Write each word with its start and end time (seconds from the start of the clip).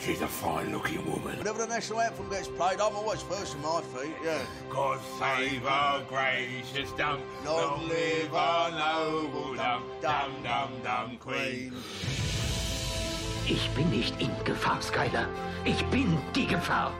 She's 0.00 0.22
a 0.22 0.28
fine 0.28 0.72
looking 0.72 1.04
woman. 1.10 1.38
Whenever 1.38 1.58
the 1.58 1.66
national 1.66 2.00
anthem 2.00 2.28
gets 2.30 2.48
played, 2.48 2.80
I'm 2.80 2.96
always 2.96 3.20
first 3.22 3.56
on 3.56 3.62
my 3.62 3.80
feet, 3.82 4.14
yeah. 4.24 4.40
God 4.70 5.00
save 5.18 5.66
our 5.66 6.02
gracious 6.04 6.90
dumb. 6.92 7.20
Long 7.44 7.88
live 7.88 8.32
our 8.32 8.70
noble 8.70 9.54
dumb, 9.54 9.82
dum, 10.00 10.32
dum, 10.42 10.70
dum, 10.82 11.18
queen. 11.18 11.72
Ich 13.46 13.68
bin 13.74 13.90
nicht 13.90 14.20
in 14.20 14.30
Gefahr, 14.44 14.80
Skyler. 14.80 15.26
Ich 15.64 15.84
bin 15.86 16.16
die 16.34 16.46
Gefahr. 16.46 16.92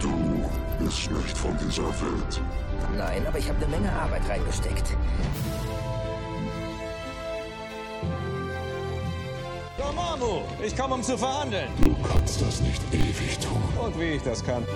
Du 0.00 0.50
bist 0.78 1.10
nicht 1.10 1.36
von 1.36 1.56
dieser 1.58 1.88
Welt. 1.88 2.40
Nein, 2.96 3.26
aber 3.26 3.38
ich 3.38 3.48
habe 3.48 3.58
eine 3.58 3.68
Menge 3.68 3.92
Arbeit 3.92 4.28
reingesteckt. 4.28 4.96
Dormammu, 10.22 10.42
ich 10.64 10.76
komme, 10.76 10.94
um 10.94 11.02
zu 11.02 11.18
verhandeln. 11.18 11.68
Du 11.82 11.94
kannst 12.08 12.40
das 12.40 12.60
nicht 12.60 12.80
ewig 12.92 13.38
tun. 13.38 13.62
Und 13.84 13.98
wie 13.98 14.14
ich 14.14 14.22
das 14.22 14.44
kann. 14.44 14.66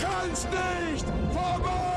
Kannst 0.00 0.48
nicht 0.50 1.06
vorbei! 1.32 1.93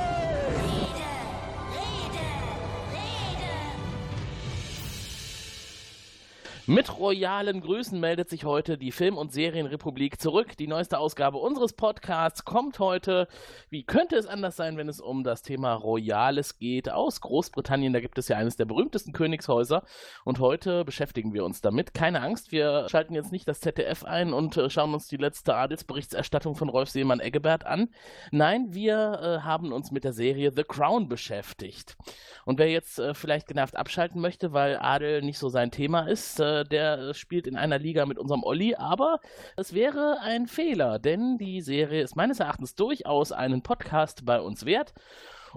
Mit 6.70 7.00
royalen 7.00 7.62
Grüßen 7.62 7.98
meldet 7.98 8.30
sich 8.30 8.44
heute 8.44 8.78
die 8.78 8.92
Film- 8.92 9.18
und 9.18 9.32
Serienrepublik 9.32 10.20
zurück. 10.20 10.58
Die 10.58 10.68
neueste 10.68 11.00
Ausgabe 11.00 11.38
unseres 11.38 11.72
Podcasts 11.72 12.44
kommt 12.44 12.80
heute. 12.80 13.30
Wie 13.70 13.84
könnte 13.84 14.18
es 14.18 14.28
anders 14.28 14.58
sein, 14.58 14.76
wenn 14.76 14.90
es 14.90 15.00
um 15.00 15.24
das 15.24 15.44
Thema 15.44 15.76
Royales 15.76 16.60
geht? 16.60 16.90
Aus 16.90 17.22
Großbritannien, 17.22 17.94
da 17.94 18.02
gibt 18.02 18.18
es 18.18 18.28
ja 18.28 18.36
eines 18.36 18.58
der 18.58 18.66
berühmtesten 18.66 19.14
Königshäuser. 19.14 19.84
Und 20.26 20.40
heute 20.40 20.84
beschäftigen 20.84 21.34
wir 21.34 21.46
uns 21.46 21.62
damit. 21.62 21.94
Keine 21.94 22.22
Angst, 22.22 22.52
wir 22.52 22.90
schalten 22.90 23.16
jetzt 23.16 23.32
nicht 23.32 23.48
das 23.48 23.62
ZDF 23.62 24.04
ein 24.04 24.34
und 24.34 24.58
äh, 24.58 24.70
schauen 24.70 24.94
uns 24.94 25.08
die 25.08 25.16
letzte 25.16 25.56
Adelsberichterstattung 25.56 26.56
von 26.56 26.68
Rolf 26.68 26.90
Seemann-Eggebert 26.90 27.66
an. 27.66 27.88
Nein, 28.32 28.74
wir 28.74 29.22
äh, 29.40 29.46
haben 29.46 29.72
uns 29.72 29.92
mit 29.92 30.04
der 30.04 30.12
Serie 30.12 30.52
The 30.54 30.66
Crown 30.66 31.08
beschäftigt. 31.08 31.96
Und 32.44 32.60
wer 32.60 32.70
jetzt 32.70 33.00
äh, 33.00 33.14
vielleicht 33.14 33.48
genervt 33.48 33.78
abschalten 33.78 34.20
möchte, 34.20 34.52
weil 34.52 34.76
Adel 34.76 35.22
nicht 35.22 35.40
so 35.40 35.48
sein 35.48 35.72
Thema 35.72 36.02
ist, 36.02 36.42
äh, 36.42 36.57
der 36.64 37.14
spielt 37.14 37.48
in 37.48 37.56
einer 37.56 37.80
Liga 37.80 38.06
mit 38.06 38.18
unserem 38.20 38.44
Olli, 38.44 38.76
aber 38.76 39.20
es 39.56 39.74
wäre 39.74 40.20
ein 40.22 40.48
Fehler, 40.48 41.00
denn 41.00 41.38
die 41.38 41.62
Serie 41.62 42.02
ist 42.02 42.16
meines 42.16 42.40
Erachtens 42.40 42.76
durchaus 42.76 43.32
einen 43.32 43.64
Podcast 43.64 44.26
bei 44.26 44.40
uns 44.40 44.66
wert. 44.66 44.94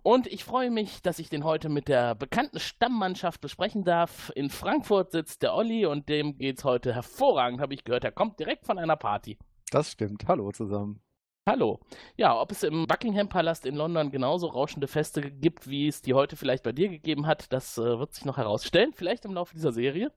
Und 0.03 0.27
ich 0.27 0.45
freue 0.45 0.71
mich, 0.71 1.03
dass 1.03 1.19
ich 1.19 1.28
den 1.28 1.45
heute 1.45 1.69
mit 1.69 1.89
der 1.89 2.15
bekannten 2.15 2.59
Stammmannschaft 2.59 3.41
besprechen 3.41 3.84
darf. 3.84 4.33
In 4.34 4.48
Frankfurt 4.48 5.12
sitzt 5.12 5.43
der 5.43 5.55
Olli 5.55 5.84
und 5.87 6.09
dem 6.09 6.39
geht's 6.39 6.65
heute 6.65 6.95
hervorragend, 6.95 7.61
habe 7.61 7.75
ich 7.75 7.84
gehört. 7.84 8.05
Er 8.05 8.12
kommt 8.12 8.39
direkt 8.39 8.67
von 8.67 8.78
einer 8.78 8.97
Party. 8.97 9.39
Das 9.71 9.93
stimmt. 9.93 10.27
Hallo 10.27 10.51
zusammen. 10.53 11.01
Hallo. 11.49 11.81
Ja, 12.17 12.39
ob 12.39 12.53
es 12.53 12.63
im 12.63 12.87
Buckingham 12.87 13.31
Palast 13.31 13.65
in 13.65 13.75
London 13.75 14.11
genauso 14.11 14.47
rauschende 14.47 14.87
Feste 14.87 15.23
gibt, 15.23 15.69
wie 15.71 15.89
es 15.89 16.03
die 16.03 16.13
heute 16.13 16.37
vielleicht 16.37 16.63
bei 16.63 16.73
dir 16.73 16.91
gegeben 16.91 17.27
hat, 17.27 17.51
das 17.53 17.79
äh, 17.79 17.99
wird 17.99 18.13
sich 18.13 18.27
noch 18.27 18.37
herausstellen. 18.37 18.93
Vielleicht 18.95 19.25
im 19.25 19.33
Laufe 19.33 19.55
dieser 19.55 19.73
Serie. 19.73 20.13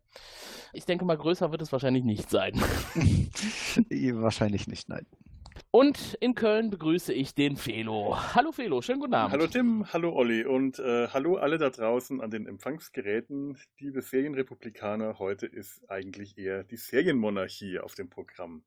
Ich 0.73 0.85
denke 0.85 1.05
mal, 1.05 1.17
größer 1.17 1.49
wird 1.51 1.61
es 1.61 1.71
wahrscheinlich 1.71 2.03
nicht 2.03 2.29
sein. 2.29 2.53
Wahrscheinlich 3.89 4.67
nicht, 4.67 4.89
nein. 4.89 5.05
Und 5.71 6.15
in 6.19 6.35
Köln 6.35 6.69
begrüße 6.69 7.13
ich 7.13 7.33
den 7.33 7.55
Felo. 7.55 8.17
Hallo 8.35 8.51
Felo, 8.51 8.81
schönen 8.81 8.99
guten 8.99 9.13
Abend. 9.13 9.33
Hallo 9.33 9.47
Tim, 9.47 9.91
hallo 9.93 10.13
Olli 10.13 10.45
und 10.45 10.77
äh, 10.79 11.07
hallo 11.07 11.37
alle 11.37 11.57
da 11.57 11.69
draußen 11.69 12.21
an 12.21 12.31
den 12.31 12.47
Empfangsgeräten. 12.47 13.57
Liebe 13.79 14.01
Serienrepublikaner, 14.01 15.19
heute 15.19 15.45
ist 15.47 15.89
eigentlich 15.89 16.37
eher 16.37 16.63
die 16.63 16.77
Serienmonarchie 16.77 17.79
auf 17.79 17.95
dem 17.95 18.09
Programm. 18.09 18.63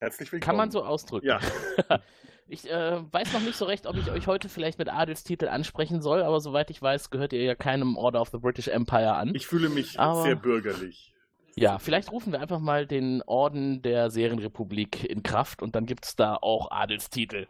Herzlich 0.00 0.30
willkommen. 0.30 0.46
Kann 0.46 0.56
man 0.56 0.70
so 0.70 0.84
ausdrücken. 0.84 1.26
Ja. 1.26 1.40
Ich 2.48 2.70
äh, 2.70 3.00
weiß 3.12 3.32
noch 3.32 3.40
nicht 3.40 3.56
so 3.56 3.64
recht, 3.64 3.88
ob 3.88 3.96
ich 3.96 4.08
euch 4.08 4.28
heute 4.28 4.48
vielleicht 4.48 4.78
mit 4.78 4.88
Adelstitel 4.88 5.48
ansprechen 5.48 6.00
soll, 6.00 6.22
aber 6.22 6.38
soweit 6.38 6.70
ich 6.70 6.80
weiß, 6.80 7.10
gehört 7.10 7.32
ihr 7.32 7.42
ja 7.42 7.56
keinem 7.56 7.96
Order 7.96 8.20
of 8.20 8.28
the 8.28 8.38
British 8.38 8.68
Empire 8.68 9.14
an. 9.16 9.34
Ich 9.34 9.48
fühle 9.48 9.68
mich 9.68 9.98
Aber- 9.98 10.22
sehr 10.22 10.36
bürgerlich. 10.36 11.12
Ja, 11.58 11.78
vielleicht 11.78 12.12
rufen 12.12 12.32
wir 12.32 12.40
einfach 12.40 12.60
mal 12.60 12.86
den 12.86 13.22
Orden 13.22 13.80
der 13.80 14.10
Serienrepublik 14.10 15.08
in 15.08 15.22
Kraft 15.22 15.62
und 15.62 15.74
dann 15.74 15.86
gibt 15.86 16.04
es 16.04 16.14
da 16.14 16.36
auch 16.36 16.70
Adelstitel. 16.70 17.46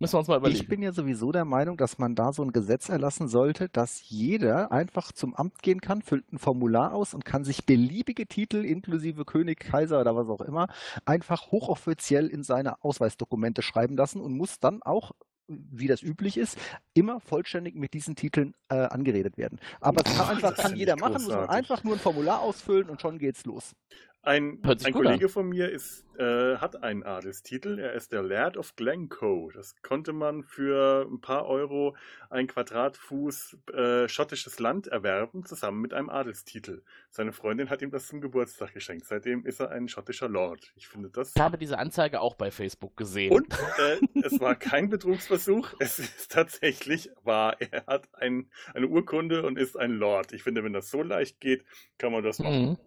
Müssen 0.00 0.14
wir 0.14 0.18
uns 0.18 0.26
mal 0.26 0.38
überlegen. 0.38 0.60
Ich 0.60 0.68
bin 0.68 0.82
ja 0.82 0.90
sowieso 0.90 1.30
der 1.30 1.44
Meinung, 1.44 1.76
dass 1.76 1.98
man 1.98 2.16
da 2.16 2.32
so 2.32 2.42
ein 2.42 2.50
Gesetz 2.50 2.88
erlassen 2.88 3.28
sollte, 3.28 3.68
dass 3.68 4.08
jeder 4.08 4.72
einfach 4.72 5.12
zum 5.12 5.36
Amt 5.36 5.62
gehen 5.62 5.80
kann, 5.80 6.02
füllt 6.02 6.32
ein 6.32 6.38
Formular 6.38 6.92
aus 6.92 7.14
und 7.14 7.24
kann 7.24 7.44
sich 7.44 7.64
beliebige 7.64 8.26
Titel 8.26 8.64
inklusive 8.64 9.24
König, 9.24 9.60
Kaiser 9.60 10.00
oder 10.00 10.16
was 10.16 10.28
auch 10.28 10.40
immer 10.40 10.66
einfach 11.04 11.52
hochoffiziell 11.52 12.26
in 12.26 12.42
seine 12.42 12.82
Ausweisdokumente 12.82 13.62
schreiben 13.62 13.96
lassen 13.96 14.20
und 14.20 14.36
muss 14.36 14.58
dann 14.58 14.82
auch 14.82 15.12
wie 15.48 15.86
das 15.88 16.02
üblich 16.02 16.36
ist, 16.36 16.58
immer 16.94 17.20
vollständig 17.20 17.74
mit 17.74 17.94
diesen 17.94 18.14
Titeln 18.16 18.54
äh, 18.68 18.76
angeredet 18.76 19.36
werden. 19.38 19.58
Aber 19.80 20.02
es 20.04 20.16
kann 20.16 20.28
einfach 20.28 20.54
Das 20.54 20.58
kann 20.58 20.76
jeder 20.76 20.94
ich 20.94 21.00
machen, 21.00 21.14
muss 21.14 21.26
man 21.28 21.46
großartig. 21.46 21.56
einfach 21.56 21.84
nur 21.84 21.94
ein 21.94 22.00
Formular 22.00 22.40
ausfüllen 22.40 22.88
und 22.90 23.00
schon 23.00 23.18
geht's 23.18 23.44
los. 23.46 23.74
Ein, 24.22 24.60
ein 24.62 24.92
Kollege 24.92 25.26
an. 25.26 25.30
von 25.30 25.48
mir 25.48 25.70
ist, 25.70 26.04
äh, 26.18 26.56
hat 26.56 26.82
einen 26.82 27.02
Adelstitel. 27.02 27.78
Er 27.78 27.92
ist 27.94 28.12
der 28.12 28.22
Laird 28.22 28.56
of 28.56 28.74
Glencoe. 28.74 29.50
Das 29.54 29.80
konnte 29.82 30.12
man 30.12 30.42
für 30.42 31.06
ein 31.08 31.20
paar 31.20 31.46
Euro 31.46 31.96
ein 32.28 32.46
Quadratfuß 32.48 33.56
äh, 33.72 34.08
schottisches 34.08 34.58
Land 34.58 34.88
erwerben, 34.88 35.46
zusammen 35.46 35.80
mit 35.80 35.94
einem 35.94 36.10
Adelstitel. 36.10 36.82
Seine 37.10 37.32
Freundin 37.32 37.70
hat 37.70 37.80
ihm 37.80 37.90
das 37.90 38.08
zum 38.08 38.20
Geburtstag 38.20 38.74
geschenkt. 38.74 39.06
Seitdem 39.06 39.46
ist 39.46 39.60
er 39.60 39.70
ein 39.70 39.88
schottischer 39.88 40.28
Lord. 40.28 40.72
Ich 40.74 40.88
finde 40.88 41.10
das. 41.10 41.34
Ich 41.34 41.40
habe 41.40 41.56
diese 41.56 41.78
Anzeige 41.78 42.20
auch 42.20 42.34
bei 42.34 42.50
Facebook 42.50 42.96
gesehen. 42.96 43.32
Und 43.32 43.46
äh, 43.78 43.98
es 44.24 44.40
war 44.40 44.56
kein 44.56 44.90
Betrugsversuch. 44.90 45.74
Es 45.78 45.98
ist 45.98 46.32
tatsächlich 46.32 47.10
wahr. 47.22 47.56
Er 47.70 47.86
hat 47.86 48.08
ein, 48.14 48.50
eine 48.74 48.88
Urkunde 48.88 49.46
und 49.46 49.58
ist 49.58 49.78
ein 49.78 49.92
Lord. 49.92 50.32
Ich 50.32 50.42
finde, 50.42 50.64
wenn 50.64 50.72
das 50.72 50.90
so 50.90 51.02
leicht 51.02 51.40
geht, 51.40 51.64
kann 51.98 52.12
man 52.12 52.24
das 52.24 52.40
machen. 52.40 52.70
Mhm. 52.70 52.78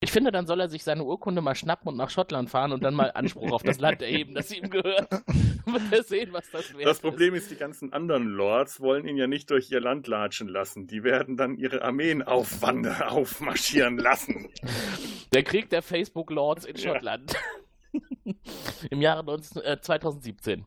Ich 0.00 0.12
finde, 0.12 0.30
dann 0.30 0.46
soll 0.46 0.60
er 0.60 0.68
sich 0.68 0.84
seine 0.84 1.02
Urkunde 1.02 1.42
mal 1.42 1.56
schnappen 1.56 1.88
und 1.88 1.96
nach 1.96 2.10
Schottland 2.10 2.48
fahren 2.48 2.70
und 2.70 2.84
dann 2.84 2.94
mal 2.94 3.10
Anspruch 3.14 3.50
auf 3.50 3.64
das 3.64 3.80
Land 3.80 4.00
erheben, 4.00 4.32
das 4.34 4.52
ihm 4.52 4.70
gehört. 4.70 5.10
Wird 5.66 5.82
er 5.92 6.02
sehen, 6.04 6.32
was 6.32 6.48
das 6.52 6.72
wäre. 6.72 6.84
Das 6.84 7.00
Problem 7.00 7.34
ist, 7.34 7.50
die 7.50 7.56
ganzen 7.56 7.92
anderen 7.92 8.28
Lords 8.28 8.80
wollen 8.80 9.08
ihn 9.08 9.16
ja 9.16 9.26
nicht 9.26 9.50
durch 9.50 9.70
ihr 9.72 9.80
Land 9.80 10.06
latschen 10.06 10.46
lassen. 10.46 10.86
Die 10.86 11.02
werden 11.02 11.36
dann 11.36 11.56
ihre 11.56 11.82
Armeen 11.82 12.22
aufwandern, 12.22 13.02
aufmarschieren 13.08 13.98
lassen. 13.98 14.48
Der 15.32 15.42
Krieg 15.42 15.68
der 15.70 15.82
Facebook-Lords 15.82 16.64
in 16.64 16.76
Ja. 16.76 16.92
Schottland. 16.92 17.34
Im 18.90 19.00
Jahre 19.02 19.24
19, 19.24 19.62
äh, 19.62 19.80
2017. 19.80 20.64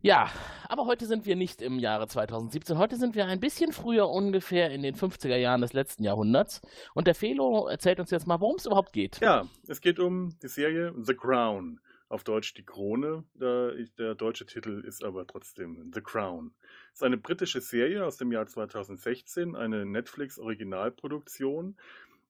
Ja, 0.00 0.30
aber 0.68 0.86
heute 0.86 1.06
sind 1.06 1.26
wir 1.26 1.34
nicht 1.34 1.60
im 1.60 1.80
Jahre 1.80 2.06
2017. 2.06 2.78
Heute 2.78 2.94
sind 2.94 3.16
wir 3.16 3.26
ein 3.26 3.40
bisschen 3.40 3.72
früher, 3.72 4.08
ungefähr 4.08 4.70
in 4.70 4.82
den 4.82 4.94
50er 4.94 5.34
Jahren 5.34 5.60
des 5.60 5.72
letzten 5.72 6.04
Jahrhunderts. 6.04 6.60
Und 6.94 7.08
der 7.08 7.16
Felo 7.16 7.66
erzählt 7.66 7.98
uns 7.98 8.12
jetzt 8.12 8.28
mal, 8.28 8.40
worum 8.40 8.56
es 8.56 8.66
überhaupt 8.66 8.92
geht. 8.92 9.18
Ja, 9.20 9.48
es 9.66 9.80
geht 9.80 9.98
um 9.98 10.38
die 10.40 10.46
Serie 10.46 10.94
The 10.96 11.14
Crown. 11.14 11.80
Auf 12.08 12.22
Deutsch 12.22 12.54
die 12.54 12.64
Krone. 12.64 13.24
Der, 13.34 13.72
der 13.98 14.14
deutsche 14.14 14.46
Titel 14.46 14.84
ist 14.86 15.02
aber 15.02 15.26
trotzdem 15.26 15.90
The 15.92 16.00
Crown. 16.00 16.54
Es 16.92 17.00
ist 17.00 17.02
eine 17.02 17.18
britische 17.18 17.60
Serie 17.60 18.06
aus 18.06 18.18
dem 18.18 18.30
Jahr 18.30 18.46
2016, 18.46 19.56
eine 19.56 19.84
Netflix-Originalproduktion 19.84 21.76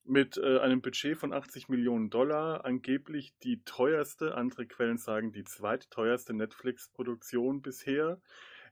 mit 0.08 0.36
äh, 0.36 0.58
einem 0.58 0.80
Budget 0.80 1.16
von 1.16 1.32
80 1.32 1.68
Millionen 1.68 2.10
Dollar, 2.10 2.64
angeblich 2.64 3.34
die 3.42 3.62
teuerste, 3.64 4.34
andere 4.34 4.66
Quellen 4.66 4.98
sagen 4.98 5.32
die 5.32 5.44
zweitteuerste 5.44 6.34
Netflix-Produktion 6.34 7.62
bisher. 7.62 8.20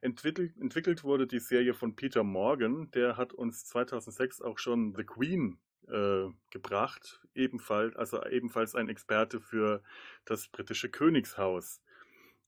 Entwickelt, 0.01 0.57
entwickelt 0.61 1.05
wurde 1.05 1.27
die 1.27 1.41
Serie 1.41 1.75
von 1.75 1.97
Peter 1.97 2.23
Morgan, 2.23 2.91
der 2.93 3.17
hat 3.17 3.33
uns 3.33 3.65
2006 3.67 4.43
auch 4.43 4.59
schon 4.59 4.95
The 4.97 5.05
Queen 5.05 5.59
äh, 5.89 6.27
gebracht, 6.51 7.21
ebenfalls, 7.35 7.97
also 7.97 8.25
ebenfalls 8.25 8.75
ein 8.75 8.89
Experte 8.89 9.41
für 9.41 9.83
das 10.25 10.49
britische 10.49 10.91
Königshaus. 10.91 11.81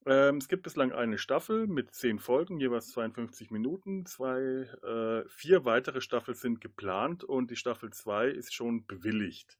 Ähm, 0.06 0.36
es 0.36 0.48
gibt 0.48 0.62
bislang 0.62 0.92
eine 0.92 1.18
Staffel 1.18 1.66
mit 1.66 1.94
zehn 1.94 2.18
Folgen, 2.18 2.60
jeweils 2.60 2.90
52 2.90 3.50
Minuten. 3.50 4.06
Zwei, 4.06 4.66
äh, 4.82 5.28
vier 5.28 5.64
weitere 5.64 6.00
Staffeln 6.00 6.36
sind 6.36 6.60
geplant 6.60 7.24
und 7.24 7.50
die 7.50 7.56
Staffel 7.56 7.90
2 7.90 8.28
ist 8.28 8.54
schon 8.54 8.86
bewilligt. 8.86 9.58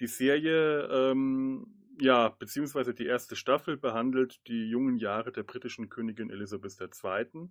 Die 0.00 0.06
Serie, 0.06 0.88
ähm, 0.90 1.66
ja, 1.98 2.28
beziehungsweise 2.28 2.92
die 2.92 3.06
erste 3.06 3.36
Staffel 3.36 3.76
behandelt 3.76 4.46
die 4.48 4.68
jungen 4.68 4.98
Jahre 4.98 5.32
der 5.32 5.44
britischen 5.44 5.88
Königin 5.88 6.30
Elisabeth 6.30 6.78
II. 6.80 7.48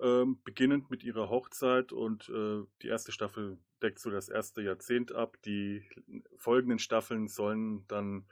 Ähm, 0.00 0.40
beginnend 0.42 0.90
mit 0.90 1.04
ihrer 1.04 1.28
Hochzeit 1.28 1.92
und 1.92 2.28
äh, 2.28 2.62
die 2.82 2.88
erste 2.88 3.12
Staffel 3.12 3.58
deckt 3.82 4.00
so 4.00 4.10
das 4.10 4.28
erste 4.28 4.62
Jahrzehnt 4.62 5.12
ab. 5.12 5.36
Die 5.44 5.84
folgenden 6.36 6.78
Staffeln 6.78 7.28
sollen 7.28 7.86
dann 7.86 8.26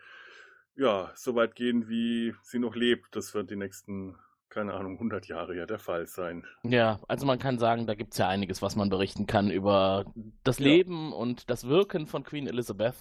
ja, 0.76 1.10
so 1.14 1.34
weit 1.34 1.54
gehen, 1.54 1.88
wie 1.88 2.34
sie 2.42 2.58
noch 2.58 2.74
lebt. 2.74 3.14
Das 3.16 3.34
wird 3.34 3.50
die 3.50 3.56
nächsten 3.56 4.16
keine 4.52 4.74
Ahnung, 4.74 4.92
100 4.94 5.28
Jahre 5.28 5.56
ja 5.56 5.64
der 5.64 5.78
Fall 5.78 6.06
sein. 6.06 6.44
Ja, 6.62 7.00
also 7.08 7.24
man 7.24 7.38
kann 7.38 7.58
sagen, 7.58 7.86
da 7.86 7.94
gibt 7.94 8.12
es 8.12 8.18
ja 8.18 8.28
einiges, 8.28 8.60
was 8.60 8.76
man 8.76 8.90
berichten 8.90 9.26
kann 9.26 9.50
über 9.50 10.04
das 10.44 10.58
Ja. 10.58 10.66
Leben 10.66 11.12
und 11.12 11.48
das 11.48 11.66
Wirken 11.68 12.06
von 12.06 12.22
Queen 12.22 12.46
Elizabeth. 12.46 12.94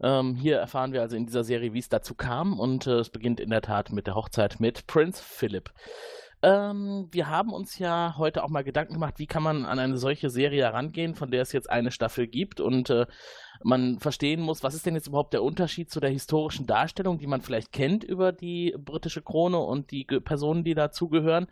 Ähm, 0.00 0.36
hier 0.36 0.56
erfahren 0.56 0.94
wir 0.94 1.02
also 1.02 1.16
in 1.16 1.26
dieser 1.26 1.44
Serie, 1.44 1.74
wie 1.74 1.78
es 1.78 1.90
dazu 1.90 2.14
kam 2.14 2.58
und 2.58 2.86
äh, 2.86 3.00
es 3.00 3.10
beginnt 3.10 3.40
in 3.40 3.50
der 3.50 3.60
Tat 3.60 3.92
mit 3.92 4.06
der 4.06 4.14
Hochzeit 4.14 4.58
mit 4.58 4.86
Prinz 4.86 5.20
Philip. 5.20 5.70
Ähm, 6.42 7.08
wir 7.10 7.28
haben 7.28 7.52
uns 7.52 7.78
ja 7.78 8.14
heute 8.16 8.42
auch 8.42 8.48
mal 8.48 8.64
Gedanken 8.64 8.94
gemacht, 8.94 9.18
wie 9.18 9.26
kann 9.26 9.42
man 9.42 9.66
an 9.66 9.78
eine 9.78 9.98
solche 9.98 10.30
Serie 10.30 10.62
herangehen, 10.62 11.14
von 11.14 11.30
der 11.30 11.42
es 11.42 11.52
jetzt 11.52 11.68
eine 11.68 11.90
Staffel 11.90 12.26
gibt 12.26 12.60
und 12.60 12.88
äh, 12.88 13.06
man 13.62 13.98
verstehen 13.98 14.40
muss, 14.40 14.62
was 14.62 14.74
ist 14.74 14.86
denn 14.86 14.94
jetzt 14.94 15.06
überhaupt 15.06 15.34
der 15.34 15.42
Unterschied 15.42 15.90
zu 15.90 16.00
der 16.00 16.08
historischen 16.08 16.66
Darstellung, 16.66 17.18
die 17.18 17.26
man 17.26 17.42
vielleicht 17.42 17.72
kennt 17.72 18.04
über 18.04 18.32
die 18.32 18.74
britische 18.78 19.20
Krone 19.20 19.58
und 19.58 19.90
die 19.90 20.06
Ge- 20.06 20.20
Personen, 20.20 20.64
die 20.64 20.74
dazugehören. 20.74 21.46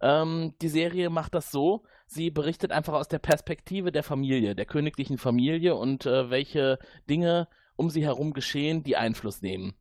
Ähm, 0.00 0.54
die 0.62 0.68
Serie 0.68 1.10
macht 1.10 1.34
das 1.34 1.50
so, 1.50 1.82
sie 2.06 2.30
berichtet 2.30 2.72
einfach 2.72 2.94
aus 2.94 3.08
der 3.08 3.18
Perspektive 3.18 3.92
der 3.92 4.02
Familie, 4.02 4.54
der 4.54 4.64
königlichen 4.64 5.18
Familie 5.18 5.74
und 5.74 6.06
äh, 6.06 6.30
welche 6.30 6.78
Dinge 7.10 7.48
um 7.76 7.90
sie 7.90 8.04
herum 8.04 8.32
geschehen, 8.32 8.82
die 8.82 8.96
Einfluss 8.96 9.42
nehmen. 9.42 9.74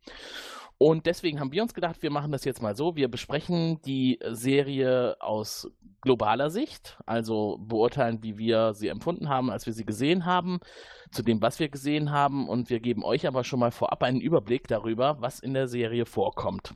Und 0.83 1.05
deswegen 1.05 1.39
haben 1.39 1.51
wir 1.51 1.61
uns 1.61 1.75
gedacht, 1.75 2.01
wir 2.01 2.09
machen 2.09 2.31
das 2.31 2.43
jetzt 2.43 2.59
mal 2.59 2.75
so. 2.75 2.95
Wir 2.95 3.07
besprechen 3.07 3.79
die 3.83 4.17
Serie 4.31 5.15
aus 5.19 5.69
globaler 6.01 6.49
Sicht, 6.49 6.97
also 7.05 7.59
beurteilen, 7.61 8.23
wie 8.23 8.39
wir 8.39 8.73
sie 8.73 8.87
empfunden 8.87 9.29
haben, 9.29 9.51
als 9.51 9.67
wir 9.67 9.73
sie 9.73 9.85
gesehen 9.85 10.25
haben, 10.25 10.59
zu 11.11 11.23
dem, 11.23 11.41
was 11.41 11.59
wir 11.59 11.69
gesehen 11.69 12.11
haben. 12.11 12.47
Und 12.47 12.69
wir 12.69 12.79
geben 12.79 13.03
euch 13.03 13.27
aber 13.27 13.43
schon 13.43 13.59
mal 13.59 13.71
vorab 13.71 14.03
einen 14.03 14.21
Überblick 14.21 14.67
darüber, 14.67 15.17
was 15.19 15.39
in 15.39 15.53
der 15.53 15.67
Serie 15.67 16.05
vorkommt. 16.05 16.73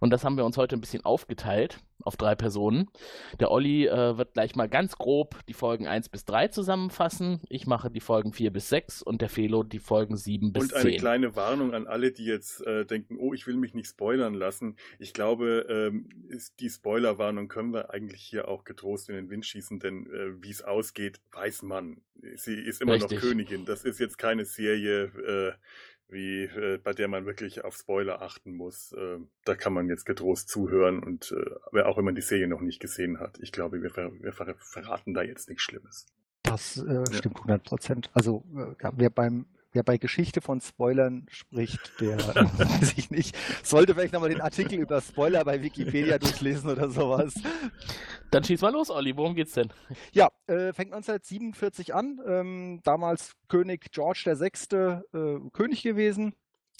Und 0.00 0.10
das 0.10 0.24
haben 0.24 0.36
wir 0.36 0.44
uns 0.44 0.56
heute 0.56 0.76
ein 0.76 0.80
bisschen 0.80 1.04
aufgeteilt 1.04 1.80
auf 2.04 2.16
drei 2.16 2.34
Personen. 2.34 2.88
Der 3.40 3.50
Olli 3.50 3.86
äh, 3.86 4.16
wird 4.16 4.34
gleich 4.34 4.54
mal 4.56 4.68
ganz 4.68 4.96
grob 4.96 5.44
die 5.46 5.54
Folgen 5.54 5.86
1 5.86 6.08
bis 6.08 6.24
3 6.24 6.48
zusammenfassen. 6.48 7.40
Ich 7.48 7.66
mache 7.66 7.90
die 7.90 8.00
Folgen 8.00 8.32
4 8.32 8.52
bis 8.52 8.68
6 8.68 9.02
und 9.02 9.20
der 9.20 9.28
Felo 9.28 9.62
die 9.62 9.78
Folgen 9.78 10.16
7 10.16 10.52
bis 10.52 10.64
Und 10.64 10.74
eine 10.74 10.90
10. 10.90 10.98
kleine 10.98 11.36
Warnung 11.36 11.74
an 11.74 11.86
alle, 11.86 12.12
die 12.12 12.24
jetzt 12.24 12.64
äh, 12.66 12.84
denken, 12.86 13.16
oh, 13.18 13.34
ich 13.34 13.46
will 13.46 13.56
mich 13.56 13.74
nicht 13.74 13.88
spoilern 13.88 14.34
lassen. 14.34 14.76
Ich 14.98 15.12
glaube, 15.12 15.66
ähm, 15.68 16.08
ist 16.28 16.60
die 16.60 16.70
Spoilerwarnung 16.70 17.48
können 17.48 17.72
wir 17.72 17.90
eigentlich 17.90 18.22
hier 18.22 18.48
auch 18.48 18.64
getrost 18.64 19.08
in 19.08 19.16
den 19.16 19.30
Wind 19.30 19.44
schießen, 19.44 19.80
denn 19.80 20.06
äh, 20.06 20.42
wie 20.42 20.50
es 20.50 20.62
ausgeht, 20.62 21.20
weiß 21.32 21.62
man. 21.62 22.00
Sie 22.36 22.54
ist 22.54 22.80
immer 22.80 22.94
Richtig. 22.94 23.22
noch 23.22 23.28
Königin. 23.28 23.64
Das 23.64 23.84
ist 23.84 24.00
jetzt 24.00 24.18
keine 24.18 24.44
Serie, 24.44 25.04
äh, 25.04 25.52
wie 26.08 26.44
äh, 26.44 26.78
bei 26.78 26.92
der 26.92 27.08
man 27.08 27.26
wirklich 27.26 27.64
auf 27.64 27.76
Spoiler 27.76 28.22
achten 28.22 28.52
muss. 28.52 28.92
Äh, 28.92 29.18
da 29.44 29.54
kann 29.54 29.72
man 29.72 29.88
jetzt 29.88 30.04
getrost 30.04 30.48
zuhören 30.48 31.02
und 31.02 31.32
äh, 31.72 31.80
auch 31.82 31.96
wenn 31.96 32.04
man 32.04 32.14
die 32.14 32.22
Serie 32.22 32.48
noch 32.48 32.60
nicht 32.60 32.80
gesehen 32.80 33.20
hat. 33.20 33.38
Ich 33.40 33.52
glaube, 33.52 33.82
wir, 33.82 33.90
ver 33.90 34.10
wir 34.20 34.32
ver 34.32 34.54
verraten 34.58 35.14
da 35.14 35.22
jetzt 35.22 35.48
nichts 35.48 35.62
Schlimmes. 35.62 36.06
Das 36.42 36.78
äh, 36.78 37.04
stimmt 37.12 37.36
100 37.36 37.62
Prozent. 37.62 38.10
Also 38.14 38.44
äh, 38.56 38.74
ja, 38.82 38.92
wer 38.96 39.10
beim 39.10 39.46
wer 39.78 39.84
bei 39.84 39.96
Geschichte 39.96 40.40
von 40.40 40.60
Spoilern 40.60 41.26
spricht, 41.30 42.00
der 42.00 42.18
weiß 42.58 42.94
ich 42.96 43.12
nicht, 43.12 43.36
sollte 43.62 43.94
vielleicht 43.94 44.12
nochmal 44.12 44.30
den 44.30 44.40
Artikel 44.40 44.76
über 44.76 45.00
Spoiler 45.00 45.44
bei 45.44 45.62
Wikipedia 45.62 46.18
durchlesen 46.18 46.68
oder 46.68 46.90
sowas. 46.90 47.34
Dann 48.32 48.42
schieß 48.42 48.60
mal 48.60 48.72
los, 48.72 48.90
Olli. 48.90 49.16
Worum 49.16 49.36
geht's 49.36 49.52
denn? 49.52 49.68
Ja, 50.12 50.32
äh, 50.48 50.72
fängt 50.72 50.92
1947 50.92 51.94
an. 51.94 52.20
Ähm, 52.26 52.80
damals 52.82 53.34
König 53.46 53.92
George 53.92 54.24
VI. 54.26 54.76
Äh, 54.76 55.38
König 55.52 55.84
gewesen. 55.84 56.34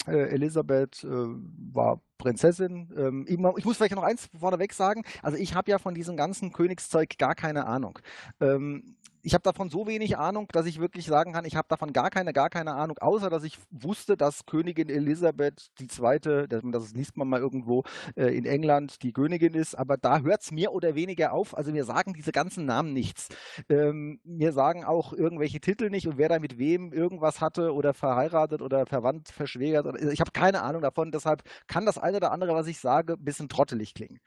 Äh, 0.05 0.31
Elisabeth 0.31 1.03
äh, 1.05 1.07
war 1.07 2.01
Prinzessin. 2.17 2.93
Ähm, 2.97 3.25
ich, 3.27 3.39
ich 3.57 3.65
muss 3.65 3.77
vielleicht 3.77 3.95
noch 3.95 4.03
eins 4.03 4.29
vorneweg 4.37 4.73
sagen. 4.73 5.03
Also 5.23 5.37
ich 5.37 5.55
habe 5.55 5.71
ja 5.71 5.79
von 5.79 5.93
diesem 5.93 6.17
ganzen 6.17 6.51
Königszeug 6.51 7.17
gar 7.17 7.33
keine 7.33 7.65
Ahnung. 7.65 7.99
Ähm, 8.41 8.97
ich 9.21 9.33
habe 9.33 9.43
davon 9.43 9.69
so 9.69 9.87
wenig 9.87 10.17
Ahnung, 10.17 10.47
dass 10.51 10.65
ich 10.65 10.79
wirklich 10.79 11.05
sagen 11.05 11.33
kann, 11.33 11.45
ich 11.45 11.55
habe 11.55 11.67
davon 11.67 11.93
gar 11.93 12.09
keine, 12.09 12.33
gar 12.33 12.49
keine 12.49 12.73
Ahnung, 12.73 12.97
außer 12.99 13.29
dass 13.29 13.43
ich 13.43 13.57
wusste, 13.69 14.17
dass 14.17 14.45
Königin 14.45 14.89
Elisabeth 14.89 15.71
II., 15.79 16.47
das, 16.47 16.93
liest 16.93 17.17
man 17.17 17.27
mal 17.27 17.39
irgendwo 17.39 17.83
äh, 18.15 18.35
in 18.35 18.45
England, 18.45 19.03
die 19.03 19.13
Königin 19.13 19.53
ist, 19.53 19.75
aber 19.75 19.97
da 19.97 20.19
hört 20.19 20.41
es 20.41 20.51
mehr 20.51 20.73
oder 20.73 20.95
weniger 20.95 21.33
auf. 21.33 21.55
Also 21.57 21.71
mir 21.71 21.85
sagen 21.85 22.13
diese 22.13 22.31
ganzen 22.31 22.65
Namen 22.65 22.93
nichts. 22.93 23.29
Ähm, 23.69 24.19
mir 24.23 24.53
sagen 24.53 24.83
auch 24.83 25.13
irgendwelche 25.13 25.59
Titel 25.59 25.89
nicht 25.89 26.07
und 26.07 26.17
wer 26.17 26.29
da 26.29 26.39
mit 26.39 26.57
wem 26.57 26.93
irgendwas 26.93 27.41
hatte 27.41 27.73
oder 27.73 27.93
verheiratet 27.93 28.61
oder 28.61 28.85
verwandt, 28.85 29.29
verschwägert. 29.29 29.85
Oder, 29.85 30.11
ich 30.11 30.21
habe 30.21 30.31
keine 30.31 30.61
Ahnung 30.61 30.81
davon, 30.81 31.11
deshalb 31.11 31.43
kann 31.67 31.85
das 31.85 31.97
eine 31.97 32.17
oder 32.17 32.31
andere, 32.31 32.53
was 32.53 32.67
ich 32.67 32.79
sage, 32.79 33.13
ein 33.13 33.23
bisschen 33.23 33.49
trottelig 33.49 33.93
klingen. 33.93 34.19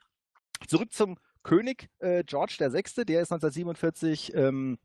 Zurück 0.67 0.93
zum 0.93 1.17
König 1.43 1.89
äh, 1.99 2.25
George 2.25 2.57
VI., 2.59 3.05
der 3.05 3.23
ist 3.23 3.33
1947 3.33 4.35
ähm, 4.35 4.79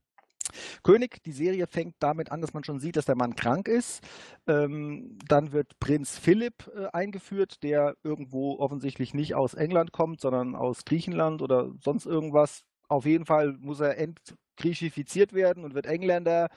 König. 0.84 1.22
Die 1.24 1.32
Serie 1.32 1.68
fängt 1.68 1.96
damit 2.00 2.32
an, 2.32 2.42
dass 2.42 2.54
man 2.54 2.64
schon 2.64 2.80
sieht, 2.80 2.96
dass 2.96 3.06
der 3.06 3.16
Mann 3.16 3.36
krank 3.36 3.68
ist. 3.68 4.02
Ähm, 4.48 5.18
dann 5.28 5.52
wird 5.52 5.80
Prinz 5.80 6.18
Philipp 6.18 6.70
äh, 6.76 6.88
eingeführt, 6.94 7.64
der 7.64 7.96
irgendwo 8.04 8.58
offensichtlich 8.60 9.14
nicht 9.14 9.36
aus 9.36 9.54
England 9.54 9.92
kommt, 9.92 10.22
sondern 10.22 10.56
aus 10.56 10.86
Griechenland 10.86 11.42
oder 11.42 11.72
sonst 11.84 12.06
irgendwas. 12.06 12.64
Auf 12.88 13.06
jeden 13.06 13.26
Fall 13.26 13.54
muss 13.60 13.80
er 13.80 13.98
entgriechifiziert 13.98 15.34
werden 15.34 15.64
und 15.64 15.74
wird 15.74 15.86
Engländer. 15.86 16.50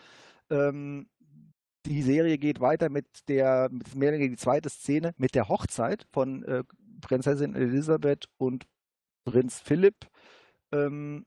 Ähm, 0.51 1.09
die 1.87 2.03
Serie 2.03 2.39
geht 2.39 2.61
weiter 2.61 2.91
mit 2.91 3.07
der, 3.29 3.69
mit 3.71 3.95
mehr 3.95 4.11
oder 4.11 4.19
weniger 4.19 4.33
die 4.33 4.41
zweite 4.41 4.69
Szene, 4.69 5.15
mit 5.17 5.35
der 5.35 5.49
Hochzeit 5.49 6.07
von 6.13 6.45
äh, 6.45 6.63
Prinzessin 7.01 7.55
Elisabeth 7.55 8.29
und 8.37 8.67
Prinz 9.25 9.61
Philipp. 9.61 10.07
Ähm, 10.73 11.27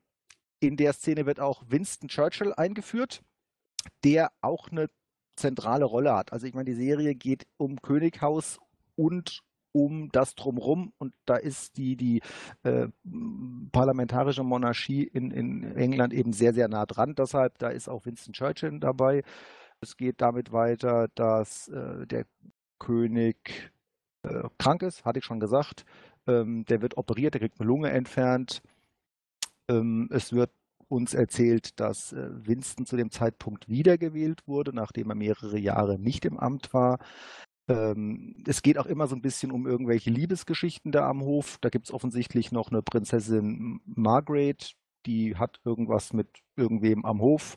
in 0.60 0.78
der 0.78 0.94
Szene 0.94 1.26
wird 1.26 1.40
auch 1.40 1.64
Winston 1.68 2.08
Churchill 2.08 2.54
eingeführt, 2.54 3.22
der 4.04 4.32
auch 4.42 4.70
eine 4.70 4.90
zentrale 5.36 5.86
Rolle 5.86 6.14
hat. 6.14 6.32
Also 6.32 6.48
ich 6.48 6.54
meine, 6.54 6.66
die 6.66 6.76
Serie 6.76 7.16
geht 7.16 7.46
um 7.58 7.82
Könighaus 7.82 8.60
und 8.96 9.42
um 9.74 10.10
das 10.12 10.36
drumrum 10.36 10.94
und 11.00 11.14
da 11.26 11.36
ist 11.36 11.78
die, 11.78 11.96
die 11.96 12.22
äh, 12.62 12.88
parlamentarische 13.72 14.44
Monarchie 14.44 15.04
in, 15.04 15.32
in 15.32 15.76
England 15.76 16.14
eben 16.14 16.32
sehr, 16.32 16.54
sehr 16.54 16.68
nah 16.68 16.86
dran. 16.86 17.16
Deshalb, 17.16 17.58
da 17.58 17.70
ist 17.70 17.90
auch 17.90 18.06
Winston 18.06 18.34
Churchill 18.34 18.80
dabei. 18.80 19.24
Es 19.82 19.98
geht 19.98 20.22
damit 20.22 20.54
weiter, 20.54 21.08
dass 21.16 21.68
äh, 21.70 22.06
der 22.06 22.26
König 22.80 23.72
äh, 24.24 24.44
krank 24.60 24.84
ist, 24.84 25.06
hatte 25.06 25.20
ich 25.20 25.26
schon 25.26 25.40
gesagt. 25.40 25.86
Ähm, 26.28 26.66
der 26.66 26.82
wird 26.82 26.98
operiert, 26.98 27.34
der 27.34 27.42
kriegt 27.42 27.60
eine 27.60 27.68
Lunge 27.68 27.92
entfernt. 27.92 28.62
Ähm, 29.70 30.10
es 30.12 30.34
wird 30.34 30.52
uns 30.88 31.14
erzählt, 31.14 31.80
dass 31.80 32.14
äh, 32.14 32.30
Winston 32.46 32.86
zu 32.86 32.98
dem 32.98 33.12
Zeitpunkt 33.12 33.68
wiedergewählt 33.68 34.48
wurde, 34.48 34.74
nachdem 34.74 35.10
er 35.10 35.16
mehrere 35.16 35.58
Jahre 35.58 36.00
nicht 36.00 36.26
im 36.26 36.38
Amt 36.40 36.74
war. 36.74 37.00
Ähm, 37.68 38.36
es 38.46 38.62
geht 38.62 38.78
auch 38.78 38.86
immer 38.86 39.08
so 39.08 39.16
ein 39.16 39.22
bisschen 39.22 39.52
um 39.52 39.66
irgendwelche 39.66 40.10
Liebesgeschichten 40.10 40.92
da 40.92 41.10
am 41.10 41.22
Hof. 41.22 41.58
Da 41.62 41.70
gibt 41.70 41.88
es 41.88 41.94
offensichtlich 41.94 42.52
noch 42.52 42.72
eine 42.72 42.82
Prinzessin 42.82 43.82
Margaret, 43.86 44.74
die 45.06 45.36
hat 45.38 45.60
irgendwas 45.66 46.14
mit 46.14 46.28
irgendwem 46.56 47.06
am 47.06 47.22
Hof. 47.22 47.56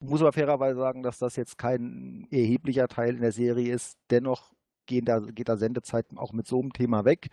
Muss 0.00 0.20
aber 0.20 0.32
fairerweise 0.32 0.78
sagen, 0.80 1.02
dass 1.02 1.18
das 1.18 1.36
jetzt 1.36 1.58
kein 1.58 2.26
erheblicher 2.30 2.88
Teil 2.88 3.14
in 3.14 3.20
der 3.20 3.32
Serie 3.32 3.72
ist. 3.72 3.96
Dennoch 4.10 4.52
gehen 4.86 5.04
da, 5.04 5.20
geht 5.20 5.48
da 5.48 5.56
Sendezeit 5.56 6.06
auch 6.16 6.32
mit 6.32 6.48
so 6.48 6.60
einem 6.60 6.72
Thema 6.72 7.04
weg. 7.04 7.28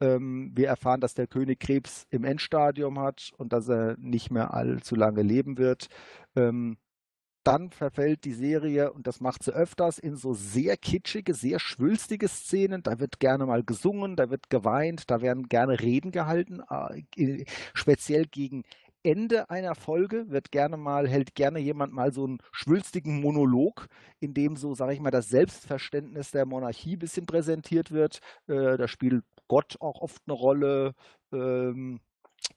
Ähm, 0.00 0.52
wir 0.54 0.68
erfahren, 0.68 1.00
dass 1.00 1.14
der 1.14 1.26
König 1.26 1.60
Krebs 1.60 2.06
im 2.10 2.24
Endstadium 2.24 2.98
hat 2.98 3.32
und 3.38 3.52
dass 3.52 3.68
er 3.68 3.96
nicht 3.98 4.30
mehr 4.30 4.54
allzu 4.54 4.94
lange 4.94 5.22
leben 5.22 5.58
wird. 5.58 5.88
Ähm, 6.36 6.78
dann 7.44 7.70
verfällt 7.70 8.24
die 8.24 8.34
Serie, 8.34 8.92
und 8.92 9.06
das 9.06 9.20
macht 9.20 9.42
sie 9.42 9.54
öfters, 9.54 9.98
in 9.98 10.16
so 10.16 10.34
sehr 10.34 10.76
kitschige, 10.76 11.32
sehr 11.34 11.58
schwülstige 11.58 12.28
Szenen. 12.28 12.82
Da 12.82 13.00
wird 13.00 13.20
gerne 13.20 13.46
mal 13.46 13.62
gesungen, 13.64 14.16
da 14.16 14.28
wird 14.30 14.50
geweint, 14.50 15.10
da 15.10 15.22
werden 15.22 15.48
gerne 15.48 15.80
Reden 15.80 16.10
gehalten, 16.10 16.60
äh, 17.16 17.44
speziell 17.74 18.26
gegen 18.26 18.64
Ende 19.02 19.48
einer 19.48 19.74
Folge 19.74 20.28
wird 20.30 20.50
gerne 20.50 20.76
mal, 20.76 21.08
hält 21.08 21.34
gerne 21.34 21.60
jemand 21.60 21.92
mal 21.92 22.12
so 22.12 22.24
einen 22.24 22.38
schwülstigen 22.52 23.20
Monolog, 23.20 23.86
in 24.20 24.34
dem 24.34 24.56
so, 24.56 24.74
sage 24.74 24.92
ich 24.92 25.00
mal, 25.00 25.10
das 25.10 25.28
Selbstverständnis 25.28 26.32
der 26.32 26.44
Monarchie 26.46 26.96
ein 26.96 26.98
bisschen 26.98 27.24
präsentiert 27.24 27.92
wird. 27.92 28.18
Äh, 28.48 28.76
da 28.76 28.88
spielt 28.88 29.24
Gott 29.48 29.76
auch 29.80 30.00
oft 30.00 30.22
eine 30.26 30.34
Rolle. 30.34 30.94
Ähm, 31.32 32.00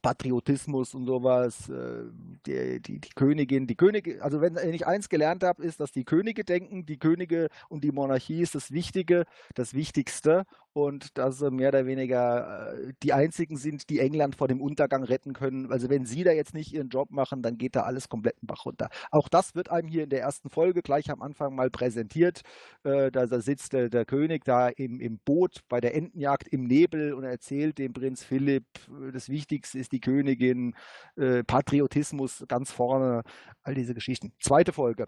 Patriotismus 0.02 0.94
und 0.94 1.06
sowas. 1.06 1.68
Äh, 1.68 2.04
die, 2.46 2.80
die, 2.80 3.00
die 3.00 3.10
Königin, 3.10 3.66
die 3.66 3.76
Könige, 3.76 4.22
also 4.22 4.40
wenn 4.40 4.56
ich 4.74 4.86
eins 4.86 5.08
gelernt 5.08 5.44
habe, 5.44 5.62
ist, 5.62 5.80
dass 5.80 5.92
die 5.92 6.04
Könige 6.04 6.44
denken, 6.44 6.84
die 6.86 6.98
Könige 6.98 7.48
und 7.68 7.84
die 7.84 7.92
Monarchie 7.92 8.40
ist 8.40 8.54
das 8.54 8.72
Wichtige, 8.72 9.24
das 9.54 9.74
Wichtigste 9.74 10.44
und 10.72 11.18
dass 11.18 11.38
sie 11.38 11.50
mehr 11.50 11.68
oder 11.68 11.86
weniger 11.86 12.74
äh, 12.74 12.92
die 13.02 13.12
einzigen 13.12 13.56
sind, 13.56 13.90
die 13.90 14.00
England 14.00 14.36
vor 14.36 14.48
dem 14.48 14.60
Untergang 14.60 15.04
retten 15.04 15.34
können. 15.34 15.70
Also 15.70 15.90
wenn 15.90 16.06
sie 16.06 16.24
da 16.24 16.32
jetzt 16.32 16.54
nicht 16.54 16.72
ihren 16.72 16.88
Job 16.88 17.10
machen, 17.10 17.42
dann 17.42 17.58
geht 17.58 17.76
da 17.76 17.82
alles 17.82 18.08
komplett 18.08 18.36
einen 18.40 18.46
Bach 18.46 18.64
runter. 18.64 18.88
Auch 19.10 19.28
das 19.28 19.54
wird 19.54 19.70
einem 19.70 19.88
hier 19.88 20.04
in 20.04 20.10
der 20.10 20.20
ersten 20.20 20.48
Folge 20.48 20.82
gleich 20.82 21.10
am 21.10 21.22
Anfang 21.22 21.54
mal 21.54 21.70
präsentiert. 21.70 22.40
Äh, 22.84 23.10
da, 23.10 23.26
sitzt 23.40 23.72
der, 23.72 23.88
der, 23.88 24.04
König 24.04 24.44
da 24.44 24.68
im, 24.68 25.00
im 25.00 25.18
Boot 25.18 25.60
bei 25.68 25.80
der 25.80 25.94
Entenjagd 25.94 26.48
im 26.48 26.64
Nebel 26.64 27.14
und 27.14 27.24
erzählt 27.24 27.78
dem 27.78 27.92
Prinz 27.92 28.24
Philipp, 28.24 28.64
das 29.12 29.28
Wichtigste 29.28 29.71
ist 29.74 29.92
die 29.92 30.00
Königin, 30.00 30.74
äh, 31.16 31.42
Patriotismus 31.44 32.44
ganz 32.48 32.72
vorne, 32.72 33.22
all 33.62 33.74
diese 33.74 33.94
Geschichten. 33.94 34.32
Zweite 34.40 34.72
Folge 34.72 35.06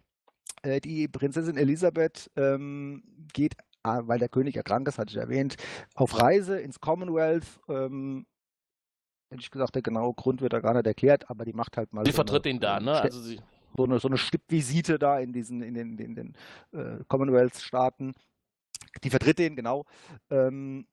äh, 0.63 0.81
die 0.81 1.09
Prinzessin 1.09 1.57
Elisabeth 1.57 2.31
ähm, 2.37 3.03
geht 3.33 3.55
Ah, 3.87 4.01
weil 4.07 4.19
der 4.19 4.31
König 4.31 4.57
erkrankt 4.57 4.89
ist, 4.89 4.99
hatte 4.99 5.11
ich 5.11 5.19
erwähnt, 5.19 5.57
auf 5.95 6.19
Reise 6.19 6.59
ins 6.59 6.81
Commonwealth. 6.81 7.61
Ähm, 7.69 8.25
ehrlich 9.31 9.51
gesagt, 9.51 9.75
der 9.75 9.83
genaue 9.83 10.15
Grund 10.15 10.41
wird 10.41 10.55
da 10.55 10.61
gar 10.61 10.73
nicht 10.73 10.87
erklärt, 10.87 11.29
aber 11.29 11.45
die 11.45 11.53
macht 11.53 11.77
halt 11.77 11.93
mal. 11.93 12.03
Sie 12.07 12.13
so 12.13 12.17
vertritt 12.17 12.47
eine, 12.47 12.55
ihn 12.55 12.61
da, 12.61 12.81
ne? 12.81 12.99
Also 12.99 13.21
sie 13.21 13.39
so 13.77 13.85
eine, 13.85 13.99
so 13.99 14.09
eine 14.09 14.17
Stippvisite 14.17 14.99
da 14.99 15.19
in 15.19 15.35
diesen, 15.35 15.63
in 15.63 15.75
den, 15.75 15.99
in 15.99 16.15
den 16.15 16.37
äh, 16.73 17.05
Commonwealth-Staaten. 17.09 18.15
Die 19.03 19.11
vertritt 19.11 19.39
ihn, 19.41 19.55
genau. 19.55 19.85
Ähm, 20.31 20.87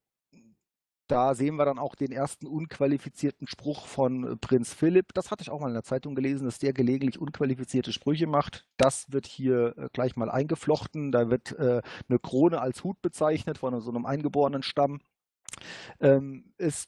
da 1.12 1.36
sehen 1.36 1.58
wir 1.58 1.65
dann 1.65 1.77
auch 1.77 1.96
den 1.96 2.12
ersten 2.12 2.48
unqualifizierten 2.48 3.46
Spruch 3.46 3.86
von 3.86 4.24
äh, 4.24 4.36
Prinz 4.38 4.74
Philipp. 4.74 5.13
Das 5.13 5.30
hatte 5.30 5.41
ich 5.41 5.50
auch 5.50 5.60
mal 5.60 5.68
in 5.68 5.74
der 5.74 5.84
Zeitung 5.84 6.15
gelesen, 6.15 6.46
dass 6.46 6.58
der 6.58 6.72
gelegentlich 6.72 7.20
unqualifizierte 7.20 7.91
Sprüche 7.91 8.27
macht. 8.27 8.65
Das 8.77 9.12
wird 9.12 9.27
hier 9.27 9.77
äh, 9.77 9.89
gleich 9.91 10.15
mal 10.15 10.32
eingeflochten. 10.32 11.12
Da 11.12 11.30
wird 11.30 11.51
äh, 11.60 11.82
eine 12.08 12.20
Krone 12.20 12.62
als 12.62 12.86
Hut 12.86 13.01
bezeichnet 13.01 13.58
von 13.58 13.80
so 13.82 13.91
einem 13.91 14.06
eingeborenen 14.06 14.63
Stamm. 14.63 15.01
Ähm, 16.00 16.53
es 16.58 16.88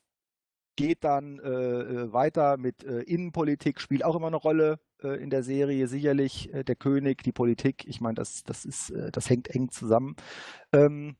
geht 0.77 1.03
dann 1.03 1.39
äh, 1.39 1.49
äh 1.49 2.13
weiter 2.13 2.55
mit 2.57 2.83
äh, 2.85 3.01
Innenpolitik, 3.01 3.81
spielt 3.81 4.05
auch 4.05 4.15
immer 4.15 4.27
eine 4.27 4.37
Rolle 4.37 4.79
äh, 5.03 5.21
in 5.21 5.29
der 5.29 5.43
Serie, 5.43 5.87
sicherlich 5.87 6.49
der 6.53 6.75
König, 6.75 7.23
die 7.23 7.33
Politik. 7.33 7.85
Ich 7.87 7.99
meine, 7.99 8.15
das, 8.15 8.43
das, 8.43 8.63
ist, 8.63 8.93
das 9.11 9.29
hängt 9.29 9.49
eng 9.49 9.69
zusammen. 9.69 10.15
Ähm, 10.71 11.17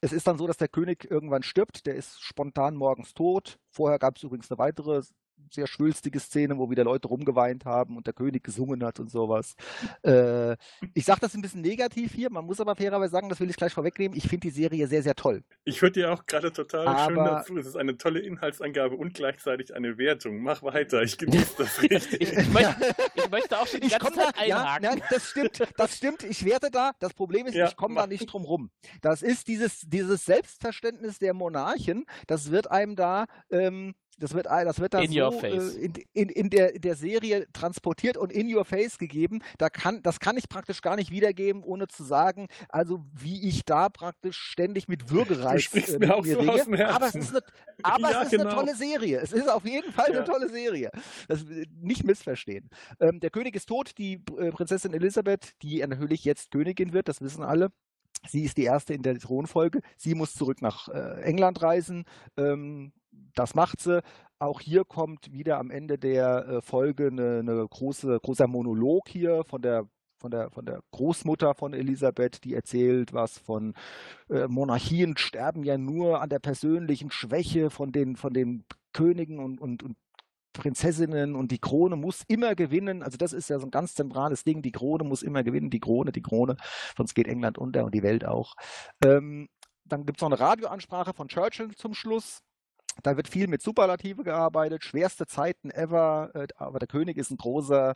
es 0.00 0.12
ist 0.12 0.26
dann 0.26 0.38
so, 0.38 0.46
dass 0.46 0.56
der 0.56 0.68
König 0.68 1.10
irgendwann 1.10 1.42
stirbt. 1.42 1.86
Der 1.86 1.94
ist 1.94 2.20
spontan 2.22 2.76
morgens 2.76 3.14
tot. 3.14 3.58
Vorher 3.70 3.98
gab 3.98 4.16
es 4.16 4.22
übrigens 4.22 4.50
eine 4.50 4.58
weitere 4.58 5.02
sehr 5.50 5.66
schwülstige 5.66 6.20
Szene, 6.20 6.58
wo 6.58 6.70
wieder 6.70 6.84
Leute 6.84 7.08
rumgeweint 7.08 7.64
haben 7.64 7.96
und 7.96 8.06
der 8.06 8.14
König 8.14 8.44
gesungen 8.44 8.84
hat 8.84 9.00
und 9.00 9.10
sowas. 9.10 9.54
Äh, 10.02 10.56
ich 10.94 11.04
sage 11.04 11.20
das 11.20 11.34
ein 11.34 11.42
bisschen 11.42 11.62
negativ 11.62 12.12
hier, 12.12 12.30
man 12.30 12.44
muss 12.44 12.60
aber 12.60 12.76
fairerweise 12.76 13.12
sagen, 13.12 13.28
das 13.28 13.40
will 13.40 13.50
ich 13.50 13.56
gleich 13.56 13.72
vorwegnehmen, 13.72 14.16
ich 14.16 14.28
finde 14.28 14.48
die 14.48 14.50
Serie 14.50 14.86
sehr, 14.86 15.02
sehr 15.02 15.14
toll. 15.14 15.42
Ich 15.64 15.80
würde 15.82 16.00
dir 16.00 16.12
auch 16.12 16.26
gerade 16.26 16.52
total 16.52 16.86
aber, 16.86 17.06
schön 17.06 17.16
dazu, 17.16 17.56
es 17.58 17.66
ist 17.66 17.76
eine 17.76 17.96
tolle 17.96 18.20
Inhaltsangabe 18.20 18.96
und 18.96 19.14
gleichzeitig 19.14 19.74
eine 19.74 19.98
Wertung. 19.98 20.42
Mach 20.42 20.62
weiter, 20.62 21.02
ich 21.02 21.18
genieße 21.18 21.54
das 21.58 21.82
richtig. 21.82 22.20
ich, 22.20 22.32
ich, 22.32 22.48
möchte, 22.52 22.94
ich, 23.14 23.30
möchte, 23.30 23.58
auch 23.58 23.66
schon 23.66 23.80
die 23.80 23.88
ganze 23.88 24.12
Zeit 24.12 24.34
da, 24.36 24.40
einhaken. 24.40 24.84
Ja, 24.84 25.06
das 25.10 25.30
stimmt, 25.30 25.62
das 25.76 25.96
stimmt, 25.96 26.22
ich 26.24 26.44
werte 26.44 26.70
da, 26.70 26.92
das 26.98 27.14
Problem 27.14 27.46
ist, 27.46 27.54
ja, 27.54 27.68
ich 27.68 27.76
komme 27.76 27.94
da 27.94 28.06
nicht 28.06 28.26
drum 28.26 28.44
rum. 28.44 28.70
Das 29.00 29.22
ist 29.22 29.48
dieses, 29.48 29.80
dieses 29.86 30.24
Selbstverständnis 30.24 31.18
der 31.18 31.34
Monarchen, 31.34 32.04
das 32.26 32.50
wird 32.50 32.70
einem 32.70 32.96
da 32.96 33.26
ähm, 33.50 33.94
das 34.18 34.34
wird, 34.34 34.46
das 34.46 34.80
wird 34.80 34.94
da 34.94 35.00
in 35.00 35.12
so 35.12 35.40
äh, 35.42 35.56
in, 35.56 35.92
in, 36.12 36.28
in, 36.28 36.50
der, 36.50 36.74
in 36.74 36.82
der 36.82 36.94
Serie 36.94 37.46
transportiert 37.52 38.16
und 38.16 38.32
in 38.32 38.54
your 38.54 38.64
face 38.64 38.98
gegeben. 38.98 39.40
Da 39.58 39.70
kann, 39.70 40.02
das 40.02 40.20
kann 40.20 40.36
ich 40.36 40.48
praktisch 40.48 40.82
gar 40.82 40.96
nicht 40.96 41.10
wiedergeben, 41.10 41.62
ohne 41.62 41.88
zu 41.88 42.04
sagen, 42.04 42.48
also 42.68 43.04
wie 43.12 43.48
ich 43.48 43.64
da 43.64 43.88
praktisch 43.88 44.36
ständig 44.36 44.88
mit 44.88 45.10
Würgereiz 45.10 45.72
äh, 45.74 45.98
mir 45.98 46.14
auch 46.14 46.24
so 46.24 46.38
aus 46.40 46.64
dem 46.64 46.74
Aber 46.74 47.06
es 47.06 47.14
ist, 47.14 47.30
eine, 47.30 47.42
aber 47.82 48.00
ja, 48.10 48.22
es 48.22 48.24
ist 48.24 48.30
genau. 48.30 48.44
eine 48.44 48.54
tolle 48.54 48.74
Serie. 48.74 49.20
Es 49.20 49.32
ist 49.32 49.48
auf 49.48 49.64
jeden 49.64 49.92
Fall 49.92 50.10
ja. 50.10 50.18
eine 50.18 50.24
tolle 50.24 50.48
Serie. 50.48 50.90
Das, 51.28 51.44
nicht 51.80 52.04
missverstehen. 52.04 52.68
Ähm, 53.00 53.20
der 53.20 53.30
König 53.30 53.56
ist 53.56 53.66
tot, 53.66 53.92
die 53.98 54.22
äh, 54.38 54.50
Prinzessin 54.50 54.92
Elisabeth, 54.94 55.52
die 55.62 55.84
natürlich 55.86 56.24
jetzt 56.24 56.50
Königin 56.68 56.92
wird, 56.92 57.08
das 57.08 57.20
wissen 57.20 57.42
alle. 57.42 57.70
Sie 58.26 58.44
ist 58.44 58.56
die 58.56 58.64
erste 58.64 58.94
in 58.94 59.02
der 59.02 59.18
Thronfolge. 59.18 59.80
Sie 59.96 60.14
muss 60.14 60.34
zurück 60.34 60.62
nach 60.62 60.88
äh, 60.88 61.22
England 61.22 61.62
reisen. 61.62 62.04
Ähm, 62.36 62.92
das 63.34 63.54
macht 63.54 63.80
sie. 63.80 64.02
Auch 64.40 64.60
hier 64.60 64.84
kommt 64.84 65.32
wieder 65.32 65.58
am 65.58 65.70
Ende 65.70 65.98
der 65.98 66.46
äh, 66.48 66.62
Folge 66.62 67.08
eine, 67.08 67.40
eine 67.40 67.66
große, 67.68 68.18
großer 68.22 68.46
Monolog 68.46 69.08
hier 69.08 69.44
von 69.44 69.62
der 69.62 69.88
von 70.20 70.32
der, 70.32 70.50
von 70.50 70.66
der 70.66 70.80
Großmutter 70.90 71.54
von 71.54 71.72
Elisabeth, 71.72 72.42
die 72.44 72.54
erzählt 72.54 73.12
was 73.12 73.38
von 73.38 73.74
äh, 74.28 74.48
Monarchien 74.48 75.16
sterben 75.16 75.62
ja 75.62 75.78
nur 75.78 76.20
an 76.20 76.28
der 76.28 76.40
persönlichen 76.40 77.12
Schwäche 77.12 77.70
von 77.70 77.92
den, 77.92 78.16
von 78.16 78.32
den 78.32 78.64
Königen 78.92 79.38
und, 79.38 79.60
und, 79.60 79.82
und 79.82 79.96
Prinzessinnen 80.58 81.36
und 81.36 81.52
die 81.52 81.58
Krone 81.58 81.96
muss 81.96 82.22
immer 82.26 82.54
gewinnen. 82.54 83.02
Also 83.02 83.16
das 83.16 83.32
ist 83.32 83.48
ja 83.48 83.58
so 83.58 83.66
ein 83.66 83.70
ganz 83.70 83.94
zentrales 83.94 84.44
Ding. 84.44 84.60
Die 84.60 84.72
Krone 84.72 85.04
muss 85.04 85.22
immer 85.22 85.44
gewinnen, 85.44 85.70
die 85.70 85.80
Krone, 85.80 86.10
die 86.12 86.20
Krone. 86.20 86.56
Sonst 86.96 87.14
geht 87.14 87.28
England 87.28 87.58
unter 87.58 87.84
und 87.84 87.94
die 87.94 88.02
Welt 88.02 88.24
auch. 88.24 88.54
Ähm, 89.04 89.48
dann 89.84 90.04
gibt 90.04 90.18
es 90.18 90.22
noch 90.22 90.28
eine 90.28 90.40
Radioansprache 90.40 91.14
von 91.14 91.28
Churchill 91.28 91.74
zum 91.76 91.94
Schluss. 91.94 92.40
Da 93.02 93.16
wird 93.16 93.28
viel 93.28 93.46
mit 93.46 93.62
Superlative 93.62 94.24
gearbeitet, 94.24 94.84
schwerste 94.84 95.26
Zeiten 95.26 95.70
ever, 95.70 96.30
äh, 96.34 96.48
aber 96.56 96.80
der 96.80 96.88
König 96.88 97.16
ist 97.16 97.30
ein 97.30 97.36
großer 97.36 97.94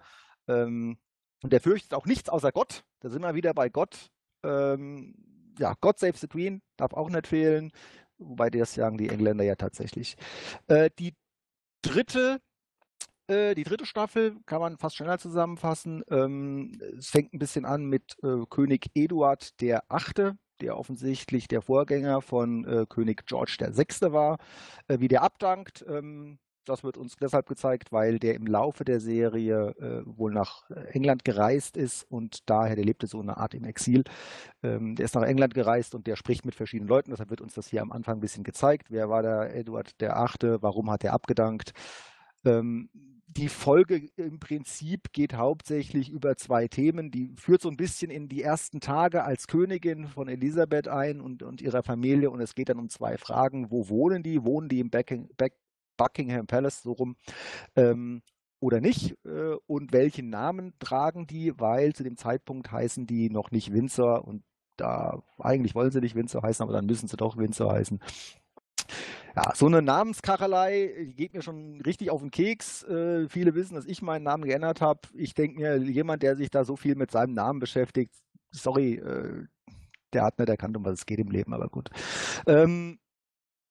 ähm, 0.48 0.98
und 1.42 1.52
der 1.52 1.60
fürchtet 1.60 1.94
auch 1.94 2.06
nichts 2.06 2.28
außer 2.28 2.52
Gott. 2.52 2.84
Da 3.00 3.10
sind 3.10 3.22
wir 3.22 3.34
wieder 3.34 3.52
bei 3.52 3.68
Gott. 3.68 4.10
Ähm, 4.44 5.16
ja, 5.58 5.74
God 5.80 5.98
Save 5.98 6.16
the 6.16 6.28
Queen 6.28 6.62
darf 6.76 6.94
auch 6.94 7.10
nicht 7.10 7.26
fehlen, 7.26 7.72
wobei 8.18 8.48
das 8.48 8.74
sagen 8.74 8.96
die 8.96 9.08
Engländer 9.08 9.44
ja 9.44 9.56
tatsächlich. 9.56 10.16
Äh, 10.68 10.90
die 10.98 11.14
dritte 11.82 12.40
äh, 13.32 13.54
die 13.54 13.64
dritte 13.64 13.86
Staffel 13.86 14.36
kann 14.46 14.60
man 14.60 14.76
fast 14.78 14.96
schneller 14.96 15.18
zusammenfassen. 15.18 16.04
Ähm, 16.10 16.78
es 16.98 17.08
fängt 17.08 17.32
ein 17.32 17.38
bisschen 17.38 17.64
an 17.64 17.86
mit 17.86 18.16
äh, 18.22 18.44
König 18.48 18.90
Eduard 18.94 19.60
der 19.60 19.84
Achte, 19.88 20.36
der 20.60 20.78
offensichtlich 20.78 21.48
der 21.48 21.62
Vorgänger 21.62 22.20
von 22.20 22.64
äh, 22.64 22.86
König 22.88 23.26
George 23.26 23.56
VI. 23.58 24.12
war, 24.12 24.38
äh, 24.88 25.00
wie 25.00 25.08
der 25.08 25.22
abdankt. 25.22 25.84
Ähm, 25.88 26.38
das 26.64 26.84
wird 26.84 26.96
uns 26.96 27.16
deshalb 27.16 27.48
gezeigt, 27.48 27.90
weil 27.90 28.20
der 28.20 28.34
im 28.34 28.46
Laufe 28.46 28.84
der 28.84 29.00
Serie 29.00 29.74
äh, 29.80 30.02
wohl 30.06 30.32
nach 30.32 30.70
England 30.92 31.24
gereist 31.24 31.76
ist 31.76 32.04
und 32.08 32.48
daher, 32.48 32.76
der 32.76 32.84
lebte 32.84 33.08
so 33.08 33.20
eine 33.20 33.36
Art 33.36 33.54
im 33.54 33.64
Exil. 33.64 34.04
Ähm, 34.62 34.94
der 34.94 35.06
ist 35.06 35.16
nach 35.16 35.22
England 35.22 35.54
gereist 35.54 35.94
und 35.96 36.06
der 36.06 36.14
spricht 36.14 36.44
mit 36.44 36.54
verschiedenen 36.54 36.88
Leuten. 36.88 37.10
Deshalb 37.10 37.30
wird 37.30 37.40
uns 37.40 37.54
das 37.54 37.66
hier 37.66 37.82
am 37.82 37.90
Anfang 37.90 38.18
ein 38.18 38.20
bisschen 38.20 38.44
gezeigt. 38.44 38.90
Wer 38.90 39.08
war 39.08 39.22
der 39.22 39.56
Eduard 39.56 40.00
der 40.00 40.16
Achte? 40.16 40.62
Warum 40.62 40.88
hat 40.88 41.02
er 41.02 41.14
abgedankt? 41.14 41.72
Ähm, 42.44 42.88
die 43.36 43.48
Folge 43.48 44.08
im 44.16 44.38
Prinzip 44.38 45.12
geht 45.12 45.34
hauptsächlich 45.34 46.10
über 46.10 46.36
zwei 46.36 46.68
Themen. 46.68 47.10
Die 47.10 47.34
führt 47.36 47.62
so 47.62 47.68
ein 47.68 47.76
bisschen 47.76 48.10
in 48.10 48.28
die 48.28 48.42
ersten 48.42 48.80
Tage 48.80 49.24
als 49.24 49.46
Königin 49.46 50.06
von 50.06 50.28
Elisabeth 50.28 50.88
ein 50.88 51.20
und, 51.20 51.42
und 51.42 51.60
ihrer 51.60 51.82
Familie. 51.82 52.30
Und 52.30 52.40
es 52.40 52.54
geht 52.54 52.68
dann 52.68 52.78
um 52.78 52.88
zwei 52.88 53.16
Fragen. 53.16 53.70
Wo 53.70 53.88
wohnen 53.88 54.22
die? 54.22 54.44
Wohnen 54.44 54.68
die 54.68 54.80
im 54.80 54.90
Bucking, 54.90 55.30
Buckingham 55.96 56.46
Palace 56.46 56.82
so 56.82 56.92
rum? 56.92 57.16
Ähm, 57.76 58.22
oder 58.60 58.80
nicht? 58.80 59.16
Äh, 59.24 59.56
und 59.66 59.92
welchen 59.92 60.28
Namen 60.28 60.74
tragen 60.78 61.26
die? 61.26 61.58
Weil 61.58 61.94
zu 61.94 62.04
dem 62.04 62.16
Zeitpunkt 62.16 62.70
heißen 62.70 63.06
die 63.06 63.30
noch 63.30 63.50
nicht 63.50 63.72
Windsor 63.72 64.26
und 64.26 64.42
da 64.76 65.22
eigentlich 65.38 65.74
wollen 65.74 65.90
sie 65.90 66.00
nicht 66.00 66.14
Windsor 66.14 66.42
heißen, 66.42 66.62
aber 66.62 66.72
dann 66.72 66.86
müssen 66.86 67.06
sie 67.06 67.16
doch 67.16 67.36
Windsor 67.36 67.72
heißen 67.72 68.00
ja, 69.34 69.54
so 69.54 69.66
eine 69.66 69.82
Namenskachelei 69.82 71.12
geht 71.16 71.32
mir 71.32 71.42
schon 71.42 71.80
richtig 71.80 72.10
auf 72.10 72.20
den 72.20 72.30
Keks. 72.30 72.82
Äh, 72.84 73.28
viele 73.28 73.54
wissen, 73.54 73.74
dass 73.74 73.86
ich 73.86 74.02
meinen 74.02 74.24
Namen 74.24 74.44
geändert 74.44 74.80
habe. 74.80 75.00
Ich 75.14 75.34
denke 75.34 75.60
mir, 75.60 75.76
jemand, 75.78 76.22
der 76.22 76.36
sich 76.36 76.50
da 76.50 76.64
so 76.64 76.76
viel 76.76 76.94
mit 76.96 77.10
seinem 77.10 77.34
Namen 77.34 77.58
beschäftigt, 77.58 78.14
sorry, 78.50 78.94
äh, 78.94 79.46
der 80.12 80.24
hat 80.24 80.38
nicht 80.38 80.48
erkannt, 80.48 80.76
um 80.76 80.84
was 80.84 80.94
es 80.94 81.06
geht 81.06 81.18
im 81.18 81.30
Leben, 81.30 81.54
aber 81.54 81.68
gut. 81.68 81.88
Ähm, 82.46 82.98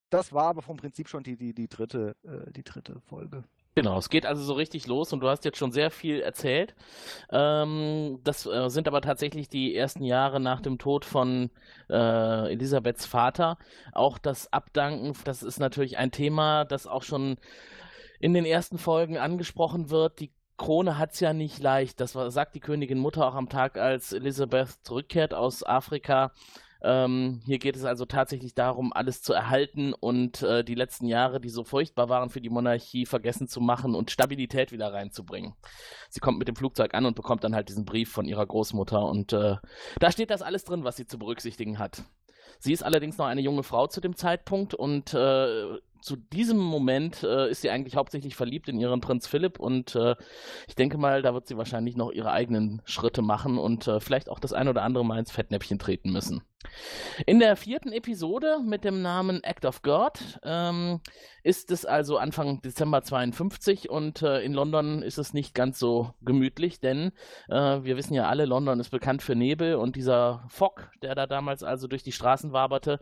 das 0.10 0.34
war 0.34 0.46
aber 0.46 0.62
vom 0.62 0.78
Prinzip 0.78 1.08
schon 1.08 1.24
die, 1.24 1.38
die, 1.38 1.54
die, 1.54 1.68
dritte, 1.68 2.16
äh, 2.24 2.52
die 2.52 2.64
dritte 2.64 3.00
Folge. 3.02 3.44
Genau, 3.74 3.98
es 3.98 4.10
geht 4.10 4.26
also 4.26 4.44
so 4.44 4.54
richtig 4.54 4.86
los 4.88 5.14
und 5.14 5.22
du 5.22 5.30
hast 5.30 5.46
jetzt 5.46 5.58
schon 5.58 5.72
sehr 5.72 5.92
viel 5.92 6.20
erzählt. 6.20 6.76
Ähm, 7.32 8.20
das 8.24 8.46
äh, 8.46 8.70
sind 8.70 8.86
aber 8.88 9.00
tatsächlich 9.00 9.48
die 9.48 9.74
ersten 9.76 10.04
Jahre 10.04 10.42
nach 10.42 10.60
dem 10.60 10.78
Tod 10.78 11.06
von 11.06 11.52
äh, 11.90 12.52
Elisabeths 12.52 13.06
Vater. 13.06 13.58
Auch 13.94 14.18
das 14.18 14.52
Abdanken, 14.52 15.14
das 15.24 15.42
ist 15.42 15.60
natürlich 15.60 15.98
ein 15.98 16.12
Thema, 16.12 16.66
das 16.66 16.86
auch 16.86 17.04
schon 17.04 17.38
in 18.20 18.34
den 18.34 18.46
ersten 18.46 18.78
Folgen 18.78 19.18
angesprochen 19.18 19.90
wird. 19.90 20.20
Die 20.20 20.34
Krone 20.58 20.98
hat 20.98 21.14
es 21.14 21.22
ja 21.22 21.32
nicht 21.32 21.60
leicht. 21.60 22.02
Das 22.02 22.14
war, 22.14 22.30
sagt 22.30 22.56
die 22.56 22.60
Königin 22.60 23.00
Mutter 23.00 23.26
auch 23.26 23.36
am 23.36 23.48
Tag, 23.48 23.78
als 23.78 24.12
Elisabeth 24.12 24.80
zurückkehrt 24.84 25.34
aus 25.34 25.66
Afrika 25.66 26.34
Ähm, 26.84 27.42
hier 27.46 27.60
geht 27.60 27.76
es 27.76 27.86
also 27.86 28.06
tatsächlich 28.06 28.56
darum, 28.56 28.92
alles 28.92 29.22
zu 29.22 29.34
erhalten 29.34 29.94
und 29.94 30.42
äh, 30.42 30.64
die 30.64 30.76
letzten 30.76 31.06
Jahre, 31.06 31.40
die 31.40 31.50
so 31.50 31.64
furchtbar 31.64 32.10
waren 32.10 32.30
für 32.30 32.42
die 32.42 32.50
Monarchie, 32.50 33.06
vergessen 33.06 33.48
zu 33.48 33.62
machen 33.62 33.94
und 33.94 34.10
Stabilität 34.10 34.72
wieder 34.72 34.92
reinzubringen. 34.92 35.54
Sie 36.10 36.20
kommt 36.20 36.40
mit 36.40 36.48
dem 36.48 36.56
Flugzeug 36.56 36.94
an 36.94 37.06
und 37.06 37.16
bekommt 37.16 37.44
dann 37.44 37.56
halt 37.56 37.70
diesen 37.70 37.86
Brief 37.86 38.12
von 38.12 38.26
ihrer 38.26 38.46
Großmutter 38.46 39.06
und 39.06 39.34
äh, 39.34 39.58
da 40.00 40.12
steht 40.12 40.32
das 40.32 40.42
alles 40.42 40.64
drin, 40.64 40.84
was 40.84 40.98
sie 40.98 41.06
zu 41.06 41.20
berücksichtigen 41.20 41.78
hat. 41.78 42.04
Sie 42.60 42.74
ist 42.74 42.84
allerdings 42.84 43.18
noch 43.18 43.26
eine 43.26 43.42
junge 43.42 43.64
Frau 43.64 43.88
zu 43.88 44.02
dem 44.02 44.16
Zeitpunkt 44.16 44.74
und 44.74 45.14
äh, 45.14 45.78
zu 46.02 46.16
diesem 46.16 46.58
Moment 46.58 47.24
äh, 47.24 47.50
ist 47.50 47.62
sie 47.62 47.70
eigentlich 47.70 47.96
hauptsächlich 47.96 48.36
verliebt 48.36 48.70
in 48.70 48.80
ihren 48.80 49.02
Prinz 49.02 49.28
Philipp 49.28 49.60
und 49.60 49.96
äh, 49.96 50.16
ich 50.68 50.76
denke 50.76 50.98
mal, 50.98 51.22
da 51.22 51.34
wird 51.34 51.48
sie 51.48 51.58
wahrscheinlich 51.58 51.96
noch 51.96 52.12
ihre 52.12 52.32
eigenen 52.32 52.82
Schritte 52.86 53.22
machen 53.22 53.58
und 53.58 53.88
äh, 53.88 54.00
vielleicht 54.00 54.30
auch 54.30 54.40
das 54.40 54.54
ein 54.54 54.68
oder 54.68 54.82
andere 54.82 55.06
Mal 55.06 55.20
ins 55.20 55.32
Fettnäpfchen 55.32 55.80
treten 55.80 56.12
müssen. 56.12 56.42
In 57.26 57.40
der 57.40 57.56
vierten 57.56 57.92
Episode 57.92 58.60
mit 58.66 58.84
dem 58.84 59.02
Namen 59.02 59.44
Act 59.44 59.66
of 59.66 59.82
God 59.82 60.40
ähm, 60.44 61.02
ist 61.44 61.72
es 61.72 61.86
also 61.86 62.18
Anfang 62.18 62.62
Dezember 62.62 63.02
52 63.02 63.90
und 63.90 64.22
äh, 64.22 64.42
in 64.42 64.54
London 64.54 65.02
ist 65.02 65.18
es 65.18 65.34
nicht 65.34 65.56
ganz 65.56 65.80
so 65.80 66.14
gemütlich, 66.22 66.80
denn 66.80 67.12
äh, 67.50 67.84
wir 67.84 67.98
wissen 67.98 68.14
ja 68.14 68.28
alle, 68.28 68.46
London 68.46 68.80
ist 68.80 68.90
bekannt 68.90 69.24
für 69.24 69.36
Nebel 69.36 69.76
und 69.76 69.96
dieser 69.96 70.44
Fog, 70.50 70.90
der 71.02 71.16
da 71.16 71.28
damals 71.28 71.64
also 71.64 71.88
durch 71.88 72.04
die 72.04 72.12
Straßen 72.12 72.54
waberte, 72.54 73.00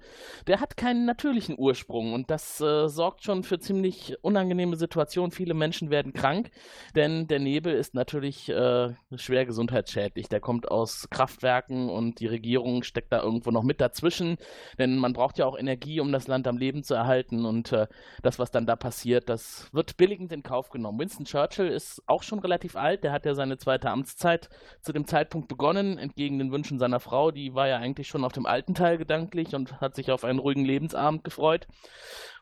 der 0.47 0.61
hat 0.61 0.77
keinen 0.77 1.05
natürlichen 1.05 1.57
Ursprung 1.57 2.13
und 2.13 2.29
das 2.29 2.61
äh, 2.61 2.87
sorgt 2.87 3.23
schon 3.23 3.43
für 3.43 3.59
ziemlich 3.59 4.17
unangenehme 4.21 4.75
Situationen. 4.75 5.31
Viele 5.31 5.53
Menschen 5.53 5.89
werden 5.89 6.13
krank, 6.13 6.51
denn 6.95 7.27
der 7.27 7.39
Nebel 7.39 7.73
ist 7.73 7.93
natürlich 7.93 8.49
äh, 8.49 8.93
schwer 9.15 9.45
gesundheitsschädlich. 9.45 10.29
Der 10.29 10.39
kommt 10.39 10.71
aus 10.71 11.09
Kraftwerken 11.09 11.89
und 11.89 12.19
die 12.19 12.27
Regierung 12.27 12.83
steckt 12.83 13.11
da 13.11 13.21
irgendwo 13.21 13.48
noch 13.51 13.63
mit 13.63 13.81
dazwischen, 13.81 14.37
denn 14.77 14.97
man 14.97 15.13
braucht 15.13 15.37
ja 15.37 15.45
auch 15.45 15.57
Energie, 15.57 15.99
um 15.99 16.11
das 16.11 16.27
Land 16.27 16.47
am 16.47 16.57
Leben 16.57 16.83
zu 16.83 16.93
erhalten. 16.93 17.45
Und 17.45 17.71
äh, 17.71 17.87
das, 18.21 18.39
was 18.39 18.51
dann 18.51 18.65
da 18.65 18.75
passiert, 18.75 19.29
das 19.29 19.67
wird 19.73 19.97
billigend 19.97 20.31
in 20.31 20.43
Kauf 20.43 20.69
genommen. 20.69 20.99
Winston 20.99 21.25
Churchill 21.25 21.67
ist 21.67 22.03
auch 22.07 22.23
schon 22.23 22.39
relativ 22.39 22.75
alt, 22.75 23.03
der 23.03 23.11
hat 23.11 23.25
ja 23.25 23.33
seine 23.35 23.57
zweite 23.57 23.89
Amtszeit 23.89 24.49
zu 24.81 24.93
dem 24.93 25.07
Zeitpunkt 25.07 25.47
begonnen, 25.47 25.97
entgegen 25.97 26.39
den 26.39 26.51
Wünschen 26.51 26.79
seiner 26.79 26.99
Frau, 26.99 27.31
die 27.31 27.53
war 27.55 27.67
ja 27.67 27.77
eigentlich 27.77 28.07
schon 28.07 28.23
auf 28.23 28.33
dem 28.33 28.45
alten 28.45 28.75
Teil 28.75 28.97
gedanklich 28.97 29.55
und 29.55 29.81
hat 29.81 29.95
sich 29.95 30.11
auf 30.11 30.23
einen 30.23 30.39
ruhigen 30.39 30.65
Lebensabend 30.65 31.23
gefreut. 31.23 31.67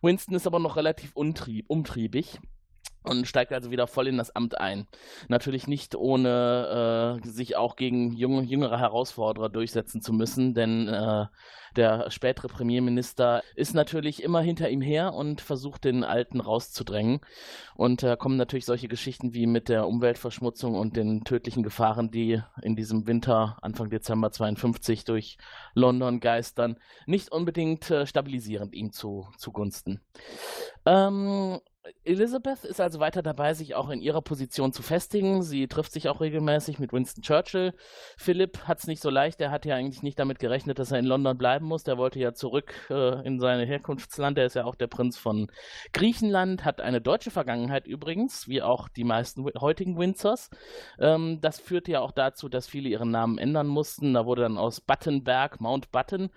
Winston 0.02 0.36
ist 0.36 0.48
aber 0.48 0.60
noch 0.60 0.76
relativ 0.76 1.14
umtriebig 1.16 2.40
und 3.08 3.28
steigt 3.28 3.54
also 3.54 3.72
wieder 3.72 3.88
voll 3.88 4.08
in 4.08 4.18
das 4.18 4.36
Amt 4.36 4.58
ein. 4.58 4.88
Natürlich 5.28 5.68
nicht 5.68 5.96
ohne 5.96 7.22
äh, 7.24 7.28
sich 7.28 7.56
auch 7.56 7.76
gegen 7.76 8.14
junge, 8.14 8.44
jüngere 8.44 8.80
Herausforderer 8.80 9.50
durchsetzen 9.50 10.02
zu 10.02 10.14
müssen, 10.14 10.54
denn 10.54 10.88
äh, 10.88 11.26
der 11.78 12.10
spätere 12.10 12.48
Premierminister 12.48 13.44
ist 13.56 13.76
natürlich 13.76 14.24
immer 14.24 14.42
hinter 14.42 14.70
ihm 14.70 14.82
her 14.82 15.14
und 15.14 15.42
versucht 15.42 15.84
den 15.84 16.04
Alten 16.04 16.42
rauszudrängen. 16.42 17.20
Und 17.76 18.04
da 18.04 18.14
äh, 18.14 18.18
kommen 18.18 18.38
natürlich 18.38 18.66
solche 18.66 18.88
Geschichten 18.88 19.34
wie 19.34 19.46
mit 19.46 19.70
der 19.70 19.88
Umweltverschmutzung 19.88 20.76
und 20.76 20.98
den 20.98 21.24
tödlichen 21.24 21.62
Gefahren, 21.62 22.10
die 22.10 22.42
in 22.64 22.76
diesem 22.76 23.06
Winter 23.06 23.58
Anfang 23.62 23.90
Dezember 23.90 24.32
52 24.32 25.06
durch 25.06 25.38
London 25.76 26.20
geistern, 26.20 26.78
nicht 27.06 27.32
unbedingt 27.32 27.92
äh, 27.92 28.08
stabilisierend 28.08 28.74
ihm 28.74 28.92
zu, 28.92 29.28
zugunsten. 29.38 30.02
Ähm, 30.86 31.60
Elizabeth 32.04 32.64
ist 32.64 32.82
also 32.82 33.00
weiter 33.00 33.22
dabei, 33.22 33.54
sich 33.54 33.76
auch 33.76 33.90
in 33.90 34.02
ihrer 34.02 34.22
Position 34.22 34.74
zu 34.74 34.82
festigen. 34.82 35.44
Sie 35.44 35.68
trifft 35.68 35.92
sich 35.92 36.10
auch 36.10 36.22
regelmäßig 36.22 36.80
mit 36.80 36.94
Winston 36.94 37.22
Churchill. 37.22 37.74
Philipp 38.18 38.68
hat 38.68 38.80
es 38.80 38.88
nicht 38.88 39.02
so 39.02 39.10
leicht. 39.10 39.40
Er 39.42 39.52
hat 39.52 39.66
ja 39.66 39.76
eigentlich 39.76 40.04
nicht 40.04 40.20
damit 40.20 40.40
gerechnet, 40.40 40.80
dass 40.80 40.92
er 40.92 41.00
in 41.00 41.06
London 41.06 41.38
bleiben 41.38 41.66
muss. 41.66 41.84
Der 41.84 41.98
wollte 41.98 42.20
ja 42.20 42.34
zurück 42.34 42.74
äh, 42.90 43.26
in 43.26 43.40
sein 43.40 43.66
Herkunftsland. 43.66 44.38
Er 44.38 44.46
ist 44.46 44.56
ja 44.56 44.66
auch 44.66 44.76
der 44.76 44.88
Prinz 44.88 45.18
von 45.18 45.52
Griechenland, 45.94 46.66
hat 46.66 46.82
eine 46.82 47.02
deutsche 47.02 47.32
Vergangenheit 47.32 47.88
übrigens, 47.88 48.48
wie 48.48 48.62
auch 48.62 48.90
die 48.90 49.04
meisten 49.04 49.46
heutigen 49.60 49.98
Windsors. 49.98 50.50
Ähm, 51.00 51.40
das 51.42 51.60
führte 51.60 51.92
ja 51.92 52.02
auch 52.02 52.12
dazu, 52.12 52.50
dass 52.50 52.68
viele 52.68 52.90
ihren 52.90 53.12
Namen 53.12 53.38
ändern 53.38 53.68
mussten. 53.68 54.14
Da 54.14 54.26
wurde 54.26 54.44
dann 54.44 54.58
aus 54.58 54.82
Buttonberg 54.82 55.62
Mount 55.62 55.92
Button 55.92 56.30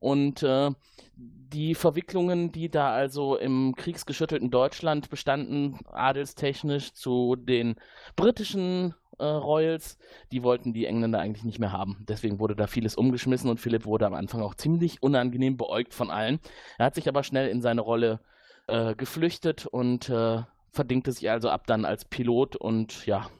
und 0.00 0.42
äh, 0.42 0.70
die 1.16 1.74
Verwicklungen, 1.74 2.52
die 2.52 2.70
da 2.70 2.92
also 2.92 3.36
im 3.36 3.74
kriegsgeschüttelten 3.74 4.50
Deutschland 4.50 5.08
bestanden, 5.08 5.78
adelstechnisch 5.86 6.92
zu 6.92 7.36
den 7.36 7.76
britischen 8.16 8.94
äh, 9.18 9.24
Royals, 9.24 9.98
die 10.30 10.42
wollten 10.42 10.74
die 10.74 10.84
Engländer 10.84 11.18
eigentlich 11.20 11.44
nicht 11.44 11.58
mehr 11.58 11.72
haben. 11.72 12.04
Deswegen 12.06 12.38
wurde 12.38 12.54
da 12.54 12.66
vieles 12.66 12.96
umgeschmissen 12.96 13.48
und 13.48 13.60
Philipp 13.60 13.86
wurde 13.86 14.06
am 14.06 14.14
Anfang 14.14 14.42
auch 14.42 14.54
ziemlich 14.54 15.02
unangenehm 15.02 15.56
beäugt 15.56 15.94
von 15.94 16.10
allen. 16.10 16.38
Er 16.78 16.86
hat 16.86 16.94
sich 16.94 17.08
aber 17.08 17.22
schnell 17.22 17.48
in 17.48 17.62
seine 17.62 17.80
Rolle 17.80 18.20
äh, 18.66 18.94
geflüchtet 18.94 19.64
und 19.66 20.10
äh, 20.10 20.42
verdingte 20.70 21.12
sich 21.12 21.30
also 21.30 21.48
ab 21.48 21.66
dann 21.66 21.86
als 21.86 22.04
Pilot 22.04 22.56
und 22.56 23.06
ja, 23.06 23.30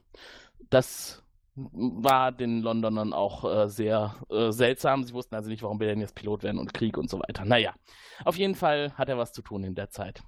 das 0.71 1.23
war 1.57 2.33
den 2.33 2.61
Londonern 2.61 3.13
auch 3.13 3.45
äh, 3.45 3.69
sehr 3.69 4.15
äh, 4.31 4.51
seltsam. 4.51 5.05
Sie 5.05 5.15
wussten 5.15 5.35
also 5.35 5.49
nicht, 5.49 5.63
warum 5.63 5.81
wir 5.81 5.89
denn 5.89 6.01
jetzt 6.01 6.15
Pilot 6.15 6.43
werden 6.43 6.59
und 6.59 6.75
Krieg 6.75 6.99
und 6.99 7.09
so 7.09 7.19
weiter. 7.19 7.45
Naja, 7.45 7.75
auf 8.25 8.37
jeden 8.37 8.55
Fall 8.55 8.93
hat 8.95 9.09
er 9.09 9.19
was 9.19 9.33
zu 9.33 9.43
tun 9.43 9.65
in 9.65 9.75
der 9.75 9.89
Zeit. 9.89 10.23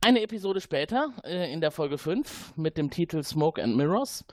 Eine 0.00 0.22
Episode 0.22 0.60
später, 0.60 1.12
äh, 1.24 1.52
in 1.52 1.60
der 1.60 1.70
Folge 1.70 1.98
5, 1.98 2.56
mit 2.56 2.76
dem 2.76 2.90
Titel 2.90 3.22
Smoke 3.22 3.62
and 3.62 3.76
Mirrors, 3.76 4.24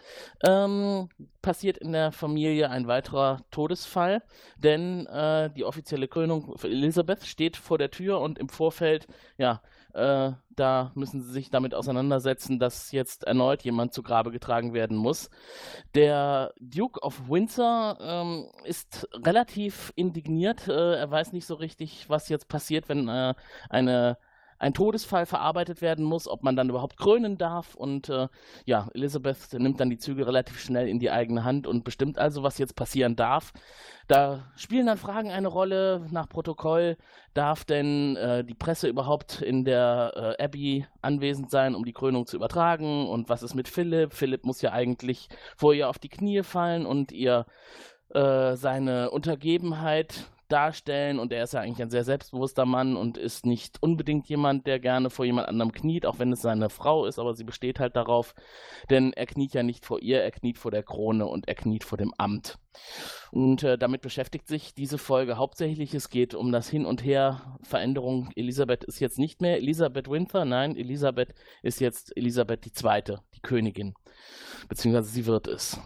ähm, 0.45 1.09
passiert 1.41 1.77
in 1.77 1.91
der 1.91 2.11
Familie 2.11 2.69
ein 2.69 2.87
weiterer 2.87 3.45
Todesfall, 3.51 4.23
denn 4.57 5.05
äh, 5.05 5.51
die 5.51 5.65
offizielle 5.65 6.07
Krönung 6.07 6.57
für 6.57 6.67
Elisabeth 6.67 7.25
steht 7.25 7.57
vor 7.57 7.77
der 7.77 7.91
Tür 7.91 8.19
und 8.19 8.39
im 8.39 8.49
Vorfeld, 8.49 9.07
ja, 9.37 9.61
äh, 9.93 10.31
da 10.49 10.91
müssen 10.95 11.21
sie 11.21 11.31
sich 11.31 11.49
damit 11.49 11.73
auseinandersetzen, 11.73 12.59
dass 12.59 12.91
jetzt 12.91 13.23
erneut 13.23 13.63
jemand 13.63 13.93
zu 13.93 14.03
Grabe 14.03 14.31
getragen 14.31 14.73
werden 14.73 14.97
muss. 14.97 15.29
Der 15.95 16.53
Duke 16.59 16.99
of 17.01 17.29
Windsor 17.29 17.97
ähm, 18.01 18.47
ist 18.63 19.07
relativ 19.13 19.93
indigniert. 19.95 20.67
Äh, 20.67 20.95
er 20.95 21.11
weiß 21.11 21.33
nicht 21.33 21.45
so 21.45 21.55
richtig, 21.55 22.09
was 22.09 22.29
jetzt 22.29 22.47
passiert, 22.47 22.89
wenn 22.89 23.07
äh, 23.07 23.33
eine 23.69 24.17
ein 24.63 24.73
Todesfall 24.73 25.25
verarbeitet 25.25 25.81
werden 25.81 26.05
muss, 26.05 26.27
ob 26.27 26.41
man 26.41 26.55
dann 26.55 26.69
überhaupt 26.69 26.97
krönen 26.97 27.37
darf. 27.37 27.75
Und 27.75 28.09
äh, 28.09 28.29
ja, 28.65 28.87
Elizabeth 28.93 29.53
nimmt 29.53 29.79
dann 29.79 29.89
die 29.89 29.97
Züge 29.97 30.25
relativ 30.25 30.59
schnell 30.59 30.87
in 30.87 30.99
die 30.99 31.11
eigene 31.11 31.43
Hand 31.43 31.67
und 31.67 31.83
bestimmt 31.83 32.17
also, 32.17 32.43
was 32.43 32.57
jetzt 32.57 32.75
passieren 32.75 33.15
darf. 33.17 33.51
Da 34.07 34.51
spielen 34.55 34.85
dann 34.85 34.97
Fragen 34.97 35.31
eine 35.31 35.49
Rolle 35.49 36.07
nach 36.11 36.29
Protokoll. 36.29 36.97
Darf 37.33 37.65
denn 37.65 38.15
äh, 38.15 38.45
die 38.45 38.53
Presse 38.53 38.87
überhaupt 38.87 39.41
in 39.41 39.65
der 39.65 40.35
äh, 40.39 40.43
Abbey 40.43 40.87
anwesend 41.01 41.51
sein, 41.51 41.75
um 41.75 41.83
die 41.83 41.93
Krönung 41.93 42.25
zu 42.25 42.37
übertragen? 42.37 43.07
Und 43.09 43.27
was 43.27 43.43
ist 43.43 43.55
mit 43.55 43.67
Philipp? 43.67 44.13
Philipp 44.13 44.45
muss 44.45 44.61
ja 44.61 44.71
eigentlich 44.71 45.27
vor 45.57 45.73
ihr 45.73 45.89
auf 45.89 45.99
die 45.99 46.09
Knie 46.09 46.41
fallen 46.41 46.85
und 46.85 47.11
ihr 47.11 47.45
äh, 48.13 48.55
seine 48.55 49.11
Untergebenheit 49.11 50.25
darstellen 50.53 51.17
und 51.17 51.33
er 51.33 51.43
ist 51.43 51.53
ja 51.53 51.61
eigentlich 51.61 51.81
ein 51.81 51.89
sehr 51.89 52.03
selbstbewusster 52.03 52.65
Mann 52.65 52.95
und 52.95 53.17
ist 53.17 53.45
nicht 53.45 53.81
unbedingt 53.81 54.29
jemand, 54.29 54.67
der 54.67 54.79
gerne 54.79 55.09
vor 55.09 55.25
jemand 55.25 55.47
anderem 55.47 55.71
kniet, 55.71 56.05
auch 56.05 56.19
wenn 56.19 56.31
es 56.31 56.43
seine 56.43 56.69
Frau 56.69 57.07
ist, 57.07 57.17
aber 57.17 57.33
sie 57.33 57.43
besteht 57.43 57.79
halt 57.79 57.95
darauf, 57.95 58.35
denn 58.91 59.13
er 59.13 59.25
kniet 59.25 59.55
ja 59.55 59.63
nicht 59.63 59.85
vor 59.85 59.99
ihr, 59.99 60.21
er 60.21 60.29
kniet 60.29 60.59
vor 60.59 60.69
der 60.69 60.83
Krone 60.83 61.25
und 61.25 61.47
er 61.47 61.55
kniet 61.55 61.83
vor 61.83 61.97
dem 61.97 62.13
Amt. 62.17 62.59
Und 63.31 63.63
äh, 63.63 63.79
damit 63.79 64.01
beschäftigt 64.01 64.47
sich 64.47 64.75
diese 64.75 64.99
Folge 64.99 65.37
hauptsächlich. 65.37 65.93
Es 65.95 66.09
geht 66.09 66.35
um 66.35 66.51
das 66.51 66.69
Hin 66.69 66.85
und 66.85 67.03
Her, 67.03 67.57
Veränderung. 67.63 68.29
Elisabeth 68.35 68.83
ist 68.83 68.99
jetzt 68.99 69.17
nicht 69.17 69.41
mehr 69.41 69.57
Elisabeth 69.57 70.07
Winter, 70.07 70.45
nein, 70.45 70.75
Elisabeth 70.75 71.33
ist 71.63 71.81
jetzt 71.81 72.15
Elisabeth 72.15 72.65
II., 72.65 73.17
die 73.33 73.41
Königin. 73.41 73.95
Beziehungsweise 74.69 75.09
sie 75.09 75.25
wird 75.25 75.47
es. 75.47 75.79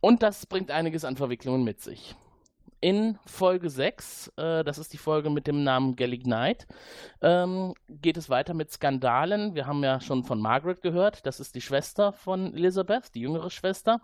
Und 0.00 0.22
das 0.22 0.46
bringt 0.46 0.70
einiges 0.70 1.04
an 1.04 1.16
Verwicklungen 1.16 1.64
mit 1.64 1.80
sich 1.80 2.14
in 2.84 3.18
Folge 3.24 3.70
6, 3.70 4.32
äh, 4.36 4.62
das 4.62 4.76
ist 4.76 4.92
die 4.92 4.98
Folge 4.98 5.30
mit 5.30 5.46
dem 5.46 5.64
Namen 5.64 5.96
Galignite, 5.96 6.66
ähm, 7.22 7.72
geht 7.88 8.18
es 8.18 8.28
weiter 8.28 8.52
mit 8.52 8.70
Skandalen. 8.70 9.54
Wir 9.54 9.66
haben 9.66 9.82
ja 9.82 10.02
schon 10.02 10.22
von 10.22 10.38
Margaret 10.38 10.82
gehört, 10.82 11.24
das 11.24 11.40
ist 11.40 11.54
die 11.54 11.62
Schwester 11.62 12.12
von 12.12 12.52
Elizabeth, 12.52 13.14
die 13.14 13.20
jüngere 13.20 13.48
Schwester. 13.48 14.02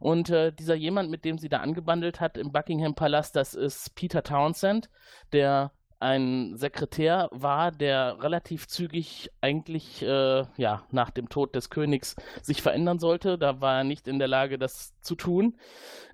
Und 0.00 0.30
äh, 0.30 0.54
dieser 0.54 0.74
jemand, 0.74 1.10
mit 1.10 1.26
dem 1.26 1.36
sie 1.36 1.50
da 1.50 1.58
angebandelt 1.58 2.18
hat 2.22 2.38
im 2.38 2.50
Buckingham 2.50 2.94
Palast, 2.94 3.36
das 3.36 3.52
ist 3.52 3.94
Peter 3.94 4.22
Townsend, 4.22 4.88
der 5.34 5.72
ein 6.00 6.56
Sekretär 6.56 7.28
war, 7.32 7.70
der 7.72 8.22
relativ 8.22 8.66
zügig 8.68 9.30
eigentlich 9.40 10.02
äh, 10.02 10.44
ja, 10.56 10.82
nach 10.90 11.10
dem 11.10 11.28
Tod 11.28 11.54
des 11.54 11.70
Königs 11.70 12.16
sich 12.42 12.62
verändern 12.62 12.98
sollte. 12.98 13.38
Da 13.38 13.60
war 13.60 13.78
er 13.78 13.84
nicht 13.84 14.08
in 14.08 14.18
der 14.18 14.28
Lage, 14.28 14.58
das 14.58 14.92
zu 15.00 15.14
tun. 15.14 15.56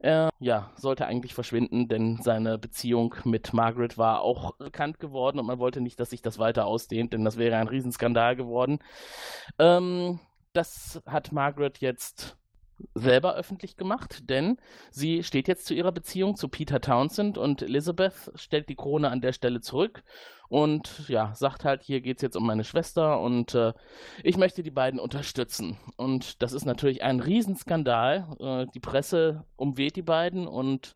Er 0.01 0.31
ja, 0.39 0.71
sollte 0.77 1.07
eigentlich 1.07 1.35
verschwinden, 1.35 1.89
denn 1.89 2.19
seine 2.23 2.59
Beziehung 2.59 3.15
mit 3.25 3.53
Margaret 3.53 3.99
war 3.99 4.23
auch 4.23 4.57
bekannt 4.57 4.99
geworden 4.99 5.39
und 5.39 5.47
man 5.47 5.59
wollte 5.59 5.81
nicht, 5.81 6.01
dass 6.01 6.11
sich 6.11 6.23
das 6.23 6.39
weiter 6.39 6.67
ausdehnt, 6.67 7.13
denn 7.13 7.25
das 7.25 7.37
wäre 7.37 7.57
ein 7.57 7.69
Riesenskandal 7.69 8.37
geworden. 8.37 8.79
Ähm, 9.59 10.21
das 10.53 11.01
hat 11.07 11.33
Margaret 11.33 11.79
jetzt 11.79 12.37
selber 12.95 13.35
öffentlich 13.35 13.77
gemacht, 13.77 14.29
denn 14.31 14.59
sie 14.91 15.23
steht 15.23 15.49
jetzt 15.49 15.67
zu 15.67 15.75
ihrer 15.75 15.93
Beziehung 15.93 16.37
zu 16.37 16.49
Peter 16.49 16.81
Townsend 16.81 17.39
und 17.39 17.63
Elizabeth 17.63 18.33
stellt 18.35 18.69
die 18.69 18.77
Krone 18.77 19.11
an 19.11 19.21
der 19.21 19.33
Stelle 19.33 19.61
zurück 19.61 20.03
und 20.51 21.09
ja, 21.09 21.33
sagt 21.37 21.65
halt, 21.65 21.85
hier 21.85 22.01
geht 22.01 22.17
es 22.17 22.23
jetzt 22.23 22.37
um 22.37 22.45
meine 22.45 22.65
Schwester 22.65 23.21
und 23.21 23.55
äh, 23.55 23.73
ich 24.25 24.37
möchte 24.37 24.65
die 24.65 24.73
beiden 24.73 24.99
unterstützen. 24.99 25.79
Und 25.97 26.43
das 26.43 26.53
ist 26.53 26.65
natürlich 26.65 27.05
ein 27.05 27.21
Riesenskandal. 27.21 28.27
Äh, 28.41 28.67
die 28.75 28.81
Presse 28.81 29.45
umweht 29.55 29.95
die 29.95 30.03
beiden 30.03 30.49
und 30.49 30.95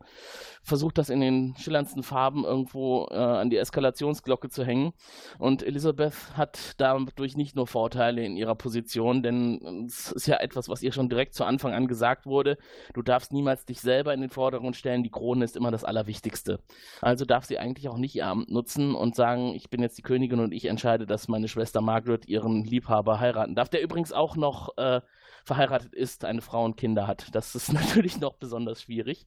versucht 0.61 0.97
das 0.97 1.09
in 1.09 1.21
den 1.21 1.55
schillerndsten 1.57 2.03
Farben 2.03 2.43
irgendwo 2.43 3.07
äh, 3.09 3.15
an 3.15 3.49
die 3.49 3.55
Eskalationsglocke 3.55 4.49
zu 4.49 4.65
hängen. 4.65 4.91
Und 5.39 5.63
Elisabeth 5.63 6.35
hat 6.35 6.73
dadurch 6.77 7.37
nicht 7.37 7.55
nur 7.55 7.65
Vorteile 7.65 8.25
in 8.25 8.35
ihrer 8.35 8.55
Position, 8.55 9.23
denn 9.23 9.85
es 9.87 10.11
ist 10.11 10.27
ja 10.27 10.35
etwas, 10.41 10.67
was 10.67 10.83
ihr 10.83 10.91
schon 10.91 11.07
direkt 11.07 11.33
zu 11.33 11.45
Anfang 11.45 11.73
an 11.73 11.87
gesagt 11.87 12.25
wurde. 12.25 12.57
Du 12.93 13.01
darfst 13.01 13.31
niemals 13.31 13.63
dich 13.63 13.79
selber 13.79 14.13
in 14.13 14.19
den 14.19 14.31
Vordergrund 14.31 14.75
stellen, 14.75 15.03
die 15.03 15.11
Krone 15.11 15.45
ist 15.45 15.55
immer 15.55 15.71
das 15.71 15.85
Allerwichtigste. 15.85 16.59
Also 17.01 17.23
darf 17.23 17.45
sie 17.45 17.57
eigentlich 17.57 17.87
auch 17.87 17.97
nicht 17.97 18.15
ihr 18.15 18.27
Amt 18.27 18.49
nutzen 18.49 18.95
und 18.95 19.15
sagen, 19.15 19.44
ich 19.53 19.69
bin 19.69 19.81
jetzt 19.81 19.97
die 19.97 20.01
Königin 20.01 20.39
und 20.39 20.51
ich 20.51 20.65
entscheide, 20.65 21.05
dass 21.05 21.27
meine 21.27 21.47
Schwester 21.47 21.81
Margaret 21.81 22.27
ihren 22.27 22.63
Liebhaber 22.63 23.19
heiraten 23.19 23.55
darf, 23.55 23.69
der 23.69 23.81
übrigens 23.81 24.11
auch 24.13 24.35
noch 24.35 24.77
äh, 24.77 25.01
verheiratet 25.43 25.93
ist, 25.93 26.25
eine 26.25 26.41
Frau 26.41 26.65
und 26.65 26.77
Kinder 26.77 27.07
hat. 27.07 27.33
Das 27.33 27.53
ist 27.55 27.71
natürlich 27.73 28.19
noch 28.19 28.33
besonders 28.33 28.81
schwierig, 28.81 29.25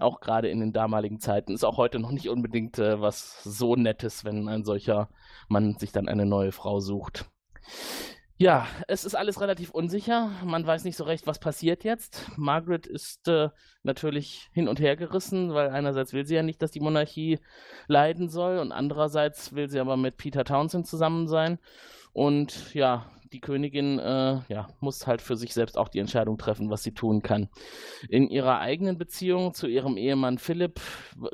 auch 0.00 0.20
gerade 0.20 0.48
in 0.48 0.60
den 0.60 0.72
damaligen 0.72 1.20
Zeiten. 1.20 1.54
Ist 1.54 1.64
auch 1.64 1.76
heute 1.76 1.98
noch 1.98 2.10
nicht 2.10 2.28
unbedingt 2.28 2.78
äh, 2.78 3.00
was 3.00 3.42
so 3.44 3.76
Nettes, 3.76 4.24
wenn 4.24 4.48
ein 4.48 4.64
solcher 4.64 5.08
Mann 5.48 5.76
sich 5.78 5.92
dann 5.92 6.08
eine 6.08 6.26
neue 6.26 6.52
Frau 6.52 6.80
sucht. 6.80 7.26
Ja, 8.42 8.66
es 8.88 9.04
ist 9.04 9.14
alles 9.14 9.42
relativ 9.42 9.68
unsicher. 9.68 10.30
Man 10.46 10.66
weiß 10.66 10.84
nicht 10.84 10.96
so 10.96 11.04
recht, 11.04 11.26
was 11.26 11.38
passiert 11.38 11.84
jetzt. 11.84 12.26
Margaret 12.38 12.86
ist 12.86 13.28
äh, 13.28 13.50
natürlich 13.82 14.48
hin 14.54 14.66
und 14.66 14.80
her 14.80 14.96
gerissen, 14.96 15.52
weil 15.52 15.68
einerseits 15.68 16.14
will 16.14 16.24
sie 16.24 16.36
ja 16.36 16.42
nicht, 16.42 16.62
dass 16.62 16.70
die 16.70 16.80
Monarchie 16.80 17.38
leiden 17.86 18.30
soll 18.30 18.56
und 18.56 18.72
andererseits 18.72 19.54
will 19.54 19.68
sie 19.68 19.78
aber 19.78 19.98
mit 19.98 20.16
Peter 20.16 20.42
Townsend 20.42 20.86
zusammen 20.86 21.28
sein. 21.28 21.58
Und 22.12 22.74
ja, 22.74 23.06
die 23.32 23.40
Königin 23.40 23.98
äh, 23.98 24.40
ja, 24.48 24.68
muss 24.80 25.06
halt 25.06 25.22
für 25.22 25.36
sich 25.36 25.54
selbst 25.54 25.78
auch 25.78 25.88
die 25.88 26.00
Entscheidung 26.00 26.36
treffen, 26.36 26.70
was 26.70 26.82
sie 26.82 26.92
tun 26.92 27.22
kann. 27.22 27.48
In 28.08 28.28
ihrer 28.28 28.58
eigenen 28.58 28.98
Beziehung 28.98 29.54
zu 29.54 29.68
ihrem 29.68 29.96
Ehemann 29.96 30.38
Philipp 30.38 30.80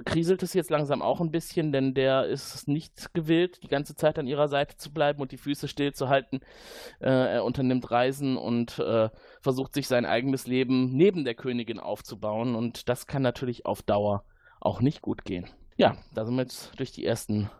kriselt 0.04 0.42
es 0.42 0.52
jetzt 0.52 0.70
langsam 0.70 1.00
auch 1.00 1.20
ein 1.20 1.30
bisschen, 1.30 1.72
denn 1.72 1.94
der 1.94 2.26
ist 2.26 2.68
nicht 2.68 3.14
gewillt, 3.14 3.62
die 3.62 3.68
ganze 3.68 3.94
Zeit 3.94 4.18
an 4.18 4.26
ihrer 4.26 4.48
Seite 4.48 4.76
zu 4.76 4.92
bleiben 4.92 5.22
und 5.22 5.32
die 5.32 5.38
Füße 5.38 5.68
stillzuhalten. 5.68 6.40
Äh, 7.00 7.34
er 7.34 7.44
unternimmt 7.44 7.90
Reisen 7.90 8.36
und 8.36 8.78
äh, 8.78 9.08
versucht 9.40 9.72
sich 9.72 9.88
sein 9.88 10.04
eigenes 10.04 10.46
Leben 10.46 10.94
neben 10.94 11.24
der 11.24 11.34
Königin 11.34 11.80
aufzubauen 11.80 12.54
und 12.54 12.88
das 12.88 13.06
kann 13.06 13.22
natürlich 13.22 13.64
auf 13.64 13.80
Dauer 13.82 14.24
auch 14.60 14.80
nicht 14.80 15.00
gut 15.00 15.24
gehen. 15.24 15.46
Ja, 15.78 15.96
da 16.14 16.24
sind 16.24 16.36
wir 16.36 16.42
jetzt 16.42 16.78
durch 16.78 16.90
die 16.92 17.04
ersten 17.04 17.50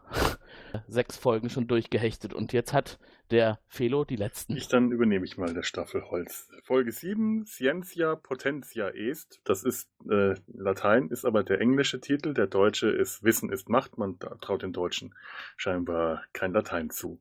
sechs 0.88 1.16
Folgen 1.16 1.50
schon 1.50 1.66
durchgehechtet 1.66 2.34
und 2.34 2.52
jetzt 2.52 2.72
hat 2.72 2.98
der 3.30 3.58
Felo 3.66 4.04
die 4.04 4.16
letzten. 4.16 4.56
Ich 4.56 4.68
dann 4.68 4.92
übernehme 4.92 5.24
ich 5.24 5.36
mal 5.36 5.52
das 5.52 5.66
Staffelholz. 5.66 6.48
Folge 6.62 6.92
7, 6.92 7.44
Scientia 7.46 8.14
Potentia 8.14 8.88
Est. 8.90 9.40
Das 9.44 9.64
ist 9.64 9.88
äh, 10.08 10.34
Latein, 10.46 11.08
ist 11.08 11.24
aber 11.24 11.42
der 11.42 11.60
englische 11.60 12.00
Titel. 12.00 12.34
Der 12.34 12.46
deutsche 12.46 12.88
ist 12.88 13.24
Wissen 13.24 13.50
ist 13.50 13.68
Macht. 13.68 13.98
Man 13.98 14.18
traut 14.18 14.62
den 14.62 14.72
Deutschen 14.72 15.14
scheinbar 15.56 16.22
kein 16.32 16.52
Latein 16.52 16.90
zu. 16.90 17.20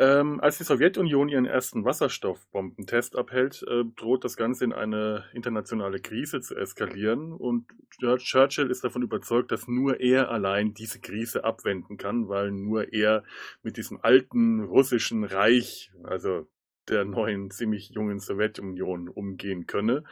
Ähm, 0.00 0.40
als 0.40 0.58
die 0.58 0.64
Sowjetunion 0.64 1.28
ihren 1.28 1.44
ersten 1.44 1.84
Wasserstoffbombentest 1.84 3.16
abhält, 3.16 3.64
äh, 3.68 3.82
droht 3.96 4.22
das 4.22 4.36
Ganze 4.36 4.64
in 4.64 4.72
eine 4.72 5.24
internationale 5.32 5.98
Krise 5.98 6.40
zu 6.40 6.54
eskalieren 6.54 7.32
und 7.32 7.66
Churchill 7.98 8.70
ist 8.70 8.84
davon 8.84 9.02
überzeugt, 9.02 9.50
dass 9.50 9.66
nur 9.66 9.98
er 9.98 10.30
allein 10.30 10.72
diese 10.72 11.00
Krise 11.00 11.42
abwenden 11.42 11.96
kann, 11.96 12.28
weil 12.28 12.52
nur 12.52 12.92
er 12.92 13.24
mit 13.64 13.76
diesem 13.76 13.98
alten 14.00 14.62
russischen 14.62 15.24
Reich, 15.24 15.90
also 16.04 16.46
der 16.88 17.04
neuen 17.04 17.50
ziemlich 17.50 17.90
jungen 17.90 18.20
Sowjetunion 18.20 19.08
umgehen 19.08 19.66
könne. 19.66 20.04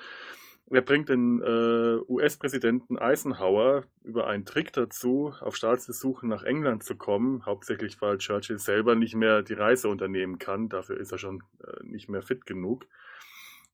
Er 0.68 0.82
bringt 0.82 1.08
den 1.08 1.40
äh, 1.42 1.98
US-Präsidenten 2.08 2.98
Eisenhower 2.98 3.84
über 4.02 4.26
einen 4.26 4.44
Trick 4.44 4.72
dazu, 4.72 5.32
auf 5.40 5.54
Staatsbesuchen 5.54 6.28
nach 6.28 6.42
England 6.42 6.82
zu 6.82 6.96
kommen, 6.96 7.46
hauptsächlich 7.46 8.00
weil 8.00 8.18
Churchill 8.18 8.58
selber 8.58 8.96
nicht 8.96 9.14
mehr 9.14 9.42
die 9.42 9.54
Reise 9.54 9.88
unternehmen 9.88 10.38
kann, 10.38 10.68
dafür 10.68 10.98
ist 10.98 11.12
er 11.12 11.18
schon 11.18 11.44
äh, 11.62 11.84
nicht 11.84 12.08
mehr 12.08 12.22
fit 12.22 12.46
genug. 12.46 12.86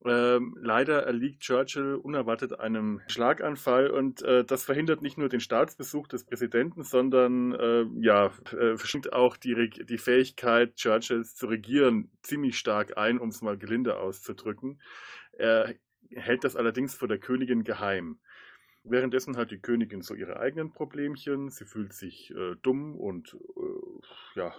Ähm, 0.05 0.57
leider 0.61 1.05
erliegt 1.05 1.41
Churchill 1.41 1.95
unerwartet 1.95 2.59
einem 2.59 3.01
Schlaganfall 3.07 3.89
und 3.89 4.21
äh, 4.23 4.45
das 4.45 4.65
verhindert 4.65 5.01
nicht 5.01 5.17
nur 5.17 5.29
den 5.29 5.41
Staatsbesuch 5.41 6.09
des 6.09 6.25
Präsidenten, 6.25 6.83
sondern 6.83 7.53
äh, 7.53 7.87
ja, 8.01 8.27
äh, 8.51 8.77
verschränkt 8.77 9.13
auch 9.13 9.37
die, 9.37 9.71
die 9.71 9.99
Fähigkeit 9.99 10.75
Churchills 10.75 11.37
zu 11.37 11.47
regieren 11.47 12.11
ziemlich 12.23 12.59
stark 12.59 12.99
ein, 12.99 13.19
um 13.19 13.29
es 13.29 13.43
mal 13.43 13.57
gelinde 13.57 13.97
auszudrücken. 13.99 14.81
Er 15.33 15.75
hält 16.17 16.45
das 16.45 16.57
allerdings 16.57 16.95
vor 16.95 17.09
der 17.09 17.19
Königin 17.19 17.65
geheim. 17.65 18.19
Währenddessen 18.85 19.37
hat 19.37 19.51
die 19.51 19.61
Königin 19.61 20.03
so 20.03 20.15
ihre 20.15 20.41
eigenen 20.41 20.73
Problemchen. 20.73 21.51
Sie 21.51 21.65
fühlt 21.65 21.93
sich 21.93 22.33
äh, 22.35 22.57
dumm 22.63 22.97
und 22.97 23.37
äh, 23.57 24.39
ja, 24.39 24.55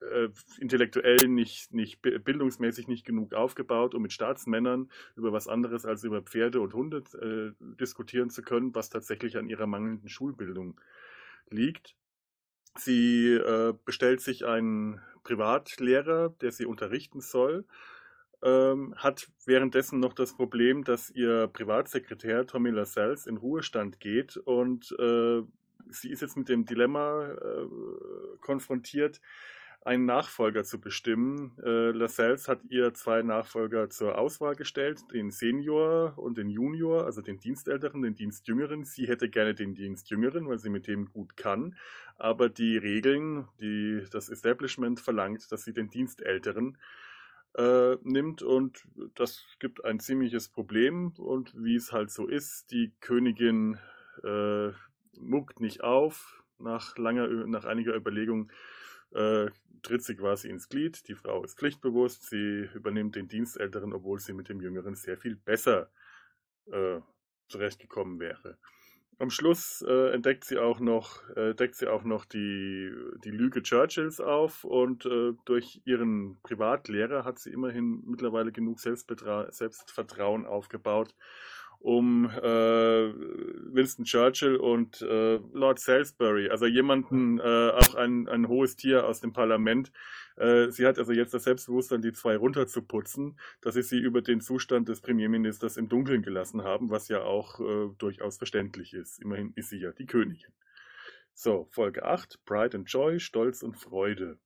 äh, 0.00 0.28
intellektuell 0.58 1.28
nicht, 1.28 1.74
nicht 1.74 2.00
bildungsmäßig 2.02 2.88
nicht 2.88 3.04
genug 3.04 3.34
aufgebaut, 3.34 3.94
um 3.94 4.02
mit 4.02 4.12
Staatsmännern 4.12 4.90
über 5.14 5.32
was 5.32 5.46
anderes 5.46 5.84
als 5.84 6.04
über 6.04 6.22
Pferde 6.22 6.60
und 6.60 6.72
Hunde 6.74 7.02
äh, 7.20 7.52
diskutieren 7.80 8.30
zu 8.30 8.42
können, 8.42 8.74
was 8.74 8.88
tatsächlich 8.88 9.36
an 9.36 9.48
ihrer 9.48 9.66
mangelnden 9.66 10.08
Schulbildung 10.08 10.80
liegt. 11.50 11.94
Sie 12.78 13.34
äh, 13.34 13.74
bestellt 13.84 14.22
sich 14.22 14.46
einen 14.46 15.00
Privatlehrer, 15.22 16.30
der 16.40 16.50
sie 16.50 16.64
unterrichten 16.64 17.20
soll 17.20 17.66
ähm, 18.42 18.94
hat 18.96 19.28
währenddessen 19.46 20.00
noch 20.00 20.14
das 20.14 20.36
Problem, 20.36 20.84
dass 20.84 21.10
ihr 21.10 21.48
Privatsekretär 21.48 22.46
Tommy 22.46 22.70
Lascelles 22.70 23.26
in 23.26 23.36
Ruhestand 23.36 24.00
geht 24.00 24.36
und 24.36 24.94
äh, 24.98 25.42
sie 25.88 26.10
ist 26.10 26.22
jetzt 26.22 26.36
mit 26.36 26.48
dem 26.48 26.64
Dilemma 26.64 27.32
äh, 27.32 27.66
konfrontiert, 28.40 29.20
einen 29.84 30.06
Nachfolger 30.06 30.62
zu 30.62 30.80
bestimmen. 30.80 31.58
Äh, 31.64 31.90
Lascelles 31.90 32.46
hat 32.46 32.60
ihr 32.68 32.94
zwei 32.94 33.22
Nachfolger 33.22 33.90
zur 33.90 34.16
Auswahl 34.16 34.54
gestellt, 34.54 35.00
den 35.12 35.32
Senior 35.32 36.14
und 36.18 36.38
den 36.38 36.48
Junior, 36.50 37.04
also 37.04 37.20
den 37.20 37.38
Dienstälteren, 37.38 38.02
den 38.02 38.14
Dienstjüngeren. 38.14 38.84
Sie 38.84 39.08
hätte 39.08 39.28
gerne 39.28 39.54
den 39.54 39.74
Dienstjüngeren, 39.74 40.48
weil 40.48 40.60
sie 40.60 40.70
mit 40.70 40.86
dem 40.86 41.06
gut 41.06 41.36
kann. 41.36 41.76
Aber 42.16 42.48
die 42.48 42.76
Regeln, 42.76 43.48
die 43.60 44.04
das 44.12 44.28
Establishment 44.28 45.00
verlangt, 45.00 45.50
dass 45.50 45.64
sie 45.64 45.72
den 45.72 45.90
Dienstälteren 45.90 46.76
äh, 46.76 47.11
nimmt 47.54 48.42
und 48.42 48.88
das 49.14 49.44
gibt 49.58 49.84
ein 49.84 50.00
ziemliches 50.00 50.48
Problem. 50.48 51.12
Und 51.18 51.52
wie 51.54 51.76
es 51.76 51.92
halt 51.92 52.10
so 52.10 52.26
ist, 52.26 52.70
die 52.70 52.92
Königin 53.00 53.78
äh, 54.24 54.70
muckt 55.18 55.60
nicht 55.60 55.82
auf, 55.82 56.42
nach 56.58 56.96
langer, 56.96 57.28
nach 57.46 57.64
einiger 57.64 57.94
Überlegung 57.94 58.50
äh, 59.12 59.50
tritt 59.82 60.04
sie 60.04 60.16
quasi 60.16 60.48
ins 60.48 60.68
Glied, 60.68 61.06
die 61.08 61.14
Frau 61.14 61.42
ist 61.44 61.58
pflichtbewusst, 61.58 62.28
sie 62.28 62.68
übernimmt 62.74 63.16
den 63.16 63.28
Dienstälteren, 63.28 63.92
obwohl 63.92 64.18
sie 64.20 64.32
mit 64.32 64.48
dem 64.48 64.60
Jüngeren 64.60 64.94
sehr 64.94 65.18
viel 65.18 65.36
besser 65.36 65.90
äh, 66.70 67.00
zurechtgekommen 67.48 68.20
wäre. 68.20 68.58
Am 69.22 69.30
Schluss 69.30 69.84
äh, 69.86 70.12
entdeckt 70.12 70.42
sie 70.42 70.58
auch 70.58 70.80
noch, 70.80 71.20
äh, 71.36 71.54
deckt 71.54 71.76
sie 71.76 71.86
auch 71.86 72.02
noch 72.02 72.24
die, 72.24 72.90
die 73.24 73.30
Lüge 73.30 73.62
Churchills 73.62 74.20
auf 74.20 74.64
und 74.64 75.06
äh, 75.06 75.34
durch 75.44 75.80
ihren 75.84 76.40
Privatlehrer 76.42 77.24
hat 77.24 77.38
sie 77.38 77.52
immerhin 77.52 78.02
mittlerweile 78.04 78.50
genug 78.50 78.80
Selbstvertrauen 78.80 80.44
aufgebaut, 80.44 81.14
um 81.78 82.28
äh, 82.30 82.42
Winston 82.42 84.06
Churchill 84.06 84.56
und 84.56 85.00
äh, 85.02 85.38
Lord 85.52 85.78
Salisbury, 85.78 86.50
also 86.50 86.66
jemanden, 86.66 87.38
äh, 87.38 87.70
auch 87.70 87.94
ein, 87.94 88.26
ein 88.26 88.48
hohes 88.48 88.74
Tier 88.74 89.06
aus 89.06 89.20
dem 89.20 89.32
Parlament. 89.32 89.92
Äh, 90.42 90.72
sie 90.72 90.86
hat 90.86 90.98
also 90.98 91.12
jetzt 91.12 91.32
das 91.32 91.44
Selbstbewusstsein, 91.44 92.02
die 92.02 92.12
zwei 92.12 92.36
runterzuputzen, 92.36 93.38
dass 93.60 93.74
sie 93.74 93.82
sie 93.82 93.98
über 93.98 94.22
den 94.22 94.40
Zustand 94.40 94.88
des 94.88 95.00
Premierministers 95.00 95.76
im 95.76 95.88
Dunkeln 95.88 96.22
gelassen 96.22 96.64
haben, 96.64 96.90
was 96.90 97.06
ja 97.06 97.22
auch 97.22 97.60
äh, 97.60 97.94
durchaus 97.98 98.38
verständlich 98.38 98.92
ist. 98.92 99.22
Immerhin 99.22 99.52
ist 99.54 99.68
sie 99.68 99.78
ja 99.78 99.92
die 99.92 100.06
Königin. 100.06 100.52
So, 101.32 101.68
Folge 101.70 102.04
8, 102.04 102.44
Pride 102.44 102.76
and 102.76 102.90
Joy, 102.90 103.20
Stolz 103.20 103.62
und 103.62 103.76
Freude. 103.76 104.38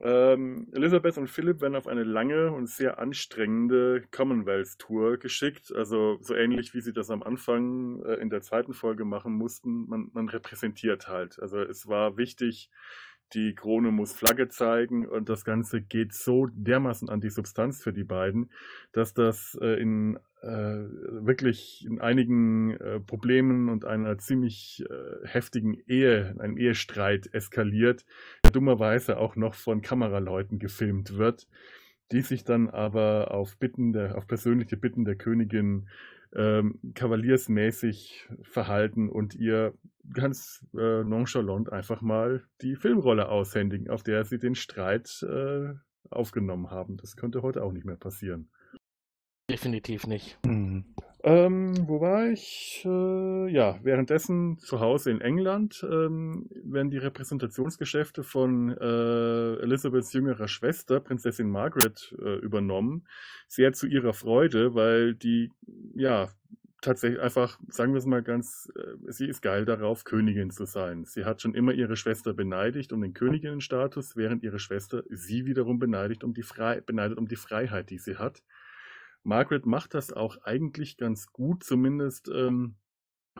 Ähm, 0.00 0.68
Elizabeth 0.72 1.16
und 1.16 1.30
Philip 1.30 1.62
werden 1.62 1.76
auf 1.76 1.86
eine 1.86 2.04
lange 2.04 2.52
und 2.52 2.68
sehr 2.68 2.98
anstrengende 2.98 4.04
Commonwealth-Tour 4.10 5.16
geschickt. 5.16 5.72
Also 5.74 6.18
so 6.20 6.34
ähnlich 6.34 6.74
wie 6.74 6.82
sie 6.82 6.92
das 6.92 7.08
am 7.08 7.22
Anfang 7.22 8.02
äh, 8.04 8.14
in 8.16 8.28
der 8.28 8.42
zweiten 8.42 8.74
Folge 8.74 9.06
machen 9.06 9.32
mussten. 9.32 9.88
Man, 9.88 10.10
man 10.12 10.28
repräsentiert 10.28 11.08
halt. 11.08 11.40
Also 11.40 11.60
es 11.60 11.88
war 11.88 12.18
wichtig, 12.18 12.70
die 13.32 13.54
Krone 13.54 13.90
muss 13.90 14.12
Flagge 14.12 14.48
zeigen 14.48 15.06
und 15.06 15.28
das 15.28 15.44
Ganze 15.44 15.80
geht 15.80 16.12
so 16.12 16.46
dermaßen 16.52 17.08
an 17.08 17.20
die 17.20 17.30
Substanz 17.30 17.82
für 17.82 17.92
die 17.92 18.04
beiden, 18.04 18.50
dass 18.92 19.14
das 19.14 19.58
äh, 19.60 19.80
in 19.80 20.18
äh, 20.44 20.46
wirklich 20.46 21.86
in 21.86 22.00
einigen 22.00 22.72
äh, 22.72 23.00
Problemen 23.00 23.70
und 23.70 23.86
einer 23.86 24.18
ziemlich 24.18 24.84
äh, 24.88 25.26
heftigen 25.26 25.74
Ehe, 25.86 26.36
einem 26.38 26.58
Ehestreit 26.58 27.32
eskaliert, 27.32 28.04
dummerweise 28.52 29.16
auch 29.16 29.36
noch 29.36 29.54
von 29.54 29.80
Kameraleuten 29.80 30.58
gefilmt 30.58 31.16
wird, 31.16 31.48
die 32.12 32.20
sich 32.20 32.44
dann 32.44 32.68
aber 32.68 33.32
auf 33.32 33.56
Bitten 33.56 33.92
der, 33.94 34.18
auf 34.18 34.26
persönliche 34.26 34.76
Bitten 34.76 35.06
der 35.06 35.16
Königin 35.16 35.88
ähm, 36.34 36.80
kavaliersmäßig 36.94 38.28
verhalten 38.42 39.08
und 39.08 39.34
ihr 39.34 39.74
ganz 40.12 40.64
äh, 40.74 41.02
nonchalant 41.04 41.72
einfach 41.72 42.02
mal 42.02 42.44
die 42.60 42.76
Filmrolle 42.76 43.28
aushändigen, 43.28 43.88
auf 43.88 44.02
der 44.02 44.24
sie 44.24 44.38
den 44.38 44.54
Streit 44.54 45.22
äh, 45.22 45.74
aufgenommen 46.10 46.70
haben. 46.70 46.96
Das 46.96 47.16
könnte 47.16 47.42
heute 47.42 47.62
auch 47.62 47.72
nicht 47.72 47.86
mehr 47.86 47.96
passieren. 47.96 48.50
Definitiv 49.50 50.06
nicht. 50.06 50.38
Mhm. 50.44 50.94
Ähm, 51.26 51.88
wo 51.88 52.02
war 52.02 52.26
ich? 52.26 52.82
Äh, 52.84 53.48
ja, 53.50 53.78
währenddessen 53.82 54.58
zu 54.58 54.80
Hause 54.80 55.10
in 55.10 55.22
England 55.22 55.82
ähm, 55.82 56.50
werden 56.62 56.90
die 56.90 56.98
Repräsentationsgeschäfte 56.98 58.22
von 58.22 58.76
äh, 58.76 59.54
Elizabeths 59.56 60.12
jüngerer 60.12 60.48
Schwester, 60.48 61.00
Prinzessin 61.00 61.48
Margaret, 61.48 62.14
äh, 62.22 62.36
übernommen. 62.40 63.06
Sehr 63.48 63.72
zu 63.72 63.86
ihrer 63.86 64.12
Freude, 64.12 64.74
weil 64.74 65.14
die, 65.14 65.50
ja, 65.94 66.28
tatsächlich 66.82 67.22
einfach, 67.22 67.58
sagen 67.68 67.94
wir 67.94 68.00
es 68.00 68.06
mal 68.06 68.22
ganz, 68.22 68.70
äh, 68.76 69.10
sie 69.10 69.26
ist 69.26 69.40
geil 69.40 69.64
darauf, 69.64 70.04
Königin 70.04 70.50
zu 70.50 70.66
sein. 70.66 71.06
Sie 71.06 71.24
hat 71.24 71.40
schon 71.40 71.54
immer 71.54 71.72
ihre 71.72 71.96
Schwester 71.96 72.34
beneidigt 72.34 72.92
um 72.92 73.00
den 73.00 73.14
Königinnenstatus, 73.14 74.14
während 74.14 74.42
ihre 74.42 74.58
Schwester 74.58 75.04
sie 75.08 75.46
wiederum 75.46 75.78
beneidigt 75.78 76.22
um 76.22 76.34
die, 76.34 76.42
Frei 76.42 76.82
beneidet 76.82 77.16
um 77.16 77.28
die 77.28 77.36
Freiheit, 77.36 77.88
die 77.88 77.98
sie 77.98 78.16
hat. 78.16 78.42
Margaret 79.24 79.66
macht 79.66 79.94
das 79.94 80.12
auch 80.12 80.36
eigentlich 80.44 80.96
ganz 80.96 81.32
gut, 81.32 81.64
zumindest 81.64 82.28
ähm, 82.28 82.76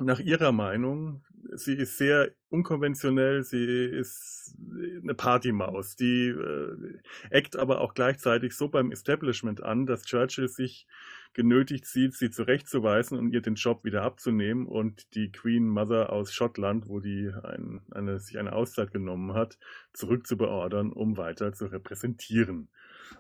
nach 0.01 0.19
ihrer 0.19 0.51
Meinung. 0.51 1.25
Sie 1.53 1.75
ist 1.75 1.99
sehr 1.99 2.33
unkonventionell, 2.49 3.45
sie 3.45 3.65
ist 3.65 4.57
eine 5.03 5.15
Partymaus, 5.15 5.95
die 5.95 6.29
äh, 6.29 6.99
eckt 7.31 7.57
aber 7.57 7.81
auch 7.81 7.95
gleichzeitig 7.95 8.57
so 8.57 8.69
beim 8.69 8.91
Establishment 8.91 9.63
an, 9.63 9.87
dass 9.87 10.03
Churchill 10.03 10.49
sich 10.49 10.87
genötigt 11.35 11.85
sieht, 11.87 12.15
sie 12.15 12.31
zurechtzuweisen 12.31 13.19
und 13.19 13.33
ihr 13.33 13.43
den 13.43 13.57
Job 13.57 13.85
wieder 13.85 14.03
abzunehmen 14.03 14.67
und 14.67 15.15
die 15.15 15.31
Queen 15.33 15.69
Mother 15.69 16.11
aus 16.13 16.33
Schottland, 16.33 16.89
wo 16.89 17.01
die 17.01 17.31
ein, 17.43 17.83
eine, 17.91 18.19
sich 18.21 18.39
eine 18.39 18.53
Auszeit 18.53 18.93
genommen 18.93 19.35
hat, 19.35 19.59
zurückzubeordern, 19.93 20.93
um 20.93 21.17
weiter 21.17 21.53
zu 21.53 21.67
repräsentieren. 21.67 22.69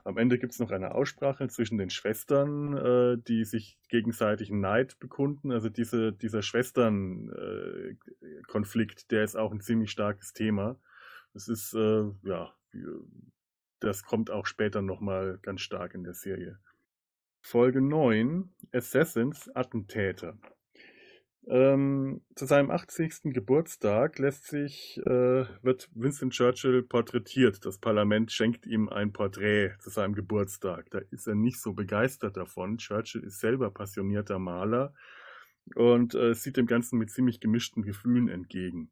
Am 0.04 0.18
Ende 0.18 0.38
gibt 0.38 0.52
es 0.52 0.58
noch 0.58 0.70
eine 0.70 0.94
Aussprache 0.94 1.48
zwischen 1.48 1.78
den 1.78 1.88
Schwestern, 1.90 2.76
äh, 2.76 3.16
die 3.18 3.44
sich 3.44 3.78
gegenseitig 3.88 4.50
Neid 4.50 4.98
bekunden. 4.98 5.52
Also 5.52 5.68
diese, 5.68 6.12
dieser 6.12 6.42
Schwestern-Konflikt, 6.42 9.02
äh, 9.02 9.04
der 9.10 9.24
ist 9.24 9.36
auch 9.36 9.52
ein 9.52 9.60
ziemlich 9.60 9.90
starkes 9.90 10.32
Thema. 10.32 10.78
Das 11.32 11.48
ist, 11.48 11.74
äh, 11.74 12.04
ja, 12.22 12.54
das 13.80 14.04
kommt 14.04 14.30
auch 14.30 14.46
später 14.46 14.80
nochmal 14.82 15.38
ganz 15.42 15.60
stark 15.60 15.94
in 15.94 16.04
der 16.04 16.14
Serie. 16.14 16.60
Folge 17.40 17.82
9, 17.82 18.54
Assassins, 18.72 19.50
Attentäter. 19.54 20.38
Ähm, 21.46 22.22
zu 22.34 22.46
seinem 22.46 22.70
80. 22.70 23.34
Geburtstag 23.34 24.18
lässt 24.18 24.46
sich, 24.46 24.98
äh, 25.04 25.44
wird 25.62 25.90
Winston 25.94 26.30
Churchill 26.30 26.82
porträtiert. 26.82 27.66
Das 27.66 27.78
Parlament 27.78 28.32
schenkt 28.32 28.66
ihm 28.66 28.88
ein 28.88 29.12
Porträt 29.12 29.72
zu 29.78 29.90
seinem 29.90 30.14
Geburtstag. 30.14 30.90
Da 30.90 31.00
ist 31.10 31.26
er 31.26 31.34
nicht 31.34 31.60
so 31.60 31.74
begeistert 31.74 32.38
davon. 32.38 32.78
Churchill 32.78 33.24
ist 33.24 33.40
selber 33.40 33.70
passionierter 33.70 34.38
Maler 34.38 34.94
und 35.74 36.14
äh, 36.14 36.34
sieht 36.34 36.56
dem 36.56 36.66
Ganzen 36.66 36.98
mit 36.98 37.10
ziemlich 37.10 37.40
gemischten 37.40 37.82
Gefühlen 37.82 38.28
entgegen. 38.28 38.90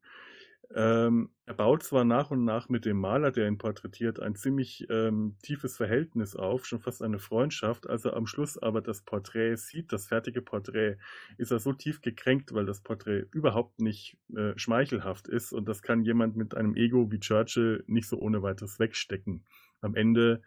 Ähm, 0.75 1.31
er 1.45 1.55
baut 1.55 1.83
zwar 1.83 2.05
nach 2.05 2.31
und 2.31 2.45
nach 2.45 2.69
mit 2.69 2.85
dem 2.85 2.99
Maler, 2.99 3.31
der 3.31 3.47
ihn 3.47 3.59
porträtiert, 3.59 4.21
ein 4.21 4.35
ziemlich 4.35 4.87
ähm, 4.89 5.37
tiefes 5.43 5.77
Verhältnis 5.77 6.35
auf, 6.35 6.65
schon 6.65 6.81
fast 6.81 7.03
eine 7.03 7.19
Freundschaft. 7.19 7.89
Als 7.89 8.05
er 8.05 8.17
am 8.17 8.27
Schluss 8.27 8.57
aber 8.57 8.81
das 8.81 9.03
Porträt 9.03 9.57
sieht, 9.57 9.93
das 9.93 10.07
fertige 10.07 10.41
Porträt, 10.41 10.97
ist 11.37 11.51
er 11.51 11.59
so 11.59 11.73
tief 11.73 12.01
gekränkt, 12.01 12.55
weil 12.55 12.65
das 12.65 12.81
Porträt 12.81 13.27
überhaupt 13.33 13.81
nicht 13.81 14.17
äh, 14.35 14.57
schmeichelhaft 14.57 15.29
ist. 15.29 15.53
Und 15.53 15.69
das 15.69 15.83
kann 15.83 16.05
jemand 16.05 16.37
mit 16.37 16.57
einem 16.57 16.75
Ego 16.75 17.11
wie 17.11 17.21
Churchill 17.21 17.85
nicht 17.87 18.09
so 18.09 18.19
ohne 18.19 18.43
weiteres 18.43 18.79
wegstecken. 18.79 19.45
Am 19.81 19.95
Ende 19.95 20.43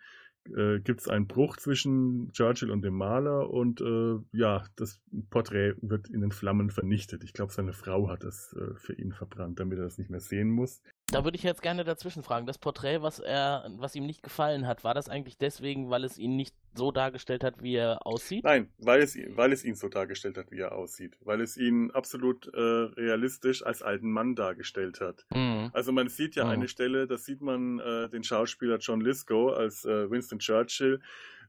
äh, 0.56 0.80
gibt 0.80 1.02
es 1.02 1.08
einen 1.08 1.28
Bruch 1.28 1.58
zwischen 1.58 2.32
Churchill 2.34 2.72
und 2.72 2.82
dem 2.82 2.96
Maler 2.96 3.50
und 3.50 3.82
äh, 3.82 4.20
ja, 4.32 4.64
das 4.76 5.00
Porträt 5.30 5.74
wird 5.82 6.10
in 6.10 6.22
den 6.22 6.32
Flammen 6.32 6.70
vernichtet. 6.70 7.24
Ich 7.24 7.34
glaube, 7.34 7.52
seine 7.52 7.74
Frau 7.74 8.10
hat 8.10 8.24
das 8.24 8.54
äh, 8.54 8.76
für 8.76 8.94
ihn 8.94 9.12
verbrannt, 9.12 9.60
damit 9.60 9.78
er 9.78 9.86
das 9.86 9.98
nicht 9.98 10.10
mehr 10.10 10.20
sehen 10.20 10.50
muss. 10.50 10.82
Da 11.08 11.24
würde 11.24 11.38
ich 11.38 11.44
jetzt 11.44 11.62
gerne 11.62 11.84
dazwischen 11.84 12.24
fragen. 12.24 12.46
Das 12.46 12.58
Porträt, 12.58 13.02
was 13.02 13.20
er, 13.20 13.70
was 13.78 13.96
ihm 13.96 14.06
nicht 14.06 14.24
gefallen 14.24 14.68
hat, 14.68 14.84
war 14.84 14.94
das 14.94 15.10
eigentlich 15.10 15.38
deswegen, 15.38 15.90
weil 15.90 16.04
es 16.04 16.18
ihn 16.18 16.36
nicht 16.36 16.56
so 16.78 16.92
dargestellt 16.92 17.44
hat, 17.44 17.62
wie 17.62 17.76
er 17.76 18.06
aussieht? 18.06 18.44
Nein, 18.44 18.70
weil 18.78 19.02
es, 19.02 19.18
weil 19.36 19.52
es 19.52 19.64
ihn 19.64 19.76
so 19.76 19.90
dargestellt 19.90 20.38
hat, 20.38 20.52
wie 20.52 20.60
er 20.60 20.74
aussieht. 20.74 21.18
Weil 21.22 21.42
es 21.42 21.58
ihn 21.58 21.92
absolut 21.92 22.48
äh, 22.54 22.60
realistisch 22.60 23.66
als 23.66 23.82
alten 23.82 24.12
Mann 24.12 24.36
dargestellt 24.36 25.02
hat. 25.02 25.26
Mhm. 25.34 25.70
Also 25.74 25.92
man 25.92 26.10
sieht 26.10 26.36
ja 26.36 26.46
mhm. 26.46 26.52
eine 26.52 26.68
Stelle, 26.68 27.08
da 27.08 27.18
sieht 27.18 27.42
man 27.42 27.80
äh, 27.80 28.10
den 28.10 28.24
Schauspieler 28.24 28.78
John 28.78 29.02
Lithgow 29.02 29.56
als 29.56 29.86
äh, 29.86 30.10
Winston 30.10 30.40
Churchill 30.40 31.02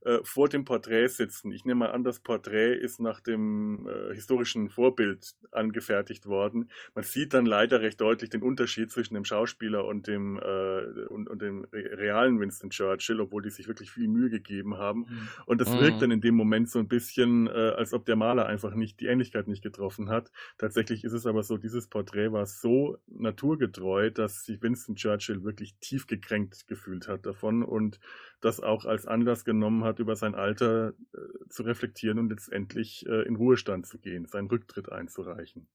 äh, 0.07 0.21
vor 0.23 0.49
dem 0.49 0.65
Porträt 0.65 1.09
sitzen. 1.09 1.51
Ich 1.51 1.65
nehme 1.65 1.81
mal 1.81 1.91
an, 1.91 2.05
das 2.05 2.21
Porträt 2.21 2.75
ist 2.75 3.01
nach 3.01 3.21
dem 3.21 3.89
äh, 3.89 4.15
historischen 4.15 4.71
Vorbild 4.71 5.35
angefertigt 5.51 6.27
worden. 6.27 6.71
Man 6.95 7.03
sieht 7.03 7.35
dann 7.35 7.45
leider 7.45 7.81
recht 7.81 8.01
deutlich 8.01 8.31
den 8.31 8.43
Unterschied 8.43 8.93
zwischen 8.93 9.15
dem 9.15 9.25
Schauspieler 9.25 9.85
und 9.85 10.07
dem, 10.07 10.39
äh, 10.39 11.07
und, 11.09 11.29
und, 11.29 11.43
dem 11.43 11.67
realen 11.73 12.39
Winston 12.39 12.71
Churchill, 12.71 13.21
obwohl 13.21 13.43
die 13.43 13.51
sich 13.51 13.67
wirklich 13.67 13.91
viel 13.91 14.07
Mühe 14.07 14.31
gegeben 14.31 14.77
haben. 14.77 15.01
Mhm. 15.01 15.29
Und 15.47 15.61
das 15.61 15.71
mhm. 15.71 15.81
wirkt 15.81 16.03
dann 16.03 16.13
in 16.13 16.21
dem 16.21 16.37
Moment 16.37 16.71
so 16.71 16.79
ein 16.79 16.87
bisschen, 16.87 17.49
äh, 17.49 17.51
als 17.51 17.93
ob 17.93 18.07
der 18.07 18.15
Maler 18.15 18.47
einfach 18.47 18.77
nicht 18.77 19.01
die 19.01 19.07
Ähnlichkeit 19.07 19.49
nicht 19.49 19.65
getroffen 19.65 20.09
hat. 20.09 20.31
Tatsächlich 20.57 21.03
ist 21.03 21.15
es 21.15 21.27
aber 21.27 21.43
so, 21.43 21.57
dieses 21.57 21.89
Porträt 21.89 22.31
war 22.31 22.47
so 22.47 22.99
naturgetreu, 23.09 24.13
dass 24.13 24.45
sich 24.45 24.63
Winston 24.63 24.95
Churchill 24.95 25.43
wirklich 25.43 25.75
tief 25.81 26.07
gekränkt 26.07 26.69
gefühlt 26.69 27.09
hat 27.09 27.27
davon 27.27 27.65
und 27.65 27.99
das 28.47 28.61
auch 28.61 28.85
als 28.85 29.07
Anlass 29.07 29.45
genommen 29.45 29.85
hat, 29.85 29.99
über 29.99 30.15
sein 30.15 30.35
Alter 30.37 30.95
äh, 31.13 31.49
zu 31.49 31.65
reflektieren 31.65 32.19
und 32.21 32.31
letztendlich 32.31 33.05
äh, 33.07 33.27
in 33.27 33.37
Ruhestand 33.37 33.87
zu 33.87 33.99
gehen, 33.99 34.27
seinen 34.27 34.47
Rücktritt 34.47 34.91
einzureichen. 34.91 35.69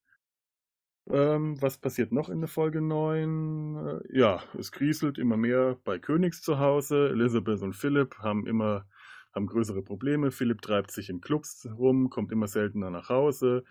Ähm, 1.10 1.62
was 1.62 1.78
passiert 1.78 2.14
noch 2.14 2.30
in 2.30 2.40
der 2.40 2.48
Folge 2.48 2.80
9? 2.80 3.76
Äh, 3.76 4.18
ja, 4.18 4.42
es 4.58 4.72
kriselt 4.72 5.18
immer 5.18 5.36
mehr 5.36 5.78
bei 5.84 6.00
Königs 6.00 6.42
zu 6.42 6.60
Hause. 6.60 7.10
Elizabeth 7.10 7.62
und 7.62 7.74
Philipp 7.74 8.20
haben 8.20 8.48
immer 8.48 8.88
haben 9.34 9.48
größere 9.48 9.82
Probleme. 9.82 10.32
Philipp 10.32 10.62
treibt 10.62 10.92
sich 10.92 11.10
in 11.10 11.22
Clubs 11.22 11.68
rum, 11.78 12.10
kommt 12.10 12.32
immer 12.32 12.48
seltener 12.48 12.90
nach 12.90 13.10
Hause. 13.10 13.64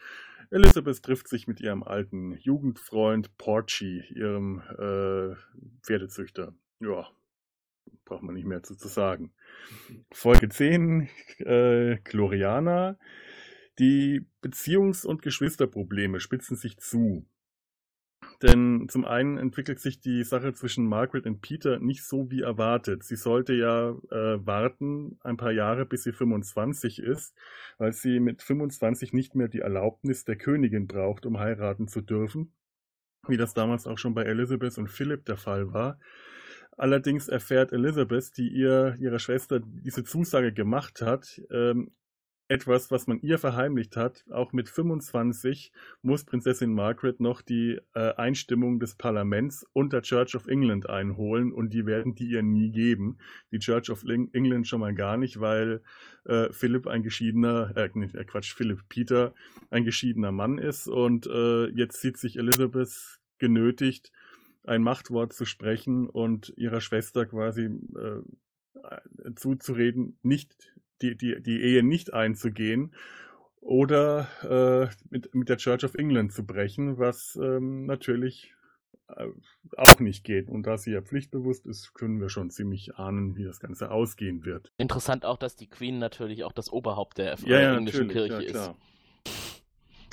Elizabeth 0.50 1.02
trifft 1.02 1.28
sich 1.28 1.46
mit 1.46 1.60
ihrem 1.60 1.82
alten 1.82 2.32
Jugendfreund 2.38 3.36
Porchy, 3.38 4.02
ihrem 4.10 4.60
äh, 4.78 5.36
Pferdezüchter. 5.82 6.54
Ja, 6.80 7.06
braucht 8.04 8.22
man 8.22 8.34
nicht 8.34 8.46
mehr 8.46 8.62
zu, 8.62 8.74
zu 8.74 8.88
sagen. 8.88 9.32
Folge 10.12 10.48
10, 10.48 11.08
äh, 11.38 11.96
Gloriana. 12.04 12.98
Die 13.78 14.26
Beziehungs- 14.42 15.06
und 15.06 15.22
Geschwisterprobleme 15.22 16.20
spitzen 16.20 16.56
sich 16.56 16.78
zu. 16.78 17.26
Denn 18.42 18.86
zum 18.88 19.04
einen 19.04 19.36
entwickelt 19.36 19.80
sich 19.80 20.00
die 20.00 20.24
Sache 20.24 20.54
zwischen 20.54 20.86
Margaret 20.86 21.26
und 21.26 21.40
Peter 21.42 21.78
nicht 21.78 22.04
so 22.04 22.30
wie 22.30 22.40
erwartet. 22.40 23.04
Sie 23.04 23.16
sollte 23.16 23.54
ja 23.54 23.90
äh, 24.10 24.46
warten 24.46 25.18
ein 25.22 25.36
paar 25.36 25.52
Jahre, 25.52 25.84
bis 25.84 26.04
sie 26.04 26.12
25 26.12 27.00
ist, 27.00 27.36
weil 27.78 27.92
sie 27.92 28.18
mit 28.18 28.42
25 28.42 29.12
nicht 29.12 29.34
mehr 29.34 29.48
die 29.48 29.60
Erlaubnis 29.60 30.24
der 30.24 30.36
Königin 30.36 30.86
braucht, 30.86 31.26
um 31.26 31.38
heiraten 31.38 31.86
zu 31.86 32.00
dürfen, 32.00 32.54
wie 33.28 33.36
das 33.36 33.52
damals 33.52 33.86
auch 33.86 33.98
schon 33.98 34.14
bei 34.14 34.24
Elizabeth 34.24 34.78
und 34.78 34.88
Philip 34.88 35.24
der 35.26 35.36
Fall 35.36 35.72
war. 35.74 35.98
Allerdings 36.76 37.28
erfährt 37.28 37.72
Elizabeth, 37.72 38.36
die 38.36 38.48
ihr 38.48 38.96
ihrer 38.98 39.18
Schwester 39.18 39.60
diese 39.60 40.04
Zusage 40.04 40.52
gemacht 40.52 41.02
hat, 41.02 41.40
ähm, 41.50 41.90
etwas, 42.50 42.90
was 42.90 43.06
man 43.06 43.20
ihr 43.20 43.38
verheimlicht 43.38 43.96
hat. 43.96 44.24
Auch 44.28 44.52
mit 44.52 44.68
25 44.68 45.72
muss 46.02 46.24
Prinzessin 46.24 46.74
Margaret 46.74 47.20
noch 47.20 47.42
die 47.42 47.78
äh, 47.94 48.14
Einstimmung 48.14 48.80
des 48.80 48.96
Parlaments 48.96 49.64
und 49.72 49.92
der 49.92 50.02
Church 50.02 50.34
of 50.34 50.48
England 50.48 50.90
einholen 50.90 51.52
und 51.52 51.72
die 51.72 51.86
werden 51.86 52.16
die 52.16 52.28
ihr 52.28 52.42
nie 52.42 52.72
geben. 52.72 53.18
Die 53.52 53.60
Church 53.60 53.88
of 53.90 54.02
England 54.04 54.66
schon 54.66 54.80
mal 54.80 54.94
gar 54.94 55.16
nicht, 55.16 55.38
weil 55.38 55.80
äh, 56.24 56.48
Philipp 56.50 56.88
ein 56.88 57.04
geschiedener, 57.04 57.72
äh, 57.76 57.84
äh 57.84 58.24
Quatsch, 58.24 58.52
Philipp 58.52 58.88
Peter 58.88 59.32
ein 59.70 59.84
geschiedener 59.84 60.32
Mann 60.32 60.58
ist 60.58 60.88
und 60.88 61.28
äh, 61.28 61.66
jetzt 61.68 62.00
sieht 62.00 62.16
sich 62.16 62.36
Elizabeth 62.36 63.20
genötigt, 63.38 64.10
ein 64.64 64.82
Machtwort 64.82 65.32
zu 65.32 65.44
sprechen 65.44 66.08
und 66.08 66.52
ihrer 66.56 66.80
Schwester 66.80 67.26
quasi 67.26 67.64
äh, 67.64 69.32
zuzureden, 69.34 70.18
nicht 70.22 70.54
die, 71.02 71.16
die, 71.16 71.42
die 71.42 71.60
Ehe 71.62 71.82
nicht 71.82 72.12
einzugehen 72.12 72.94
oder 73.60 74.28
äh, 74.42 74.94
mit, 75.10 75.34
mit 75.34 75.48
der 75.48 75.56
Church 75.56 75.84
of 75.84 75.94
England 75.94 76.32
zu 76.32 76.44
brechen, 76.44 76.98
was 76.98 77.38
ähm, 77.42 77.86
natürlich 77.86 78.54
äh, 79.08 79.26
auch 79.76 80.00
nicht 80.00 80.24
geht. 80.24 80.48
Und 80.48 80.66
da 80.66 80.78
sie 80.78 80.92
ja 80.92 81.02
pflichtbewusst 81.02 81.66
ist, 81.66 81.94
können 81.94 82.20
wir 82.20 82.28
schon 82.28 82.50
ziemlich 82.50 82.96
ahnen, 82.96 83.36
wie 83.36 83.44
das 83.44 83.60
Ganze 83.60 83.90
ausgehen 83.90 84.44
wird. 84.44 84.72
Interessant 84.78 85.24
auch, 85.24 85.36
dass 85.36 85.56
die 85.56 85.68
Queen 85.68 85.98
natürlich 85.98 86.44
auch 86.44 86.52
das 86.52 86.70
Oberhaupt 86.72 87.18
der 87.18 87.36
ja, 87.44 87.60
ja, 87.60 87.76
englischen 87.76 88.08
Kirche 88.08 88.34
ja, 88.34 88.40
ist. 88.40 88.74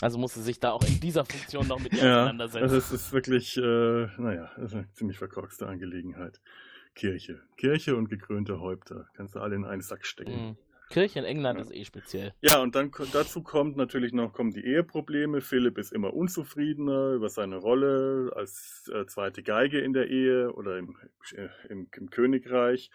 Also 0.02 0.18
muss 0.20 0.34
sie 0.34 0.44
sich 0.44 0.60
da 0.60 0.72
auch 0.72 0.84
in 0.84 1.00
dieser 1.00 1.26
Funktion 1.26 1.68
noch 1.68 1.80
mit 1.80 1.94
ihr 1.94 2.04
ja, 2.06 2.22
auseinandersetzen. 2.24 2.64
Also 2.64 2.78
es 2.78 2.92
ist 2.92 3.12
wirklich, 3.12 3.58
äh, 3.58 3.62
naja, 4.18 4.52
das 4.56 4.72
ist 4.72 4.76
eine 4.76 4.92
ziemlich 4.94 5.18
verkorkste 5.18 5.68
Angelegenheit. 5.68 6.40
Kirche. 6.94 7.42
Kirche 7.58 7.96
und 7.96 8.10
gekrönte 8.10 8.60
Häupter. 8.60 9.08
Kannst 9.14 9.36
du 9.36 9.40
alle 9.40 9.56
in 9.56 9.66
einen 9.66 9.82
Sack 9.82 10.06
stecken. 10.06 10.50
Mhm. 10.50 10.58
Kirche 10.90 11.20
in 11.20 11.26
England 11.26 11.60
ja. 11.60 11.66
ist 11.66 11.74
eh 11.74 11.84
speziell. 11.84 12.34
Ja, 12.42 12.62
und 12.62 12.76
dann 12.76 12.92
dazu 13.12 13.44
kommt 13.44 13.76
natürlich 13.76 14.14
noch 14.14 14.34
kommen 14.34 14.52
die 14.52 14.64
Eheprobleme. 14.64 15.42
Philipp 15.42 15.78
ist 15.78 15.92
immer 15.92 16.14
unzufriedener 16.14 17.12
über 17.12 17.30
seine 17.30 17.58
Rolle 17.58 18.32
als 18.36 18.90
äh, 18.94 19.06
zweite 19.06 19.44
Geige 19.44 19.80
in 19.80 19.94
der 19.94 20.10
Ehe 20.10 20.52
oder 20.54 20.78
im, 20.78 20.96
äh, 21.36 21.50
im, 21.70 21.90
im 21.94 22.10
Königreich. 22.10 22.90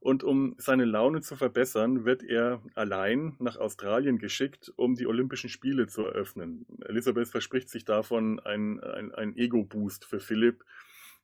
Und 0.00 0.22
um 0.22 0.54
seine 0.58 0.84
Laune 0.84 1.20
zu 1.20 1.36
verbessern, 1.36 2.04
wird 2.04 2.22
er 2.22 2.62
allein 2.74 3.36
nach 3.38 3.56
Australien 3.56 4.18
geschickt, 4.18 4.72
um 4.76 4.94
die 4.94 5.06
Olympischen 5.06 5.50
Spiele 5.50 5.86
zu 5.86 6.02
eröffnen. 6.02 6.66
Elisabeth 6.84 7.28
verspricht 7.28 7.68
sich 7.68 7.84
davon 7.84 8.38
ein, 8.40 8.80
ein, 8.80 9.12
ein 9.12 9.36
Ego-Boost 9.36 10.04
für 10.04 10.20
Philipp. 10.20 10.64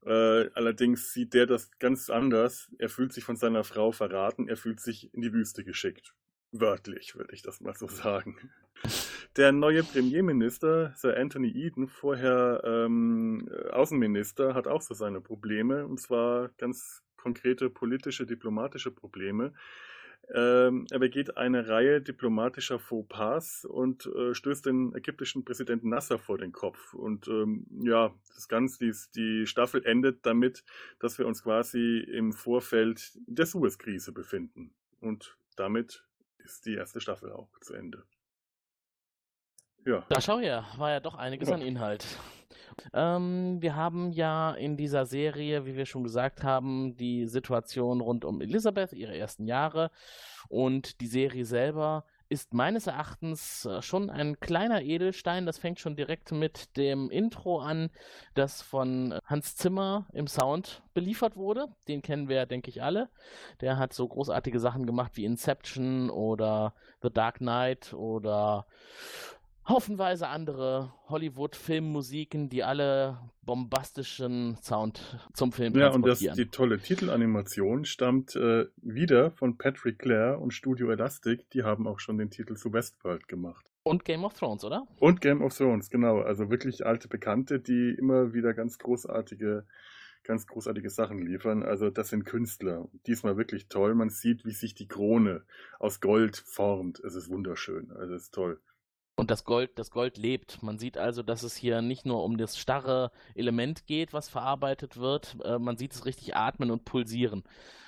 Äh, 0.05 0.51
allerdings 0.55 1.13
sieht 1.13 1.35
der 1.35 1.47
das 1.47 1.71
ganz 1.79 2.11
anders. 2.11 2.71
Er 2.79 2.89
fühlt 2.89 3.13
sich 3.13 3.25
von 3.25 3.37
seiner 3.37 3.65
Frau 3.65 3.93
verraten, 3.93 4.49
er 4.49 4.57
fühlt 4.57 4.81
sich 4.81 5.13
in 5.15 5.23
die 5.23 5.33
Wüste 5.33 5.65
geschickt. 5.65 6.15
Wörtlich, 6.51 7.15
würde 7.15 7.33
ich 7.33 7.43
das 7.43 7.61
mal 7.61 7.75
so 7.75 7.87
sagen. 7.87 8.37
Der 9.37 9.53
neue 9.53 9.85
Premierminister, 9.85 10.93
Sir 10.97 11.17
Anthony 11.17 11.49
Eden, 11.49 11.89
vorher 11.89 12.63
ähm, 12.65 13.49
Außenminister, 13.71 14.55
hat 14.55 14.67
auch 14.67 14.83
so 14.83 14.93
seine 14.93 15.21
Probleme, 15.21 15.87
und 15.87 15.99
zwar 16.01 16.51
ganz 16.59 17.03
konkrete 17.23 17.71
politische, 17.71 18.27
diplomatische 18.27 18.91
Probleme. 18.91 19.53
Ähm, 20.35 20.87
er 20.91 20.99
begeht 20.99 21.37
eine 21.37 21.69
Reihe 21.69 22.01
diplomatischer 22.01 22.79
Fauxpas 22.79 23.65
und 23.65 24.07
äh, 24.07 24.35
stößt 24.35 24.67
den 24.67 24.95
ägyptischen 24.95 25.45
Präsidenten 25.45 25.89
Nasser 25.89 26.19
vor 26.19 26.39
den 26.39 26.53
Kopf. 26.53 26.95
Und 26.95 27.29
ähm, 27.29 27.67
ja, 27.83 28.15
das 28.35 28.49
Ganze, 28.49 28.79
die, 28.79 28.93
die 29.15 29.47
Staffel 29.47 29.85
endet 29.85 30.25
damit, 30.25 30.65
dass 31.01 31.19
wir 31.19 31.27
uns 31.27 31.43
quasi 31.43 31.99
im 31.99 32.33
Vorfeld 32.33 33.13
der 33.27 33.47
Suez-Krise 33.47 34.13
befinden. 34.13 34.75
Und 35.01 35.37
damit 35.57 36.05
ist 36.39 36.67
die 36.67 36.75
erste 36.75 37.01
Staffel 37.01 37.33
auch 37.33 37.49
zu 37.61 37.75
Ende. 37.75 38.05
Ja. 39.85 40.05
Da 40.09 40.21
schau 40.21 40.39
her, 40.39 40.65
war 40.77 40.91
ja 40.91 41.01
doch 41.01 41.17
einiges 41.17 41.49
ja. 41.49 41.57
an 41.57 41.63
Inhalt. 41.63 42.07
Ähm, 42.93 43.61
wir 43.61 43.77
haben 43.77 44.13
ja 44.13 44.53
in 44.53 44.77
dieser 44.77 45.07
Serie, 45.07 45.67
wie 45.67 45.77
wir 45.77 45.87
schon 45.87 46.05
gesagt 46.05 46.43
haben, 46.43 46.97
die 46.97 47.27
Situation 47.27 48.01
rund 48.01 48.25
um 48.25 48.41
Elisabeth, 48.41 48.93
ihre 48.93 49.17
ersten 49.17 49.47
Jahre. 49.47 49.91
Und 50.49 51.01
die 51.01 51.07
Serie 51.07 51.45
selber 51.45 52.05
ist 52.33 52.55
meines 52.55 52.87
Erachtens 52.87 53.67
äh, 53.67 53.83
schon 53.83 54.09
ein 54.09 54.41
kleiner 54.41 54.81
Edelstein. 54.81 55.45
Das 55.45 55.59
fängt 55.59 55.79
schon 55.81 55.97
direkt 55.97 56.33
mit 56.33 56.79
dem 56.79 57.11
Intro 57.11 57.61
an, 57.61 57.91
das 58.33 58.63
von 58.63 59.19
Hans 59.27 59.55
Zimmer 59.57 60.07
im 60.15 60.27
Sound 60.27 60.83
beliefert 60.95 61.37
wurde. 61.37 61.69
Den 61.89 62.01
kennen 62.01 62.31
wir, 62.31 62.47
denke 62.47 62.71
ich, 62.71 62.83
alle. 62.83 63.11
Der 63.61 63.77
hat 63.77 63.93
so 63.93 64.09
großartige 64.09 64.61
Sachen 64.61 64.87
gemacht 64.87 65.13
wie 65.17 65.27
Inception 65.27 66.09
oder 66.09 66.73
The 67.03 67.11
Dark 67.11 67.37
Knight 67.37 67.93
oder 67.93 68.67
haufenweise 69.69 70.29
andere 70.29 70.93
Hollywood-Filmmusiken, 71.09 72.49
die 72.49 72.65
alle 72.65 73.19
bombastischen 73.43 74.57
Sound 74.63 75.19
zum 75.33 75.53
Film 75.53 75.77
Ja, 75.77 75.91
und 75.91 76.07
das, 76.07 76.19
die 76.19 76.47
tolle 76.47 76.79
Titelanimation 76.79 77.85
stammt 77.85 78.37
äh, 78.37 78.67
wieder 78.77 79.31
von 79.33 79.59
Patrick 79.59 79.99
Clare 79.99 80.39
und 80.39 80.53
Studio 80.53 80.91
Elastic. 80.91 81.49
Die 81.51 81.63
haben 81.63 81.87
auch 81.87 82.01
schon 82.01 82.19
den 82.19 82.31
Titel 82.31 82.57
zu 82.57 82.73
Westworld 82.73 83.29
gemacht. 83.29 83.71
Und 83.85 84.05
Game 84.05 84.25
of 84.25 84.35
Thrones, 84.35 84.65
oder? 84.65 84.87
Und 84.99 85.21
Game 85.21 85.43
of 85.43 85.57
Thrones, 85.57 85.91
genau. 85.91 86.21
Also 86.21 86.51
wirklich 86.51 86.87
alte 86.87 87.09
Bekannte, 87.09 87.59
die 87.59 87.95
immer 87.99 88.33
wieder 88.33 88.55
ganz 88.55 88.79
großartige 88.79 89.65
ganz 90.25 90.47
großartige 90.47 90.91
Sachen 90.91 91.19
liefern. 91.19 91.63
Also 91.63 91.91
das 91.91 92.11
sind 92.11 92.25
Künstler. 92.25 92.89
Diesmal 93.07 93.37
wirklich 93.37 93.69
toll. 93.69 93.95
Man 93.95 94.11
sieht, 94.11 94.45
wie 94.45 94.53
sich 94.53 94.75
die 94.75 94.87
Krone 94.87 95.43
aus 95.79 96.01
Gold 96.01 96.37
formt. 96.37 97.01
Es 97.01 97.15
ist 97.15 97.29
wunderschön. 97.29 97.91
Also 97.93 98.15
es 98.15 98.25
ist 98.25 98.35
toll. 98.35 98.61
Und 99.15 99.31
das 99.31 99.45
Gold, 99.45 99.79
das 99.79 99.91
Gold 99.91 100.17
lebt. 100.17 100.63
Man 100.63 100.79
sieht 100.79 100.97
also, 100.97 101.23
dass 101.23 101.43
es 101.43 101.55
hier 101.55 101.83
nicht 101.83 102.07
nur 102.07 102.25
um 102.25 102.39
das 102.39 102.57
starre 102.59 103.13
Element 103.35 103.87
geht, 103.87 104.13
was 104.13 104.29
verarbeitet 104.29 104.97
wird. 104.97 105.37
Äh, 105.45 105.59
man 105.59 105.77
sieht 105.77 105.93
es 105.93 106.07
richtig 106.07 106.35
atmen 106.35 106.71
und 106.71 106.85
pulsieren. 106.85 107.43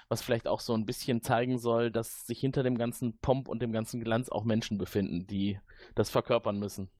Was 0.08 0.22
vielleicht 0.22 0.46
auch 0.46 0.60
so 0.60 0.74
ein 0.74 0.84
bisschen 0.84 1.22
zeigen 1.22 1.58
soll, 1.58 1.90
dass 1.90 2.26
sich 2.26 2.38
hinter 2.38 2.62
dem 2.62 2.76
ganzen 2.76 3.18
Pomp 3.18 3.48
und 3.48 3.62
dem 3.62 3.72
ganzen 3.72 4.04
Glanz 4.04 4.28
auch 4.28 4.44
Menschen 4.44 4.76
befinden, 4.76 5.26
die 5.26 5.58
das 5.94 6.10
verkörpern 6.10 6.58
müssen. 6.58 6.90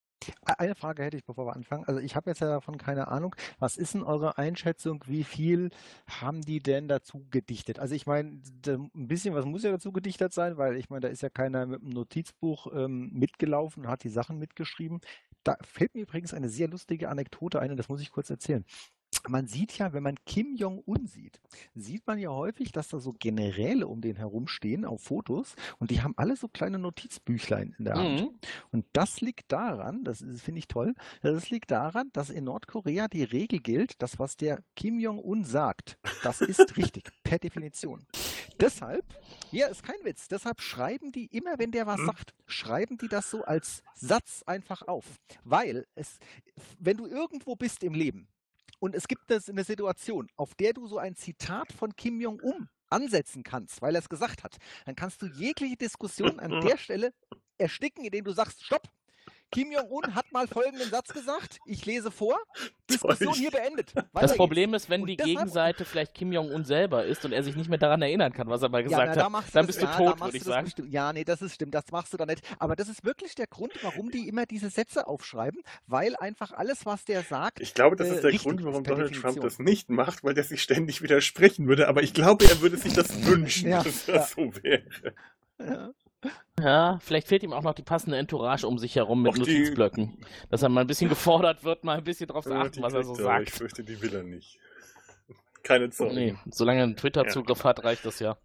Eine 0.44 0.74
Frage 0.74 1.03
hätte 1.03 1.16
ich, 1.16 1.24
bevor 1.24 1.46
wir 1.46 1.55
anfangen. 1.55 1.85
Also 1.85 2.00
ich 2.00 2.16
habe 2.16 2.31
jetzt 2.31 2.40
ja 2.40 2.48
davon 2.48 2.79
keine 2.79 3.09
Ahnung. 3.09 3.35
Was 3.59 3.77
ist 3.77 3.94
denn 3.94 4.03
eure 4.03 4.38
Einschätzung? 4.38 5.05
Wie 5.07 5.24
viel 5.24 5.70
haben 6.09 6.42
die 6.42 6.61
denn 6.61 6.88
dazu 6.88 7.27
gedichtet? 7.31 7.79
Also 7.79 7.94
ich 7.94 8.07
meine, 8.07 8.40
ein 8.66 8.90
bisschen 9.09 9.35
was 9.35 9.44
muss 9.44 9.62
ja 9.62 9.70
dazu 9.70 9.92
gedichtet 9.92 10.33
sein, 10.33 10.57
weil 10.57 10.77
ich 10.77 10.88
meine, 10.90 11.00
da 11.00 11.09
ist 11.09 11.22
ja 11.22 11.31
keiner 11.31 11.66
mit 11.66 11.83
einem 11.83 11.90
Notizbuch 11.90 12.68
ähm, 12.74 13.11
mitgelaufen 13.12 13.85
und 13.85 13.90
hat 13.90 14.05
die 14.05 14.09
Sachen 14.09 14.38
mitgeschrieben. 14.38 15.00
Da 15.42 15.57
fällt 15.61 15.94
mir 15.94 16.03
übrigens 16.03 16.33
eine 16.33 16.48
sehr 16.48 16.68
lustige 16.68 17.11
Anekdote 17.11 17.61
ein 17.61 17.70
und 17.70 17.77
das 17.77 17.88
muss 17.88 18.00
ich 18.00 18.11
kurz 18.11 18.31
erzählen 18.31 18.64
man 19.29 19.46
sieht 19.46 19.79
ja, 19.79 19.92
wenn 19.92 20.03
man 20.03 20.16
Kim 20.27 20.55
Jong-un 20.55 21.07
sieht, 21.07 21.40
sieht 21.74 22.07
man 22.07 22.18
ja 22.18 22.31
häufig, 22.31 22.72
dass 22.72 22.88
da 22.88 22.98
so 22.98 23.12
Generäle 23.12 23.87
um 23.87 24.00
den 24.00 24.16
herumstehen 24.16 24.85
auf 24.85 25.03
Fotos 25.03 25.55
und 25.79 25.90
die 25.90 26.03
haben 26.03 26.14
alle 26.16 26.37
so 26.37 26.48
kleine 26.48 26.79
Notizbüchlein 26.79 27.74
in 27.79 27.85
der 27.85 27.94
Hand. 27.94 28.20
Mhm. 28.20 28.31
Und 28.72 28.87
das 28.92 29.20
liegt 29.20 29.53
daran, 29.53 30.05
das 30.05 30.24
finde 30.37 30.59
ich 30.59 30.68
toll, 30.68 30.94
das 31.22 31.50
liegt 31.50 31.70
daran, 31.70 32.11
dass 32.12 32.31
in 32.31 32.44
Nordkorea 32.44 33.09
die 33.09 33.24
Regel 33.24 33.61
gilt, 33.61 34.00
dass 34.03 34.18
was 34.18 34.37
der 34.37 34.62
Kim 34.77 34.98
Jong-un 34.98 35.44
sagt, 35.44 35.98
das 36.22 36.40
ist 36.40 36.77
richtig, 36.77 37.05
per 37.22 37.38
Definition. 37.38 38.07
Deshalb, 38.61 39.05
hier 39.50 39.68
ist 39.68 39.83
kein 39.83 40.03
Witz, 40.05 40.29
deshalb 40.29 40.61
schreiben 40.61 41.11
die 41.12 41.27
immer, 41.27 41.59
wenn 41.59 41.72
der 41.72 41.87
was 41.87 42.00
mhm. 42.00 42.07
sagt, 42.07 42.35
schreiben 42.46 42.98
die 42.98 43.09
das 43.09 43.31
so 43.31 43.44
als 43.44 43.83
Satz 43.94 44.42
einfach 44.46 44.83
auf. 44.83 45.05
Weil 45.42 45.87
es, 45.94 46.18
wenn 46.79 46.96
du 46.96 47.07
irgendwo 47.07 47.57
bist 47.57 47.83
im 47.83 47.94
Leben, 47.94 48.29
und 48.85 48.94
es 48.94 49.09
gibt 49.09 49.33
eine 49.33 49.64
Situation, 49.64 50.29
auf 50.37 50.55
der 50.57 50.75
du 50.75 50.87
so 50.87 50.99
ein 50.99 51.16
Zitat 51.16 51.73
von 51.73 51.97
Kim 51.97 52.20
Jong-un 52.20 52.68
ansetzen 52.90 53.42
kannst, 53.42 53.81
weil 53.81 53.94
er 53.94 54.01
es 54.01 54.11
gesagt 54.11 54.44
hat. 54.44 54.59
Dann 54.85 54.94
kannst 54.94 55.23
du 55.23 55.27
jegliche 55.27 55.79
Diskussion 55.79 56.38
an 56.38 56.51
der 56.61 56.77
Stelle 56.77 57.14
ersticken, 57.57 58.05
indem 58.05 58.27
du 58.27 58.33
sagst, 58.33 58.62
stopp, 58.62 58.90
Kim 59.50 59.70
Jong-un 59.70 60.14
hat 60.14 60.30
mal 60.33 60.48
folgenden 60.48 60.90
Satz 60.90 61.12
gesagt. 61.12 61.59
Ich 61.64 61.87
lese 61.87 62.11
vor. 62.11 62.38
Diskussion 62.90 63.35
hier 63.35 63.50
beendet. 63.50 63.94
Weiter 63.94 64.09
das 64.26 64.37
Problem 64.37 64.72
geht's. 64.72 64.85
ist, 64.85 64.90
wenn 64.90 65.02
und 65.02 65.07
die 65.07 65.16
Gegenseite 65.16 65.85
vielleicht 65.85 66.14
Kim 66.14 66.33
Jong-un 66.33 66.64
selber 66.64 67.04
ist 67.04 67.24
und 67.24 67.33
er 67.33 67.42
sich 67.42 67.57
nicht 67.57 67.68
mehr 67.68 67.78
daran 67.78 68.02
erinnern 68.02 68.33
kann, 68.33 68.48
was 68.48 68.62
er 68.62 68.68
mal 68.68 68.83
gesagt 68.83 69.16
ja, 69.16 69.28
na, 69.28 69.38
hat, 69.38 69.54
dann 69.54 69.66
bist 69.66 69.80
du 69.80 69.87
ja, 69.87 69.96
tot, 69.96 70.20
würde 70.20 70.37
ich 70.37 70.42
sagen. 70.42 70.64
Bestimmt. 70.64 70.92
Ja, 70.92 71.12
nee, 71.12 71.24
das 71.24 71.40
ist 71.40 71.54
stimmt. 71.54 71.74
Das 71.74 71.90
machst 71.92 72.12
du 72.12 72.16
dann 72.16 72.28
nicht. 72.28 72.42
Aber 72.59 72.76
das 72.76 72.88
ist 72.88 73.04
wirklich 73.04 73.35
der 73.35 73.46
Grund, 73.46 73.72
warum 73.83 74.11
die 74.11 74.28
immer 74.28 74.46
diese 74.46 74.70
Sätze 74.70 75.07
aufschreiben, 75.07 75.62
weil 75.87 76.16
einfach 76.16 76.52
alles, 76.52 76.85
was 76.85 77.04
der 77.04 77.22
sagt. 77.22 77.61
Ich 77.61 77.74
glaube, 77.74 77.96
das 77.96 78.09
ist 78.09 78.22
der 78.22 78.33
äh, 78.33 78.37
Grund, 78.37 78.64
warum 78.64 78.85
Donald 78.85 79.11
Definition. 79.11 79.35
Trump 79.35 79.44
das 79.44 79.59
nicht 79.59 79.88
macht, 79.88 80.24
weil 80.24 80.35
der 80.35 80.44
sich 80.44 80.62
ständig 80.62 81.02
widersprechen 81.02 81.68
würde. 81.68 81.88
Aber 81.88 82.02
ich 82.02 82.12
glaube, 82.12 82.44
er 82.44 82.61
würde 82.61 82.76
sich 82.76 82.92
das 82.92 83.24
wünschen, 83.26 83.70
ja, 83.70 83.83
dass 83.83 84.07
das 84.07 84.30
so 84.33 84.52
wäre. 84.62 85.14
Ja. 85.59 85.90
Ja, 86.61 86.99
vielleicht 87.03 87.29
fehlt 87.29 87.43
ihm 87.43 87.53
auch 87.53 87.63
noch 87.63 87.75
die 87.75 87.83
passende 87.83 88.17
Entourage 88.17 88.67
um 88.67 88.79
sich 88.79 88.97
herum 88.97 89.23
mit 89.23 89.33
Och, 89.33 89.39
Notizblöcken. 89.39 90.19
Dass 90.51 90.63
er 90.63 90.69
mal 90.69 90.83
ein 90.83 90.87
bisschen 90.87 91.09
gefordert 91.09 91.65
wird, 91.65 91.85
mal 91.85 91.99
ein 91.99 92.05
bisschen 92.05 92.29
drauf 92.29 92.45
zu 92.45 92.55
achten, 92.55 92.83
was 92.83 92.95
er 92.95 93.05
so 93.05 93.15
sagt. 93.15 93.49
Ich 93.49 93.55
fürchte, 93.55 93.83
die 93.83 94.01
will 94.01 94.15
er 94.15 94.23
nicht. 94.23 94.59
Keine 95.63 95.91
Zeit. 95.91 96.13
Nee, 96.13 96.37
solange 96.51 96.81
er 96.81 96.85
einen 96.85 96.97
Twitter-Zugriff 96.97 97.59
ja. 97.59 97.65
hat, 97.65 97.85
reicht 97.85 98.05
das 98.05 98.21
ja. 98.21 98.37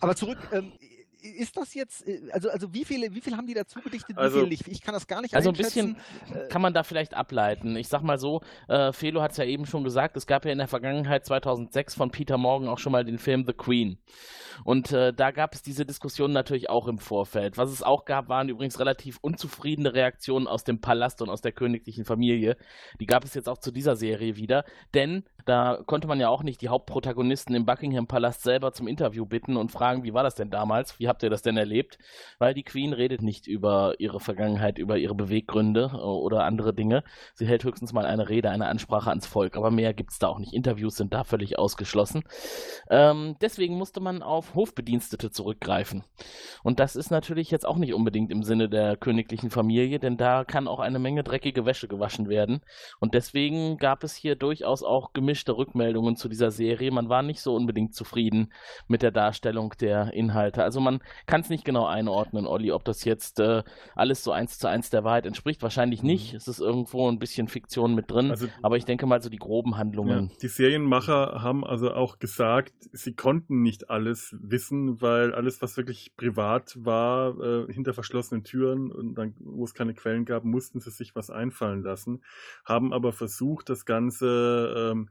Aber 0.00 0.14
zurück, 0.14 0.38
ähm, 0.52 0.72
ist 1.22 1.56
das 1.56 1.74
jetzt, 1.74 2.06
äh, 2.06 2.20
also, 2.32 2.50
also 2.50 2.72
wie 2.74 2.84
viele, 2.84 3.14
wie 3.14 3.20
viel 3.20 3.36
haben 3.36 3.46
die 3.46 3.54
dazu 3.54 3.80
gedichtet, 3.80 4.18
Also- 4.18 4.44
nicht? 4.46 4.68
Ich 4.68 4.80
kann 4.82 4.94
das 4.94 5.06
gar 5.06 5.22
nicht 5.22 5.34
Also 5.34 5.50
ein 5.50 5.56
bisschen 5.56 5.96
Äh, 6.34 6.48
kann 6.48 6.62
man 6.62 6.74
da 6.74 6.82
vielleicht 6.82 7.14
ableiten. 7.14 7.76
Ich 7.76 7.88
sag 7.88 8.02
mal 8.02 8.18
so, 8.18 8.40
äh, 8.68 8.92
Felo 8.92 9.22
hat 9.22 9.32
es 9.32 9.36
ja 9.36 9.44
eben 9.44 9.66
schon 9.66 9.84
gesagt, 9.84 10.16
es 10.16 10.26
gab 10.26 10.44
ja 10.44 10.52
in 10.52 10.58
der 10.58 10.68
Vergangenheit 10.68 11.24
2006 11.24 11.94
von 11.94 12.10
Peter 12.10 12.38
Morgan 12.38 12.68
auch 12.68 12.78
schon 12.78 12.92
mal 12.92 13.04
den 13.04 13.18
Film 13.18 13.44
The 13.46 13.52
Queen. 13.52 13.98
Und 14.64 14.92
äh, 14.92 15.12
da 15.12 15.30
gab 15.30 15.54
es 15.54 15.62
diese 15.62 15.86
Diskussion 15.86 16.32
natürlich 16.32 16.68
auch 16.68 16.86
im 16.86 16.98
Vorfeld. 16.98 17.56
Was 17.56 17.70
es 17.70 17.82
auch 17.82 18.04
gab, 18.04 18.28
waren 18.28 18.48
übrigens 18.48 18.78
relativ 18.78 19.18
unzufriedene 19.22 19.94
Reaktionen 19.94 20.46
aus 20.46 20.64
dem 20.64 20.80
Palast 20.80 21.22
und 21.22 21.30
aus 21.30 21.40
der 21.40 21.52
königlichen 21.52 22.04
Familie. 22.04 22.56
Die 23.00 23.06
gab 23.06 23.24
es 23.24 23.34
jetzt 23.34 23.48
auch 23.48 23.58
zu 23.58 23.70
dieser 23.72 23.96
Serie 23.96 24.36
wieder. 24.36 24.64
Denn 24.94 25.24
da 25.44 25.78
konnte 25.86 26.08
man 26.08 26.20
ja 26.20 26.28
auch 26.28 26.42
nicht 26.42 26.60
die 26.60 26.68
Hauptprotagonisten 26.68 27.54
im 27.54 27.66
Buckingham 27.66 28.06
Palast 28.06 28.42
selber 28.42 28.72
zum 28.72 28.88
Interview 28.88 29.26
bitten 29.26 29.56
und 29.56 29.70
fragen, 29.70 30.04
wie 30.04 30.14
war 30.14 30.22
das 30.22 30.34
denn 30.34 30.50
damals? 30.50 30.98
Wie 30.98 31.08
habt 31.08 31.22
ihr 31.22 31.30
das 31.30 31.42
denn 31.42 31.56
erlebt? 31.56 31.98
Weil 32.38 32.54
die 32.54 32.62
Queen 32.62 32.92
redet 32.92 33.22
nicht 33.22 33.46
über 33.46 33.94
ihre 33.98 34.20
Vergangenheit, 34.20 34.78
über 34.78 34.98
ihre 34.98 35.14
Beweggründe 35.14 35.90
äh, 35.92 35.96
oder 35.96 36.44
andere 36.44 36.74
Dinge. 36.74 37.04
Sie 37.34 37.46
hält 37.46 37.64
höchstens 37.64 37.92
mal 37.92 38.06
eine 38.06 38.28
Rede, 38.28 38.50
eine 38.50 38.66
Ansprache 38.66 39.10
ans 39.10 39.26
Volk. 39.26 39.56
Aber 39.56 39.70
mehr 39.70 39.94
gibt 39.94 40.12
es 40.12 40.18
da 40.18 40.28
auch 40.28 40.38
nicht. 40.38 40.52
Interviews 40.52 40.96
sind 40.96 41.12
da 41.12 41.24
völlig 41.24 41.58
ausgeschlossen. 41.58 42.22
Ähm, 42.90 43.36
deswegen 43.40 43.76
musste 43.76 44.00
man 44.00 44.22
auf 44.22 44.54
Hofbedienstete 44.54 45.30
zurückgreifen. 45.30 46.04
Und 46.62 46.80
das 46.80 46.96
ist 46.96 47.10
natürlich 47.10 47.50
jetzt 47.50 47.66
auch 47.66 47.76
nicht 47.76 47.94
unbedingt 47.94 48.30
im 48.30 48.42
Sinne 48.42 48.68
der 48.68 48.96
königlichen 48.96 49.50
Familie, 49.50 49.98
denn 49.98 50.16
da 50.16 50.44
kann 50.44 50.68
auch 50.68 50.80
eine 50.80 50.98
Menge 50.98 51.24
dreckige 51.24 51.66
Wäsche 51.66 51.88
gewaschen 51.88 52.28
werden. 52.28 52.60
Und 53.00 53.14
deswegen 53.14 53.76
gab 53.76 54.04
es 54.04 54.14
hier 54.14 54.36
durchaus 54.36 54.82
auch 54.82 55.12
gemischte 55.12 55.31
Rückmeldungen 55.34 56.16
zu 56.16 56.28
dieser 56.28 56.50
Serie. 56.50 56.90
Man 56.90 57.08
war 57.08 57.22
nicht 57.22 57.40
so 57.40 57.54
unbedingt 57.54 57.94
zufrieden 57.94 58.52
mit 58.88 59.02
der 59.02 59.10
Darstellung 59.10 59.74
der 59.80 60.12
Inhalte. 60.12 60.62
Also 60.62 60.80
man 60.80 61.00
kann 61.26 61.40
es 61.40 61.48
nicht 61.50 61.64
genau 61.64 61.86
einordnen, 61.86 62.46
Olli, 62.46 62.70
ob 62.72 62.84
das 62.84 63.04
jetzt 63.04 63.40
äh, 63.40 63.62
alles 63.94 64.22
so 64.24 64.32
eins 64.32 64.58
zu 64.58 64.68
eins 64.68 64.90
der 64.90 65.04
Wahrheit 65.04 65.26
entspricht. 65.26 65.62
Wahrscheinlich 65.62 66.02
nicht. 66.02 66.34
Es 66.34 66.48
ist 66.48 66.60
irgendwo 66.60 67.08
ein 67.10 67.18
bisschen 67.18 67.48
Fiktion 67.48 67.94
mit 67.94 68.10
drin. 68.10 68.30
Also- 68.30 68.46
aber 68.62 68.76
ich 68.76 68.84
denke 68.84 69.06
mal 69.06 69.20
so 69.22 69.28
die 69.30 69.38
groben 69.38 69.76
Handlungen. 69.76 70.28
Ja, 70.30 70.36
die 70.42 70.48
Serienmacher 70.48 71.42
haben 71.42 71.64
also 71.64 71.92
auch 71.94 72.18
gesagt, 72.18 72.72
sie 72.92 73.14
konnten 73.14 73.62
nicht 73.62 73.90
alles 73.90 74.36
wissen, 74.40 75.00
weil 75.00 75.34
alles, 75.34 75.62
was 75.62 75.76
wirklich 75.76 76.16
privat 76.16 76.76
war, 76.84 77.38
äh, 77.40 77.72
hinter 77.72 77.94
verschlossenen 77.94 78.44
Türen 78.44 78.90
und 78.92 79.14
dann, 79.14 79.34
wo 79.40 79.64
es 79.64 79.74
keine 79.74 79.94
Quellen 79.94 80.24
gab, 80.24 80.44
mussten 80.44 80.80
sie 80.80 80.90
sich 80.90 81.14
was 81.14 81.30
einfallen 81.30 81.82
lassen, 81.82 82.22
haben 82.64 82.92
aber 82.92 83.12
versucht, 83.12 83.68
das 83.68 83.84
Ganze 83.86 84.90
ähm, 84.92 85.08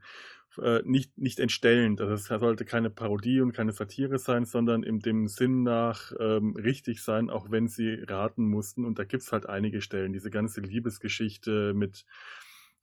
äh, 0.60 0.82
nicht, 0.84 1.16
nicht 1.18 1.40
entstellend. 1.40 2.00
Also 2.00 2.14
es 2.14 2.26
sollte 2.26 2.64
keine 2.64 2.90
Parodie 2.90 3.40
und 3.40 3.52
keine 3.52 3.72
Satire 3.72 4.18
sein, 4.18 4.44
sondern 4.44 4.82
in 4.82 5.00
dem 5.00 5.28
Sinn 5.28 5.62
nach 5.62 6.12
ähm, 6.18 6.54
richtig 6.56 7.02
sein, 7.02 7.30
auch 7.30 7.50
wenn 7.50 7.68
sie 7.68 8.02
raten 8.06 8.44
mussten. 8.44 8.84
Und 8.84 8.98
da 8.98 9.04
gibt's 9.04 9.32
halt 9.32 9.48
einige 9.48 9.80
Stellen. 9.80 10.12
Diese 10.12 10.30
ganze 10.30 10.60
Liebesgeschichte 10.60 11.72
mit 11.74 12.04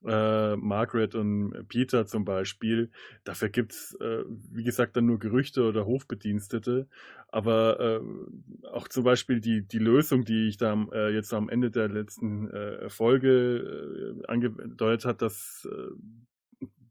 äh, 0.04 0.56
Margaret 0.56 1.14
und 1.14 1.68
Peter 1.68 2.06
zum 2.06 2.24
Beispiel. 2.24 2.90
Dafür 3.24 3.50
gibt's 3.50 3.94
äh, 4.00 4.24
wie 4.26 4.64
gesagt, 4.64 4.96
dann 4.96 5.06
nur 5.06 5.18
Gerüchte 5.18 5.62
oder 5.62 5.86
Hofbedienstete. 5.86 6.88
Aber 7.28 7.78
äh, 7.78 8.66
auch 8.66 8.88
zum 8.88 9.04
Beispiel 9.04 9.40
die, 9.40 9.62
die 9.62 9.78
Lösung, 9.78 10.24
die 10.24 10.48
ich 10.48 10.56
da 10.56 10.74
äh, 10.92 11.14
jetzt 11.14 11.32
am 11.32 11.48
Ende 11.48 11.70
der 11.70 11.88
letzten 11.88 12.50
äh, 12.50 12.88
Folge 12.88 14.18
äh, 14.24 14.26
angedeutet 14.26 15.04
hat, 15.04 15.22
dass 15.22 15.68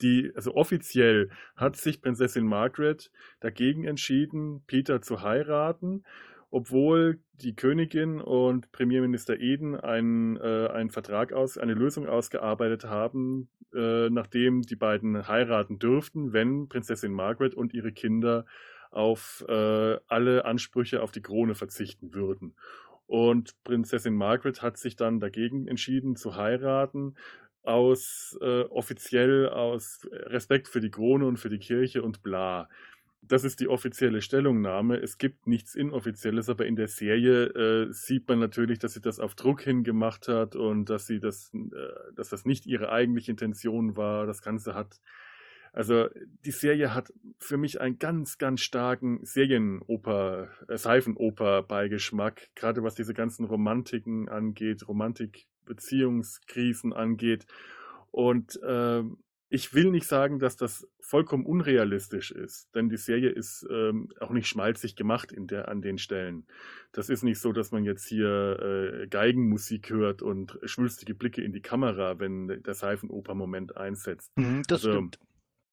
die, 0.02 0.32
also 0.36 0.56
offiziell 0.56 1.30
hat 1.56 1.76
sich 1.76 2.02
Prinzessin 2.02 2.46
Margaret 2.46 3.12
dagegen 3.40 3.84
entschieden, 3.86 4.64
Peter 4.68 5.02
zu 5.02 5.22
heiraten, 5.22 6.04
obwohl 6.52 7.20
die 7.34 7.56
Königin 7.56 8.20
und 8.20 8.72
Premierminister 8.72 9.40
Eden 9.40 9.76
einen, 9.76 10.38
äh, 10.38 10.68
einen 10.68 10.90
Vertrag 10.90 11.32
aus, 11.32 11.58
eine 11.58 11.74
Lösung 11.74 12.08
ausgearbeitet 12.08 12.86
haben, 12.86 13.50
äh, 13.74 14.10
nachdem 14.10 14.64
die 14.64 14.76
beiden 14.76 15.28
heiraten 15.28 15.80
dürften, 15.80 16.34
wenn 16.34 16.68
Prinzessin 16.68 17.14
Margaret 17.14 17.54
und 17.54 17.74
ihre 17.74 17.92
Kinder 17.92 18.46
auf 18.92 19.46
äh, 19.48 19.98
alle 20.08 20.46
Ansprüche 20.46 21.04
auf 21.04 21.12
die 21.12 21.22
Krone 21.22 21.54
verzichten 21.54 22.14
würden. 22.14 22.56
Und 23.06 23.56
Prinzessin 23.64 24.16
Margaret 24.16 24.62
hat 24.62 24.78
sich 24.78 24.96
dann 24.96 25.20
dagegen 25.20 25.68
entschieden 25.68 26.16
zu 26.16 26.36
heiraten, 26.36 27.16
aus 27.70 28.38
äh, 28.42 28.64
offiziell 28.64 29.48
aus 29.50 30.08
Respekt 30.12 30.68
für 30.68 30.82
die 30.82 30.90
Krone 30.92 31.26
und 31.28 31.38
für 31.38 31.50
die 31.50 31.60
Kirche 31.60 32.02
und 32.02 32.24
bla. 32.24 32.68
Das 33.22 33.44
ist 33.44 33.60
die 33.60 33.68
offizielle 33.68 34.22
Stellungnahme. 34.22 34.98
Es 34.98 35.20
gibt 35.20 35.46
nichts 35.46 35.76
Inoffizielles, 35.76 36.50
aber 36.50 36.66
in 36.66 36.76
der 36.76 36.88
Serie 36.88 37.46
äh, 37.46 37.94
sieht 37.94 38.28
man 38.28 38.40
natürlich, 38.40 38.80
dass 38.80 38.94
sie 38.94 39.02
das 39.02 39.20
auf 39.20 39.36
Druck 39.36 39.62
hin 39.62 39.84
gemacht 39.84 40.28
hat 40.28 40.56
und 40.56 40.90
dass 40.90 41.06
sie 41.06 41.20
das, 41.20 41.54
äh, 41.54 42.14
dass 42.16 42.30
das 42.30 42.46
nicht 42.46 42.66
ihre 42.66 42.92
eigentliche 42.92 43.32
Intention 43.32 43.96
war. 43.96 44.26
Das 44.26 44.42
Ganze 44.42 44.74
hat, 44.74 45.00
also 45.74 46.08
die 46.46 46.52
Serie 46.52 46.94
hat 46.94 47.12
für 47.38 47.58
mich 47.58 47.82
einen 47.82 48.00
ganz, 48.00 48.38
ganz 48.38 48.62
starken 48.62 49.20
Serienoper, 49.24 50.50
äh, 50.68 50.78
Seifenoper-Beigeschmack, 50.78 52.50
gerade 52.56 52.84
was 52.84 52.96
diese 52.96 53.14
ganzen 53.14 53.46
Romantiken 53.46 54.30
angeht, 54.30 54.88
Romantik-Beziehungskrisen 54.88 56.94
angeht. 56.94 57.46
Und 58.12 58.60
ähm, 58.66 59.18
ich 59.52 59.74
will 59.74 59.90
nicht 59.90 60.06
sagen, 60.06 60.38
dass 60.38 60.58
das 60.58 60.88
vollkommen 61.00 61.46
unrealistisch 61.46 62.30
ist, 62.30 62.70
denn 62.76 62.90
die 62.90 62.98
Serie 62.98 63.30
ist 63.30 63.66
ähm, 63.72 64.10
auch 64.20 64.30
nicht 64.30 64.48
schmalzig 64.48 64.96
gemacht 64.96 65.32
in 65.32 65.48
der, 65.48 65.70
an 65.70 65.82
den 65.82 65.98
Stellen. 65.98 66.46
Das 66.92 67.10
ist 67.10 67.24
nicht 67.24 67.40
so, 67.40 67.52
dass 67.52 67.72
man 67.72 67.84
jetzt 67.84 68.08
hier 68.08 69.02
äh, 69.02 69.08
Geigenmusik 69.08 69.90
hört 69.90 70.22
und 70.22 70.60
schwülstige 70.66 71.16
Blicke 71.16 71.42
in 71.42 71.52
die 71.52 71.62
Kamera, 71.62 72.20
wenn 72.20 72.62
der 72.62 72.74
Seifenoper-Moment 72.76 73.76
einsetzt. 73.76 74.32
Mhm, 74.38 74.62
das 74.68 74.86
Also, 74.86 74.92
stimmt. 74.92 75.20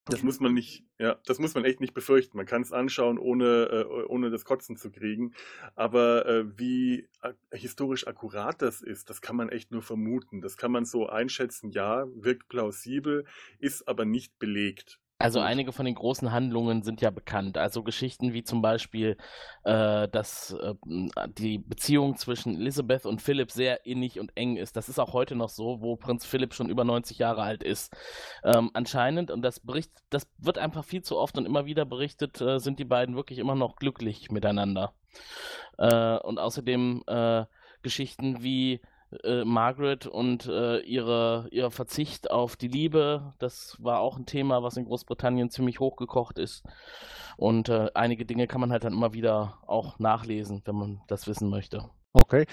Das 0.09 0.23
muss 0.23 0.39
man 0.39 0.53
nicht, 0.53 0.85
ja, 0.99 1.19
das 1.25 1.39
muss 1.39 1.53
man 1.53 1.65
echt 1.65 1.79
nicht 1.81 1.93
befürchten. 1.93 2.37
Man 2.37 2.45
kann 2.45 2.61
es 2.61 2.71
anschauen, 2.71 3.17
ohne, 3.17 3.65
äh, 3.71 4.05
ohne 4.07 4.29
das 4.29 4.45
Kotzen 4.45 4.77
zu 4.77 4.91
kriegen. 4.91 5.33
Aber 5.75 6.25
äh, 6.25 6.57
wie 6.57 7.07
ak 7.21 7.35
historisch 7.51 8.07
akkurat 8.07 8.61
das 8.61 8.81
ist, 8.81 9.09
das 9.09 9.21
kann 9.21 9.35
man 9.35 9.49
echt 9.49 9.71
nur 9.71 9.81
vermuten. 9.81 10.41
Das 10.41 10.57
kann 10.57 10.71
man 10.71 10.85
so 10.85 11.07
einschätzen, 11.07 11.71
ja, 11.71 12.05
wirkt 12.15 12.47
plausibel, 12.47 13.25
ist 13.59 13.87
aber 13.87 14.05
nicht 14.05 14.37
belegt. 14.39 14.99
Also 15.19 15.39
einige 15.39 15.71
von 15.71 15.85
den 15.85 15.95
großen 15.95 16.31
Handlungen 16.31 16.83
sind 16.83 17.01
ja 17.01 17.09
bekannt. 17.09 17.57
Also 17.57 17.81
Geschichten 17.81 18.33
wie 18.33 18.43
zum 18.43 18.61
Beispiel, 18.61 19.17
äh, 19.63 20.07
dass 20.07 20.51
äh, 20.53 20.75
die 21.39 21.57
Beziehung 21.57 22.17
zwischen 22.17 22.55
Elizabeth 22.55 23.07
und 23.07 23.21
Philipp 23.21 23.49
sehr 23.49 23.85
innig 23.87 24.19
und 24.19 24.31
eng 24.35 24.57
ist. 24.57 24.75
Das 24.75 24.89
ist 24.89 24.99
auch 24.99 25.13
heute 25.13 25.35
noch 25.35 25.49
so, 25.49 25.81
wo 25.81 25.95
Prinz 25.95 26.23
Philipp 26.23 26.53
schon 26.53 26.69
über 26.69 26.83
90 26.83 27.17
Jahre 27.17 27.41
alt 27.41 27.63
ist. 27.63 27.95
Ähm, 28.43 28.69
anscheinend, 28.73 29.31
und 29.31 29.41
das 29.41 29.59
bericht, 29.59 29.91
das 30.11 30.27
wird 30.37 30.59
einfach 30.59 30.85
viel 30.85 31.01
zu 31.01 31.17
oft 31.17 31.35
und 31.37 31.47
immer 31.47 31.65
wieder 31.65 31.85
berichtet, 31.85 32.39
äh, 32.39 32.59
sind 32.59 32.77
die 32.77 32.85
beiden 32.85 33.15
wirklich 33.15 33.39
immer 33.39 33.55
noch 33.55 33.77
glücklich 33.77 34.29
miteinander. 34.29 34.93
Äh, 35.79 36.17
und 36.19 36.37
außerdem 36.37 37.03
äh, 37.07 37.45
Geschichten 37.81 38.43
wie 38.43 38.81
äh, 39.23 39.45
Margaret 39.45 40.05
und 40.05 40.47
äh, 40.47 40.79
ihre, 40.79 41.47
ihr 41.51 41.71
Verzicht 41.71 42.29
auf 42.29 42.55
die 42.55 42.67
Liebe, 42.67 43.33
das 43.39 43.77
war 43.79 43.99
auch 43.99 44.17
ein 44.17 44.25
Thema, 44.25 44.63
was 44.63 44.77
in 44.77 44.85
Großbritannien 44.85 45.49
ziemlich 45.49 45.79
hochgekocht 45.79 46.37
ist. 46.39 46.63
Und 47.37 47.69
äh, 47.69 47.89
einige 47.93 48.25
Dinge 48.25 48.47
kann 48.47 48.61
man 48.61 48.71
halt 48.71 48.83
dann 48.83 48.93
immer 48.93 49.13
wieder 49.13 49.59
auch 49.65 49.99
nachlesen, 49.99 50.61
wenn 50.65 50.75
man 50.75 51.01
das 51.07 51.27
wissen 51.27 51.49
möchte. 51.49 51.89
Okay. 52.13 52.45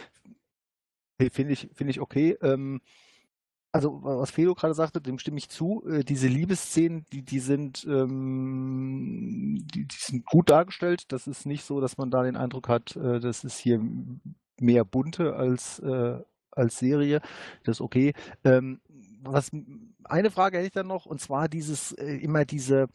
Finde 1.32 1.52
ich, 1.52 1.70
finde 1.72 1.90
ich 1.90 2.00
okay. 2.00 2.36
Ähm, 2.42 2.80
also, 3.72 4.00
was 4.04 4.30
Felo 4.30 4.54
gerade 4.54 4.74
sagte, 4.74 5.00
dem 5.00 5.18
stimme 5.18 5.38
ich 5.38 5.48
zu. 5.48 5.82
Äh, 5.88 6.04
diese 6.04 6.28
Liebesszenen, 6.28 7.06
die, 7.12 7.24
die 7.24 7.40
sind, 7.40 7.84
ähm, 7.88 9.66
die, 9.74 9.86
die 9.86 9.96
sind 9.96 10.26
gut 10.26 10.50
dargestellt. 10.50 11.10
Das 11.10 11.26
ist 11.26 11.44
nicht 11.44 11.64
so, 11.64 11.80
dass 11.80 11.96
man 11.96 12.10
da 12.10 12.22
den 12.22 12.36
Eindruck 12.36 12.68
hat, 12.68 12.94
äh, 12.94 13.18
das 13.18 13.42
ist 13.42 13.58
hier 13.58 13.80
mehr 14.60 14.84
bunte 14.84 15.34
als, 15.34 15.80
äh, 15.80 16.20
als 16.56 16.78
Serie. 16.78 17.20
Das 17.64 17.76
ist 17.76 17.80
okay. 17.80 18.12
Ähm, 18.44 18.80
was, 19.22 19.50
eine 20.04 20.30
Frage 20.30 20.58
hätte 20.58 20.66
ich 20.66 20.72
dann 20.72 20.86
noch, 20.86 21.06
und 21.06 21.20
zwar 21.20 21.48
dieses, 21.48 21.92
äh, 21.92 22.16
immer 22.16 22.44
diese, 22.44 22.88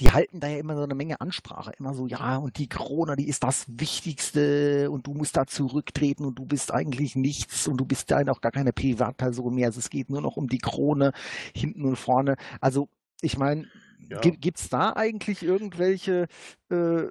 die 0.00 0.10
halten 0.10 0.40
da 0.40 0.48
ja 0.48 0.58
immer 0.58 0.74
so 0.74 0.82
eine 0.82 0.94
Menge 0.94 1.20
Ansprache, 1.20 1.72
immer 1.78 1.92
so, 1.94 2.06
ja, 2.06 2.36
und 2.38 2.56
die 2.58 2.68
Krone, 2.68 3.14
die 3.16 3.28
ist 3.28 3.44
das 3.44 3.66
Wichtigste 3.68 4.90
und 4.90 5.06
du 5.06 5.12
musst 5.12 5.36
da 5.36 5.46
zurücktreten 5.46 6.24
und 6.24 6.38
du 6.38 6.46
bist 6.46 6.72
eigentlich 6.72 7.14
nichts 7.14 7.68
und 7.68 7.76
du 7.76 7.84
bist 7.84 8.10
da 8.10 8.22
auch 8.30 8.40
gar 8.40 8.52
keine 8.52 8.72
Privatperson 8.72 9.54
mehr. 9.54 9.66
Also 9.66 9.80
es 9.80 9.90
geht 9.90 10.08
nur 10.08 10.22
noch 10.22 10.36
um 10.36 10.48
die 10.48 10.58
Krone 10.58 11.12
hinten 11.54 11.84
und 11.84 11.96
vorne. 11.96 12.36
Also 12.60 12.88
ich 13.20 13.36
meine, 13.36 13.66
Ja. 14.08 14.20
gibt 14.20 14.58
es 14.58 14.68
da 14.68 14.94
eigentlich 14.96 15.42
irgendwelche, 15.42 16.26
äh, 16.70 17.02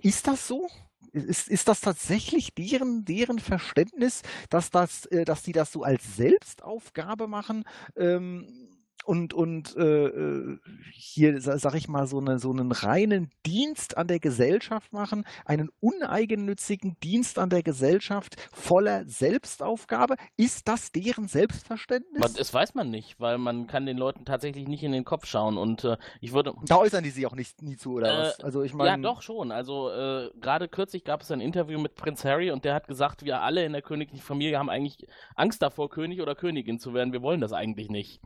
ist 0.00 0.26
das 0.26 0.48
so? 0.48 0.68
Ist, 1.12 1.48
ist 1.48 1.68
das 1.68 1.80
tatsächlich 1.80 2.54
deren, 2.54 3.04
deren 3.04 3.38
Verständnis, 3.38 4.22
dass, 4.48 4.70
das, 4.70 5.04
äh, 5.06 5.24
dass 5.24 5.42
die 5.42 5.52
das 5.52 5.70
so 5.70 5.82
als 5.82 6.16
Selbstaufgabe 6.16 7.28
machen? 7.28 7.64
Ähm, 7.96 8.71
und, 9.04 9.34
und 9.34 9.76
äh, 9.76 10.06
äh 10.06 10.58
hier, 10.92 11.40
sag 11.40 11.74
ich 11.74 11.88
mal, 11.88 12.06
so, 12.06 12.18
eine, 12.18 12.38
so 12.38 12.50
einen 12.50 12.72
reinen 12.72 13.30
Dienst 13.44 13.96
an 13.96 14.06
der 14.06 14.20
Gesellschaft 14.20 14.92
machen, 14.92 15.24
einen 15.44 15.70
uneigennützigen 15.80 16.96
Dienst 17.02 17.38
an 17.38 17.50
der 17.50 17.62
Gesellschaft 17.62 18.36
voller 18.52 19.04
Selbstaufgabe. 19.06 20.16
Ist 20.36 20.68
das 20.68 20.92
deren 20.92 21.28
Selbstverständnis? 21.28 22.32
Das 22.34 22.54
weiß 22.54 22.74
man 22.74 22.90
nicht, 22.90 23.20
weil 23.20 23.38
man 23.38 23.66
kann 23.66 23.86
den 23.86 23.96
Leuten 23.96 24.24
tatsächlich 24.24 24.68
nicht 24.68 24.82
in 24.82 24.92
den 24.92 25.04
Kopf 25.04 25.26
schauen 25.26 25.58
und 25.58 25.84
äh, 25.84 25.96
ich 26.20 26.32
würde... 26.32 26.54
Da 26.66 26.76
äußern 26.76 27.04
die 27.04 27.10
sich 27.10 27.26
auch 27.26 27.34
nicht, 27.34 27.62
nie 27.62 27.76
zu, 27.76 27.94
oder 27.94 28.12
äh, 28.12 28.18
was? 28.18 28.40
Also 28.40 28.62
ich 28.62 28.74
meine... 28.74 28.90
Ja, 28.90 28.96
doch 28.96 29.22
schon. 29.22 29.50
Also 29.52 29.90
äh, 29.90 30.30
gerade 30.40 30.68
kürzlich 30.68 31.04
gab 31.04 31.22
es 31.22 31.30
ein 31.30 31.40
Interview 31.40 31.80
mit 31.80 31.94
Prinz 31.94 32.24
Harry 32.24 32.50
und 32.50 32.64
der 32.64 32.74
hat 32.74 32.88
gesagt, 32.88 33.24
wir 33.24 33.42
alle 33.42 33.64
in 33.64 33.72
der 33.72 33.82
königlichen 33.82 34.22
Familie 34.22 34.58
haben 34.58 34.70
eigentlich 34.70 35.06
Angst 35.34 35.62
davor, 35.62 35.90
König 35.90 36.20
oder 36.20 36.34
Königin 36.34 36.78
zu 36.78 36.94
werden. 36.94 37.12
Wir 37.12 37.22
wollen 37.22 37.40
das 37.40 37.52
eigentlich 37.52 37.90
nicht. 37.90 38.20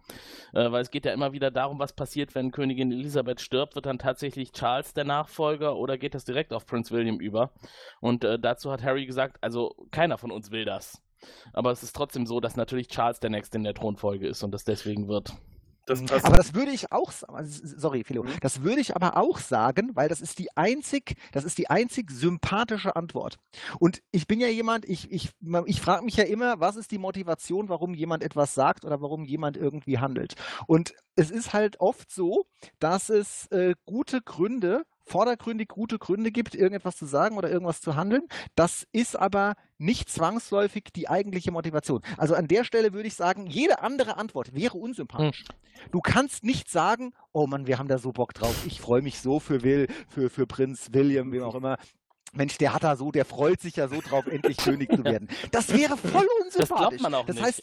Äh, 0.53 0.66
weil 0.73 0.83
es 0.83 0.91
geht 0.91 1.05
ja 1.05 1.12
immer 1.12 1.33
wieder 1.33 1.51
darum, 1.51 1.79
was 1.79 1.93
passiert, 1.93 2.35
wenn 2.35 2.51
Königin 2.51 2.93
Elisabeth 2.93 3.41
stirbt. 3.41 3.75
Wird 3.75 3.87
dann 3.87 3.99
tatsächlich 3.99 4.53
Charles 4.53 4.95
der 4.95 5.05
Nachfolger 5.05 5.77
oder 5.77 5.99
geht 5.99 6.14
das 6.14 6.25
direkt 6.25 6.53
auf 6.53 6.67
Prinz 6.67 6.91
William 6.91 7.21
über? 7.21 7.53
Und 8.01 8.25
äh, 8.25 8.39
dazu 8.39 8.71
hat 8.71 8.83
Harry 8.83 9.07
gesagt, 9.07 9.39
also 9.43 9.75
keiner 9.91 10.19
von 10.19 10.31
uns 10.31 10.51
will 10.51 10.64
das. 10.64 11.03
Aber 11.53 11.71
es 11.71 11.83
ist 11.83 11.97
trotzdem 11.97 12.27
so, 12.27 12.41
dass 12.41 12.57
natürlich 12.57 12.89
Charles 12.89 13.21
der 13.21 13.31
Nächste 13.31 13.59
in 13.59 13.64
der 13.64 13.75
Thronfolge 13.75 14.29
ist 14.29 14.43
und 14.43 14.53
das 14.53 14.64
deswegen 14.64 15.09
wird. 15.09 15.33
Das 15.87 16.01
mhm. 16.01 16.09
aber 16.11 16.37
das 16.37 16.55
würde 16.55 16.72
ich 16.72 16.93
auch, 16.93 17.12
sorry, 17.12 18.05
Philo, 18.05 18.24
mhm. 18.24 18.32
das 18.41 18.62
würde 18.62 18.80
ich 18.80 18.97
aber 18.97 19.16
auch 19.16 19.39
sagen, 19.39 19.93
weil 19.95 20.09
das 20.09 20.20
ist 20.20 20.39
die 20.39 20.55
einzig, 20.57 21.14
das 21.32 21.45
ist 21.45 21.59
die 21.59 21.70
einzig 21.70 22.11
sympathische 22.11 22.97
Antwort. 22.97 23.37
Und 23.78 24.03
ich 24.11 24.26
bin 24.26 24.41
ja 24.41 24.49
jemand, 24.49 24.84
ich, 24.84 25.11
ich, 25.12 25.30
ich 25.66 25.80
frage 25.80 26.05
mich 26.05 26.16
ja 26.16 26.24
immer, 26.24 26.61
was 26.61 26.76
ist 26.76 26.91
die 26.91 26.99
Motivation, 26.99 27.68
warum 27.68 27.95
jemand 27.95 28.24
etwas 28.24 28.55
sagt 28.55 28.84
oder 28.84 29.01
warum 29.01 29.24
jemand 29.24 29.57
irgendwie 29.57 29.99
handelt. 29.99 30.34
Und 30.66 30.95
es 31.14 31.30
ist 31.30 31.53
halt 31.53 31.80
oft 31.80 32.11
so, 32.11 32.47
dass 32.80 33.09
es 33.09 33.47
äh, 33.53 33.74
gute 33.84 34.20
Gründe 34.20 34.84
vordergründig 35.07 35.69
gute 35.69 35.99
Gründe 35.99 36.33
gibt, 36.33 36.55
irgendetwas 36.55 36.97
zu 36.97 37.07
sagen 37.07 37.39
oder 37.39 37.51
irgendwas 37.51 37.81
zu 37.81 37.97
handeln. 37.97 38.23
Das 38.55 38.87
ist 38.93 39.17
aber 39.17 39.55
nicht 39.79 40.11
zwangsläufig 40.11 40.85
die 40.95 41.09
eigentliche 41.09 41.53
Motivation. 41.53 42.03
Also 42.17 42.35
an 42.35 42.49
der 42.49 42.65
Stelle 42.65 42.93
würde 42.93 43.09
ich 43.09 43.15
sagen, 43.15 43.47
jede 43.47 43.83
andere 43.83 44.17
Antwort 44.17 44.55
wäre 44.55 44.77
unsympathisch. 44.77 45.45
Hm. 45.49 45.91
Du 45.93 46.01
kannst 46.01 46.43
nicht 46.45 46.71
sagen, 46.71 47.13
oh 47.33 47.47
Mann, 47.47 47.67
wir 47.67 47.79
haben 47.79 47.89
da 47.89 47.99
so 47.99 48.13
Bock 48.13 48.35
drauf. 48.35 48.55
Ich 48.67 48.81
freue 48.81 49.03
mich 49.03 49.21
so 49.21 49.41
für 49.41 49.63
Will, 49.63 49.89
für, 50.09 50.31
für 50.31 50.47
Prinz 50.47 50.89
William, 50.93 51.33
wem 51.33 51.43
auch 51.43 51.55
immer. 51.55 51.77
Mensch, 52.33 52.59
der 52.59 52.75
hat 52.75 52.85
da 52.85 52.97
so, 52.97 53.13
der 53.13 53.25
freut 53.25 53.61
sich 53.61 53.77
ja 53.77 53.89
so 53.89 54.01
drauf, 54.01 54.27
endlich 54.27 54.57
König 54.59 54.91
zu 54.91 55.05
werden. 55.05 55.29
Das 55.53 55.73
wäre 55.73 55.97
voll 55.97 56.27
unsympathisch. 56.43 56.69
Das 56.69 56.69
glaubt 56.69 57.01
man 57.01 57.15
auch 57.15 57.27
das 57.27 57.37
nicht. 57.37 57.63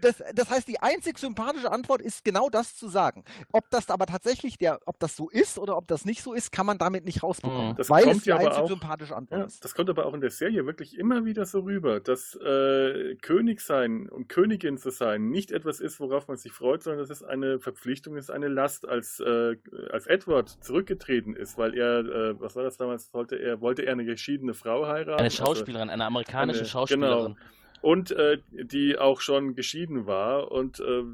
Das, 0.00 0.22
das 0.34 0.50
heißt, 0.50 0.68
die 0.68 0.80
einzig 0.80 1.18
sympathische 1.18 1.70
Antwort 1.70 2.02
ist 2.02 2.24
genau 2.24 2.48
das 2.48 2.76
zu 2.76 2.88
sagen. 2.88 3.24
Ob 3.52 3.70
das 3.70 3.88
aber 3.90 4.06
tatsächlich 4.06 4.58
der, 4.58 4.80
ob 4.86 4.98
das 4.98 5.16
so 5.16 5.28
ist 5.28 5.58
oder 5.58 5.76
ob 5.76 5.86
das 5.86 6.04
nicht 6.04 6.22
so 6.22 6.34
ist, 6.34 6.52
kann 6.52 6.66
man 6.66 6.78
damit 6.78 7.04
nicht 7.04 7.22
rausbekommen. 7.22 7.76
Das 7.76 7.88
weil 7.90 8.08
es 8.08 8.22
die 8.22 8.32
einzig 8.32 8.52
auch, 8.52 8.68
sympathische 8.68 9.16
Antwort 9.16 9.40
ja, 9.40 9.46
ist. 9.46 9.64
Das 9.64 9.74
kommt 9.74 9.90
aber 9.90 10.06
auch 10.06 10.14
in 10.14 10.20
der 10.20 10.30
Serie 10.30 10.66
wirklich 10.66 10.98
immer 10.98 11.24
wieder 11.24 11.46
so 11.46 11.60
rüber, 11.60 12.00
dass 12.00 12.34
äh, 12.36 13.16
König 13.16 13.60
sein 13.60 14.08
und 14.08 14.28
Königin 14.28 14.78
zu 14.78 14.90
sein 14.90 15.30
nicht 15.30 15.50
etwas 15.50 15.80
ist, 15.80 16.00
worauf 16.00 16.28
man 16.28 16.36
sich 16.36 16.52
freut, 16.52 16.82
sondern 16.82 17.00
das 17.00 17.10
ist 17.10 17.22
eine 17.22 17.58
Verpflichtung, 17.58 18.16
ist 18.16 18.30
eine 18.30 18.48
Last. 18.48 18.86
Als, 18.88 19.20
äh, 19.20 19.56
als 19.90 20.06
Edward 20.06 20.48
zurückgetreten 20.60 21.34
ist, 21.34 21.58
weil 21.58 21.74
er, 21.74 22.00
äh, 22.00 22.40
was 22.40 22.56
war 22.56 22.62
das 22.62 22.76
damals, 22.76 23.12
wollte 23.12 23.36
er, 23.36 23.60
wollte 23.60 23.82
er 23.82 23.92
eine 23.92 24.04
geschiedene 24.04 24.54
Frau 24.54 24.86
heiraten? 24.86 25.18
Eine 25.18 25.24
also 25.24 25.44
Schauspielerin, 25.44 25.88
also 25.88 25.94
eine 25.94 26.04
amerikanische 26.04 26.60
eine, 26.60 26.68
Schauspielerin. 26.68 27.34
Genau 27.34 27.36
und 27.80 28.10
äh, 28.10 28.38
die 28.50 28.98
auch 28.98 29.20
schon 29.20 29.54
geschieden 29.54 30.06
war. 30.06 30.50
Und 30.50 30.80
äh, 30.80 31.04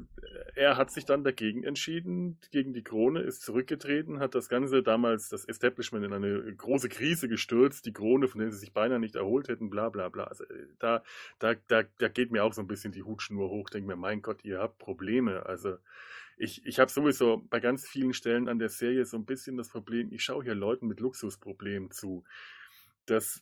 er 0.55 0.77
hat 0.77 0.91
sich 0.91 1.05
dann 1.05 1.23
dagegen 1.23 1.63
entschieden, 1.63 2.37
gegen 2.51 2.73
die 2.73 2.83
Krone, 2.83 3.21
ist 3.21 3.41
zurückgetreten, 3.41 4.19
hat 4.19 4.35
das 4.35 4.49
Ganze 4.49 4.83
damals, 4.83 5.29
das 5.29 5.45
Establishment 5.45 6.05
in 6.05 6.13
eine 6.13 6.55
große 6.55 6.89
Krise 6.89 7.27
gestürzt, 7.27 7.85
die 7.85 7.93
Krone, 7.93 8.27
von 8.27 8.41
der 8.41 8.51
sie 8.51 8.59
sich 8.59 8.73
beinahe 8.73 8.99
nicht 8.99 9.15
erholt 9.15 9.47
hätten, 9.47 9.69
bla 9.69 9.89
bla 9.89 10.09
bla. 10.09 10.25
Also, 10.25 10.43
äh, 10.45 10.67
da, 10.79 11.03
da, 11.39 11.53
da, 11.67 11.83
da 11.97 12.07
geht 12.07 12.31
mir 12.31 12.43
auch 12.43 12.53
so 12.53 12.61
ein 12.61 12.67
bisschen 12.67 12.91
die 12.91 13.03
Hutschnur 13.03 13.49
hoch, 13.49 13.69
denke 13.69 13.87
mir, 13.87 13.95
mein 13.95 14.21
Gott, 14.21 14.43
ihr 14.43 14.59
habt 14.59 14.79
Probleme. 14.79 15.45
Also 15.45 15.77
ich, 16.37 16.65
ich 16.65 16.79
habe 16.79 16.91
sowieso 16.91 17.43
bei 17.49 17.59
ganz 17.59 17.87
vielen 17.87 18.13
Stellen 18.13 18.49
an 18.49 18.59
der 18.59 18.69
Serie 18.69 19.05
so 19.05 19.17
ein 19.17 19.25
bisschen 19.25 19.57
das 19.57 19.69
Problem, 19.69 20.11
ich 20.11 20.23
schaue 20.23 20.43
hier 20.43 20.55
Leuten 20.55 20.87
mit 20.87 20.99
Luxusproblemen 20.99 21.91
zu 21.91 22.23
das 23.05 23.41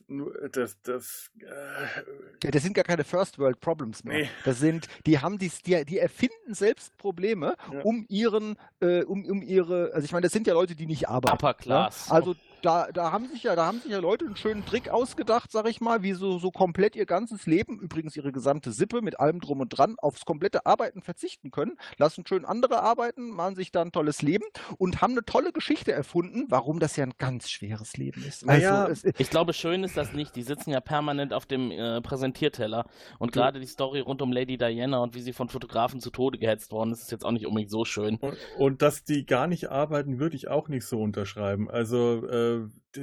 das 0.52 0.80
das 0.82 1.30
äh, 1.40 1.44
ja, 2.42 2.50
das 2.50 2.62
sind 2.62 2.74
gar 2.74 2.84
keine 2.84 3.04
First 3.04 3.38
World 3.38 3.60
Problems 3.60 4.04
mehr. 4.04 4.22
Nee. 4.22 4.30
Das 4.44 4.58
sind 4.60 4.88
die 5.06 5.18
haben 5.18 5.38
die 5.38 5.50
die, 5.64 5.84
die 5.84 5.98
erfinden 5.98 6.54
selbst 6.54 6.96
Probleme, 6.98 7.56
ja. 7.72 7.80
um 7.82 8.04
ihren 8.08 8.56
äh, 8.80 9.02
um 9.02 9.24
um 9.24 9.42
ihre 9.42 9.92
also 9.92 10.04
ich 10.04 10.12
meine, 10.12 10.24
das 10.24 10.32
sind 10.32 10.46
ja 10.46 10.54
Leute, 10.54 10.74
die 10.74 10.86
nicht 10.86 11.08
arbeiten. 11.08 11.34
Upper 11.34 11.54
Class. 11.54 12.08
Ja? 12.08 12.14
Also 12.14 12.34
da, 12.64 12.88
da 12.92 13.12
haben 13.12 13.28
sich 13.28 13.42
ja, 13.42 13.54
da 13.56 13.66
haben 13.66 13.80
sich 13.80 13.90
ja 13.90 13.98
Leute 13.98 14.24
einen 14.24 14.36
schönen 14.36 14.64
Trick 14.64 14.88
ausgedacht, 14.88 15.52
sag 15.52 15.68
ich 15.68 15.80
mal, 15.80 16.02
wie 16.02 16.14
so, 16.14 16.38
so 16.38 16.50
komplett 16.50 16.96
ihr 16.96 17.04
ganzes 17.06 17.46
Leben, 17.46 17.78
übrigens 17.78 18.16
ihre 18.16 18.32
gesamte 18.32 18.72
Sippe 18.72 19.02
mit 19.02 19.20
allem 19.20 19.40
drum 19.40 19.60
und 19.60 19.68
dran, 19.68 19.96
aufs 19.98 20.24
komplette 20.24 20.64
Arbeiten 20.64 21.02
verzichten 21.02 21.50
können, 21.50 21.76
lassen 21.98 22.26
schön 22.26 22.44
andere 22.44 22.82
arbeiten, 22.82 23.28
machen 23.30 23.54
sich 23.54 23.70
da 23.70 23.82
ein 23.82 23.92
tolles 23.92 24.22
Leben 24.22 24.44
und 24.78 25.02
haben 25.02 25.12
eine 25.12 25.24
tolle 25.24 25.52
Geschichte 25.52 25.92
erfunden, 25.92 26.46
warum 26.48 26.80
das 26.80 26.96
ja 26.96 27.04
ein 27.04 27.12
ganz 27.18 27.50
schweres 27.50 27.96
Leben 27.96 28.24
ist. 28.26 28.48
Also, 28.48 28.66
naja, 28.66 28.88
es, 28.88 29.04
ich 29.04 29.30
glaube, 29.30 29.52
schön 29.52 29.84
ist 29.84 29.96
das 29.96 30.12
nicht. 30.12 30.34
Die 30.36 30.42
sitzen 30.42 30.70
ja 30.70 30.80
permanent 30.80 31.32
auf 31.32 31.46
dem 31.46 31.70
äh, 31.70 32.00
Präsentierteller 32.00 32.86
und 33.18 33.32
gerade 33.32 33.60
die 33.60 33.66
Story 33.66 34.00
rund 34.00 34.22
um 34.22 34.32
Lady 34.32 34.56
Diana 34.56 34.98
und 34.98 35.14
wie 35.14 35.20
sie 35.20 35.32
von 35.32 35.48
Fotografen 35.48 36.00
zu 36.00 36.10
Tode 36.10 36.38
gehetzt 36.38 36.72
worden 36.72 36.92
ist, 36.92 37.02
ist 37.02 37.12
jetzt 37.12 37.24
auch 37.24 37.32
nicht 37.32 37.46
unbedingt 37.46 37.70
so 37.70 37.84
schön. 37.84 38.16
Und, 38.16 38.36
und 38.56 38.82
dass 38.82 39.04
die 39.04 39.26
gar 39.26 39.46
nicht 39.46 39.70
arbeiten, 39.70 40.18
würde 40.18 40.36
ich 40.36 40.48
auch 40.48 40.68
nicht 40.68 40.86
so 40.86 41.00
unterschreiben. 41.00 41.70
Also 41.70 42.26
äh, 42.26 42.53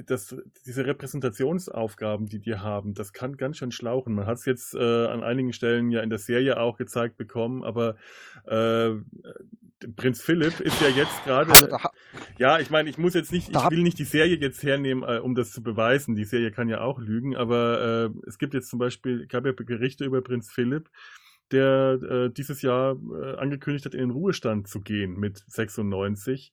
das, 0.05 0.35
diese 0.65 0.85
Repräsentationsaufgaben, 0.85 2.27
die 2.27 2.39
die 2.39 2.55
haben, 2.55 2.93
das 2.93 3.13
kann 3.13 3.37
ganz 3.37 3.57
schön 3.57 3.71
schlauchen. 3.71 4.13
Man 4.13 4.25
hat 4.25 4.37
es 4.37 4.45
jetzt 4.45 4.73
äh, 4.73 5.05
an 5.07 5.23
einigen 5.23 5.53
Stellen 5.53 5.91
ja 5.91 6.01
in 6.01 6.09
der 6.09 6.19
Serie 6.19 6.59
auch 6.59 6.77
gezeigt 6.77 7.17
bekommen, 7.17 7.63
aber 7.63 7.95
äh, 8.45 8.91
Prinz 9.95 10.21
Philipp 10.21 10.59
ist 10.59 10.79
ja 10.81 10.89
jetzt 10.89 11.23
gerade. 11.23 11.51
Also 11.51 11.67
ja, 12.37 12.59
ich 12.59 12.69
meine, 12.69 12.89
ich 12.89 12.97
muss 12.97 13.13
jetzt 13.13 13.31
nicht, 13.31 13.49
ich 13.49 13.69
will 13.69 13.83
nicht 13.83 13.99
die 13.99 14.05
Serie 14.05 14.37
jetzt 14.37 14.63
hernehmen, 14.63 15.03
äh, 15.03 15.19
um 15.19 15.35
das 15.35 15.51
zu 15.51 15.63
beweisen. 15.63 16.15
Die 16.15 16.25
Serie 16.25 16.51
kann 16.51 16.69
ja 16.69 16.81
auch 16.81 16.99
lügen, 16.99 17.35
aber 17.35 18.11
äh, 18.13 18.27
es 18.27 18.37
gibt 18.37 18.53
jetzt 18.53 18.69
zum 18.69 18.79
Beispiel, 18.79 19.27
gab 19.27 19.45
ja 19.45 19.51
Berichte 19.51 20.05
über 20.05 20.21
Prinz 20.21 20.51
Philipp, 20.51 20.89
der 21.51 21.99
äh, 22.01 22.29
dieses 22.29 22.61
Jahr 22.61 22.95
äh, 22.95 23.35
angekündigt 23.35 23.85
hat, 23.85 23.93
in 23.93 24.01
den 24.01 24.11
Ruhestand 24.11 24.67
zu 24.67 24.81
gehen 24.81 25.19
mit 25.19 25.43
96 25.47 26.51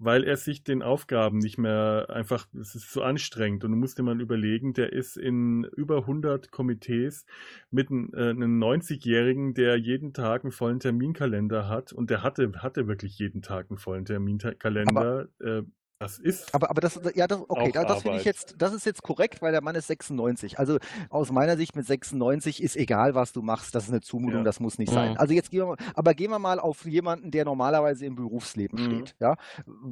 weil 0.00 0.24
er 0.24 0.38
sich 0.38 0.64
den 0.64 0.82
Aufgaben 0.82 1.38
nicht 1.38 1.58
mehr 1.58 2.06
einfach, 2.08 2.48
es 2.58 2.74
ist 2.74 2.90
zu 2.90 3.02
anstrengend 3.02 3.64
und 3.64 3.72
du 3.72 3.76
musst 3.76 3.98
dir 3.98 4.02
mal 4.02 4.20
überlegen, 4.20 4.72
der 4.72 4.94
ist 4.94 5.18
in 5.18 5.64
über 5.76 5.98
100 5.98 6.50
Komitees 6.50 7.26
mit 7.70 7.90
einem, 7.90 8.10
äh, 8.14 8.30
einem 8.30 8.58
90-Jährigen, 8.58 9.52
der 9.52 9.76
jeden 9.76 10.14
Tag 10.14 10.42
einen 10.42 10.52
vollen 10.52 10.80
Terminkalender 10.80 11.68
hat 11.68 11.92
und 11.92 12.08
der 12.08 12.22
hatte, 12.22 12.50
hatte 12.56 12.88
wirklich 12.88 13.18
jeden 13.18 13.42
Tag 13.42 13.66
einen 13.68 13.78
vollen 13.78 14.06
Terminkalender. 14.06 15.28
Äh, 15.38 15.62
das 16.00 16.18
ist. 16.18 16.54
Aber, 16.54 16.70
aber 16.70 16.80
das, 16.80 16.98
ja, 17.14 17.26
das, 17.26 17.40
okay, 17.46 17.72
das, 17.72 17.86
das 17.86 18.02
finde 18.02 18.18
ich 18.18 18.24
jetzt, 18.24 18.54
das 18.56 18.72
ist 18.72 18.86
jetzt 18.86 19.02
korrekt, 19.02 19.42
weil 19.42 19.52
der 19.52 19.62
Mann 19.62 19.74
ist 19.74 19.86
96. 19.86 20.58
Also 20.58 20.78
aus 21.10 21.30
meiner 21.30 21.58
Sicht 21.58 21.76
mit 21.76 21.86
96 21.86 22.62
ist 22.62 22.74
egal, 22.74 23.14
was 23.14 23.32
du 23.32 23.42
machst, 23.42 23.74
das 23.74 23.84
ist 23.84 23.90
eine 23.90 24.00
Zumutung, 24.00 24.38
ja. 24.38 24.44
das 24.44 24.60
muss 24.60 24.78
nicht 24.78 24.90
mhm. 24.90 24.94
sein. 24.94 25.16
Also 25.18 25.34
jetzt 25.34 25.50
gehen 25.50 25.60
wir 25.60 25.66
mal, 25.66 25.76
aber 25.94 26.14
gehen 26.14 26.30
wir 26.30 26.38
mal 26.38 26.58
auf 26.58 26.86
jemanden, 26.86 27.30
der 27.30 27.44
normalerweise 27.44 28.06
im 28.06 28.14
Berufsleben 28.14 28.80
mhm. 28.80 28.84
steht, 28.86 29.16
ja, 29.20 29.36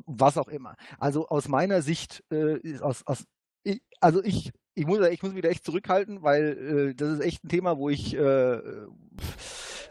was 0.06 0.38
auch 0.38 0.48
immer. 0.48 0.76
Also 0.98 1.28
aus 1.28 1.46
meiner 1.46 1.82
Sicht, 1.82 2.24
äh, 2.30 2.78
aus, 2.80 3.06
aus, 3.06 3.24
ich, 3.62 3.82
also 4.00 4.24
ich, 4.24 4.52
ich 4.74 4.86
muss, 4.86 5.06
ich 5.08 5.22
muss 5.22 5.34
wieder 5.34 5.50
echt 5.50 5.66
zurückhalten, 5.66 6.22
weil 6.22 6.88
äh, 6.90 6.94
das 6.94 7.18
ist 7.18 7.20
echt 7.20 7.44
ein 7.44 7.48
Thema, 7.50 7.76
wo 7.76 7.90
ich 7.90 8.16
äh, 8.16 8.60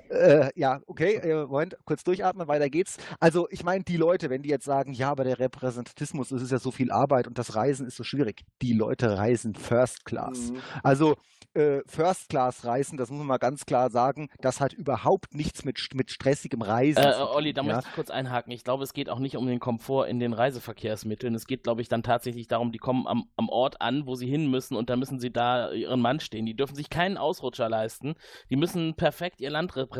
äh, 0.09 0.49
ja, 0.55 0.81
okay, 0.87 1.15
äh, 1.15 1.45
Moment, 1.45 1.77
kurz 1.85 2.03
durchatmen, 2.03 2.47
weiter 2.47 2.69
geht's. 2.69 2.97
Also 3.19 3.47
ich 3.49 3.63
meine, 3.63 3.83
die 3.83 3.97
Leute, 3.97 4.29
wenn 4.29 4.41
die 4.41 4.49
jetzt 4.49 4.65
sagen, 4.65 4.93
ja, 4.93 5.11
aber 5.11 5.23
der 5.23 5.39
Repräsentatismus, 5.39 6.29
das 6.29 6.41
ist 6.41 6.51
ja 6.51 6.59
so 6.59 6.71
viel 6.71 6.91
Arbeit 6.91 7.27
und 7.27 7.37
das 7.37 7.55
Reisen 7.55 7.87
ist 7.87 7.97
so 7.97 8.03
schwierig. 8.03 8.43
Die 8.61 8.73
Leute 8.73 9.17
reisen 9.17 9.55
First 9.55 10.05
Class. 10.05 10.51
Mhm. 10.51 10.61
Also 10.83 11.15
äh, 11.57 11.81
First 11.87 12.29
Class 12.29 12.65
reisen, 12.65 12.97
das 12.97 13.09
muss 13.09 13.19
man 13.19 13.27
mal 13.27 13.37
ganz 13.37 13.65
klar 13.65 13.89
sagen, 13.89 14.29
das 14.41 14.61
hat 14.61 14.73
überhaupt 14.73 15.33
nichts 15.33 15.65
mit, 15.65 15.79
mit 15.93 16.11
stressigem 16.11 16.61
Reisen 16.61 17.03
äh, 17.03 17.13
zu 17.13 17.19
tun. 17.19 17.27
Olli, 17.33 17.53
da 17.53 17.63
ja? 17.63 17.73
möchte 17.73 17.89
ich 17.89 17.95
kurz 17.95 18.09
einhaken. 18.09 18.51
Ich 18.51 18.63
glaube, 18.63 18.83
es 18.83 18.93
geht 18.93 19.09
auch 19.09 19.19
nicht 19.19 19.37
um 19.37 19.47
den 19.47 19.59
Komfort 19.59 20.07
in 20.07 20.19
den 20.19 20.33
Reiseverkehrsmitteln. 20.33 21.33
Es 21.33 21.47
geht, 21.47 21.63
glaube 21.63 21.81
ich, 21.81 21.89
dann 21.89 22.03
tatsächlich 22.03 22.47
darum, 22.47 22.71
die 22.71 22.77
kommen 22.77 23.07
am, 23.07 23.25
am 23.35 23.49
Ort 23.49 23.81
an, 23.81 24.05
wo 24.05 24.15
sie 24.15 24.27
hin 24.27 24.51
müssen 24.51 24.75
und 24.75 24.89
da 24.89 24.95
müssen 24.95 25.19
sie 25.19 25.31
da 25.31 25.71
ihren 25.71 25.99
Mann 25.99 26.19
stehen. 26.19 26.45
Die 26.45 26.55
dürfen 26.55 26.75
sich 26.75 26.89
keinen 26.89 27.17
Ausrutscher 27.17 27.69
leisten. 27.69 28.15
Die 28.49 28.55
müssen 28.55 28.93
perfekt 28.95 29.41
ihr 29.41 29.49
Land 29.49 29.75
repräsentieren. 29.75 29.96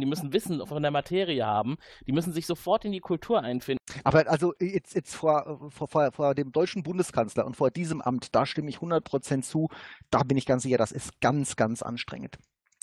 Die 0.00 0.06
müssen 0.06 0.32
Wissen 0.32 0.66
von 0.66 0.82
der 0.82 0.90
Materie 0.90 1.44
haben. 1.44 1.76
Die 2.06 2.12
müssen 2.12 2.32
sich 2.32 2.46
sofort 2.46 2.84
in 2.84 2.92
die 2.92 3.00
Kultur 3.00 3.42
einfinden. 3.42 3.78
Aber 4.04 4.28
also 4.28 4.54
jetzt, 4.60 4.94
jetzt 4.94 5.14
vor, 5.14 5.70
vor, 5.70 6.12
vor, 6.12 6.34
dem 6.34 6.52
deutschen 6.52 6.82
Bundeskanzler 6.82 7.46
und 7.46 7.56
vor 7.56 7.70
diesem 7.70 8.00
Amt, 8.00 8.34
da 8.34 8.46
stimme 8.46 8.70
ich 8.70 8.78
100% 8.78 9.42
zu. 9.42 9.68
Da 10.10 10.22
bin 10.22 10.36
ich 10.36 10.46
ganz 10.46 10.62
sicher, 10.62 10.78
dass 10.78 10.92
ist 10.92 11.20
ganz, 11.20 11.56
ganz 11.56 11.82
anstrengend. 11.82 12.38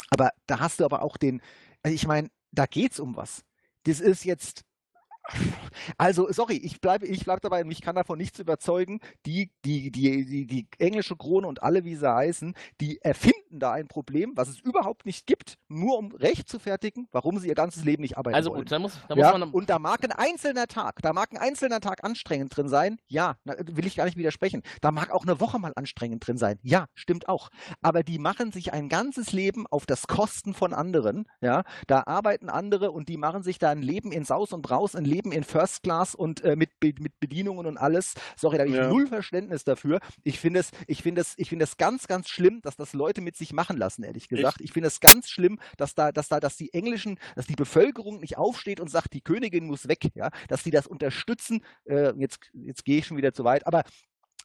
Aber 0.09 0.32
da 0.47 0.59
hast 0.59 0.80
du 0.80 0.86
aber 0.86 1.01
auch 1.01 1.18
den, 1.18 1.41
also 1.84 1.93
ich 1.93 2.07
meine, 2.07 2.30
da 2.51 2.66
geht 2.66 2.93
es 2.93 2.99
um 2.99 3.16
was. 3.16 3.43
das 3.84 3.99
ist 3.99 4.24
jetzt 4.24 4.63
also, 5.97 6.32
sorry, 6.32 6.57
ich 6.57 6.82
bleibe 6.82 7.05
ich 7.05 7.24
bleib 7.24 7.41
dabei, 7.41 7.63
mich 7.63 7.82
kann 7.82 7.95
davon 7.95 8.18
nichts 8.18 8.39
überzeugen. 8.39 8.99
Die, 9.26 9.51
die, 9.63 9.91
die, 9.91 10.26
die, 10.26 10.45
die 10.45 10.68
englische 10.78 11.16
Krone 11.16 11.47
und 11.47 11.63
alle, 11.63 11.84
wie 11.84 11.95
sie 11.95 12.13
heißen, 12.13 12.55
die 12.82 13.01
erfinden 13.01 13.44
da 13.60 13.72
ein 13.72 13.88
Problem, 13.88 14.34
was 14.36 14.47
es 14.49 14.60
überhaupt 14.60 15.06
nicht 15.06 15.28
gibt, 15.28 15.58
nur 15.68 15.97
um 15.97 16.12
Recht 16.12 16.47
zu 16.49 16.60
fertigen, 16.60 17.08
warum 17.12 17.39
sie 17.39 17.47
ihr 17.47 17.56
ganzes 17.56 17.84
Leben 17.84 18.01
nicht 18.01 18.18
arbeiten 18.18 18.36
Also 18.36 18.51
wollen. 18.51 18.62
gut, 18.62 18.72
da 18.72 18.80
muss, 18.80 18.93
da 19.08 19.16
ja, 19.16 19.32
muss 19.32 19.39
man. 19.39 19.49
und 19.51 19.70
da 19.70 19.80
mag 19.80 20.03
ein 20.03 20.12
einzelner 20.12 20.68
Tag, 20.68 21.01
da 21.01 21.14
mag 21.14 21.32
ein 21.32 21.38
einzelner 21.38 21.80
Tag 21.80 22.03
anstrengend 22.03 22.56
drin 22.56 22.68
sein, 22.70 22.97
ja, 23.08 23.36
na, 23.43 23.56
will 23.60 23.86
ich 23.86 23.95
gar 23.95 24.06
nicht 24.06 24.18
widersprechen. 24.18 24.62
Da 24.82 24.91
mag 24.91 25.12
auch 25.12 25.24
eine 25.24 25.39
Woche 25.39 25.60
mal 25.60 25.74
anstrengend 25.76 26.26
drin 26.26 26.38
sein, 26.38 26.60
ja, 26.62 26.86
stimmt 26.93 27.28
auch. 27.30 27.49
Aber 27.82 28.03
die 28.03 28.20
machen 28.20 28.51
sich 28.51 28.74
ein 28.74 28.89
ganzes 28.89 29.32
Leben 29.32 29.66
auf 29.68 29.86
das 29.86 30.08
Kosten 30.08 30.53
von 30.53 30.74
anderen, 30.74 31.26
ja. 31.41 31.64
Da 31.88 32.03
arbeiten 32.06 32.49
andere 32.49 32.91
und 32.91 33.10
die 33.10 33.18
machen 33.18 33.43
sich 33.43 33.60
da 33.60 33.70
ein 33.72 33.82
Leben 33.82 34.12
in 34.12 34.24
Saus 34.26 34.53
und 34.53 34.62
Braus, 34.62 34.95
ein 34.95 35.06
Leben 35.06 35.32
in 35.32 35.43
First 35.43 35.84
Class 35.84 36.16
und 36.16 36.43
äh, 36.43 36.56
mit, 36.56 36.80
Be 36.80 36.93
mit 36.99 37.20
Bedienungen 37.20 37.66
und 37.66 37.78
alles. 37.78 38.14
Sorry, 38.36 38.58
da 38.58 38.64
habe 38.64 38.70
ich 38.70 38.76
Ja. 38.76 38.89
null 38.89 39.08
Verständnis 39.08 39.64
dafür. 39.64 39.99
Ich 40.24 40.39
finde 40.39 40.60
es, 40.62 40.72
ich 40.88 41.01
finde 41.03 41.22
es, 41.22 41.34
ich 41.38 41.49
finde 41.49 41.64
es 41.64 41.78
ganz, 41.78 42.08
ganz 42.08 42.30
schlimm, 42.30 42.62
dass 42.62 42.76
das 42.76 42.93
Leute 42.93 43.22
mit 43.22 43.36
sich 43.36 43.44
machen 43.53 43.77
lassen, 43.77 44.03
ehrlich 44.03 44.27
gesagt. 44.27 44.61
Ich, 44.61 44.73
finde 44.73 44.87
es 44.87 44.99
ganz 44.99 45.29
schlimm, 45.29 45.59
dass 45.77 45.95
da, 45.95 46.11
dass 46.11 46.27
da, 46.27 46.39
dass 46.39 46.57
die 46.57 46.73
englischen, 46.73 47.19
dass 47.35 47.47
die 47.47 47.55
Bevölkerung 47.55 48.19
nicht 48.19 48.37
aufsteht 48.37 48.79
und 48.79 48.89
sagt, 48.89 49.13
die 49.13 49.21
Königin 49.21 49.65
muss 49.65 49.87
weg, 49.87 50.11
ja, 50.15 50.29
dass 50.47 50.63
die 50.63 50.71
das 50.71 50.87
unterstützen. 50.87 51.63
Äh, 51.85 52.13
jetzt, 52.17 52.39
jetzt 52.53 52.85
gehe 52.85 52.99
ich 52.99 53.07
schon 53.07 53.17
wieder 53.17 53.33
zu 53.33 53.43
weit, 53.43 53.67
aber 53.67 53.83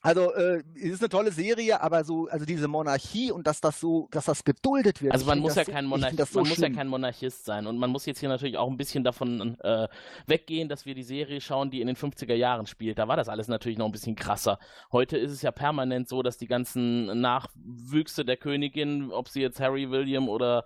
also 0.03 0.33
äh, 0.33 0.63
es 0.77 0.93
ist 0.93 1.03
eine 1.03 1.11
tolle 1.11 1.31
Serie, 1.31 1.81
aber 1.81 2.05
so, 2.05 2.27
also 2.29 2.47
diese 2.47 2.69
Monarchie 2.69 3.31
und 3.31 3.47
dass 3.47 3.61
das 3.61 3.81
so, 3.81 4.09
dass 4.11 4.25
das 4.25 4.45
geduldet 4.45 5.03
wird. 5.03 5.13
Also 5.13 5.27
man 5.27 5.41
muss 5.41 5.57
ja 5.57 5.65
so, 5.65 5.73
kein 5.73 5.85
Monarch 5.85 6.15
so 6.17 6.41
man 6.41 6.49
muss 6.49 6.59
ja 6.59 6.71
kein 6.71 6.89
Monarchist 6.89 7.45
sein 7.45 7.67
und 7.67 7.77
man 7.77 7.91
muss 7.91 8.07
jetzt 8.07 8.21
hier 8.21 8.31
natürlich 8.31 8.57
auch 8.57 8.71
ein 8.71 8.79
bisschen 8.79 9.05
davon 9.05 9.61
äh, 9.61 9.89
weggehen, 10.27 10.69
dass 10.71 10.87
wir 10.87 10.95
die 10.95 11.03
Serie 11.03 11.41
schauen, 11.43 11.71
die 11.71 11.83
in 11.83 11.87
den 11.87 11.97
50er 11.97 12.35
Jahren 12.35 12.67
spielt. 12.67 12.99
Da 12.99 13.09
war 13.09 13.17
das 13.17 13.29
alles 13.29 13.49
natürlich 13.49 13.77
noch 13.77 13.87
ein 13.87 13.93
bisschen 13.93 14.17
krasser. 14.17 14.59
Heute 14.91 15.19
ist 15.19 15.33
es 15.33 15.43
ja 15.43 15.51
permanent 15.51 16.09
so, 16.09 16.23
dass 16.23 16.39
die 16.39 16.47
ganzen 16.47 17.21
Nachwüchse 17.21 18.25
der 18.25 18.39
Königin, 18.39 19.11
ob 19.13 19.29
sie 19.29 19.43
jetzt 19.43 19.61
Harry, 19.61 19.91
William 19.91 20.31
oder 20.31 20.65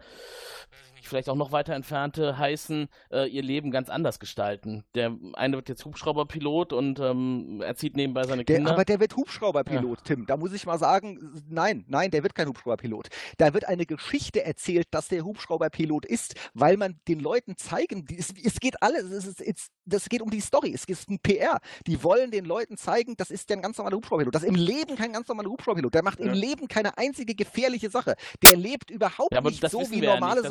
vielleicht 1.08 1.28
auch 1.28 1.36
noch 1.36 1.52
weiter 1.52 1.74
entfernte 1.74 2.38
heißen, 2.38 2.88
äh, 3.12 3.28
ihr 3.28 3.42
Leben 3.42 3.70
ganz 3.70 3.88
anders 3.88 4.18
gestalten. 4.18 4.84
Der 4.94 5.16
eine 5.34 5.56
wird 5.56 5.68
jetzt 5.68 5.84
Hubschrauberpilot 5.84 6.72
und 6.72 7.00
ähm, 7.00 7.60
erzieht 7.62 7.96
nebenbei 7.96 8.24
seine 8.24 8.44
Der, 8.44 8.56
Kinder. 8.56 8.72
aber 8.72 8.84
der 8.84 9.00
wird 9.00 9.16
Hubschrauberpilot, 9.16 10.04
Tim. 10.04 10.26
Da 10.26 10.36
muss 10.36 10.52
ich 10.52 10.66
mal 10.66 10.78
sagen, 10.78 11.42
nein, 11.48 11.84
nein, 11.88 12.10
der 12.10 12.22
wird 12.22 12.34
kein 12.34 12.48
Hubschrauberpilot. 12.48 13.08
Da 13.38 13.54
wird 13.54 13.66
eine 13.66 13.86
Geschichte 13.86 14.44
erzählt, 14.44 14.86
dass 14.90 15.08
der 15.08 15.24
Hubschrauberpilot 15.24 16.06
ist, 16.06 16.34
weil 16.54 16.76
man 16.76 17.00
den 17.08 17.20
Leuten 17.20 17.56
zeigen, 17.56 18.04
die, 18.06 18.18
es, 18.18 18.32
es 18.42 18.60
geht 18.60 18.82
alles, 18.82 19.04
es 19.10 19.26
ist, 19.26 19.40
es, 19.40 19.68
das 19.84 20.08
geht 20.08 20.22
um 20.22 20.30
die 20.30 20.40
Story, 20.40 20.72
es 20.74 20.84
ist 20.84 21.10
ein 21.10 21.18
PR. 21.18 21.58
Die 21.86 22.02
wollen 22.02 22.30
den 22.30 22.44
Leuten 22.44 22.76
zeigen, 22.76 23.16
das 23.16 23.30
ist 23.30 23.48
der 23.50 23.58
ein 23.58 23.62
ganz 23.62 23.78
normaler 23.78 23.96
Hubschrauberpilot. 23.96 24.34
Das 24.34 24.42
ist 24.42 24.48
im 24.48 24.54
Leben 24.54 24.96
kein 24.96 25.12
ganz 25.12 25.28
normaler 25.28 25.50
Hubschrauberpilot. 25.50 25.94
Der 25.94 26.02
macht 26.02 26.20
im 26.20 26.28
Ja. 26.28 26.32
Leben 26.32 26.68
keine 26.68 26.96
einzige 26.98 27.34
gefährliche 27.34 27.90
Sache. 27.90 28.14
Der 28.42 28.56
lebt 28.56 28.90
überhaupt 28.90 29.32
Ja, 29.34 29.40
nicht 29.40 29.68
so 29.70 29.80
wie 29.90 30.00
wir 30.00 30.08
ja 30.10 30.14
normale 30.14 30.42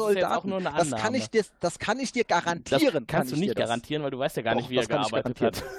Das 0.44 0.54
auch 0.54 0.60
nur 0.60 0.70
eine 0.70 0.78
das, 0.78 0.90
kann 0.92 1.00
Annahme. 1.00 1.18
ich 1.18 1.30
dir, 1.30 1.44
das 1.60 1.80
kann 1.80 2.00
ich 2.00 2.12
dir 2.12 2.24
Das 2.28 2.44
garantieren. 2.44 3.08
kannst 3.08 3.32
kann 3.32 3.40
du 3.40 3.46
nicht 3.46 3.58
das. 3.58 3.66
garantieren, 3.68 4.04
weil 4.04 4.12
du 4.12 4.20
weißt 4.20 4.38
ja 4.38 4.44
gar 4.44 4.54
Doch, 4.54 4.62
nicht, 4.62 4.70
wie 4.70 4.76
er 4.78 4.82
das 4.82 4.90
gearbeitet 4.90 5.42
hat. 5.42 5.64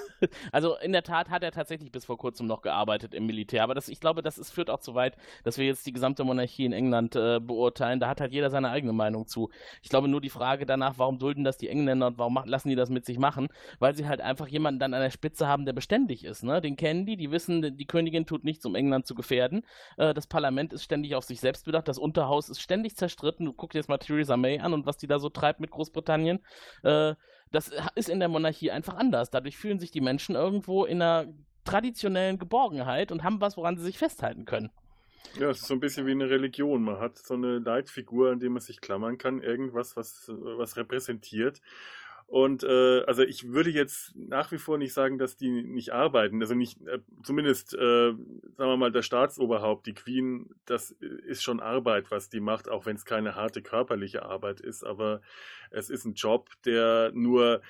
Also 0.52 0.76
in 0.78 0.92
der 0.92 1.02
Tat 1.02 1.28
hat 1.28 1.42
er 1.42 1.52
tatsächlich 1.52 1.92
bis 1.92 2.06
vor 2.06 2.16
kurzem 2.16 2.46
noch 2.46 2.62
gearbeitet 2.62 3.12
im 3.12 3.26
Militär, 3.26 3.62
aber 3.62 3.74
das, 3.74 3.88
ich 3.88 4.00
glaube, 4.00 4.22
das 4.22 4.38
ist, 4.38 4.52
führt 4.52 4.70
auch 4.70 4.80
zu 4.80 4.94
weit, 4.94 5.16
dass 5.42 5.58
wir 5.58 5.66
jetzt 5.66 5.84
die 5.86 5.92
gesamte 5.92 6.24
Monarchie 6.24 6.64
in 6.64 6.72
England 6.72 7.14
äh, 7.14 7.40
beurteilen. 7.40 8.00
Da 8.00 8.08
hat 8.08 8.22
halt 8.22 8.32
jeder 8.32 8.48
seine 8.48 8.70
eigene 8.70 8.94
Meinung 8.94 9.26
zu. 9.26 9.50
Ich 9.82 9.90
glaube 9.90 10.08
nur 10.08 10.22
die 10.22 10.30
Frage 10.30 10.64
danach, 10.64 10.94
warum 10.96 11.18
dulden 11.18 11.44
das 11.44 11.58
die 11.58 11.68
Engländer 11.68 12.06
und 12.06 12.16
warum 12.18 12.32
mach, 12.34 12.46
lassen 12.46 12.70
die 12.70 12.74
das 12.74 12.88
mit 12.88 13.04
sich 13.04 13.18
machen, 13.18 13.48
weil 13.80 13.94
sie 13.94 14.06
halt 14.08 14.22
einfach 14.22 14.48
jemanden 14.48 14.80
dann 14.80 14.94
an 14.94 15.02
der 15.02 15.10
Spitze 15.10 15.46
haben, 15.46 15.66
der 15.66 15.74
beständig 15.74 16.24
ist. 16.24 16.42
Ne? 16.42 16.62
Den 16.62 16.76
kennen 16.76 17.04
die, 17.04 17.16
die 17.18 17.30
wissen, 17.30 17.76
die 17.76 17.86
Königin 17.86 18.24
tut 18.24 18.44
nichts, 18.44 18.64
um 18.64 18.74
England 18.76 19.06
zu 19.06 19.14
gefährden. 19.14 19.62
Äh, 19.98 20.14
das 20.14 20.26
Parlament 20.26 20.72
ist 20.72 20.84
ständig 20.84 21.16
auf 21.16 21.24
sich 21.24 21.40
selbst 21.40 21.66
bedacht, 21.66 21.86
das 21.86 21.98
Unterhaus 21.98 22.48
ist 22.48 22.62
ständig 22.62 22.96
zerstritten. 22.96 23.44
Du 23.44 23.52
guck 23.52 23.72
dir 23.72 23.78
jetzt 23.78 23.88
mal 23.88 23.98
Theresa 23.98 24.38
May 24.38 24.53
an 24.60 24.72
und 24.72 24.86
was 24.86 24.96
die 24.96 25.06
da 25.06 25.18
so 25.18 25.28
treibt 25.28 25.60
mit 25.60 25.70
Großbritannien. 25.70 26.40
Äh, 26.82 27.14
das 27.50 27.70
ist 27.94 28.08
in 28.08 28.18
der 28.18 28.28
Monarchie 28.28 28.70
einfach 28.70 28.94
anders. 28.94 29.30
Dadurch 29.30 29.56
fühlen 29.56 29.78
sich 29.78 29.90
die 29.90 30.00
Menschen 30.00 30.34
irgendwo 30.34 30.84
in 30.84 31.00
einer 31.00 31.32
traditionellen 31.64 32.38
Geborgenheit 32.38 33.12
und 33.12 33.22
haben 33.22 33.40
was, 33.40 33.56
woran 33.56 33.76
sie 33.76 33.84
sich 33.84 33.98
festhalten 33.98 34.44
können. 34.44 34.70
Ja, 35.38 35.50
es 35.50 35.60
ist 35.60 35.66
so 35.66 35.74
ein 35.74 35.80
bisschen 35.80 36.06
wie 36.06 36.12
eine 36.12 36.30
Religion. 36.30 36.82
Man 36.82 37.00
hat 37.00 37.18
so 37.18 37.34
eine 37.34 37.58
Leitfigur, 37.58 38.30
an 38.30 38.38
die 38.38 38.48
man 38.48 38.60
sich 38.60 38.80
klammern 38.80 39.18
kann, 39.18 39.42
irgendwas, 39.42 39.96
was, 39.96 40.28
was 40.28 40.76
repräsentiert. 40.76 41.60
Und 42.34 42.64
äh, 42.64 43.04
also 43.04 43.22
ich 43.22 43.52
würde 43.52 43.70
jetzt 43.70 44.12
nach 44.16 44.50
wie 44.50 44.58
vor 44.58 44.76
nicht 44.76 44.92
sagen, 44.92 45.18
dass 45.18 45.36
die 45.36 45.62
nicht 45.62 45.92
arbeiten. 45.92 46.40
Also 46.40 46.56
nicht, 46.56 46.84
äh, 46.84 46.98
zumindest, 47.22 47.74
äh, 47.74 47.78
sagen 47.78 48.18
wir 48.56 48.76
mal, 48.76 48.90
der 48.90 49.02
Staatsoberhaupt, 49.02 49.86
die 49.86 49.94
Queen, 49.94 50.52
das 50.66 50.90
ist 50.90 51.44
schon 51.44 51.60
Arbeit, 51.60 52.10
was 52.10 52.30
die 52.30 52.40
macht, 52.40 52.68
auch 52.68 52.86
wenn 52.86 52.96
es 52.96 53.04
keine 53.04 53.36
harte 53.36 53.62
körperliche 53.62 54.24
Arbeit 54.24 54.58
ist. 54.58 54.82
Aber 54.82 55.20
es 55.70 55.90
ist 55.90 56.06
ein 56.06 56.14
Job, 56.14 56.50
der 56.64 57.12
nur 57.14 57.62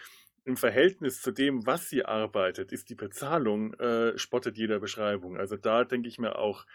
im 0.44 0.56
Verhältnis 0.56 1.22
zu 1.22 1.30
dem, 1.30 1.66
was 1.66 1.88
sie 1.88 2.04
arbeitet, 2.04 2.72
ist 2.72 2.90
die 2.90 2.94
Bezahlung, 2.94 3.74
äh, 3.74 4.18
spottet 4.18 4.58
jeder 4.58 4.78
Beschreibung. 4.78 5.36
Also 5.36 5.56
da 5.56 5.84
denke 5.84 6.08
ich 6.08 6.18
mir 6.18 6.38
auch, 6.38 6.66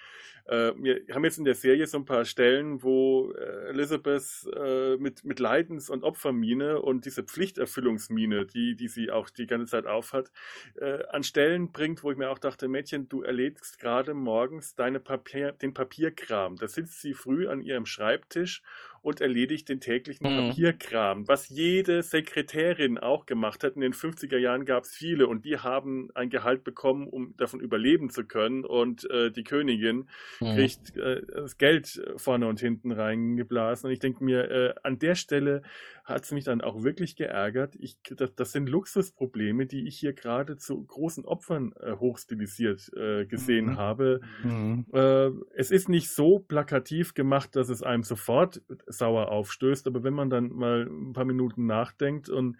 äh, 0.45 0.73
wir 0.75 1.03
haben 1.13 1.23
jetzt 1.23 1.37
in 1.37 1.45
der 1.45 1.53
Serie 1.53 1.85
so 1.85 1.99
ein 1.99 2.05
paar 2.05 2.25
Stellen, 2.25 2.81
wo 2.81 3.31
äh, 3.33 3.69
Elizabeth 3.69 4.49
äh, 4.55 4.97
mit, 4.97 5.23
mit 5.23 5.39
Leidens- 5.39 5.91
und 5.91 6.03
Opfermine 6.03 6.81
und 6.81 7.05
diese 7.05 7.23
Pflichterfüllungsmine, 7.23 8.47
die, 8.47 8.75
die 8.75 8.87
sie 8.87 9.11
auch 9.11 9.29
die 9.29 9.45
ganze 9.45 9.67
Zeit 9.67 9.85
aufhat, 9.85 10.31
äh, 10.75 11.03
an 11.09 11.21
Stellen 11.21 11.71
bringt, 11.71 12.03
wo 12.03 12.11
ich 12.11 12.17
mir 12.17 12.31
auch 12.31 12.39
dachte, 12.39 12.67
Mädchen, 12.67 13.07
du 13.07 13.21
erledigst 13.21 13.77
gerade 13.79 14.15
morgens 14.15 14.75
deine 14.75 14.99
Papier, 14.99 15.51
den 15.51 15.75
Papierkram. 15.75 16.55
Da 16.55 16.67
sitzt 16.67 17.01
sie 17.01 17.13
früh 17.13 17.47
an 17.47 17.61
ihrem 17.61 17.85
Schreibtisch 17.85 18.63
und 19.01 19.21
erledigt 19.21 19.69
den 19.69 19.79
täglichen 19.79 20.27
Mhm. 20.27 20.49
Papierkram, 20.49 21.27
was 21.27 21.49
jede 21.49 22.03
Sekretärin 22.03 22.97
auch 22.97 23.25
gemacht 23.25 23.63
hat. 23.63 23.75
In 23.75 23.81
den 23.81 23.93
50er 23.93 24.37
Jahren 24.37 24.65
gab 24.65 24.83
es 24.83 24.95
viele 24.95 25.27
und 25.27 25.45
die 25.45 25.57
haben 25.57 26.09
ein 26.15 26.29
Gehalt 26.29 26.63
bekommen, 26.63 27.07
um 27.07 27.35
davon 27.37 27.59
überleben 27.59 28.09
zu 28.09 28.25
können. 28.25 28.65
Und 28.65 29.09
äh, 29.09 29.31
die 29.31 29.43
Königin 29.43 30.07
Mhm. 30.41 30.55
kriegt 30.55 30.95
äh, 30.97 31.21
das 31.33 31.57
Geld 31.57 32.01
vorne 32.17 32.47
und 32.47 32.59
hinten 32.59 32.91
reingeblasen. 32.91 33.87
Und 33.87 33.93
ich 33.93 33.99
denke 33.99 34.23
mir, 34.23 34.49
äh, 34.51 34.73
an 34.83 34.99
der 34.99 35.15
Stelle 35.15 35.61
hat 36.09 36.23
es 36.25 36.31
mich 36.31 36.43
dann 36.45 36.61
auch 36.61 36.83
wirklich 36.83 37.15
geärgert. 37.15 37.75
Ich, 37.79 37.97
das, 38.15 38.35
das 38.35 38.51
sind 38.51 38.67
Luxusprobleme, 38.69 39.65
die 39.65 39.87
ich 39.87 39.97
hier 39.99 40.13
gerade 40.13 40.57
zu 40.57 40.83
großen 40.83 41.25
Opfern 41.25 41.73
äh, 41.79 41.93
hochstilisiert 41.93 42.91
äh, 42.95 43.25
gesehen 43.25 43.67
Mhm. 43.67 43.77
habe. 43.77 44.21
Mhm. 44.43 44.85
Äh, 44.93 45.29
es 45.55 45.71
ist 45.71 45.89
nicht 45.89 46.09
so 46.09 46.39
plakativ 46.39 47.13
gemacht, 47.13 47.55
dass 47.55 47.69
es 47.69 47.83
einem 47.83 48.03
sofort 48.03 48.61
sauer 48.87 49.29
aufstößt, 49.31 49.87
aber 49.87 50.03
wenn 50.03 50.13
man 50.13 50.29
dann 50.29 50.49
mal 50.49 50.87
ein 50.89 51.13
paar 51.13 51.25
Minuten 51.25 51.65
nachdenkt 51.65 52.29
und 52.29 52.57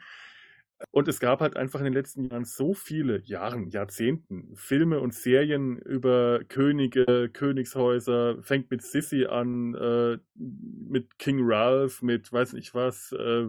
und 0.92 1.08
es 1.08 1.20
gab 1.20 1.42
halt 1.42 1.58
einfach 1.58 1.80
in 1.80 1.86
den 1.86 1.94
letzten 1.94 2.26
Jahren 2.26 2.46
so 2.46 2.74
viele 2.74 3.22
Jahren, 3.24 3.70
Jahrzehnten 3.70 4.56
Filme 4.56 5.00
und 5.00 5.14
Serien 5.14 5.78
über 5.78 6.42
Könige, 6.48 7.30
Königshäuser, 7.32 8.42
fängt 8.42 8.72
mit 8.72 8.82
Sissy 8.82 9.26
an, 9.26 9.76
äh, 9.76 10.18
mit 10.36 11.20
King 11.20 11.40
Ralph, 11.42 12.02
mit 12.02 12.32
weiß 12.32 12.54
nicht 12.54 12.74
was, 12.74 13.12
äh, 13.12 13.48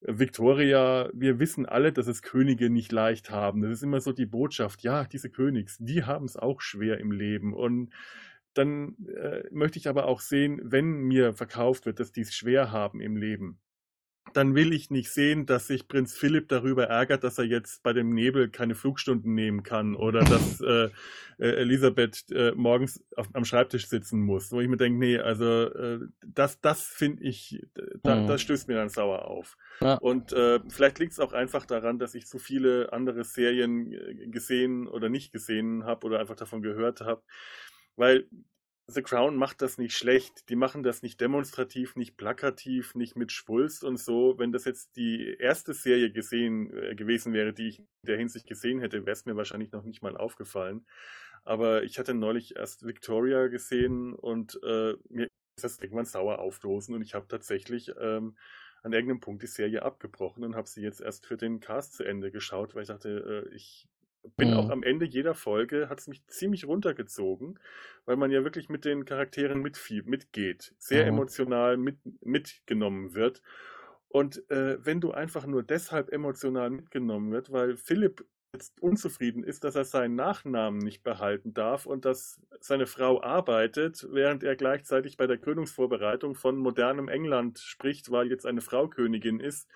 Victoria, 0.00 1.10
wir 1.12 1.40
wissen 1.40 1.66
alle, 1.66 1.92
dass 1.92 2.06
es 2.06 2.22
Könige 2.22 2.70
nicht 2.70 2.92
leicht 2.92 3.30
haben. 3.30 3.62
Das 3.62 3.72
ist 3.72 3.82
immer 3.82 4.00
so 4.00 4.12
die 4.12 4.26
Botschaft, 4.26 4.82
ja, 4.82 5.04
diese 5.04 5.28
Königs, 5.28 5.76
die 5.80 6.04
haben 6.04 6.24
es 6.24 6.36
auch 6.36 6.60
schwer 6.60 6.98
im 6.98 7.10
Leben. 7.10 7.52
Und 7.52 7.92
dann 8.54 8.96
äh, 9.08 9.42
möchte 9.50 9.78
ich 9.78 9.88
aber 9.88 10.06
auch 10.06 10.20
sehen, 10.20 10.60
wenn 10.62 11.00
mir 11.02 11.32
verkauft 11.34 11.84
wird, 11.84 11.98
dass 11.98 12.12
die 12.12 12.20
es 12.20 12.34
schwer 12.34 12.70
haben 12.70 13.00
im 13.00 13.16
Leben, 13.16 13.58
dann 14.32 14.54
will 14.54 14.72
ich 14.72 14.90
nicht 14.90 15.10
sehen, 15.10 15.46
dass 15.46 15.66
sich 15.66 15.88
Prinz 15.88 16.16
Philipp 16.16 16.48
darüber 16.48 16.84
ärgert, 16.84 17.24
dass 17.24 17.38
er 17.38 17.44
jetzt 17.44 17.82
bei 17.82 17.92
dem 17.92 18.14
Nebel 18.14 18.48
keine 18.50 18.74
Flugstunden 18.74 19.34
nehmen 19.34 19.62
kann 19.62 19.94
oder 19.94 20.20
dass 20.20 20.60
äh, 20.60 20.90
äh, 21.38 21.50
Elisabeth 21.56 22.30
äh, 22.30 22.52
morgens 22.54 23.02
auf, 23.16 23.28
am 23.32 23.44
Schreibtisch 23.44 23.88
sitzen 23.88 24.20
muss. 24.20 24.52
Wo 24.52 24.60
ich 24.60 24.68
mir 24.68 24.76
denke, 24.76 24.98
nee, 24.98 25.18
also 25.18 25.64
äh, 25.64 26.00
das, 26.26 26.60
das 26.60 26.82
finde 26.82 27.24
ich, 27.24 27.64
da, 28.02 28.16
Mhm. 28.16 28.26
das 28.26 28.42
stößt 28.42 28.68
mir 28.68 28.74
dann 28.74 28.88
sauer 28.88 29.26
auf. 29.26 29.56
Ja. 29.80 29.94
Und 29.94 30.32
äh, 30.32 30.60
vielleicht 30.68 30.98
liegt 30.98 31.12
es 31.12 31.20
auch 31.20 31.32
einfach 31.32 31.66
daran, 31.66 31.98
dass 31.98 32.14
ich 32.14 32.26
zu 32.26 32.38
viele 32.38 32.92
andere 32.92 33.24
Serien 33.24 33.92
äh, 33.92 34.26
gesehen 34.28 34.88
oder 34.88 35.08
nicht 35.08 35.32
gesehen 35.32 35.84
habe 35.84 36.06
oder 36.06 36.20
einfach 36.20 36.36
davon 36.36 36.62
gehört 36.62 37.00
habe. 37.00 37.22
Weil 37.96 38.28
The 38.90 39.02
Crown 39.02 39.36
macht 39.36 39.60
das 39.60 39.76
nicht 39.76 39.94
schlecht. 39.94 40.48
Die 40.48 40.56
machen 40.56 40.82
das 40.82 41.02
nicht 41.02 41.20
demonstrativ, 41.20 41.94
nicht 41.94 42.16
plakativ, 42.16 42.94
nicht 42.94 43.16
mit 43.16 43.32
Schwulst 43.32 43.84
und 43.84 43.98
so. 43.98 44.38
Wenn 44.38 44.50
das 44.50 44.64
jetzt 44.64 44.96
die 44.96 45.36
erste 45.38 45.74
Serie 45.74 46.10
gesehen 46.10 46.72
äh, 46.72 46.94
gewesen 46.94 47.34
wäre, 47.34 47.52
die 47.52 47.68
ich 47.68 47.80
in 47.80 47.86
der 48.06 48.16
Hinsicht 48.16 48.46
gesehen 48.46 48.80
hätte, 48.80 49.04
wäre 49.04 49.12
es 49.12 49.26
mir 49.26 49.36
wahrscheinlich 49.36 49.72
noch 49.72 49.84
nicht 49.84 50.02
mal 50.02 50.16
aufgefallen. 50.16 50.86
Aber 51.44 51.82
ich 51.82 51.98
hatte 51.98 52.14
neulich 52.14 52.56
erst 52.56 52.86
Victoria 52.86 53.48
gesehen 53.48 54.14
und 54.14 54.58
äh, 54.64 54.94
mir 55.10 55.28
ist 55.56 55.64
das 55.64 55.78
irgendwann 55.80 56.06
sauer 56.06 56.38
aufstoßen 56.38 56.94
und 56.94 57.02
ich 57.02 57.14
habe 57.14 57.28
tatsächlich 57.28 57.92
ähm, 58.00 58.38
an 58.82 58.92
irgendeinem 58.92 59.20
Punkt 59.20 59.42
die 59.42 59.48
Serie 59.48 59.82
abgebrochen 59.82 60.44
und 60.44 60.56
habe 60.56 60.68
sie 60.68 60.82
jetzt 60.82 61.02
erst 61.02 61.26
für 61.26 61.36
den 61.36 61.60
Cast 61.60 61.94
zu 61.94 62.04
Ende 62.04 62.30
geschaut, 62.30 62.74
weil 62.74 62.82
ich 62.82 62.88
dachte, 62.88 63.44
äh, 63.50 63.54
ich 63.54 63.86
bin 64.36 64.52
Mhm. 64.52 64.54
auch 64.54 64.70
am 64.70 64.82
Ende 64.82 65.06
jeder 65.06 65.34
Folge, 65.34 65.88
hat 65.88 66.00
es 66.00 66.08
mich 66.08 66.26
ziemlich 66.26 66.66
runtergezogen, 66.66 67.58
weil 68.04 68.16
man 68.16 68.30
ja 68.30 68.44
wirklich 68.44 68.68
mit 68.68 68.84
den 68.84 69.04
Charakteren 69.04 69.60
mitfie 69.62 70.02
mitgeht, 70.02 70.74
sehr 70.78 71.06
Mhm. 71.06 71.06
emotional 71.06 71.76
mit, 71.76 71.98
mitgenommen 72.20 73.14
wird. 73.14 73.42
Und 74.08 74.48
äh, 74.50 74.84
wenn 74.84 75.00
du 75.00 75.12
einfach 75.12 75.46
nur 75.46 75.62
deshalb 75.62 76.10
emotional 76.12 76.70
mitgenommen 76.70 77.30
wird, 77.32 77.52
weil 77.52 77.76
Philipp 77.76 78.24
jetzt 78.54 78.80
unzufrieden 78.80 79.44
ist, 79.44 79.64
dass 79.64 79.74
er 79.74 79.84
seinen 79.84 80.14
Nachnamen 80.14 80.78
nicht 80.78 81.02
behalten 81.02 81.52
darf 81.52 81.84
und 81.84 82.06
dass 82.06 82.40
seine 82.60 82.86
Frau 82.86 83.22
arbeitet, 83.22 84.06
während 84.10 84.42
er 84.42 84.56
gleichzeitig 84.56 85.18
bei 85.18 85.26
der 85.26 85.36
Krönungsvorbereitung 85.36 86.34
von 86.34 86.56
modernem 86.56 87.08
England 87.08 87.58
spricht, 87.58 88.10
weil 88.10 88.30
jetzt 88.30 88.46
eine 88.46 88.62
Frau 88.62 88.88
Königin 88.88 89.38
ist. 89.40 89.68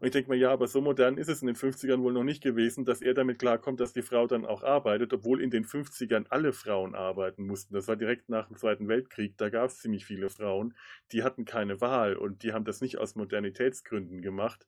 Und 0.00 0.06
ich 0.06 0.12
denke 0.12 0.30
mir, 0.30 0.36
ja, 0.36 0.50
aber 0.52 0.66
so 0.68 0.80
modern 0.80 1.16
ist 1.18 1.28
es 1.28 1.40
in 1.42 1.46
den 1.46 1.56
50ern 1.56 2.02
wohl 2.02 2.12
noch 2.12 2.24
nicht 2.24 2.42
gewesen, 2.42 2.84
dass 2.84 3.00
er 3.00 3.14
damit 3.14 3.38
klarkommt, 3.38 3.80
dass 3.80 3.92
die 3.92 4.02
Frau 4.02 4.26
dann 4.26 4.44
auch 4.44 4.62
arbeitet, 4.62 5.12
obwohl 5.12 5.40
in 5.40 5.50
den 5.50 5.64
50ern 5.64 6.26
alle 6.30 6.52
Frauen 6.52 6.94
arbeiten 6.94 7.46
mussten. 7.46 7.74
Das 7.74 7.88
war 7.88 7.96
direkt 7.96 8.28
nach 8.28 8.48
dem 8.48 8.56
Zweiten 8.56 8.88
Weltkrieg, 8.88 9.36
da 9.38 9.48
gab 9.48 9.70
es 9.70 9.78
ziemlich 9.78 10.04
viele 10.06 10.30
Frauen, 10.30 10.74
die 11.12 11.22
hatten 11.22 11.44
keine 11.44 11.80
Wahl 11.80 12.16
und 12.16 12.42
die 12.42 12.52
haben 12.52 12.64
das 12.64 12.80
nicht 12.80 12.98
aus 12.98 13.14
Modernitätsgründen 13.14 14.20
gemacht. 14.22 14.66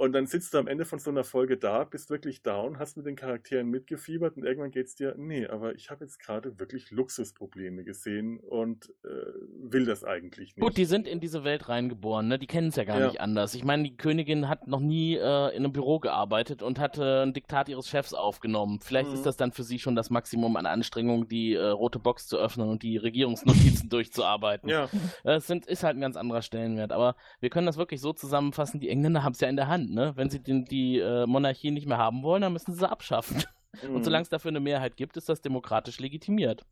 Und 0.00 0.12
dann 0.14 0.26
sitzt 0.26 0.54
du 0.54 0.58
am 0.58 0.66
Ende 0.66 0.86
von 0.86 0.98
so 0.98 1.10
einer 1.10 1.24
Folge 1.24 1.58
da, 1.58 1.84
bist 1.84 2.08
wirklich 2.08 2.42
down, 2.42 2.78
hast 2.78 2.96
mit 2.96 3.04
den 3.04 3.16
Charakteren 3.16 3.68
mitgefiebert 3.68 4.34
und 4.38 4.44
irgendwann 4.46 4.70
geht's 4.70 4.94
dir, 4.94 5.14
nee, 5.18 5.46
aber 5.46 5.74
ich 5.74 5.90
habe 5.90 6.04
jetzt 6.06 6.18
gerade 6.18 6.58
wirklich 6.58 6.90
Luxusprobleme 6.90 7.84
gesehen 7.84 8.40
und 8.40 8.88
äh, 9.04 9.08
will 9.62 9.84
das 9.84 10.02
eigentlich 10.02 10.56
nicht. 10.56 10.60
Gut, 10.64 10.78
die 10.78 10.86
sind 10.86 11.06
in 11.06 11.20
diese 11.20 11.44
Welt 11.44 11.68
reingeboren, 11.68 12.28
ne? 12.28 12.38
Die 12.38 12.46
kennen 12.46 12.68
es 12.68 12.76
ja 12.76 12.84
gar 12.84 12.98
Ja. 12.98 13.06
nicht 13.08 13.20
anders. 13.20 13.54
Ich 13.54 13.62
meine, 13.62 13.82
die 13.82 13.94
Königin 13.94 14.48
hat 14.48 14.66
noch 14.68 14.80
nie 14.80 15.16
äh, 15.16 15.48
in 15.54 15.64
einem 15.64 15.72
Büro 15.74 15.98
gearbeitet 15.98 16.62
und 16.62 16.78
hat 16.78 16.96
äh, 16.96 17.22
ein 17.24 17.34
Diktat 17.34 17.68
ihres 17.68 17.86
Chefs 17.86 18.14
aufgenommen. 18.14 18.80
Vielleicht 18.80 19.10
Mhm. 19.10 19.16
ist 19.16 19.26
das 19.26 19.36
dann 19.36 19.52
für 19.52 19.64
sie 19.64 19.78
schon 19.78 19.96
das 19.96 20.08
Maximum 20.08 20.56
an 20.56 20.64
Anstrengung, 20.64 21.28
die 21.28 21.52
äh, 21.52 21.60
rote 21.66 21.98
Box 21.98 22.26
zu 22.26 22.38
öffnen 22.38 22.70
und 22.70 22.82
die 22.82 22.96
Regierungsnotizen 22.96 23.90
durchzuarbeiten. 23.90 24.70
ja, 24.70 24.84
Äh, 25.24 25.34
Es 25.34 25.46
sind, 25.46 25.66
ist 25.66 25.82
halt 25.84 25.98
ein 25.98 26.00
ganz 26.00 26.16
anderer 26.16 26.40
Stellenwert. 26.40 26.90
Aber 26.90 27.16
wir 27.40 27.50
können 27.50 27.66
das 27.66 27.76
wirklich 27.76 28.00
so 28.00 28.14
zusammenfassen, 28.14 28.80
die 28.80 28.88
Engländer 28.88 29.22
haben 29.24 29.32
es 29.34 29.40
ja 29.40 29.48
in 29.48 29.56
der 29.56 29.68
Hand. 29.68 29.89
Ne? 29.94 30.12
Wenn 30.16 30.30
sie 30.30 30.42
den, 30.42 30.64
die 30.64 30.98
äh, 30.98 31.26
Monarchie 31.26 31.70
nicht 31.70 31.86
mehr 31.86 31.98
haben 31.98 32.22
wollen, 32.22 32.42
dann 32.42 32.52
müssen 32.52 32.72
sie 32.72 32.78
sie 32.78 32.90
abschaffen. 32.90 33.44
Und 33.82 33.92
Mhm. 34.00 34.04
solange 34.04 34.22
es 34.22 34.28
dafür 34.28 34.50
eine 34.50 34.60
Mehrheit 34.60 34.96
gibt, 34.96 35.16
ist 35.16 35.28
das 35.28 35.40
demokratisch 35.42 36.00
legitimiert. 36.00 36.64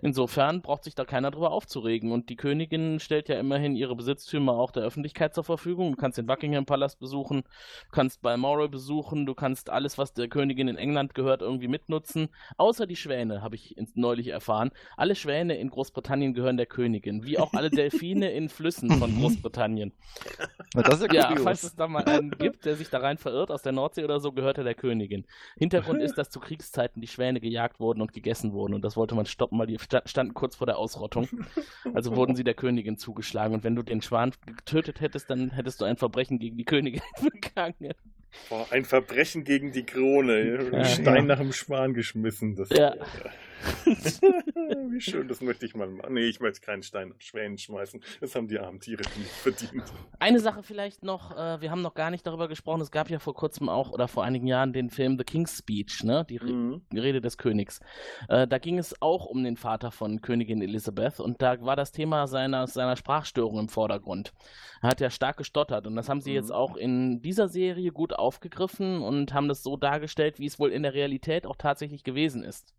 Insofern 0.00 0.62
braucht 0.62 0.84
sich 0.84 0.94
da 0.94 1.04
keiner 1.04 1.30
drüber 1.30 1.50
aufzuregen. 1.50 2.12
Und 2.12 2.30
die 2.30 2.36
Königin 2.36 2.98
stellt 2.98 3.28
ja 3.28 3.38
immerhin 3.38 3.76
ihre 3.76 3.94
Besitztümer 3.94 4.54
auch 4.54 4.70
der 4.70 4.82
Öffentlichkeit 4.82 5.34
zur 5.34 5.44
Verfügung. 5.44 5.92
Du 5.92 5.96
kannst 5.96 6.16
den 6.16 6.26
Buckingham 6.26 6.64
Palace 6.64 6.96
besuchen, 6.96 7.42
du 7.42 7.90
kannst 7.92 8.22
Balmoral 8.22 8.68
besuchen, 8.68 9.26
du 9.26 9.34
kannst 9.34 9.68
alles, 9.68 9.98
was 9.98 10.14
der 10.14 10.28
Königin 10.28 10.68
in 10.68 10.76
England 10.76 11.14
gehört, 11.14 11.42
irgendwie 11.42 11.68
mitnutzen. 11.68 12.28
Außer 12.56 12.86
die 12.86 12.96
Schwäne, 12.96 13.42
habe 13.42 13.56
ich 13.56 13.76
neulich 13.94 14.28
erfahren. 14.28 14.70
Alle 14.96 15.16
Schwäne 15.16 15.58
in 15.58 15.68
Großbritannien 15.68 16.32
gehören 16.32 16.56
der 16.56 16.66
Königin, 16.66 17.24
wie 17.24 17.38
auch 17.38 17.52
alle 17.52 17.70
Delfine 17.70 18.30
in 18.32 18.48
Flüssen 18.48 18.90
von 18.90 19.14
Großbritannien. 19.20 19.92
Das 20.72 21.00
ist 21.00 21.12
ja 21.12 21.32
Ja, 21.32 21.36
falls 21.36 21.64
es 21.64 21.74
da 21.74 21.86
mal 21.88 22.04
einen 22.04 22.30
gibt, 22.30 22.64
der 22.64 22.76
sich 22.76 22.88
da 22.88 22.98
rein 22.98 23.18
verirrt 23.18 23.50
aus 23.50 23.62
der 23.62 23.72
Nordsee 23.72 24.04
oder 24.04 24.20
so, 24.20 24.32
gehört 24.32 24.56
er 24.58 24.64
der 24.64 24.74
Königin. 24.74 25.26
Hintergrund 25.58 26.00
ist, 26.00 26.16
dass 26.16 26.29
zu 26.30 26.40
Kriegszeiten 26.40 27.00
die 27.02 27.08
Schwäne 27.08 27.40
gejagt 27.40 27.80
wurden 27.80 28.00
und 28.00 28.12
gegessen 28.12 28.52
wurden 28.52 28.72
und 28.74 28.82
das 28.84 28.96
wollte 28.96 29.14
man 29.14 29.26
stoppen, 29.26 29.58
weil 29.58 29.66
die 29.66 29.78
sta- 29.78 30.02
standen 30.06 30.32
kurz 30.34 30.56
vor 30.56 30.66
der 30.66 30.78
Ausrottung. 30.78 31.28
Also 31.94 32.14
wurden 32.14 32.36
sie 32.36 32.44
der 32.44 32.54
Königin 32.54 32.96
zugeschlagen 32.98 33.52
und 33.54 33.64
wenn 33.64 33.74
du 33.74 33.82
den 33.82 34.00
Schwan 34.00 34.32
getötet 34.46 35.00
hättest, 35.00 35.28
dann 35.28 35.50
hättest 35.50 35.80
du 35.80 35.84
ein 35.86 35.96
Verbrechen 35.96 36.38
gegen 36.38 36.56
die 36.56 36.64
Königin 36.64 37.00
begangen. 37.22 37.94
Boah, 38.48 38.64
ein 38.70 38.84
Verbrechen 38.84 39.42
gegen 39.42 39.72
die 39.72 39.84
Krone. 39.84 40.70
Ja, 40.70 40.78
Ein 40.78 40.84
Stein 40.84 41.14
ja. 41.16 41.22
nach 41.22 41.38
dem 41.38 41.52
Schwan 41.52 41.94
geschmissen. 41.94 42.54
Das, 42.54 42.68
Ja. 42.70 42.94
Wie 44.90 45.00
schön, 45.00 45.28
das 45.28 45.40
möchte 45.40 45.66
ich 45.66 45.74
mal 45.74 45.88
machen. 45.88 46.14
Nee, 46.14 46.26
ich 46.26 46.40
möchte 46.40 46.60
keinen 46.60 46.82
Stein 46.82 47.08
nach 47.10 47.20
Schwänen 47.20 47.58
schmeißen. 47.58 48.02
Das 48.20 48.34
haben 48.34 48.48
die 48.48 48.58
armen 48.58 48.80
Tiere 48.80 49.02
nicht 49.18 49.30
verdient. 49.30 49.84
Eine 50.18 50.40
Sache 50.40 50.62
vielleicht 50.62 51.02
noch, 51.02 51.32
äh, 51.36 51.60
wir 51.60 51.70
haben 51.70 51.82
noch 51.82 51.94
gar 51.94 52.10
nicht 52.10 52.26
darüber 52.26 52.48
gesprochen, 52.48 52.80
es 52.80 52.90
gab 52.90 53.10
ja 53.10 53.18
vor 53.18 53.34
kurzem 53.34 53.68
auch 53.68 53.90
oder 53.90 54.08
vor 54.08 54.24
einigen 54.24 54.46
Jahren 54.46 54.72
den 54.72 54.90
Film 54.90 55.16
The 55.18 55.24
King's 55.24 55.58
Speech, 55.58 56.04
ne? 56.04 56.26
Die 56.28 56.36
Re 56.36 56.50
Mhm. 56.50 56.82
die 56.92 56.98
Rede 56.98 57.20
des 57.20 57.38
Königs. 57.38 57.80
Äh, 58.28 58.46
da 58.46 58.58
ging 58.58 58.78
es 58.78 59.00
auch 59.00 59.26
um 59.26 59.42
den 59.44 59.56
Vater 59.56 59.90
von 59.90 60.20
Königin 60.20 60.62
Elizabeth 60.62 61.20
und 61.20 61.40
da 61.40 61.60
war 61.62 61.76
das 61.76 61.92
Thema 61.92 62.26
seiner, 62.26 62.66
seiner 62.66 62.96
Sprachstörung 62.96 63.58
im 63.58 63.68
Vordergrund. 63.68 64.32
Er 64.82 64.90
hat 64.90 65.00
ja 65.00 65.10
stark 65.10 65.36
gestottert 65.36 65.86
und 65.86 65.94
das 65.96 66.08
haben 66.08 66.20
sie 66.20 66.32
jetzt 66.32 66.48
Mhm. 66.48 66.54
auch 66.54 66.76
in 66.76 67.22
dieser 67.22 67.48
Serie 67.48 67.92
gut 67.92 68.12
aufgegriffen 68.12 69.02
und 69.02 69.32
haben 69.32 69.48
das 69.48 69.62
so 69.62 69.76
dargestellt, 69.76 70.38
wie 70.38 70.46
es 70.46 70.58
wohl 70.58 70.70
in 70.70 70.82
der 70.82 70.94
Realität 70.94 71.46
auch 71.46 71.56
tatsächlich 71.56 72.02
gewesen 72.04 72.42
ist. 72.42 72.74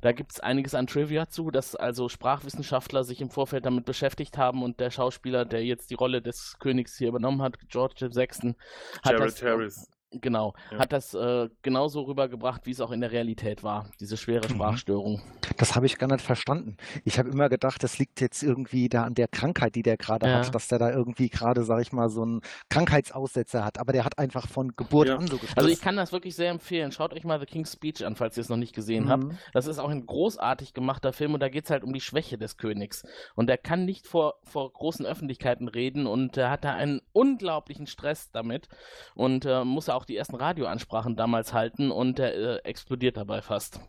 Da 0.00 0.12
gibt 0.12 0.32
es 0.32 0.40
einiges 0.40 0.74
an 0.74 0.86
Trivia 0.86 1.28
zu, 1.28 1.50
dass 1.50 1.76
also 1.76 2.08
Sprachwissenschaftler 2.08 3.04
sich 3.04 3.20
im 3.20 3.30
Vorfeld 3.30 3.66
damit 3.66 3.84
beschäftigt 3.84 4.38
haben 4.38 4.62
und 4.62 4.80
der 4.80 4.90
Schauspieler, 4.90 5.44
der 5.44 5.64
jetzt 5.64 5.90
die 5.90 5.94
Rolle 5.94 6.22
des 6.22 6.56
Königs 6.58 6.96
hier 6.96 7.08
übernommen 7.08 7.42
hat, 7.42 7.58
George 7.68 8.08
VI., 8.14 8.54
hat 9.02 9.12
Jared 9.12 9.20
das, 9.20 9.42
Harris. 9.42 9.90
Genau, 10.12 10.54
Ja. 10.72 10.78
hat 10.80 10.92
das 10.92 11.14
äh, 11.14 11.48
genauso 11.62 12.02
rübergebracht, 12.02 12.66
wie 12.66 12.72
es 12.72 12.80
auch 12.80 12.90
in 12.90 13.00
der 13.00 13.12
Realität 13.12 13.62
war, 13.62 13.86
diese 14.00 14.16
schwere 14.16 14.48
Mhm. 14.48 14.54
Sprachstörung. 14.54 15.22
Das 15.56 15.76
habe 15.76 15.86
ich 15.86 15.98
gar 15.98 16.08
nicht 16.08 16.20
verstanden. 16.24 16.76
Ich 17.04 17.18
habe 17.20 17.28
immer 17.30 17.48
gedacht, 17.48 17.82
das 17.84 17.98
liegt 17.98 18.20
jetzt 18.20 18.42
irgendwie 18.42 18.88
da 18.88 19.04
an 19.04 19.14
der 19.14 19.28
Krankheit, 19.28 19.76
die 19.76 19.82
der 19.82 19.96
gerade 19.96 20.26
Ja. 20.28 20.38
hat, 20.44 20.52
dass 20.52 20.66
der 20.66 20.80
da 20.80 20.90
irgendwie 20.90 21.28
gerade, 21.28 21.62
sag 21.62 21.80
ich 21.80 21.92
mal, 21.92 22.08
so 22.08 22.22
einen 22.22 22.40
Krankheitsaussetzer 22.70 23.64
hat. 23.64 23.78
Aber 23.78 23.92
der 23.92 24.04
hat 24.04 24.18
einfach 24.18 24.48
von 24.48 24.74
Geburt 24.76 25.08
Ja. 25.08 25.16
an 25.16 25.28
so 25.28 25.36
gestört. 25.38 25.58
Also 25.58 25.70
ich 25.70 25.80
kann 25.80 25.96
das 25.96 26.10
wirklich 26.10 26.34
sehr 26.34 26.50
empfehlen. 26.50 26.90
Schaut 26.90 27.12
euch 27.12 27.22
mal 27.24 27.38
The 27.38 27.46
King's 27.46 27.72
Speech 27.72 28.04
an, 28.04 28.16
falls 28.16 28.36
ihr 28.36 28.40
es 28.40 28.48
noch 28.48 28.56
nicht 28.56 28.74
gesehen 28.74 29.08
habt. 29.08 29.24
Mhm. 29.24 29.38
Das 29.52 29.66
ist 29.66 29.78
auch 29.78 29.90
ein 29.90 30.06
großartig 30.06 30.74
gemachter 30.74 31.12
Film 31.12 31.34
und 31.34 31.40
da 31.40 31.48
geht 31.48 31.64
es 31.66 31.70
halt 31.70 31.84
um 31.84 31.92
die 31.92 32.00
Schwäche 32.00 32.36
des 32.36 32.56
Königs. 32.56 33.04
Und 33.36 33.48
er 33.48 33.58
kann 33.58 33.84
nicht 33.84 34.08
vor, 34.08 34.34
vor 34.42 34.72
großen 34.72 35.06
Öffentlichkeiten 35.06 35.68
reden 35.68 36.06
und 36.08 36.36
er 36.36 36.50
hat 36.50 36.64
da 36.64 36.72
einen 36.74 37.00
unglaublichen 37.12 37.86
Stress 37.86 38.30
damit 38.32 38.68
und 39.14 39.44
äh, 39.44 39.64
muss 39.64 39.88
auch 39.88 39.99
die 40.04 40.16
ersten 40.16 40.36
Radioansprachen 40.36 41.16
damals 41.16 41.52
halten 41.52 41.90
und 41.90 42.18
er 42.18 42.34
äh, 42.34 42.68
explodiert 42.68 43.16
dabei 43.16 43.42
fast. 43.42 43.80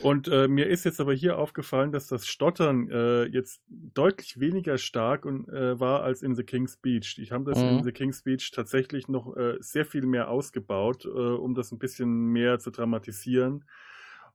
Und 0.00 0.28
äh, 0.28 0.46
mir 0.48 0.68
ist 0.68 0.84
jetzt 0.84 1.00
aber 1.00 1.12
hier 1.12 1.38
aufgefallen, 1.38 1.90
dass 1.92 2.06
das 2.06 2.26
Stottern 2.26 2.88
äh, 2.90 3.24
jetzt 3.24 3.60
deutlich 3.68 4.38
weniger 4.38 4.78
stark 4.78 5.24
und, 5.26 5.48
äh, 5.48 5.78
war 5.78 6.02
als 6.04 6.22
in 6.22 6.34
The 6.36 6.44
King's 6.44 6.74
Speech. 6.74 7.18
Ich 7.18 7.32
habe 7.32 7.44
das 7.44 7.58
Mhm. 7.58 7.68
in 7.68 7.82
The 7.82 7.92
King's 7.92 8.18
Speech 8.20 8.52
tatsächlich 8.52 9.08
noch 9.08 9.36
äh, 9.36 9.56
sehr 9.60 9.84
viel 9.84 10.06
mehr 10.06 10.30
ausgebaut, 10.30 11.04
äh, 11.04 11.08
um 11.08 11.54
das 11.54 11.72
ein 11.72 11.78
bisschen 11.78 12.08
mehr 12.08 12.58
zu 12.60 12.70
dramatisieren. 12.70 13.64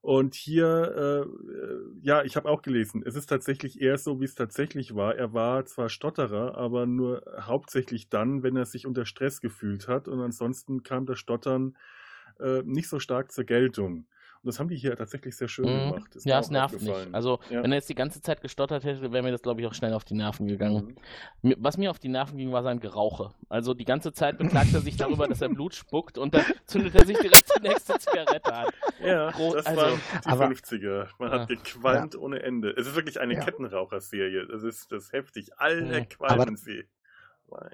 Und 0.04 0.36
hier, 0.36 0.66
äh, 0.98 1.54
äh, 1.54 1.80
ja, 2.02 2.24
ich 2.24 2.36
habe 2.36 2.50
auch 2.50 2.62
gelesen, 2.62 3.04
es 3.06 3.16
ist 3.16 3.28
tatsächlich 3.28 3.80
eher 3.80 3.98
so, 3.98 4.20
wie 4.20 4.26
es 4.26 4.36
tatsächlich 4.36 4.96
war. 4.96 5.16
Er 5.16 5.34
war 5.34 5.66
zwar 5.66 5.88
Stotterer, 5.88 6.58
aber 6.58 6.86
nur 6.86 7.24
hauptsächlich 7.40 8.10
dann, 8.10 8.44
wenn 8.44 8.58
er 8.58 8.66
sich 8.66 8.86
unter 8.86 9.06
Stress 9.06 9.40
gefühlt 9.40 9.88
hat. 9.88 10.10
Und 10.10 10.20
ansonsten 10.20 10.84
kam 10.84 11.06
das 11.06 11.20
Stottern 11.20 11.78
äh, 12.40 12.64
nicht 12.64 12.90
so 12.90 13.00
stark 13.00 13.32
zur 13.32 13.46
Geltung. 13.46 14.06
Und 14.44 14.48
das 14.48 14.60
haben 14.60 14.68
die 14.68 14.76
hier 14.76 14.94
tatsächlich 14.98 15.38
sehr 15.38 15.48
schön 15.48 15.64
Mhm. 15.66 15.92
gemacht. 15.92 16.16
Ist 16.18 16.26
Ja, 16.26 16.38
es 16.38 16.50
nervt 16.50 16.82
nicht. 16.82 16.94
Also, 17.14 17.40
Ja. 17.50 17.64
wenn 17.64 17.72
er 17.72 17.78
jetzt 17.78 17.88
die 17.88 17.96
ganze 17.96 18.22
Zeit 18.22 18.42
gestottert 18.42 18.84
hätte, 18.84 19.14
wäre 19.14 19.24
mir 19.24 19.32
das, 19.32 19.42
glaube 19.42 19.62
ich, 19.62 19.68
auch 19.68 19.74
schnell 19.74 19.94
auf 19.94 20.04
die 20.04 20.16
Nerven 20.16 20.48
gegangen. 20.48 20.98
Mhm. 21.44 21.56
Was 21.60 21.78
mir 21.78 21.90
auf 21.90 21.98
die 22.00 22.10
Nerven 22.10 22.38
ging, 22.38 22.52
war 22.52 22.62
sein 22.62 22.82
Gerauche. 22.82 23.32
Also 23.48 23.74
die 23.74 23.86
ganze 23.86 24.12
Zeit 24.12 24.38
beklagt 24.38 24.74
er 24.74 24.82
sich 24.82 24.98
darüber, 24.98 25.30
dass 25.30 25.42
er 25.42 25.48
Blut 25.48 25.74
spuckt 25.76 26.18
und 26.18 26.34
dann 26.34 26.44
zündet 26.66 26.94
er 26.94 27.06
sich 27.06 27.18
direkt 27.18 27.50
die 27.58 27.62
nächste 27.62 27.98
Zigarette 28.00 28.54
an. 28.54 28.68
Ja, 29.02 29.32
Gro- 29.32 29.54
das 29.54 29.66
also- 29.66 29.82
waren 29.82 30.00
die 30.26 30.28
Aber- 30.30 30.48
50er. 30.48 31.08
Man 31.20 31.32
Ja. 31.32 31.40
hat 31.40 31.48
gequalmt 31.48 32.16
ohne 32.18 32.44
Ende. 32.44 32.72
Es 32.76 32.86
ist 32.86 32.96
wirklich 32.96 33.22
eine 33.22 33.36
Ja. 33.36 33.46
Kettenraucherserie. 33.46 34.46
Das 34.48 34.64
ist 34.64 34.92
das 34.92 35.06
ist 35.06 35.14
heftig. 35.14 35.52
Alle 35.58 36.02
Mhm. 36.02 36.10
qualmen 36.10 36.58
sie. 36.58 36.84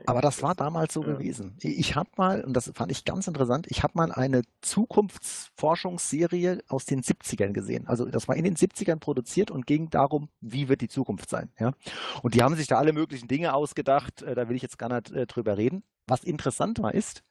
Aber 0.05 0.21
das 0.21 0.41
war 0.43 0.55
damals 0.55 0.93
so 0.93 1.01
Ja. 1.03 1.13
gewesen. 1.13 1.55
Ich 1.59 1.95
habe 1.95 2.09
mal, 2.17 2.43
und 2.43 2.53
das 2.53 2.71
fand 2.75 2.91
ich 2.91 3.05
ganz 3.05 3.27
interessant, 3.27 3.67
ich 3.69 3.83
habe 3.83 3.93
mal 3.95 4.11
eine 4.11 4.41
Zukunftsforschungsserie 4.61 6.59
aus 6.67 6.85
den 6.85 7.01
70ern 7.01 7.53
gesehen. 7.53 7.87
Also 7.87 8.05
das 8.05 8.27
war 8.27 8.35
in 8.35 8.43
den 8.43 8.55
70ern 8.55 8.99
produziert 8.99 9.51
und 9.51 9.65
ging 9.65 9.89
darum, 9.89 10.29
wie 10.41 10.69
wird 10.69 10.81
die 10.81 10.87
Zukunft 10.87 11.29
sein. 11.29 11.51
Ja? 11.59 11.73
Und 12.21 12.35
die 12.35 12.43
haben 12.43 12.55
sich 12.55 12.67
da 12.67 12.77
alle 12.77 12.93
möglichen 12.93 13.27
Dinge 13.27 13.53
ausgedacht, 13.53 14.21
äh, 14.21 14.35
da 14.35 14.49
will 14.49 14.55
ich 14.55 14.61
jetzt 14.61 14.77
gar 14.77 14.89
nicht 14.89 15.11
äh, 15.11 15.25
drüber 15.27 15.57
reden. 15.57 15.83
Was 16.07 16.23
interessant 16.23 16.81
war, 16.81 16.93
ist, 16.93 17.23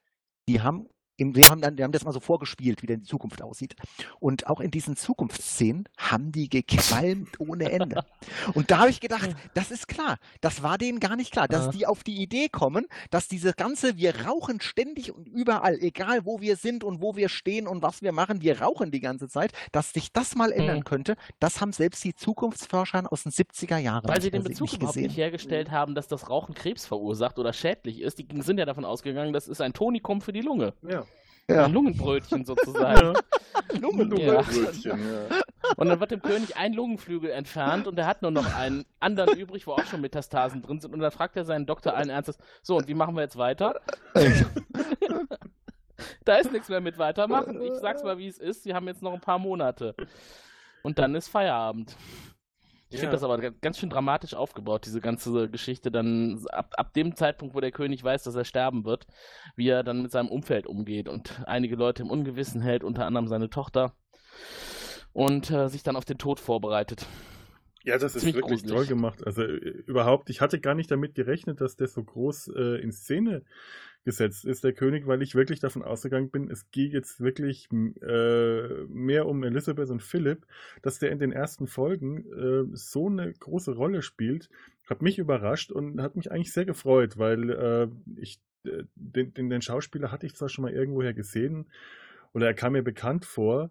die 0.49 0.61
haben 0.61 0.89
wir, 1.19 1.49
haben 1.49 1.61
dann, 1.61 1.77
wir 1.77 1.85
haben 1.85 1.93
das 1.93 2.05
mal 2.05 2.13
so 2.13 2.21
vorgespielt, 2.21 2.83
wie 2.83 2.87
denn 2.87 3.01
die 3.01 3.07
Zukunft 3.07 3.43
aussieht. 3.43 3.75
Und 4.21 4.47
auch 4.47 4.61
in 4.61 4.71
diesen 4.71 4.97
Zukunftsszenen 4.97 5.89
haben 5.97 6.33
die 6.33 6.49
gequalmt 6.49 7.41
ohne 7.41 7.71
Ende. 7.71 8.05
Und 8.55 8.71
da 8.71 8.79
habe 8.79 8.91
ich 8.91 9.01
gedacht, 9.01 9.35
das 9.55 9.71
ist 9.71 9.89
klar. 9.89 10.19
Das 10.41 10.63
war 10.63 10.79
denen 10.79 11.01
gar 11.01 11.17
nicht 11.17 11.33
klar, 11.33 11.49
dass 11.49 11.67
Ja. 11.67 11.71
die 11.73 11.87
auf 11.87 12.05
die 12.05 12.23
Idee 12.23 12.49
kommen, 12.49 12.87
dass 13.11 13.29
diese 13.29 13.53
ganze, 13.53 13.97
wir 13.97 14.27
rauchen 14.27 14.61
ständig 14.61 15.13
und 15.13 15.27
überall, 15.29 15.75
egal 15.81 16.25
wo 16.25 16.41
wir 16.41 16.57
sind 16.57 16.85
und 16.85 17.03
wo 17.03 17.17
wir 17.17 17.29
stehen 17.29 17.67
und 17.67 17.83
was 17.83 18.01
wir 18.03 18.13
machen, 18.13 18.41
wir 18.41 18.61
rauchen 18.63 18.91
die 18.91 19.01
ganze 19.01 19.29
Zeit, 19.29 19.53
dass 19.73 19.93
sich 19.93 20.13
das 20.13 20.37
mal 20.37 20.53
ändern 20.53 20.79
Mhm. 20.79 20.85
könnte, 20.85 21.17
das 21.41 21.61
haben 21.61 21.73
selbst 21.73 22.05
die 22.05 22.15
Zukunftsforscher 22.15 23.11
aus 23.13 23.25
den 23.25 23.33
70er 23.33 23.79
Jahren 23.79 24.09
Weil 24.09 24.21
sie 24.21 24.27
nicht, 24.29 24.35
den 24.35 24.45
Bezug 24.45 24.63
nicht 24.63 24.75
überhaupt 24.77 24.95
gesehen. 24.95 25.09
nicht 25.09 25.17
hergestellt 25.17 25.71
haben, 25.71 25.95
dass 25.95 26.07
das 26.09 26.31
Rauchen 26.31 26.55
Krebs 26.55 26.87
verursacht 26.87 27.39
oder 27.39 27.53
schädlich 27.53 28.01
ist. 28.01 28.19
Die 28.19 28.27
sind 28.43 28.59
ja 28.59 28.65
davon 28.67 28.85
ausgegangen, 28.85 29.33
das 29.33 29.49
ist 29.49 29.61
ein 29.61 29.73
Tonikum 29.73 30.21
für 30.21 30.33
die 30.33 30.41
Lunge. 30.43 30.75
Ja. 30.89 31.05
Ja. 31.51 31.65
Ein 31.65 31.73
Lungenbrötchen 31.73 32.45
sozusagen. 32.45 33.15
Lungenbrötchen, 33.81 34.83
ja. 34.83 34.97
Und 35.77 35.89
dann 35.89 36.01
wird 36.01 36.11
dem 36.11 36.23
König 36.23 36.57
ein 36.57 36.73
Lungenflügel 36.73 37.31
entfernt 37.31 37.87
und 37.87 37.99
er 37.99 38.07
hat 38.07 38.23
nur 38.23 38.31
noch 38.31 38.55
einen 38.55 38.85
anderen 39.01 39.39
übrig, 39.39 39.67
wo 39.67 39.73
auch 39.73 39.85
schon 39.85 40.01
Metastasen 40.01 40.63
drin 40.63 40.81
sind. 40.81 40.93
Und 40.93 41.01
dann 41.01 41.11
fragt 41.11 41.37
er 41.37 41.45
seinen 41.45 41.67
Doktor 41.67 41.95
allen 41.95 42.11
Ernstes, 42.11 42.39
so, 42.63 42.77
und 42.77 42.89
wie 42.89 42.95
machen 42.95 43.15
wir 43.17 43.23
jetzt 43.23 43.37
weiter? 43.37 43.81
da 46.25 46.37
ist 46.37 46.53
nichts 46.53 46.69
mehr 46.69 46.81
mit 46.81 46.99
weitermachen. 46.99 47.61
Ich 47.63 47.75
sag's 47.75 48.03
mal, 48.03 48.19
wie 48.19 48.29
es 48.29 48.39
ist. 48.39 48.63
Sie 48.63 48.75
haben 48.75 48.87
jetzt 48.87 49.03
noch 49.03 49.15
ein 49.15 49.21
paar 49.21 49.39
Monate. 49.39 49.95
Und 50.83 50.99
dann 50.99 51.15
ist 51.15 51.29
Feierabend. 51.29 51.97
Ich 52.91 52.95
Ja. 52.95 53.01
finde 53.01 53.13
das 53.17 53.23
aber 53.23 53.39
ga- 53.39 53.53
ganz 53.61 53.79
schön 53.79 53.91
dramatisch 53.91 54.33
aufgebaut, 54.35 54.87
diese 54.87 55.01
ganze 55.01 55.49
Geschichte. 55.51 55.91
Dann 55.91 56.43
ab, 56.51 56.73
ab 56.77 56.95
dem 56.95 57.15
Zeitpunkt, 57.17 57.55
wo 57.55 57.61
der 57.61 57.71
König 57.73 58.03
weiß, 58.03 58.23
dass 58.25 58.35
er 58.35 58.45
sterben 58.45 58.85
wird, 58.85 59.07
wie 59.57 59.69
er 59.69 59.83
dann 59.83 60.03
mit 60.03 60.11
seinem 60.11 60.29
Umfeld 60.29 60.67
umgeht 60.67 61.09
und 61.09 61.43
einige 61.47 61.77
Leute 61.77 62.03
im 62.03 62.11
Ungewissen 62.11 62.61
hält, 62.63 62.85
unter 62.85 63.05
anderem 63.05 63.29
seine 63.29 63.51
Tochter. 63.51 63.95
Und 65.13 65.51
äh, 65.51 65.69
sich 65.69 65.83
dann 65.83 65.97
auf 65.97 66.05
den 66.05 66.19
Tod 66.19 66.39
vorbereitet. 66.41 67.07
Ja, 67.85 67.97
das 67.99 68.15
ist 68.15 68.21
Ziemlich 68.23 68.37
wirklich 68.37 68.63
gruselig. 68.63 68.75
toll 68.77 68.87
gemacht. 68.87 69.27
Also 69.27 69.43
äh, 69.43 69.47
überhaupt, 69.87 70.31
ich 70.31 70.41
hatte 70.41 70.61
gar 70.61 70.75
nicht 70.75 70.91
damit 70.91 71.15
gerechnet, 71.15 71.61
dass 71.61 71.77
der 71.77 71.89
so 71.89 72.03
groß 72.05 72.49
äh, 72.57 72.81
in 72.83 72.93
Szene 72.93 73.43
gesetzt 74.05 74.45
ist, 74.45 74.65
der 74.65 74.73
König, 74.73 75.07
weil 75.07 75.23
ich 75.23 75.35
wirklich 75.35 75.61
davon 75.61 75.83
ausgegangen 75.83 76.31
bin, 76.31 76.51
es 76.51 76.71
geht 76.71 76.93
jetzt 76.93 77.21
wirklich 77.21 77.69
äh, 77.73 78.85
mehr 78.89 79.27
um 79.27 79.43
Elizabeth 79.45 79.91
und 79.91 80.03
Philipp, 80.03 80.47
dass 80.83 80.99
der 80.99 81.11
in 81.11 81.19
den 81.19 81.33
ersten 81.33 81.67
Folgen 81.67 82.25
äh, 82.33 82.77
so 82.77 83.09
eine 83.09 83.33
große 83.33 83.75
Rolle 83.75 84.03
spielt, 84.03 84.49
hat 84.89 85.03
mich 85.03 85.19
überrascht 85.19 85.71
und 85.71 86.01
hat 86.01 86.17
mich 86.17 86.33
eigentlich 86.33 86.53
sehr 86.53 86.65
gefreut, 86.65 87.19
weil 87.19 87.51
äh, 87.51 87.89
ich 88.17 88.41
äh, 88.65 88.85
den, 88.95 89.35
den, 89.35 89.51
den 89.51 89.63
Schauspieler 89.63 90.11
hatte 90.11 90.27
ich 90.27 90.35
zwar 90.35 90.49
schon 90.49 90.63
mal 90.63 90.73
irgendwoher 90.73 91.15
gesehen 91.15 91.67
oder 92.33 92.47
er 92.47 92.55
kam 92.55 92.73
mir 92.73 92.83
bekannt 92.83 93.25
vor, 93.25 93.71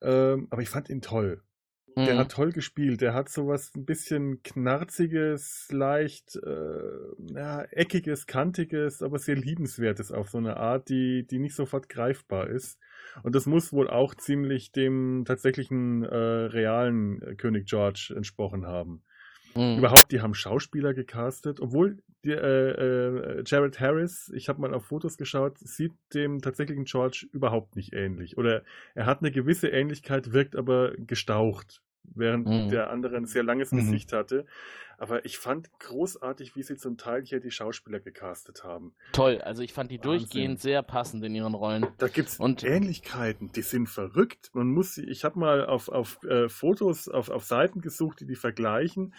ähm, 0.00 0.46
aber 0.50 0.62
ich 0.62 0.70
fand 0.70 0.88
ihn 0.88 1.02
toll. 1.02 1.42
Der 1.96 2.16
Mhm. 2.16 2.18
hat 2.18 2.32
toll 2.32 2.52
gespielt. 2.52 3.00
Der 3.00 3.14
hat 3.14 3.28
sowas 3.28 3.72
ein 3.74 3.84
bisschen 3.84 4.42
knarziges, 4.42 5.68
leicht 5.70 6.36
äh, 6.36 6.80
ja, 7.34 7.62
eckiges, 7.70 8.26
kantiges, 8.26 9.02
aber 9.02 9.18
sehr 9.18 9.36
liebenswertes 9.36 10.12
auf 10.12 10.28
so 10.28 10.38
eine 10.38 10.56
Art, 10.56 10.88
die, 10.88 11.26
die 11.26 11.38
nicht 11.38 11.54
sofort 11.54 11.88
greifbar 11.88 12.48
ist. 12.48 12.78
Und 13.22 13.34
das 13.34 13.46
muss 13.46 13.72
wohl 13.72 13.88
auch 13.88 14.14
ziemlich 14.14 14.72
dem 14.72 15.24
tatsächlichen 15.26 16.02
äh, 16.04 16.16
realen 16.16 17.22
äh, 17.22 17.34
König 17.36 17.66
George 17.66 18.12
entsprochen 18.16 18.66
haben. 18.66 19.02
Mhm. 19.56 19.76
Überhaupt, 19.76 20.12
die 20.12 20.20
haben 20.20 20.34
Schauspieler 20.34 20.94
gecastet, 20.94 21.60
obwohl 21.60 22.02
die, 22.24 22.30
äh, 22.30 23.38
äh, 23.38 23.42
Jared 23.46 23.80
Harris, 23.80 24.30
ich 24.34 24.48
habe 24.48 24.60
mal 24.60 24.72
auf 24.74 24.86
Fotos 24.86 25.16
geschaut, 25.16 25.58
sieht 25.58 25.94
dem 26.14 26.40
tatsächlichen 26.40 26.84
George 26.84 27.26
überhaupt 27.32 27.76
nicht 27.76 27.92
ähnlich. 27.92 28.38
Oder 28.38 28.64
er 28.94 29.06
hat 29.06 29.20
eine 29.20 29.32
gewisse 29.32 29.68
Ähnlichkeit, 29.68 30.32
wirkt 30.32 30.56
aber 30.56 30.92
gestaucht, 30.96 31.82
während 32.14 32.46
Mhm. 32.46 32.70
der 32.70 32.90
andere 32.90 33.16
ein 33.16 33.26
sehr 33.26 33.42
langes 33.42 33.72
Mhm. 33.72 33.78
Gesicht 33.78 34.12
hatte. 34.12 34.46
Aber 34.96 35.24
ich 35.24 35.38
fand 35.38 35.68
großartig, 35.80 36.54
wie 36.54 36.62
sie 36.62 36.76
zum 36.76 36.96
Teil 36.96 37.22
hier 37.24 37.40
die 37.40 37.50
Schauspieler 37.50 37.98
gecastet 37.98 38.62
haben. 38.62 38.94
Toll, 39.12 39.40
also 39.40 39.62
ich 39.62 39.72
fand 39.72 39.90
die 39.90 39.98
Wahnsinn. 39.98 40.10
durchgehend 40.20 40.60
sehr 40.60 40.82
passend 40.82 41.24
in 41.24 41.34
ihren 41.34 41.54
Rollen. 41.54 41.86
Da 41.98 42.06
gibt's 42.06 42.38
Und- 42.38 42.62
Ähnlichkeiten, 42.62 43.50
die 43.50 43.62
sind 43.62 43.88
verrückt. 43.88 44.50
Man 44.54 44.68
muss 44.68 44.94
sie, 44.94 45.04
ich 45.04 45.24
habe 45.24 45.38
mal 45.38 45.66
auf, 45.66 45.88
auf 45.88 46.22
äh, 46.22 46.48
Fotos, 46.48 47.08
auf, 47.08 47.28
auf 47.28 47.44
Seiten 47.44 47.80
gesucht, 47.80 48.20
die 48.20 48.26
die 48.26 48.36
vergleichen. 48.36 49.14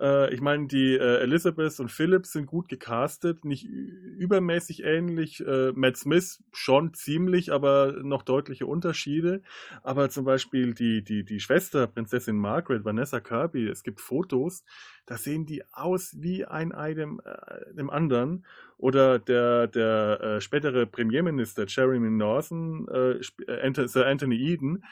Äh, 0.00 0.32
ich 0.32 0.40
meine, 0.40 0.66
die 0.66 0.94
äh, 0.94 1.18
Elizabeth 1.20 1.78
und 1.78 1.90
Philip 1.90 2.26
sind 2.26 2.46
gut 2.46 2.68
gecastet, 2.68 3.44
nicht 3.44 3.64
übermäßig 3.64 4.82
ähnlich. 4.82 5.44
Äh, 5.46 5.72
Matt 5.74 5.96
Smith 5.96 6.42
schon 6.52 6.94
ziemlich, 6.94 7.52
aber 7.52 7.96
noch 8.02 8.22
deutliche 8.22 8.66
Unterschiede. 8.66 9.42
Aber 9.82 10.08
zum 10.08 10.24
Beispiel 10.24 10.72
die, 10.74 11.04
die, 11.04 11.24
die 11.24 11.40
Schwester, 11.40 11.86
Prinzessin 11.86 12.36
Margaret, 12.36 12.84
Vanessa 12.84 13.20
Kirby, 13.20 13.68
es 13.68 13.82
gibt 13.82 14.00
Fotos, 14.00 14.64
da 15.06 15.16
sehen 15.16 15.44
die 15.44 15.62
aus 15.72 16.16
wie 16.18 16.46
ein 16.46 16.72
Ei 16.72 16.94
dem, 16.94 17.20
äh, 17.24 17.74
dem 17.74 17.90
anderen. 17.90 18.46
Oder 18.78 19.18
der, 19.18 19.66
der 19.66 20.20
äh, 20.22 20.40
spätere 20.40 20.86
Premierminister 20.86 21.66
Jeremy 21.68 22.10
Norton, 22.10 22.88
äh, 22.88 23.86
Sir 23.86 24.06
Anthony 24.06 24.36
Eden, 24.36 24.82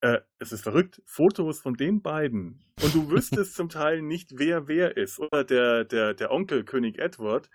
äh, 0.00 0.20
es 0.38 0.52
ist 0.52 0.62
verrückt, 0.62 1.02
Fotos 1.04 1.60
von 1.60 1.74
den 1.74 2.02
beiden. 2.02 2.64
Und 2.82 2.94
du 2.94 3.10
wüsstest 3.10 3.54
zum 3.54 3.68
Teil 3.68 4.02
nicht, 4.02 4.38
wer 4.38 4.68
wer 4.68 4.96
ist. 4.96 5.18
Oder 5.18 5.44
der, 5.44 5.84
der, 5.84 6.14
der 6.14 6.30
Onkel 6.30 6.64
König 6.64 6.98
Edward, 6.98 7.50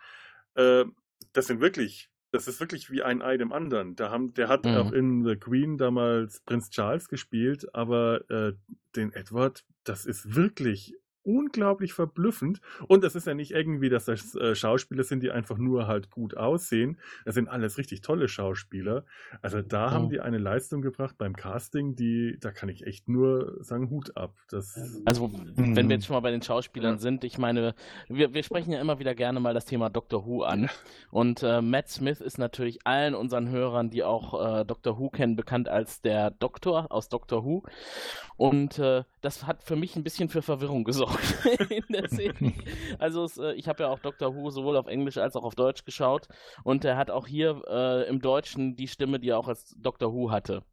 äh, 0.56 0.86
das 1.34 1.48
sind 1.48 1.60
wirklich, 1.62 2.10
das 2.32 2.48
ist 2.48 2.60
wirklich 2.60 2.92
wie 2.92 3.02
ein 3.04 3.22
Ei 3.22 3.38
dem 3.38 3.52
anderen. 3.52 3.96
Da 3.96 4.10
haben, 4.12 4.34
der 4.34 4.48
hat 4.48 4.66
Mhm. 4.66 4.76
auch 4.76 4.92
in 4.92 5.24
The 5.26 5.36
Queen 5.38 5.78
damals 5.78 6.42
Prinz 6.42 6.70
Charles 6.70 7.08
gespielt, 7.08 7.74
aber 7.74 8.30
äh, 8.30 8.54
den 8.96 9.12
Edward, 9.14 9.66
das 9.84 10.06
ist 10.06 10.36
wirklich 10.36 10.96
unglaublich 11.26 11.94
verblüffend. 11.94 12.62
Und 12.88 13.04
das 13.04 13.16
ist 13.16 13.28
ja 13.28 13.34
nicht 13.34 13.52
irgendwie, 13.52 13.90
dass 13.90 14.06
das 14.06 14.36
äh, 14.36 14.56
Schauspieler 14.56 15.04
sind, 15.04 15.24
die 15.24 15.32
einfach 15.32 15.58
nur 15.58 15.88
halt 15.88 16.10
gut 16.12 16.38
aussehen. 16.38 16.98
Das 17.26 17.36
sind 17.36 17.48
alles 17.50 17.78
richtig 17.78 18.02
tolle 18.02 18.28
Schauspieler. 18.28 19.06
Also 19.42 19.62
da 19.62 19.92
haben 19.92 20.06
Mhm. 20.06 20.10
die 20.10 20.22
eine 20.22 20.38
Leistung 20.38 20.82
gebracht 20.82 21.16
beim 21.18 21.36
Casting, 21.36 21.96
die, 21.96 22.38
da 22.40 22.52
kann 22.52 22.70
ich 22.70 22.86
echt 22.86 23.08
nur 23.08 23.58
sagen, 23.64 23.90
Hut 23.90 24.16
ab. 24.16 24.36
Das, 24.50 24.78
Also, 25.06 25.28
Mhm. 25.28 25.76
wenn 25.76 25.90
wir 25.90 25.96
jetzt 25.96 26.06
schon 26.06 26.14
mal 26.16 26.20
bei 26.20 26.32
den 26.32 26.42
Schauspielern 26.42 27.00
sind, 27.00 27.24
ich 27.24 27.38
meine, 27.38 27.74
wir, 28.08 28.34
wir 28.34 28.44
sprechen 28.44 28.72
ja 28.72 28.80
immer 28.80 29.00
wieder 29.00 29.16
gerne 29.16 29.40
mal 29.40 29.54
das 29.54 29.66
Thema 29.66 29.90
Doctor 29.90 30.26
Who 30.26 30.44
an. 30.44 30.70
Und 31.12 31.42
äh, 31.44 31.62
Matt 31.62 31.90
Smith 31.90 32.22
ist 32.22 32.38
natürlich 32.38 32.86
allen 32.86 33.16
unseren 33.16 33.50
Hörern, 33.50 33.90
die 33.90 34.04
auch 34.04 34.60
äh, 34.62 34.66
Doctor 34.66 35.00
Who 35.00 35.10
kennen, 35.10 35.36
bekannt 35.36 35.70
als 35.70 36.02
der 36.02 36.32
Doktor 36.32 36.92
aus 36.92 37.10
Doctor 37.10 37.44
Who. 37.44 37.64
Und 38.38 38.80
äh, 38.80 39.04
das 39.22 39.48
hat 39.48 39.64
für 39.64 39.76
mich 39.76 39.96
ein 39.96 40.04
bisschen 40.04 40.30
für 40.30 40.42
Verwirrung 40.42 40.84
gesorgt 40.84 41.15
in 41.70 41.84
der 41.90 42.10
Serie. 42.10 42.54
Also, 43.00 43.24
es, 43.24 43.38
äh, 43.38 43.54
ich 43.54 43.68
habe 43.68 43.84
ja 43.84 43.90
auch 43.90 44.00
Doctor 44.00 44.36
Who 44.36 44.50
sowohl 44.50 44.78
auf 44.78 44.88
Englisch 44.88 45.18
als 45.18 45.36
auch 45.36 45.44
auf 45.44 45.56
Deutsch 45.56 45.86
geschaut. 45.86 46.28
Und 46.64 46.86
er 46.86 46.98
hat 46.98 47.12
auch 47.12 47.28
hier 47.28 47.62
äh, 47.68 48.08
im 48.08 48.22
Deutschen 48.22 48.76
die 48.76 48.88
Stimme, 48.88 49.20
die 49.20 49.30
er 49.30 49.40
auch 49.40 49.48
als 49.48 49.76
Doctor 49.78 50.14
Who 50.14 50.32
hatte. 50.32 50.64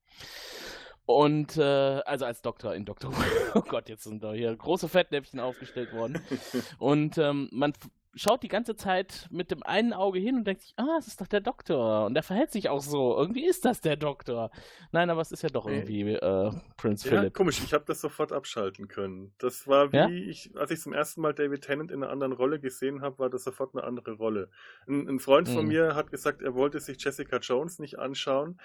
Und 1.05 1.57
äh, 1.57 1.63
also 1.63 2.25
als 2.25 2.43
Doktor 2.43 2.75
in 2.75 2.85
Doctor 2.85 3.13
Who. 3.13 3.23
Oh 3.55 3.63
Gott, 3.63 3.89
jetzt 3.89 4.05
sind 4.05 4.23
da 4.23 4.33
hier 4.33 4.55
große 4.57 4.89
Fettnäpfchen 4.89 5.41
aufgestellt 5.41 5.93
worden. 5.93 6.23
Und 6.79 7.19
ähm, 7.19 7.49
man 7.53 7.73
schaut 8.15 8.43
die 8.43 8.49
ganze 8.49 8.77
Zeit 8.77 9.27
mit 9.31 9.51
dem 9.51 9.63
einen 9.63 9.93
Auge 9.93 10.19
hin 10.19 10.37
und 10.37 10.45
denkt 10.47 10.63
sich, 10.63 10.75
ah, 10.77 10.97
es 10.99 11.07
ist 11.07 11.21
doch 11.21 11.27
der 11.27 11.41
Doktor. 11.41 12.07
Und 12.07 12.15
der 12.15 12.23
verhält 12.23 12.51
sich 12.51 12.69
auch 12.69 12.83
so. 12.83 13.17
Irgendwie 13.17 13.47
ist 13.47 13.65
das 13.65 13.81
der 13.81 13.97
Doktor. 13.97 14.51
Nein, 14.91 15.09
aber 15.11 15.21
es 15.23 15.33
ist 15.33 15.43
ja 15.43 15.49
doch 15.49 15.67
irgendwie 15.67 16.03
äh, 16.13 16.51
Prinz 16.77 17.05
ja, 17.05 17.11
Philip. 17.11 17.35
komisch, 17.35 17.63
ich 17.65 17.73
habe 17.73 17.85
das 17.87 18.01
sofort 18.01 18.33
abschalten 18.33 18.89
können. 18.89 19.33
Das 19.39 19.67
war 19.67 19.93
wie 19.93 19.97
Ja? 19.97 20.09
ich, 20.09 20.51
als 20.57 20.71
ich 20.71 20.81
zum 20.81 20.93
ersten 20.93 21.21
Mal 21.23 21.33
David 21.33 21.63
Tennant 21.63 21.91
in 21.91 22.03
einer 22.03 22.13
anderen 22.13 22.33
Rolle 22.35 22.61
gesehen 22.61 23.01
habe, 23.01 23.19
war 23.19 23.31
das 23.31 23.45
sofort 23.45 23.75
eine 23.75 23.85
andere 23.85 24.13
Rolle. 24.13 24.51
Ein, 24.87 25.09
ein 25.09 25.19
Freund 25.19 25.49
von 25.49 25.63
Mhm. 25.63 25.69
mir 25.69 25.95
hat 25.95 26.11
gesagt, 26.11 26.43
er 26.43 26.55
wollte 26.55 26.81
sich 26.81 27.03
Jessica 27.03 27.39
Jones 27.39 27.79
nicht 27.79 27.99
anschauen, 27.99 28.59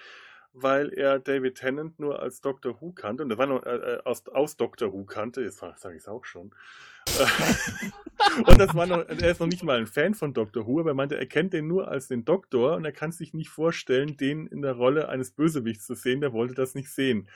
weil 0.52 0.92
er 0.92 1.18
David 1.18 1.56
Tennant 1.56 1.98
nur 1.98 2.20
als 2.20 2.40
Doctor 2.40 2.80
Who 2.80 2.92
kannte 2.92 3.22
und 3.22 3.30
er 3.30 3.38
war 3.38 3.46
noch 3.46 3.64
äh, 3.64 3.76
äh, 3.76 4.02
aus, 4.04 4.26
aus 4.28 4.56
Doctor 4.56 4.92
Who 4.92 5.04
kannte, 5.04 5.42
jetzt 5.42 5.58
sage 5.58 5.94
ich 5.94 6.02
es 6.02 6.08
auch 6.08 6.24
schon. 6.24 6.52
und 8.46 8.60
das 8.60 8.74
war 8.74 8.86
noch, 8.86 9.08
er 9.08 9.30
ist 9.30 9.40
noch 9.40 9.46
nicht 9.46 9.62
mal 9.62 9.78
ein 9.78 9.86
Fan 9.86 10.14
von 10.14 10.34
Doctor 10.34 10.66
Who, 10.66 10.80
aber 10.80 10.90
er 10.90 10.94
meinte, 10.94 11.16
er 11.16 11.26
kennt 11.26 11.52
den 11.52 11.66
nur 11.66 11.88
als 11.88 12.08
den 12.08 12.24
Doktor 12.24 12.76
und 12.76 12.84
er 12.84 12.92
kann 12.92 13.12
sich 13.12 13.32
nicht 13.32 13.48
vorstellen, 13.48 14.16
den 14.16 14.46
in 14.46 14.62
der 14.62 14.72
Rolle 14.72 15.08
eines 15.08 15.30
Bösewichts 15.30 15.86
zu 15.86 15.94
sehen, 15.94 16.20
der 16.20 16.32
wollte 16.32 16.54
das 16.54 16.74
nicht 16.74 16.90
sehen. 16.90 17.28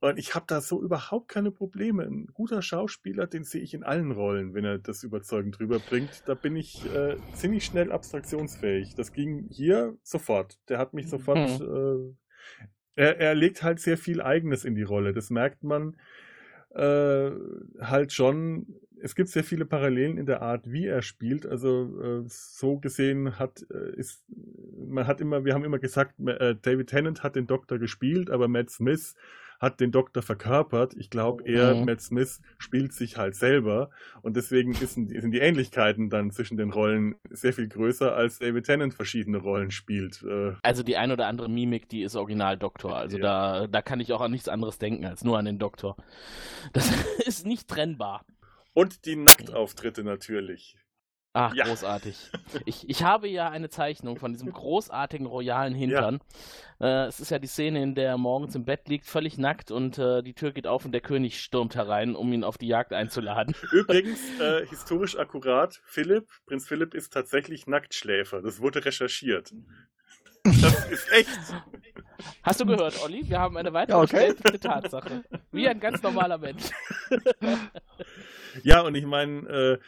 Und 0.00 0.18
ich 0.18 0.34
habe 0.34 0.44
da 0.46 0.60
so 0.60 0.80
überhaupt 0.82 1.28
keine 1.28 1.50
Probleme. 1.50 2.04
Ein 2.04 2.28
guter 2.32 2.62
Schauspieler, 2.62 3.26
den 3.26 3.44
sehe 3.44 3.62
ich 3.62 3.74
in 3.74 3.82
allen 3.82 4.12
Rollen, 4.12 4.54
wenn 4.54 4.64
er 4.64 4.78
das 4.78 5.02
überzeugend 5.02 5.58
rüberbringt. 5.58 6.22
Da 6.26 6.34
bin 6.34 6.56
ich 6.56 6.84
äh, 6.94 7.16
ziemlich 7.34 7.64
schnell 7.64 7.90
abstraktionsfähig. 7.90 8.94
Das 8.94 9.12
ging 9.12 9.48
hier 9.50 9.96
sofort. 10.02 10.58
Der 10.68 10.78
hat 10.78 10.94
mich 10.94 11.08
sofort. 11.08 11.60
Äh, 11.60 12.14
er, 12.96 13.18
er 13.20 13.34
legt 13.34 13.62
halt 13.62 13.80
sehr 13.80 13.96
viel 13.96 14.20
Eigenes 14.20 14.64
in 14.64 14.74
die 14.74 14.82
Rolle. 14.82 15.12
Das 15.12 15.30
merkt 15.30 15.62
man 15.62 15.96
äh, 16.74 17.30
halt 17.80 18.12
schon. 18.12 18.66
Es 19.00 19.14
gibt 19.14 19.28
sehr 19.28 19.44
viele 19.44 19.64
Parallelen 19.64 20.18
in 20.18 20.26
der 20.26 20.42
Art, 20.42 20.72
wie 20.72 20.86
er 20.86 21.02
spielt. 21.02 21.46
Also 21.46 22.00
äh, 22.02 22.24
so 22.26 22.78
gesehen 22.78 23.38
hat 23.38 23.64
äh, 23.70 23.96
ist 23.96 24.24
man 24.88 25.06
hat 25.06 25.20
immer, 25.20 25.44
wir 25.44 25.54
haben 25.54 25.64
immer 25.64 25.78
gesagt, 25.78 26.18
äh, 26.26 26.56
David 26.60 26.88
Tennant 26.88 27.22
hat 27.22 27.36
den 27.36 27.46
Doktor 27.46 27.78
gespielt, 27.78 28.30
aber 28.30 28.48
Matt 28.48 28.70
Smith 28.70 29.14
hat 29.58 29.80
den 29.80 29.90
Doktor 29.90 30.22
verkörpert. 30.22 30.94
Ich 30.96 31.10
glaube 31.10 31.44
eher, 31.44 31.74
Mhm. 31.74 31.84
Matt 31.84 32.00
Smith 32.00 32.40
spielt 32.58 32.92
sich 32.92 33.16
halt 33.16 33.34
selber 33.34 33.90
und 34.22 34.36
deswegen 34.36 34.72
ist, 34.72 34.94
sind 34.94 35.10
die 35.32 35.38
Ähnlichkeiten 35.38 36.10
dann 36.10 36.30
zwischen 36.30 36.56
den 36.56 36.70
Rollen 36.70 37.16
sehr 37.30 37.52
viel 37.52 37.68
größer, 37.68 38.14
als 38.14 38.38
David 38.38 38.66
Tennant 38.66 38.94
verschiedene 38.94 39.38
Rollen 39.38 39.70
spielt. 39.70 40.22
Äh, 40.22 40.54
Also 40.62 40.82
die 40.82 40.96
ein 40.96 41.10
oder 41.10 41.26
andere 41.26 41.48
Mimik, 41.48 41.88
die 41.88 42.02
ist 42.02 42.14
original 42.16 42.56
Doktor. 42.56 42.96
Also 42.96 43.18
da, 43.18 43.66
da 43.66 43.82
kann 43.82 44.00
ich 44.00 44.12
auch 44.12 44.20
an 44.20 44.30
nichts 44.30 44.48
anderes 44.48 44.78
denken 44.78 45.04
als 45.04 45.24
nur 45.24 45.38
an 45.38 45.44
den 45.44 45.58
Doktor. 45.58 45.96
Das 46.72 46.88
ist 47.26 47.46
nicht 47.46 47.68
trennbar. 47.68 48.24
Und 48.74 49.06
die 49.06 49.16
Nacktauftritte 49.16 50.04
natürlich. 50.04 50.76
Ach, 51.38 51.54
Ja. 51.54 51.64
großartig. 51.66 52.16
Ich, 52.64 52.88
ich 52.88 53.02
habe 53.04 53.28
ja 53.28 53.48
eine 53.48 53.68
Zeichnung 53.68 54.16
von 54.18 54.32
diesem 54.32 54.52
großartigen 54.52 55.26
royalen 55.26 55.74
Hintern. 55.74 56.18
Äh, 56.80 57.06
es 57.06 57.20
ist 57.20 57.30
ja 57.30 57.38
die 57.38 57.46
Szene, 57.46 57.80
in 57.82 57.94
der 57.94 58.08
er 58.10 58.18
morgens 58.18 58.54
im 58.56 58.64
Bett 58.64 58.88
liegt, 58.88 59.06
völlig 59.06 59.38
nackt 59.38 59.70
und 59.70 59.98
äh, 59.98 60.22
die 60.22 60.34
Tür 60.34 60.50
geht 60.52 60.66
auf 60.66 60.84
und 60.84 60.92
der 60.92 61.00
König 61.00 61.40
stürmt 61.40 61.76
herein, 61.76 62.16
um 62.16 62.32
ihn 62.32 62.42
auf 62.42 62.58
die 62.58 62.66
Jagd 62.66 62.92
einzuladen. 62.92 63.54
Übrigens, 63.72 64.18
äh, 64.40 64.66
historisch 64.66 65.16
akkurat, 65.16 65.80
Philipp, 65.84 66.26
Prinz 66.46 66.66
Philipp 66.66 66.94
ist 66.94 67.12
tatsächlich 67.12 67.66
Nacktschläfer. 67.68 68.42
Das 68.42 68.60
wurde 68.60 68.84
recherchiert. 68.84 69.52
Das 70.44 70.88
ist 70.90 71.12
echt. 71.12 71.28
Hast 72.42 72.60
du 72.60 72.66
gehört, 72.66 73.00
Olli? 73.04 73.28
Wir 73.28 73.38
haben 73.38 73.56
eine 73.56 73.72
weitere 73.72 73.96
Ja, 73.96 74.02
okay. 74.02 74.34
Tatsache. 74.60 75.22
Wie 75.52 75.68
ein 75.68 75.78
ganz 75.78 76.02
normaler 76.02 76.38
Mensch. 76.38 76.64
Ja, 78.64 78.80
und 78.80 78.94
ich 78.94 79.04
meine, 79.06 79.46
äh, 79.48 79.78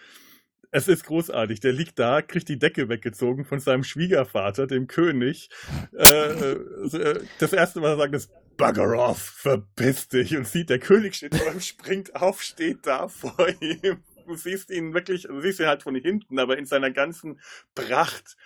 es 0.71 0.89
ist 0.89 1.05
großartig. 1.05 1.61
Der 1.61 1.73
liegt 1.73 1.99
da, 1.99 2.23
kriegt 2.23 2.49
die 2.49 2.59
Decke 2.59 2.89
weggezogen 2.89 3.45
von 3.45 3.61
seinem 3.61 3.85
Schwiegervater, 3.85 4.67
dem 4.67 4.87
König. 4.87 5.51
Äh, 5.97 6.05
äh, 6.05 7.21
das 7.39 7.53
erste, 7.53 7.83
was 7.83 7.91
er 7.91 7.97
sagt, 7.97 8.15
ist 8.15 8.31
Bugger 8.57 8.99
off, 8.99 9.19
verpiss 9.19 10.09
dich. 10.09 10.37
Und 10.37 10.47
sieht, 10.47 10.71
der 10.71 10.79
König 10.79 11.15
steht 11.15 11.35
vor 11.35 11.53
ihm, 11.53 11.61
springt 11.61 12.15
auf, 12.15 12.43
steht 12.43 12.87
da 12.87 13.09
vor 13.09 13.49
ihm. 13.61 14.03
Du 14.27 14.37
siehst 14.37 14.71
ihn 14.71 14.95
wirklich, 14.95 15.25
du 15.25 15.41
siehst 15.41 15.61
ihn 15.61 15.67
halt 15.67 15.83
von 15.83 15.95
hinten, 15.97 16.39
aber 16.39 16.57
in 16.59 16.67
seiner 16.67 16.91
ganzen 16.91 17.41
Pracht. 17.75 18.37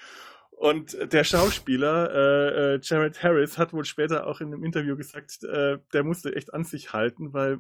Und 0.57 0.97
der 1.13 1.25
Schauspieler, 1.25 2.11
äh, 2.15 2.75
äh, 2.75 2.81
Jared 2.83 3.23
Harris, 3.23 3.59
hat 3.59 3.73
wohl 3.73 3.85
später 3.85 4.27
auch 4.27 4.41
in 4.41 4.49
einem 4.49 4.65
Interview 4.65 4.97
gesagt, 4.97 5.43
äh, 5.45 5.79
der 5.93 6.05
musste 6.05 6.35
echt 6.37 6.55
an 6.55 6.65
sich 6.65 6.93
halten, 6.93 7.33
weil 7.33 7.59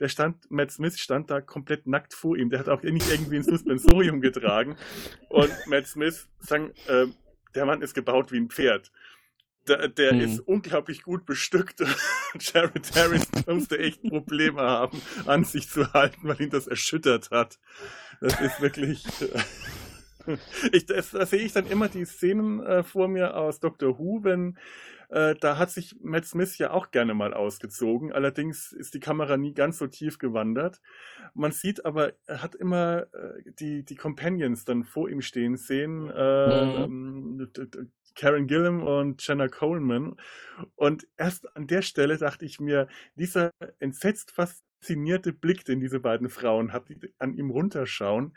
der 0.00 0.08
stand, 0.08 0.50
Matt 0.50 0.72
Smith 0.72 0.98
stand 0.98 1.30
da 1.30 1.40
komplett 1.40 1.86
nackt 1.86 2.14
vor 2.14 2.36
ihm. 2.36 2.50
Der 2.50 2.58
hat 2.58 2.68
auch 2.68 2.82
nicht 2.82 3.08
irgendwie 3.10 3.36
ein 3.36 3.44
Suspensorium 3.44 4.20
getragen. 4.22 4.76
Und 5.28 5.52
Matt 5.66 5.86
Smith 5.86 6.28
sang, 6.40 6.70
äh, 6.88 7.06
der 7.54 7.66
Mann 7.66 7.82
ist 7.82 7.94
gebaut 7.94 8.32
wie 8.32 8.38
ein 8.38 8.48
Pferd. 8.50 8.90
Der, 9.68 9.88
der 9.88 10.12
Hm. 10.12 10.20
ist 10.20 10.40
unglaublich 10.40 11.02
gut 11.02 11.26
bestückt. 11.26 11.80
Jared 12.40 12.90
Harris 12.96 13.28
musste 13.46 13.78
echt 13.78 14.02
Probleme 14.02 14.62
haben, 14.62 15.00
an 15.26 15.44
sich 15.44 15.68
zu 15.68 15.92
halten, 15.92 16.26
weil 16.26 16.40
ihn 16.40 16.50
das 16.50 16.66
erschüttert 16.66 17.30
hat. 17.30 17.58
Das 18.20 18.40
ist 18.40 18.60
wirklich. 18.60 19.04
ich, 20.72 20.86
da 20.86 21.02
sehe 21.26 21.40
ich 21.40 21.52
dann 21.52 21.66
immer 21.66 21.88
die 21.88 22.04
Szenen 22.04 22.60
äh, 22.60 22.82
vor 22.82 23.08
mir 23.08 23.36
aus 23.36 23.60
Doctor 23.60 23.98
Who, 23.98 24.24
wenn 24.24 24.58
äh, 25.10 25.34
da 25.40 25.58
hat 25.58 25.70
sich 25.70 25.96
Matt 26.00 26.24
Smith 26.24 26.56
ja 26.58 26.70
auch 26.70 26.92
gerne 26.92 27.14
mal 27.14 27.34
ausgezogen. 27.34 28.12
Allerdings 28.12 28.72
ist 28.72 28.94
die 28.94 29.00
Kamera 29.00 29.36
nie 29.36 29.54
ganz 29.54 29.78
so 29.78 29.88
tief 29.88 30.18
gewandert. 30.18 30.80
Man 31.34 31.52
sieht 31.52 31.84
aber, 31.84 32.12
er 32.26 32.42
hat 32.42 32.54
immer 32.54 33.06
äh, 33.12 33.42
die, 33.58 33.84
die 33.84 33.96
Companions 33.96 34.64
dann 34.64 34.84
vor 34.84 35.08
ihm 35.08 35.20
stehen 35.20 35.56
sehen. 35.56 36.08
Äh, 36.10 36.86
d- 37.56 37.86
Karen 38.16 38.46
Gillam 38.46 38.82
und 38.82 39.26
Jenna 39.26 39.48
Coleman. 39.48 40.16
Und 40.76 41.06
erst 41.16 41.56
an 41.56 41.66
der 41.66 41.82
Stelle 41.82 42.18
dachte 42.18 42.44
ich 42.44 42.60
mir, 42.60 42.88
dieser 43.14 43.50
entsetzt 43.78 44.30
faszinierte 44.32 45.32
Blick, 45.32 45.64
den 45.64 45.80
diese 45.80 46.00
beiden 46.00 46.28
Frauen 46.28 46.72
hat, 46.72 46.88
die 46.88 46.98
an 47.18 47.34
ihm 47.34 47.50
runterschauen, 47.50 48.36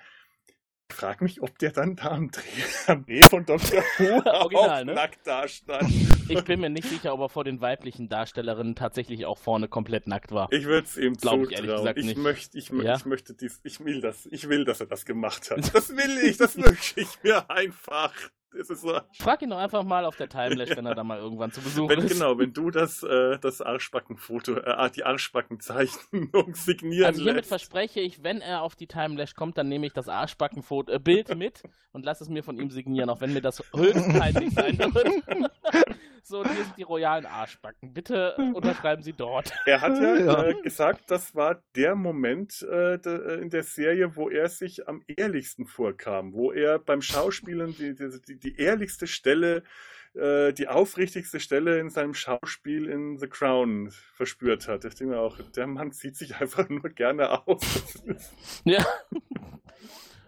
ich 0.89 0.95
frage 0.95 1.23
mich, 1.23 1.41
ob 1.41 1.57
der 1.59 1.71
dann 1.71 1.95
da 1.95 2.11
am 2.11 2.29
Dreh, 2.29 2.41
am 2.87 3.05
Dreh 3.05 3.23
von 3.23 3.45
Dr. 3.45 3.81
Who 3.97 4.21
Original, 4.29 4.85
ne? 4.85 4.93
nackt 4.93 5.25
dastand. 5.25 5.89
Ich 6.29 6.43
bin 6.43 6.59
mir 6.61 6.69
nicht 6.69 6.87
sicher, 6.87 7.13
ob 7.13 7.19
er 7.21 7.29
vor 7.29 7.43
den 7.43 7.61
weiblichen 7.61 8.09
Darstellerinnen 8.09 8.75
tatsächlich 8.75 9.25
auch 9.25 9.37
vorne 9.37 9.67
komplett 9.67 10.07
nackt 10.07 10.31
war. 10.31 10.47
Ich 10.51 10.65
würde 10.65 10.85
es 10.87 10.97
ihm 10.97 11.13
Glaub 11.15 11.41
ich 11.43 11.49
zutrauen. 11.49 11.51
ehrlich 11.51 11.75
gesagt 11.77 11.97
ich 11.99 12.05
nicht. 12.05 12.17
möchte, 12.17 12.57
ich, 12.57 12.69
Ja? 12.69 12.95
ich 12.95 13.05
möchte 13.05 13.33
dies, 13.33 13.59
ich 13.63 13.83
will 13.83 14.01
das, 14.01 14.25
ich 14.27 14.47
will, 14.49 14.65
dass 14.65 14.79
er 14.81 14.87
das 14.87 15.05
gemacht 15.05 15.49
hat. 15.51 15.59
Das 15.73 15.89
will 15.89 16.17
ich, 16.29 16.37
das 16.37 16.55
wünsche 16.57 16.99
ich 16.99 17.07
mir 17.23 17.49
einfach. 17.49 18.13
Das 18.55 18.69
ist 18.69 18.81
so, 18.81 18.99
Frag 19.19 19.41
ihn 19.41 19.49
doch 19.49 19.57
einfach 19.57 19.83
mal 19.83 20.05
auf 20.05 20.15
der 20.15 20.29
Timelash, 20.29 20.75
wenn 20.75 20.85
er 20.85 20.95
da 20.95 21.03
mal 21.03 21.17
irgendwann 21.17 21.51
zu 21.51 21.61
Besuch 21.61 21.89
wenn, 21.89 21.99
ist. 21.99 22.13
genau, 22.13 22.37
wenn 22.37 22.53
du 22.53 22.69
das, 22.71 23.03
äh, 23.03 23.37
das 23.39 23.61
Arschbackenfoto, 23.61 24.55
äh, 24.57 24.91
die 24.91 25.03
Arschbackenzeichnung 25.03 26.31
signieren 26.53 27.05
Also 27.07 27.23
hiermit 27.23 27.41
lässt. 27.41 27.49
verspreche 27.49 27.99
ich, 27.99 28.23
wenn 28.23 28.41
er 28.41 28.61
auf 28.61 28.75
die 28.75 28.87
Timelash 28.87 29.35
kommt, 29.35 29.57
dann 29.57 29.69
nehme 29.69 29.85
ich 29.87 29.93
das 29.93 30.07
Arschbackenfoto, 30.07 30.91
äh, 30.91 30.99
Bild 30.99 31.35
mit 31.35 31.63
und 31.91 32.05
lasse 32.05 32.23
es 32.23 32.29
mir 32.29 32.43
von 32.43 32.57
ihm 32.59 32.69
signieren, 32.69 33.09
auch 33.09 33.21
wenn 33.21 33.33
mir 33.33 33.41
das 33.41 33.63
höchst 33.75 34.07
peinlich 34.19 34.53
sein 34.53 34.77
wird. 34.77 35.07
so, 36.25 36.43
hier 36.43 36.63
sind 36.63 36.77
die 36.77 36.83
royalen 36.83 37.25
Arschbacken. 37.25 37.93
Bitte 37.93 38.35
unterschreiben 38.53 39.03
Sie 39.03 39.13
dort. 39.13 39.51
Er 39.65 39.81
hat 39.81 39.97
ja, 40.01 40.15
Ja. 40.15 40.43
Äh, 40.45 40.61
gesagt, 40.61 41.11
das 41.11 41.35
war 41.35 41.61
der 41.75 41.95
Moment 41.95 42.61
äh, 42.61 42.97
de, 42.97 43.37
äh, 43.37 43.41
in 43.41 43.49
der 43.49 43.63
Serie, 43.63 44.15
wo 44.15 44.29
er 44.29 44.47
sich 44.47 44.87
am 44.87 45.03
ehrlichsten 45.07 45.65
vorkam, 45.65 46.33
wo 46.33 46.51
er 46.51 46.79
beim 46.79 47.01
Schauspielen 47.01 47.75
die, 47.75 47.93
die, 47.93 48.21
die, 48.21 48.39
die 48.39 48.57
ehrlichste 48.57 49.05
Stelle, 49.05 49.63
äh, 50.13 50.53
die 50.53 50.69
aufrichtigste 50.69 51.39
Stelle 51.39 51.79
in 51.79 51.89
seinem 51.89 52.13
Schauspiel 52.13 52.87
in 52.87 53.17
The 53.17 53.27
Crown 53.27 53.91
verspürt 54.13 54.67
hat. 54.67 54.85
Ich 54.85 54.95
denke 54.95 55.15
mir 55.15 55.19
auch, 55.19 55.37
der 55.55 55.67
Mann 55.67 55.91
zieht 55.91 56.15
sich 56.15 56.35
einfach 56.39 56.69
nur 56.69 56.89
gerne 56.89 57.45
aus. 57.47 58.01
Ja. 58.63 58.85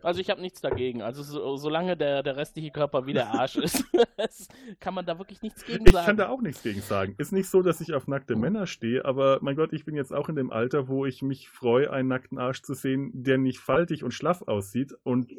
Also 0.05 0.19
ich 0.21 0.29
habe 0.29 0.39
nichts 0.41 0.61
dagegen. 0.61 1.01
Also 1.01 1.23
so, 1.23 1.57
solange 1.57 1.97
der, 1.97 2.21
der 2.23 2.37
restliche 2.37 2.71
Körper 2.71 3.05
wie 3.07 3.13
der 3.13 3.27
Arsch 3.33 3.55
ist, 3.55 3.83
kann 4.79 4.93
man 4.93 5.05
da 5.05 5.17
wirklich 5.17 5.41
nichts 5.41 5.65
gegen 5.65 5.85
Ich 5.85 5.91
sagen. 5.93 6.05
kann 6.05 6.17
da 6.17 6.29
auch 6.29 6.41
nichts 6.41 6.61
gegen 6.63 6.81
sagen. 6.81 7.15
Ist 7.17 7.31
nicht 7.33 7.49
so, 7.49 7.61
dass 7.61 7.81
ich 7.81 7.93
auf 7.93 8.07
nackte 8.07 8.35
Männer 8.35 8.67
stehe, 8.67 9.03
aber 9.03 9.39
mein 9.41 9.55
Gott, 9.55 9.73
ich 9.73 9.83
bin 9.85 9.95
jetzt 9.95 10.13
auch 10.13 10.29
in 10.29 10.35
dem 10.35 10.51
Alter, 10.51 10.87
wo 10.87 11.05
ich 11.05 11.21
mich 11.21 11.49
freue, 11.49 11.91
einen 11.91 12.07
nackten 12.07 12.37
Arsch 12.37 12.61
zu 12.61 12.73
sehen, 12.73 13.11
der 13.13 13.37
nicht 13.37 13.59
faltig 13.59 14.03
und 14.03 14.11
schlaff 14.11 14.43
aussieht 14.43 14.93
und 15.03 15.31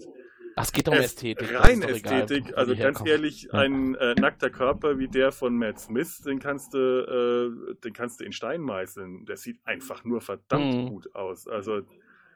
es 0.59 0.73
geht 0.73 0.89
um 0.89 0.95
Es- 0.95 1.05
Ästhetik. 1.07 1.49
das 1.53 1.69
Rein 1.69 1.83
egal, 1.83 1.91
Ästhetik, 1.91 2.53
wo 2.53 2.57
also 2.57 2.73
ganz 2.73 2.83
herkommen. 2.83 3.13
ehrlich, 3.13 3.53
ein 3.53 3.95
äh, 3.97 4.15
nackter 4.15 4.49
Körper 4.51 4.99
wie 4.99 5.07
der 5.07 5.31
von 5.31 5.55
Matt 5.57 5.79
Smith, 5.79 6.23
den 6.23 6.39
kannst 6.39 6.73
du, 6.73 6.79
äh, 6.79 7.75
den 7.85 7.93
kannst 7.93 8.21
du 8.21 8.25
in 8.25 8.33
Stein 8.33 8.63
meißeln. 8.63 9.27
Der 9.27 9.37
sieht 9.37 9.61
einfach 9.67 10.05
nur 10.05 10.23
verdammt 10.23 10.75
Mhm. 10.75 10.89
gut 10.89 11.15
aus. 11.15 11.47
Also 11.47 11.83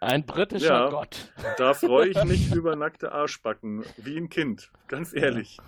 Ein 0.01 0.25
britischer 0.25 0.67
Ja. 0.85 0.89
Gott. 0.91 1.33
da 1.59 1.75
freue 1.75 2.09
ich 2.09 2.25
mich 2.25 2.53
über 2.55 2.75
nackte 2.77 3.13
Arschbacken, 3.13 3.85
wie 3.99 4.17
ein 4.17 4.29
Kind. 4.31 4.71
Ganz 4.89 5.13
ehrlich. 5.15 5.59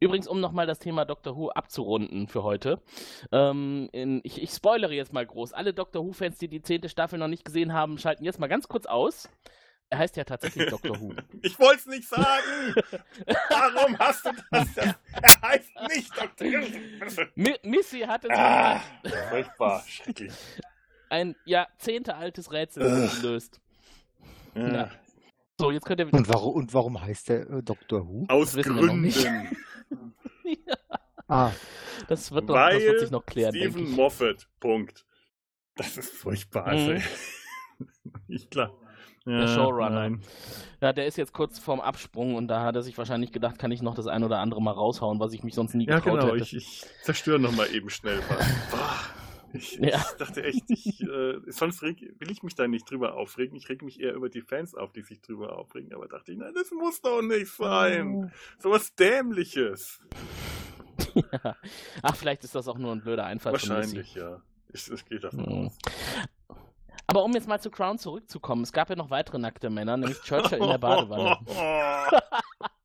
Übrigens, 0.00 0.28
um 0.28 0.40
nochmal 0.40 0.66
das 0.66 0.78
Thema 0.78 1.04
Doctor 1.04 1.36
Who 1.36 1.48
abzurunden 1.50 2.28
für 2.28 2.42
heute. 2.42 2.80
Ähm, 3.32 3.88
in, 3.92 4.20
ich, 4.22 4.40
ich 4.42 4.50
spoilere 4.50 4.92
jetzt 4.92 5.12
mal 5.12 5.24
groß. 5.26 5.52
Alle 5.52 5.72
Doctor 5.72 6.04
Who-Fans, 6.04 6.38
die 6.38 6.48
die 6.48 6.62
zehnte 6.62 6.88
Staffel 6.88 7.18
noch 7.18 7.28
nicht 7.28 7.44
gesehen 7.44 7.72
haben, 7.72 7.98
schalten 7.98 8.24
jetzt 8.24 8.38
mal 8.38 8.46
ganz 8.48 8.68
kurz 8.68 8.86
aus. 8.86 9.28
Er 9.90 9.98
heißt 9.98 10.16
ja 10.16 10.24
tatsächlich 10.24 10.68
Doctor 10.70 11.00
Who. 11.00 11.14
Ich 11.42 11.58
wollte 11.58 11.80
es 11.80 11.86
nicht 11.86 12.08
sagen. 12.08 12.74
Warum 13.48 13.98
hast 13.98 14.26
du 14.26 14.30
das? 14.50 14.76
Er 14.76 15.40
heißt 15.42 15.70
nicht 15.94 16.12
Dr. 16.16 17.26
Mi 17.34 17.54
Missy 17.62 18.00
hat 18.00 18.24
es 18.24 18.30
Ah, 18.32 18.80
furchtbar, 19.30 19.82
schrecklich. 19.86 20.32
Ein 21.14 21.36
Jahrzehnte 21.44 22.16
altes 22.16 22.50
Rätsel 22.50 23.08
gelöst. 23.20 23.60
Ja. 24.56 24.90
So, 25.60 25.70
jetzt 25.70 25.86
könnt 25.86 26.00
ihr. 26.00 26.12
Und 26.12 26.28
warum, 26.28 26.54
und 26.54 26.74
warum 26.74 27.00
heißt 27.00 27.28
der 27.28 27.48
äh, 27.48 27.62
Dr. 27.62 28.04
Who? 28.08 28.24
Aus 28.28 28.54
nicht. 28.56 28.68
Gründen. 28.68 29.12
Ah, 31.26 31.52
Das 32.08 32.32
wird, 32.32 32.48
noch, 32.48 32.54
das 32.54 32.74
Weil 32.74 32.80
wird 32.82 33.00
sich 33.00 33.10
noch 33.10 33.24
klären, 33.24 33.54
Stephen. 33.54 33.92
Moffat. 33.92 34.46
Punkt. 34.60 35.06
Das 35.74 35.96
ist 35.96 36.10
furchtbar. 36.12 36.74
Mhm. 36.74 37.00
ich 38.28 38.50
klar. 38.50 38.74
Der 39.24 39.48
Showrunner. 39.48 39.90
Nein. 39.90 40.20
Ja, 40.82 40.92
der 40.92 41.06
ist 41.06 41.16
jetzt 41.16 41.32
kurz 41.32 41.58
vorm 41.58 41.80
Absprung 41.80 42.34
und 42.34 42.48
da 42.48 42.62
hat 42.62 42.76
er 42.76 42.82
sich 42.82 42.98
wahrscheinlich 42.98 43.32
gedacht, 43.32 43.58
kann 43.58 43.72
ich 43.72 43.80
noch 43.80 43.94
das 43.94 44.06
ein 44.06 44.22
oder 44.22 44.38
andere 44.40 44.60
mal 44.60 44.72
raushauen, 44.72 45.18
was 45.18 45.32
ich 45.32 45.42
mich 45.42 45.54
sonst 45.54 45.74
nie 45.74 45.86
Ja, 45.86 46.00
getraut 46.00 46.20
genau. 46.20 46.34
hätte. 46.34 46.42
Ich, 46.44 46.54
ich 46.56 46.84
zerstöre 47.04 47.38
nochmal 47.38 47.74
eben 47.74 47.88
schnell 47.88 48.18
was. 48.28 48.46
Boah, 48.70 49.00
ich, 49.54 49.72
Ja. 49.78 49.98
ich 49.98 50.16
dachte 50.18 50.42
echt, 50.44 50.64
ich, 50.68 51.00
äh, 51.02 51.40
sonst 51.46 51.82
reg, 51.82 52.00
will 52.18 52.30
ich 52.30 52.42
mich 52.42 52.54
da 52.54 52.66
nicht 52.68 52.90
drüber 52.90 53.14
aufregen. 53.14 53.56
Ich 53.56 53.68
reg 53.68 53.82
mich 53.82 54.00
eher 54.00 54.14
über 54.14 54.28
die 54.28 54.42
Fans 54.42 54.74
auf, 54.74 54.92
die 54.92 55.02
sich 55.02 55.20
drüber 55.20 55.56
aufregen. 55.58 55.94
Aber 55.94 56.08
dachte 56.08 56.32
ich, 56.32 56.38
nein, 56.38 56.52
das 56.54 56.70
muss 56.70 57.00
doch 57.00 57.22
nicht 57.22 57.48
sein. 57.52 58.32
So 58.58 58.70
was 58.70 58.94
Dämliches. 58.94 60.00
Ja. 61.14 61.56
Ach, 62.02 62.16
vielleicht 62.16 62.44
ist 62.44 62.54
das 62.54 62.68
auch 62.68 62.78
nur 62.78 62.92
ein 62.92 63.00
blöder 63.00 63.24
Einfall. 63.26 63.52
Wahrscheinlich, 63.52 64.14
ja. 64.14 64.40
Ich, 64.72 64.90
ich 64.90 65.04
gehe 65.06 65.20
davon 65.20 65.40
Mhm. 65.40 65.66
aus. 65.66 65.78
Aber 67.06 67.22
um 67.24 67.32
jetzt 67.34 67.46
mal 67.46 67.60
zu 67.60 67.70
Crown 67.70 67.98
zurückzukommen, 67.98 68.62
es 68.62 68.72
gab 68.72 68.88
ja 68.90 68.96
noch 68.96 69.10
weitere 69.10 69.38
nackte 69.38 69.70
Männer, 69.70 69.96
nämlich 69.96 70.20
Churchill 70.22 70.58
in 70.58 70.68
der 70.68 70.78
Badewanne. 70.78 71.38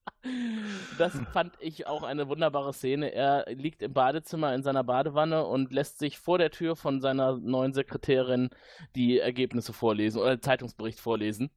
das 0.98 1.14
fand 1.32 1.54
ich 1.60 1.88
auch 1.88 2.04
eine 2.04 2.28
wunderbare 2.28 2.74
Szene. 2.74 3.14
Er 3.14 3.46
liegt 3.48 3.82
im 3.82 3.94
Badezimmer 3.94 4.54
in 4.54 4.64
seiner 4.64 4.84
Badewanne 4.84 5.46
und 5.46 5.72
lässt 5.72 5.98
sich 5.98 6.20
vor 6.20 6.38
der 6.38 6.52
Tür 6.52 6.76
von 6.76 7.00
seiner 7.00 7.38
neuen 7.38 7.74
Sekretärin 7.74 8.50
die 8.96 9.20
Ergebnisse 9.20 9.72
vorlesen 9.72 10.20
oder 10.20 10.36
den 10.36 10.42
Zeitungsbericht 10.42 11.00
vorlesen, 11.00 11.52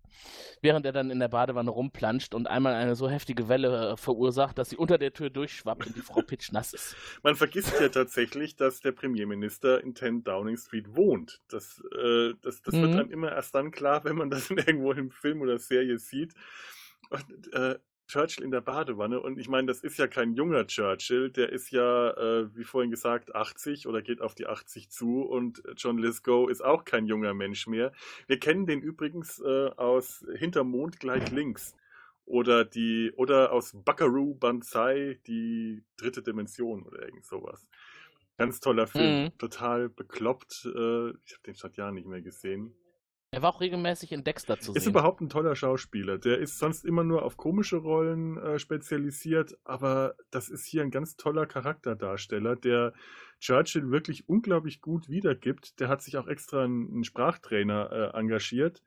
während 0.61 0.87
er 0.87 0.93
dann 0.93 1.11
in 1.11 1.19
der 1.19 1.29
Badewanne 1.29 1.71
rumplanscht 1.71 2.35
und 2.35 2.47
einmal 2.47 2.75
eine 2.75 2.95
so 2.95 3.09
heftige 3.09 3.49
Welle 3.49 3.93
äh, 3.93 3.97
verursacht, 3.97 4.59
dass 4.59 4.71
sie 4.71 4.77
unter 4.77 4.97
der 4.97 5.13
Tür 5.13 5.31
durchschwappt 5.31 5.87
und 5.89 5.97
die 5.97 6.01
Frau 6.01 6.23
pitschnass 6.23 6.73
ist. 6.73 6.97
Man 7.25 7.35
vergisst 7.35 7.81
ja 7.81 7.89
tatsächlich, 7.89 8.55
dass 8.55 8.81
der 8.81 8.93
Premierminister 8.93 9.83
in 9.83 9.97
10 9.97 10.23
Downing 10.23 10.57
Street 10.57 10.95
wohnt. 10.95 11.41
Das, 11.49 11.83
äh, 12.01 12.35
das, 12.43 12.63
das 12.63 12.75
mhm. 12.75 12.83
wird 12.83 12.93
einem 12.93 13.11
immer 13.11 13.33
erst 13.33 13.57
dann 13.57 13.73
klar, 13.73 14.05
wenn 14.05 14.17
man 14.17 14.31
das 14.31 14.51
irgendwo 14.51 14.93
im 14.93 15.11
Film 15.11 15.41
oder 15.41 15.59
Serie 15.59 15.99
sieht. 15.99 16.35
Und, 17.11 17.53
äh, 17.53 17.79
Churchill 18.13 18.45
in 18.45 18.51
der 18.51 18.61
Badewanne. 18.61 19.21
Und 19.21 19.39
ich 19.39 19.49
meine, 19.49 19.69
das 19.69 19.81
ist 19.81 19.99
ja 19.99 20.07
kein 20.07 20.35
junger 20.35 20.67
Churchill, 20.67 21.31
der 21.31 21.51
ist 21.51 21.71
ja, 21.71 22.11
äh, 22.11 22.55
wie 22.55 22.65
vorhin 22.65 22.91
gesagt, 22.91 23.35
80 23.35 23.87
oder 23.87 24.03
geht 24.03 24.21
auf 24.21 24.35
die 24.35 24.47
80 24.47 24.91
zu. 24.91 25.23
Und 25.23 25.63
John 25.79 25.97
Lithgow 25.97 26.51
ist 26.51 26.63
auch 26.63 26.85
kein 26.85 27.07
junger 27.07 27.33
Mensch 27.33 27.67
mehr. 27.67 27.93
Wir 28.27 28.39
kennen 28.39 28.67
den 28.67 28.83
übrigens 28.83 29.41
äh, 29.41 29.71
aus 29.77 30.27
Hinter 30.35 30.63
Mond 30.63 31.01
gleich 31.01 31.31
links. 31.31 31.75
Oder 32.27 32.65
die, 32.65 33.13
oder 33.17 33.51
aus 33.53 33.73
Buckaroo 33.75 34.35
Banzai, 34.35 35.19
die 35.27 35.83
dritte 35.97 36.23
Dimension 36.23 36.83
oder 36.85 37.03
irgend 37.03 37.25
sowas. 37.25 37.67
Ganz 38.37 38.61
toller 38.61 38.87
Film, 38.87 39.25
mhm. 39.25 39.39
total 39.39 39.89
bekloppt. 39.89 40.67
Äh, 40.67 41.11
ich 41.25 41.33
habe 41.33 41.43
den 41.47 41.55
seit 41.55 41.77
Jahren 41.79 41.95
nicht 41.95 42.07
mehr 42.07 42.23
gesehen. 42.23 42.75
Er 43.35 43.41
war 43.41 43.55
auch 43.55 43.63
regelmäßig 43.63 44.13
in 44.13 44.25
Dexter 44.25 44.61
zu 44.61 44.73
sehen. 44.73 44.77
Ist 44.77 44.87
überhaupt 44.87 45.23
ein 45.23 45.31
toller 45.31 45.57
Schauspieler. 45.57 46.19
Der 46.19 46.39
ist 46.39 46.59
sonst 46.59 46.85
immer 46.85 47.03
nur 47.03 47.23
auf 47.23 47.39
komische 47.39 47.77
Rollen 47.77 48.37
äh, 48.37 48.59
spezialisiert, 48.59 49.57
aber 49.65 50.17
das 50.31 50.51
ist 50.51 50.67
hier 50.67 50.83
ein 50.83 50.91
ganz 50.91 51.17
toller 51.17 51.47
Charakterdarsteller, 51.47 52.57
der 52.57 52.93
Churchill 53.41 53.91
wirklich 53.91 54.29
unglaublich 54.29 54.83
gut 54.83 55.09
wiedergibt. 55.09 55.81
Der 55.81 55.89
hat 55.89 56.03
sich 56.03 56.19
auch 56.19 56.29
extra 56.29 56.65
einen, 56.65 57.05
Sprachtrainer 57.05 58.13
äh, 58.15 58.19
engagiert, 58.19 58.83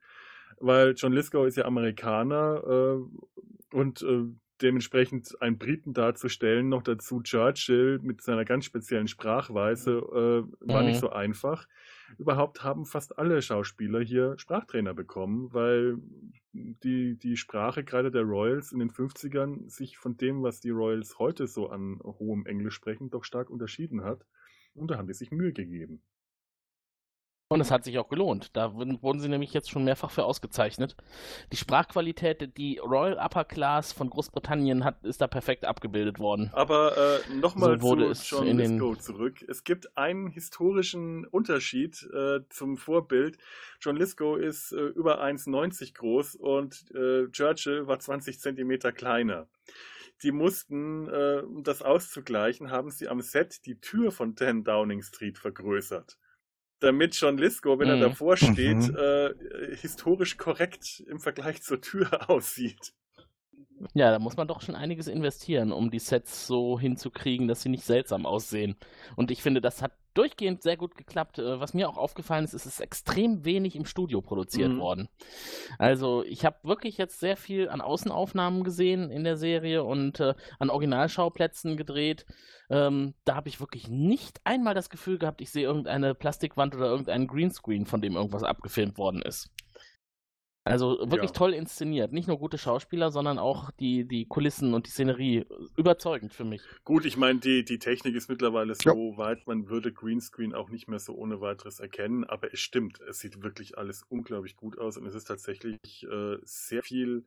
weil 0.60 0.94
John 0.96 1.12
Lithgow 1.12 1.48
ist 1.48 1.58
ja 1.58 1.66
Amerikaner 1.66 2.62
äh, 2.68 3.76
und 3.76 4.04
äh, 4.04 4.26
dementsprechend 4.62 5.42
einen 5.42 5.58
Briten 5.58 5.94
darzustellen, 5.94 6.70
noch 6.70 6.84
dazu 6.84 7.24
Churchill 7.24 7.98
mit 8.04 8.22
seiner 8.22 8.46
ganz 8.46 8.66
speziellen 8.66 9.08
Sprachweise, 9.08 9.92
äh, 9.92 10.72
war 10.72 10.82
mhm. 10.82 10.90
nicht 10.90 11.00
so 11.00 11.10
einfach. 11.10 11.68
Überhaupt 12.18 12.64
haben 12.64 12.86
fast 12.86 13.18
alle 13.18 13.42
Schauspieler 13.42 14.02
hier 14.02 14.38
Sprachtrainer 14.38 14.94
bekommen, 14.94 15.54
weil 15.54 15.98
die, 16.54 17.18
die 17.18 17.38
Sprache 17.38 17.84
gerade 17.84 18.12
der 18.12 18.24
Royals 18.24 18.72
in 18.72 18.80
den 18.80 18.92
50ern 18.92 19.70
sich 19.70 19.98
von 19.98 20.18
dem, 20.18 20.44
was 20.44 20.62
die 20.62 20.70
Royals 20.70 21.20
heute 21.20 21.48
so 21.48 21.70
an 21.70 22.00
hohem 22.04 22.46
Englisch 22.46 22.76
sprechen, 22.76 23.10
doch 23.10 23.24
stark 23.24 23.50
unterschieden 23.50 24.04
hat. 24.04 24.26
Und 24.74 24.92
da 24.92 24.98
haben 24.98 25.08
die 25.08 25.14
sich 25.14 25.32
Mühe 25.32 25.54
gegeben. 25.54 26.02
Und 27.48 27.62
es 27.62 27.70
hat 27.70 27.84
sich 27.84 28.00
auch 28.00 28.10
gelohnt. 28.10 28.50
Da 28.58 28.74
wurden 28.74 29.20
sie 29.20 29.30
nämlich 29.30 29.54
jetzt 29.54 29.70
schon 29.70 29.84
mehrfach 29.84 30.10
für 30.10 30.24
ausgezeichnet. 30.24 30.96
Die 31.52 31.58
Sprachqualität, 31.58 32.58
die 32.58 32.80
Royal 32.80 33.20
Upper 33.20 33.46
Class 33.46 33.94
von 33.94 34.10
Großbritannien 34.10 34.84
hat, 34.84 35.06
ist 35.06 35.22
da 35.22 35.28
perfekt 35.28 35.64
abgebildet 35.64 36.18
worden. 36.18 36.50
Aber 36.54 36.98
äh, 36.98 37.36
nochmal 37.36 37.80
so 37.80 38.14
zu 38.14 38.38
John 38.38 38.58
Lithgow 38.58 38.98
zurück. 38.98 39.46
Es 39.48 39.64
gibt 39.64 39.96
einen 39.96 40.32
historischen 40.32 41.28
Unterschied 41.28 42.02
äh, 42.12 42.40
zum 42.50 42.78
Vorbild. 42.78 43.38
John 43.80 43.96
Lithgow 43.96 44.40
ist 44.40 44.72
äh, 44.72 44.78
über 44.78 45.24
1,90 45.24 45.94
groß 45.94 46.36
und 46.38 46.90
äh, 46.96 47.30
Churchill 47.30 47.86
war 47.86 48.00
20 48.00 48.40
Zentimeter 48.40 48.92
kleiner 48.92 49.48
die 50.24 50.32
mussten, 50.32 51.10
äh, 51.10 51.42
um 51.46 51.64
das 51.64 51.82
auszugleichen, 51.82 52.72
haben 52.72 52.90
sie 52.90 53.10
am 53.10 53.20
Set 53.20 53.66
die 53.66 53.82
Tür 53.82 54.14
von 54.14 54.38
10 54.38 54.64
Downing 54.64 55.02
Street 55.02 55.38
vergrößert 55.38 56.18
damit 56.80 57.16
John 57.16 57.38
Lithgow, 57.38 57.80
wenn 57.80 57.88
mhm. 57.88 58.02
er 58.02 58.10
davor 58.10 58.38
steht, 58.38 58.90
mhm. 58.90 58.96
äh, 58.98 59.76
historisch 59.76 60.38
korrekt 60.38 61.04
im 61.08 61.20
Vergleich 61.20 61.62
zur 61.62 61.82
Tür 61.82 62.30
aussieht. 62.30 62.94
Ja, 63.94 64.12
da 64.12 64.20
muss 64.20 64.38
man 64.38 64.48
doch 64.48 64.62
schon 64.62 64.76
einiges 64.76 65.08
investieren, 65.08 65.72
um 65.72 65.92
die 65.92 66.00
Sets 66.00 66.48
so 66.48 66.80
hinzukriegen, 66.80 67.48
dass 67.48 67.62
sie 67.62 67.70
nicht 67.70 67.84
seltsam 67.84 68.26
aussehen. 68.26 68.76
Und 69.16 69.32
ich 69.32 69.42
finde, 69.42 69.60
das 69.62 69.82
hat 69.82 69.92
durchgehend 70.16 70.64
sehr 70.64 70.78
gut 70.78 70.96
geklappt. 70.96 71.40
Äh, 71.40 71.60
was 71.60 71.74
mir 71.74 71.88
auch 71.88 71.98
aufgefallen 71.98 72.44
ist, 72.44 72.54
ist 72.54 72.66
es 72.66 72.74
ist 72.74 72.80
extrem 72.80 73.46
wenig 73.46 73.76
im 73.76 73.86
Studio 73.86 74.22
produziert 74.22 74.72
mhm. 74.72 74.80
worden. 74.80 75.10
Also 75.78 76.24
ich 76.24 76.46
habe 76.46 76.58
wirklich 76.64 76.98
jetzt 76.98 77.20
sehr 77.20 77.38
viel 77.38 77.70
an 77.70 77.82
Außenaufnahmen 77.82 78.64
gesehen 78.64 79.12
in 79.12 79.24
der 79.24 79.38
Serie 79.38 79.84
und 79.84 80.20
äh, 80.20 80.34
an 80.60 80.70
Originalschauplätzen 80.70 81.78
gedreht. 81.78 82.26
Ähm, 82.70 83.14
da 83.26 83.36
habe 83.36 83.50
ich 83.50 83.60
wirklich 83.60 83.88
nicht 83.88 84.42
einmal 84.44 84.74
das 84.74 84.90
Gefühl 84.90 85.20
gehabt, 85.20 85.42
ich 85.42 85.52
sehe 85.52 85.64
irgendeine 85.64 86.16
Plastikwand 86.16 86.76
oder 86.76 86.88
irgendeinen 86.88 87.28
Greenscreen, 87.28 87.86
von 87.86 88.02
dem 88.02 88.16
irgendwas 88.16 88.44
abgefilmt 88.44 88.98
worden 88.98 89.22
ist. 89.22 89.52
Also 90.66 90.98
wirklich 91.00 91.30
ja. 91.30 91.38
toll 91.38 91.54
inszeniert. 91.54 92.12
Nicht 92.12 92.28
nur 92.28 92.40
gute 92.40 92.58
Schauspieler, 92.58 93.12
sondern 93.12 93.38
auch 93.38 93.70
die, 93.70 94.04
die 94.04 94.26
Kulissen 94.26 94.74
und 94.74 94.88
die 94.88 94.90
Szenerie. 94.90 95.46
Überzeugend 95.78 96.34
für 96.34 96.44
mich. 96.44 96.64
Gut, 96.84 97.06
ich 97.06 97.18
meine, 97.18 97.40
die, 97.40 97.64
die 97.64 97.78
Technik 97.78 98.16
ist 98.16 98.30
mittlerweile 98.30 98.74
so 98.74 99.12
ja. 99.12 99.18
weit, 99.18 99.46
man 99.46 99.70
würde 99.70 99.94
Greenscreen 99.94 100.56
auch 100.56 100.70
nicht 100.70 100.88
mehr 100.88 100.98
so 100.98 101.14
ohne 101.14 101.40
weiteres 101.40 101.80
erkennen, 101.80 102.24
aber 102.24 102.52
es 102.52 102.60
stimmt, 102.60 103.00
es 103.08 103.20
sieht 103.20 103.44
wirklich 103.44 103.78
alles 103.78 104.04
unglaublich 104.10 104.56
gut 104.56 104.80
aus 104.80 104.98
und 104.98 105.06
es 105.06 105.14
ist 105.14 105.26
tatsächlich 105.26 106.04
äh, 106.10 106.38
sehr 106.44 106.82
viel 106.82 107.26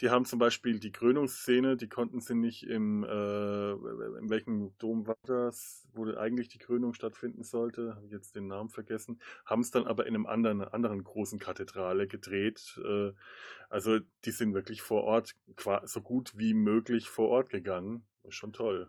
die 0.00 0.10
haben 0.10 0.24
zum 0.24 0.38
Beispiel 0.38 0.80
die 0.80 0.92
Krönungsszene, 0.92 1.76
die 1.76 1.88
konnten 1.88 2.20
sie 2.20 2.34
nicht 2.34 2.64
im, 2.64 3.04
äh, 3.04 3.72
in 3.72 4.28
welchem 4.28 4.76
Dom 4.78 5.06
war 5.06 5.16
das, 5.24 5.86
wo 5.94 6.04
eigentlich 6.14 6.48
die 6.48 6.58
Krönung 6.58 6.94
stattfinden 6.94 7.44
sollte, 7.44 7.94
habe 7.94 8.06
ich 8.06 8.12
jetzt 8.12 8.34
den 8.34 8.48
Namen 8.48 8.70
vergessen, 8.70 9.20
haben 9.46 9.60
es 9.60 9.70
dann 9.70 9.86
aber 9.86 10.06
in 10.06 10.14
einem 10.14 10.26
anderen, 10.26 10.62
anderen 10.62 11.04
großen 11.04 11.38
Kathedrale 11.38 12.08
gedreht. 12.08 12.73
Äh, 12.78 13.12
also 13.68 13.98
die 14.24 14.30
sind 14.30 14.54
wirklich 14.54 14.82
vor 14.82 15.04
Ort, 15.04 15.34
so 15.84 16.00
gut 16.00 16.32
wie 16.36 16.54
möglich 16.54 17.08
vor 17.08 17.28
Ort 17.28 17.50
gegangen. 17.50 18.06
Ist 18.22 18.36
schon 18.36 18.52
toll. 18.52 18.88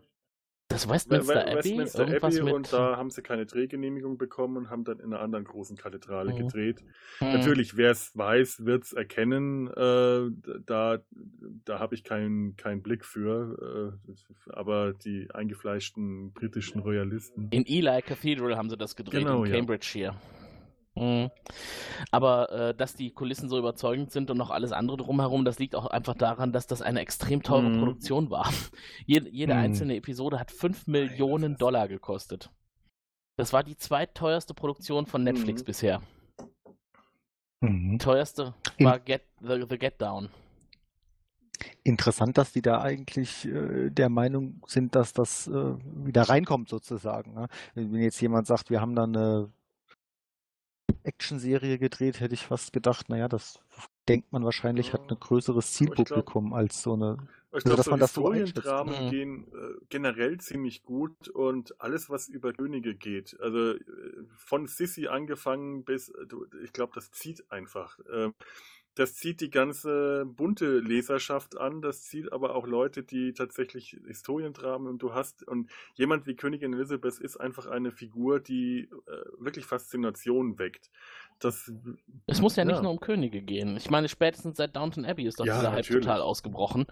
Das 0.68 0.88
Westminster 0.88 1.46
Abbey? 1.46 1.56
Westminster 1.56 2.02
Abbey 2.08 2.42
mit... 2.42 2.52
und 2.52 2.72
da 2.72 2.96
haben 2.96 3.10
sie 3.10 3.22
keine 3.22 3.46
Drehgenehmigung 3.46 4.18
bekommen 4.18 4.56
und 4.56 4.70
haben 4.70 4.82
dann 4.82 4.98
in 4.98 5.12
einer 5.12 5.20
anderen 5.20 5.44
großen 5.44 5.76
Kathedrale 5.76 6.32
mhm. 6.32 6.38
gedreht. 6.38 6.82
Mhm. 7.20 7.32
Natürlich, 7.32 7.76
wer 7.76 7.92
es 7.92 8.16
weiß, 8.16 8.64
wird 8.64 8.82
es 8.82 8.92
erkennen. 8.92 9.68
Äh, 9.68 10.30
da 10.66 10.98
da 11.64 11.78
habe 11.78 11.94
ich 11.94 12.02
keinen 12.02 12.56
keinen 12.56 12.82
Blick 12.82 13.04
für. 13.04 13.96
Äh, 14.06 14.50
aber 14.50 14.92
die 14.92 15.28
eingefleischten 15.32 16.32
britischen 16.32 16.80
Royalisten. 16.80 17.48
In 17.50 17.64
Ely 17.64 18.02
Cathedral 18.02 18.56
haben 18.56 18.68
sie 18.68 18.76
das 18.76 18.96
gedreht, 18.96 19.20
genau, 19.20 19.44
in 19.44 19.52
Cambridge 19.52 19.98
ja. 19.98 20.20
Mhm. 20.96 21.30
Aber 22.10 22.50
äh, 22.50 22.74
dass 22.74 22.94
die 22.94 23.12
Kulissen 23.12 23.48
so 23.48 23.58
überzeugend 23.58 24.10
sind 24.10 24.30
und 24.30 24.38
noch 24.38 24.50
alles 24.50 24.72
andere 24.72 24.96
drumherum, 24.96 25.44
das 25.44 25.58
liegt 25.58 25.74
auch 25.74 25.86
einfach 25.86 26.14
daran, 26.14 26.52
dass 26.52 26.66
das 26.66 26.82
eine 26.82 27.00
extrem 27.00 27.42
teure 27.42 27.68
mhm. 27.68 27.78
Produktion 27.78 28.30
war. 28.30 28.50
Jede, 29.06 29.28
jede 29.28 29.54
mhm. 29.54 29.60
einzelne 29.60 29.96
Episode 29.96 30.40
hat 30.40 30.50
5 30.50 30.86
Millionen 30.86 31.56
Dollar 31.56 31.88
gekostet. 31.88 32.50
Das 33.36 33.52
war 33.52 33.62
die 33.62 33.76
zweitteuerste 33.76 34.54
Produktion 34.54 35.06
von 35.06 35.22
Netflix 35.22 35.62
mhm. 35.62 35.66
bisher. 35.66 36.02
Mhm. 37.60 37.92
Die 37.92 37.98
teuerste 37.98 38.54
war 38.78 38.98
Get, 38.98 39.22
the, 39.40 39.64
the 39.68 39.78
Get 39.78 40.00
Down. 40.00 40.30
Interessant, 41.84 42.36
dass 42.36 42.52
die 42.52 42.62
da 42.62 42.80
eigentlich 42.80 43.46
äh, 43.46 43.90
der 43.90 44.08
Meinung 44.08 44.62
sind, 44.66 44.94
dass 44.94 45.12
das 45.12 45.46
äh, 45.46 45.74
wieder 45.84 46.22
reinkommt 46.22 46.68
sozusagen. 46.68 47.34
Ne? 47.34 47.48
Wenn 47.74 48.02
jetzt 48.02 48.20
jemand 48.20 48.46
sagt, 48.46 48.70
wir 48.70 48.80
haben 48.80 48.94
da 48.94 49.04
eine 49.04 49.50
Actionserie 51.06 51.78
gedreht, 51.78 52.20
hätte 52.20 52.34
ich 52.34 52.46
fast 52.46 52.72
gedacht, 52.72 53.08
naja, 53.08 53.28
das 53.28 53.60
denkt 54.08 54.32
man 54.32 54.44
wahrscheinlich, 54.44 54.92
hat 54.92 55.10
ein 55.10 55.18
größeres 55.18 55.72
Zielpublikum 55.72 56.48
glaub, 56.48 56.58
als 56.58 56.82
so 56.82 56.94
eine. 56.94 57.16
Ich 57.56 57.64
glaube, 57.64 57.78
also, 57.78 57.90
so 57.92 57.96
Historiendramen 57.96 58.94
so 58.94 59.10
gehen 59.10 59.46
äh, 59.52 59.84
generell 59.88 60.38
ziemlich 60.38 60.82
gut 60.82 61.28
und 61.28 61.80
alles, 61.80 62.10
was 62.10 62.28
über 62.28 62.52
Könige 62.52 62.94
geht, 62.94 63.38
also 63.40 63.72
äh, 63.72 63.80
von 64.36 64.66
Sissy 64.66 65.06
angefangen 65.06 65.84
bis, 65.84 66.10
äh, 66.10 66.26
ich 66.62 66.72
glaube, 66.72 66.92
das 66.94 67.10
zieht 67.12 67.50
einfach. 67.50 67.98
Äh, 68.00 68.30
das 68.96 69.14
zieht 69.14 69.42
die 69.42 69.50
ganze 69.50 70.24
bunte 70.24 70.78
Leserschaft 70.78 71.58
an, 71.58 71.82
das 71.82 72.02
zieht 72.02 72.32
aber 72.32 72.54
auch 72.54 72.66
Leute, 72.66 73.02
die 73.02 73.34
tatsächlich 73.34 73.98
Historiendramen 74.06 74.88
und 74.88 75.02
du 75.02 75.12
hast 75.12 75.46
und 75.46 75.70
jemand 75.94 76.26
wie 76.26 76.34
Königin 76.34 76.72
Elizabeth 76.72 77.18
ist 77.18 77.36
einfach 77.36 77.66
eine 77.66 77.92
Figur, 77.92 78.40
die 78.40 78.88
äh, 79.06 79.12
wirklich 79.38 79.66
Faszination 79.66 80.58
weckt. 80.58 80.90
Das, 81.38 81.70
es 82.26 82.40
muss 82.40 82.56
ja, 82.56 82.64
ja, 82.64 82.72
nicht 82.72 82.82
nur 82.82 82.90
um 82.90 82.98
Könige 82.98 83.42
gehen. 83.42 83.76
Ich 83.76 83.90
meine, 83.90 84.08
spätestens 84.08 84.56
seit 84.56 84.74
Downton 84.74 85.04
Abbey 85.04 85.26
ist 85.26 85.38
doch 85.38 85.44
ja, 85.44 85.56
dieser 85.56 85.72
Hype 85.72 85.86
total 85.86 86.22
ausgebrochen. 86.22 86.86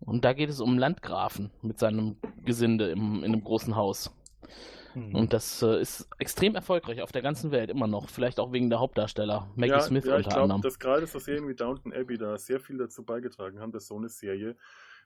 Und 0.00 0.24
da 0.24 0.32
geht 0.32 0.50
es 0.50 0.60
um 0.60 0.76
Landgrafen 0.78 1.52
mit 1.62 1.78
seinem 1.78 2.16
Gesinde 2.44 2.90
im, 2.90 3.18
in 3.18 3.32
einem 3.32 3.44
großen 3.44 3.76
Haus. 3.76 4.12
Mhm. 4.96 5.14
Und 5.14 5.32
das 5.34 5.60
äh, 5.60 5.78
ist 5.78 6.08
extrem 6.18 6.54
erfolgreich 6.54 7.02
auf 7.02 7.12
der 7.12 7.20
ganzen 7.20 7.50
Welt 7.50 7.68
immer 7.68 7.86
noch. 7.86 8.08
Vielleicht 8.08 8.40
auch 8.40 8.52
wegen 8.52 8.70
der 8.70 8.80
Hauptdarsteller, 8.80 9.50
Maggie 9.54 9.72
ja, 9.72 9.80
Smith 9.80 10.06
ja, 10.06 10.16
unter 10.16 10.20
ich 10.20 10.32
glaub, 10.32 10.42
anderem. 10.44 10.62
dass 10.62 10.78
gerade 10.78 11.06
so 11.06 11.18
Serien 11.18 11.46
wie 11.48 11.54
Downton 11.54 11.92
Abbey 11.92 12.16
da 12.16 12.38
sehr 12.38 12.60
viel 12.60 12.78
dazu 12.78 13.04
beigetragen 13.04 13.60
haben, 13.60 13.72
dass 13.72 13.88
so 13.88 13.98
eine 13.98 14.08
Serie 14.08 14.56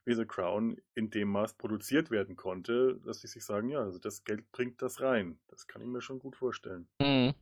wie 0.04 0.14
The 0.14 0.24
Crown 0.24 0.76
in 0.94 1.10
dem 1.10 1.28
Maß 1.30 1.54
produziert 1.54 2.12
werden 2.12 2.36
konnte, 2.36 3.00
dass 3.04 3.20
sie 3.20 3.26
sich 3.26 3.44
sagen, 3.44 3.68
ja, 3.68 3.80
also 3.80 3.98
das 3.98 4.22
Geld 4.22 4.50
bringt 4.52 4.80
das 4.80 5.00
rein. 5.00 5.40
Das 5.48 5.66
kann 5.66 5.82
ich 5.82 5.88
mir 5.88 6.00
schon 6.00 6.20
gut 6.20 6.36
vorstellen. 6.36 6.86
Mhm. 7.00 7.34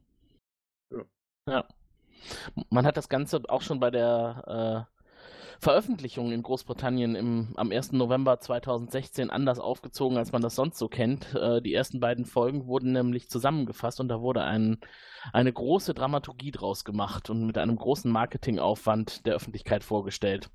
Ja. 0.91 1.05
ja. 1.47 1.69
Man 2.71 2.87
hat 2.87 2.97
das 2.97 3.11
Ganze 3.11 3.43
auch 3.49 3.63
schon 3.63 3.79
bei 3.79 3.91
der 3.91 4.89
äh, 4.89 4.98
Veröffentlichung 5.61 6.31
in 6.31 6.43
Großbritannien 6.43 7.17
im, 7.17 7.49
am 7.57 7.73
1. 7.73 7.93
November 7.93 8.39
2016 8.39 9.29
anders 9.29 9.59
aufgezogen, 9.59 10.17
als 10.17 10.31
man 10.31 10.41
das 10.41 10.55
sonst 10.55 10.79
so 10.79 10.89
kennt. 10.89 11.35
Äh, 11.35 11.61
die 11.61 11.75
ersten 11.75 11.99
beiden 11.99 12.25
Folgen 12.25 12.67
wurden 12.67 12.93
nämlich 12.93 13.29
zusammengefasst 13.29 13.99
und 13.99 14.09
da 14.09 14.21
wurde 14.21 14.45
ein, 14.45 14.79
eine 15.33 15.53
große 15.53 15.95
Dramaturgie 15.95 16.53
draus 16.53 16.85
gemacht 16.85 17.29
und 17.29 17.45
mit 17.45 17.59
einem 17.59 17.75
großen 17.75 18.11
Marketingaufwand 18.11 19.27
der 19.27 19.35
Öffentlichkeit 19.35 19.83
vorgestellt. 19.83 20.49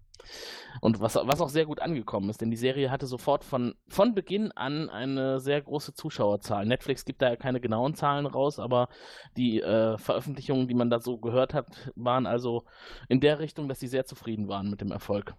Und 0.81 0.99
was, 0.99 1.15
was 1.15 1.41
auch 1.41 1.49
sehr 1.49 1.65
gut 1.65 1.81
angekommen 1.81 2.29
ist, 2.29 2.41
denn 2.41 2.49
die 2.49 2.57
Serie 2.57 2.89
hatte 2.89 3.05
sofort 3.05 3.43
von, 3.43 3.75
von 3.87 4.15
Beginn 4.15 4.51
an 4.51 4.89
eine 4.89 5.39
sehr 5.39 5.61
große 5.61 5.93
Zuschauerzahl. 5.93 6.65
Netflix 6.65 7.05
gibt 7.05 7.21
da 7.21 7.29
ja 7.29 7.35
keine 7.35 7.59
genauen 7.59 7.93
Zahlen 7.93 8.25
raus, 8.25 8.59
aber 8.59 8.89
die 9.37 9.61
äh, 9.61 9.97
Veröffentlichungen, 9.97 10.67
die 10.67 10.73
man 10.73 10.89
da 10.89 10.99
so 10.99 11.17
gehört 11.17 11.53
hat, 11.53 11.67
waren 11.95 12.25
also 12.25 12.65
in 13.09 13.19
der 13.19 13.39
Richtung, 13.39 13.67
dass 13.67 13.79
sie 13.79 13.87
sehr 13.87 14.05
zufrieden 14.05 14.47
waren 14.47 14.69
mit 14.69 14.81
dem 14.81 14.91
Erfolg. 14.91 15.35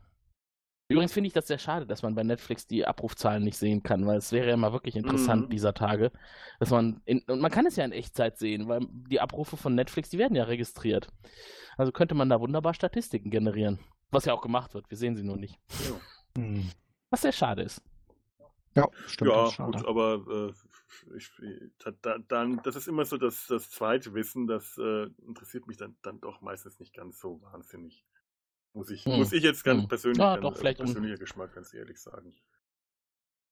Übrigens 0.88 1.14
finde 1.14 1.28
ich 1.28 1.32
das 1.32 1.46
sehr 1.46 1.58
schade, 1.58 1.86
dass 1.86 2.02
man 2.02 2.14
bei 2.14 2.22
Netflix 2.24 2.66
die 2.66 2.86
Abrufzahlen 2.86 3.42
nicht 3.42 3.56
sehen 3.56 3.82
kann, 3.82 4.06
weil 4.06 4.18
es 4.18 4.32
wäre 4.32 4.50
ja 4.50 4.56
mal 4.56 4.74
wirklich 4.74 4.96
interessant 4.96 5.46
Mhm. 5.46 5.50
dieser 5.50 5.72
Tage, 5.72 6.12
dass 6.60 6.70
man 6.70 7.00
in, 7.06 7.22
und 7.26 7.40
man 7.40 7.50
kann 7.50 7.64
es 7.64 7.76
ja 7.76 7.84
in 7.86 7.92
Echtzeit 7.92 8.36
sehen, 8.36 8.68
weil 8.68 8.80
die 8.90 9.18
Abrufe 9.20 9.56
von 9.56 9.74
Netflix, 9.74 10.10
die 10.10 10.18
werden 10.18 10.36
ja 10.36 10.44
registriert. 10.44 11.08
Also 11.78 11.90
könnte 11.90 12.14
man 12.14 12.28
da 12.28 12.38
wunderbar 12.38 12.74
Statistiken 12.74 13.30
generieren, 13.30 13.78
was 14.14 14.24
ja 14.24 14.32
auch 14.32 14.42
gemacht 14.42 14.72
wird. 14.74 14.88
Wir 14.90 14.96
sehen 14.96 15.16
sie 15.16 15.22
nur 15.22 15.36
nicht. 15.36 15.58
Hm. 16.36 16.70
Was 17.10 17.22
sehr 17.22 17.32
schade 17.32 17.62
ist. 17.62 17.82
Ja, 18.76 18.88
stimmt. 19.06 19.30
ja, 19.30 19.50
gut, 19.66 19.86
aber 19.86 20.50
äh, 20.50 21.16
ich, 21.16 21.30
da, 21.78 21.92
da, 22.02 22.18
dann, 22.26 22.60
das 22.64 22.74
ist 22.74 22.88
immer 22.88 23.04
so 23.04 23.16
das, 23.18 23.46
das 23.46 23.70
zweite 23.70 24.14
Wissen, 24.14 24.48
das 24.48 24.76
äh, 24.78 25.04
interessiert 25.26 25.68
mich 25.68 25.76
dann, 25.76 25.96
dann 26.02 26.20
doch 26.20 26.40
meistens 26.40 26.80
nicht 26.80 26.92
ganz 26.92 27.20
so 27.20 27.40
wahnsinnig. 27.42 28.04
Muss 28.72 28.90
ich, 28.90 29.04
Hm. 29.04 29.18
muss 29.18 29.32
ich 29.32 29.44
jetzt 29.44 29.62
ganz 29.62 29.82
Hm. 29.82 29.88
persönlich, 29.88 30.18
Ja, 30.18 30.34
ganz, 30.34 30.42
doch, 30.42 30.56
vielleicht 30.56 30.80
um- 30.80 30.86
persönlicher 30.86 31.18
Geschmack, 31.18 31.54
ganz 31.54 31.72
ehrlich 31.72 32.00
sagen. 32.00 32.34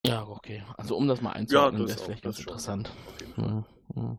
Ja, 0.04 0.26
okay. 0.26 0.64
Also 0.76 0.96
um 0.96 1.06
das 1.06 1.20
mal 1.20 1.30
Ja, 1.30 1.34
einzuordnen, 1.36 1.82
das 1.86 1.90
wäre 1.98 2.04
vielleicht 2.06 2.24
das 2.24 2.36
ganz 2.36 2.42
schon. 2.42 2.52
interessant. 2.82 2.90
Auf 3.06 3.20
jeden 3.20 3.34
Fall. 3.34 3.64
Mhm. 3.94 4.02
Mhm. 4.02 4.18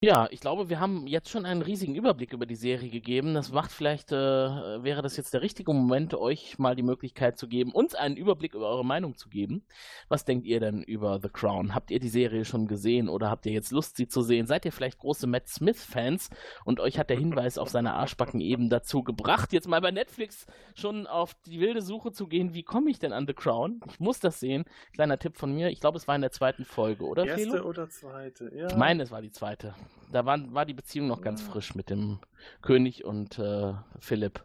Ja, 0.00 0.28
ich 0.30 0.38
glaube, 0.38 0.68
wir 0.68 0.78
haben 0.78 1.08
jetzt 1.08 1.28
schon 1.28 1.44
einen 1.44 1.60
riesigen 1.60 1.96
Überblick 1.96 2.32
über 2.32 2.46
die 2.46 2.54
Serie 2.54 2.88
gegeben. 2.88 3.34
Das 3.34 3.50
macht 3.50 3.72
vielleicht, 3.72 4.12
äh, 4.12 4.14
wäre 4.16 5.02
das 5.02 5.16
jetzt 5.16 5.34
der 5.34 5.42
richtige 5.42 5.72
Moment, 5.72 6.14
euch 6.14 6.56
mal 6.56 6.76
die 6.76 6.84
Möglichkeit 6.84 7.36
zu 7.36 7.48
geben, 7.48 7.72
uns 7.72 7.96
einen 7.96 8.16
Überblick 8.16 8.54
über 8.54 8.68
eure 8.68 8.84
Meinung 8.84 9.16
zu 9.16 9.28
geben. 9.28 9.64
Was 10.08 10.24
denkt 10.24 10.46
ihr 10.46 10.60
denn 10.60 10.84
über 10.84 11.18
The 11.20 11.28
Crown? 11.28 11.74
Habt 11.74 11.90
ihr 11.90 11.98
die 11.98 12.10
Serie 12.10 12.44
schon 12.44 12.68
gesehen 12.68 13.08
oder 13.08 13.28
habt 13.28 13.44
ihr 13.46 13.50
jetzt 13.50 13.72
Lust, 13.72 13.96
sie 13.96 14.06
zu 14.06 14.22
sehen? 14.22 14.46
Seid 14.46 14.64
ihr 14.66 14.70
vielleicht 14.70 14.98
große 14.98 15.26
Matt 15.26 15.48
Smith-Fans 15.48 16.30
und 16.64 16.78
euch 16.78 16.96
hat 16.96 17.10
der 17.10 17.18
Hinweis 17.18 17.58
auf 17.58 17.68
seine 17.68 17.94
Arschbacken 17.94 18.40
eben 18.40 18.70
dazu 18.70 19.02
gebracht, 19.02 19.52
jetzt 19.52 19.66
mal 19.66 19.80
bei 19.80 19.90
Netflix 19.90 20.46
schon 20.76 21.08
auf 21.08 21.34
die 21.44 21.58
wilde 21.58 21.82
Suche 21.82 22.12
zu 22.12 22.28
gehen, 22.28 22.54
wie 22.54 22.62
komme 22.62 22.88
ich 22.88 23.00
denn 23.00 23.12
an 23.12 23.26
The 23.26 23.34
Crown? 23.34 23.80
Ich 23.90 23.98
muss 23.98 24.20
das 24.20 24.38
sehen. 24.38 24.64
Kleiner 24.92 25.18
Tipp 25.18 25.36
von 25.36 25.52
mir, 25.52 25.70
ich 25.70 25.80
glaube, 25.80 25.98
es 25.98 26.06
war 26.06 26.14
in 26.14 26.20
der 26.20 26.30
zweiten 26.30 26.64
Folge, 26.64 27.04
oder? 27.04 27.26
Erste 27.26 27.50
Felo? 27.50 27.64
oder 27.64 27.88
zweite? 27.88 28.52
Ja. 28.54 28.68
Ich 28.68 28.76
meine, 28.76 29.02
es 29.02 29.10
war 29.10 29.22
die 29.22 29.32
zweite. 29.32 29.74
Da 30.10 30.24
war, 30.24 30.38
war 30.54 30.64
die 30.64 30.74
Beziehung 30.74 31.06
noch 31.08 31.20
ganz 31.20 31.42
frisch 31.42 31.74
mit 31.74 31.90
dem 31.90 32.18
König 32.62 33.04
und 33.04 33.38
äh, 33.38 33.74
Philipp. 33.98 34.44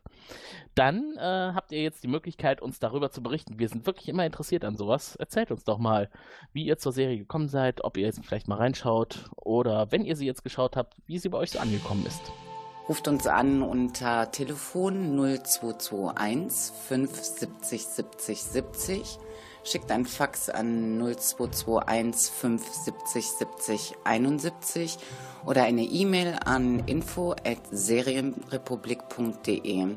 Dann 0.75 1.15
äh, 1.17 1.53
habt 1.53 1.71
ihr 1.71 1.81
jetzt 1.81 2.03
die 2.03 2.07
Möglichkeit, 2.07 2.61
uns 2.61 2.79
darüber 2.79 3.11
zu 3.11 3.21
berichten. 3.21 3.59
Wir 3.59 3.69
sind 3.69 3.85
wirklich 3.85 4.09
immer 4.09 4.25
interessiert 4.25 4.65
an 4.65 4.75
sowas. 4.75 5.15
Erzählt 5.15 5.51
uns 5.51 5.63
doch 5.63 5.77
mal, 5.77 6.09
wie 6.51 6.65
ihr 6.65 6.77
zur 6.77 6.91
Serie 6.91 7.17
gekommen 7.17 7.47
seid, 7.47 7.83
ob 7.83 7.97
ihr 7.97 8.05
jetzt 8.05 8.25
vielleicht 8.25 8.47
mal 8.47 8.57
reinschaut 8.57 9.29
oder 9.35 9.91
wenn 9.91 10.03
ihr 10.03 10.15
sie 10.15 10.25
jetzt 10.25 10.43
geschaut 10.43 10.75
habt, 10.75 10.95
wie 11.05 11.19
sie 11.19 11.29
bei 11.29 11.37
euch 11.37 11.51
so 11.51 11.59
angekommen 11.59 12.05
ist. 12.05 12.21
Ruft 12.89 13.07
uns 13.07 13.27
an 13.27 13.61
unter 13.61 14.29
Telefon 14.31 15.15
0221 15.15 16.75
570 16.75 17.85
70 17.85 18.43
70. 18.43 19.19
Schickt 19.63 19.89
ein 19.91 20.05
Fax 20.05 20.49
an 20.49 20.99
0221 20.99 22.33
570 22.33 23.25
70 23.25 23.93
71 24.03 24.97
oder 25.45 25.63
eine 25.63 25.83
E-Mail 25.83 26.37
an 26.45 26.79
info 26.87 27.31
at 27.31 27.57
serienrepublik.de. 27.71 29.87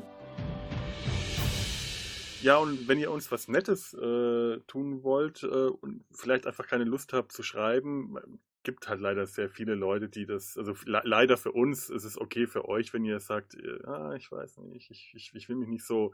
Ja, 2.41 2.57
und 2.57 2.87
wenn 2.87 2.99
ihr 2.99 3.11
uns 3.11 3.31
was 3.31 3.47
Nettes 3.47 3.93
äh, 3.93 4.59
tun 4.67 5.03
wollt 5.03 5.43
äh, 5.43 5.47
und 5.47 6.03
vielleicht 6.11 6.45
einfach 6.47 6.67
keine 6.67 6.83
Lust 6.83 7.13
habt 7.13 7.31
zu 7.31 7.41
schreiben, 7.43 8.17
gibt 8.63 8.89
halt 8.89 8.99
leider 8.99 9.25
sehr 9.25 9.49
viele 9.49 9.75
Leute, 9.75 10.09
die 10.09 10.25
das, 10.25 10.57
also 10.57 10.73
le 10.85 11.01
leider 11.05 11.37
für 11.37 11.53
uns 11.53 11.89
ist 11.89 12.03
es 12.03 12.19
okay 12.19 12.47
für 12.47 12.67
euch, 12.67 12.93
wenn 12.93 13.05
ihr 13.05 13.19
sagt, 13.21 13.55
äh, 13.55 13.79
ah, 13.85 14.13
ich 14.15 14.29
weiß 14.29 14.57
nicht, 14.57 14.91
ich, 14.91 15.13
ich, 15.15 15.31
ich 15.33 15.47
will 15.49 15.55
mich 15.55 15.69
nicht 15.69 15.85
so 15.85 16.13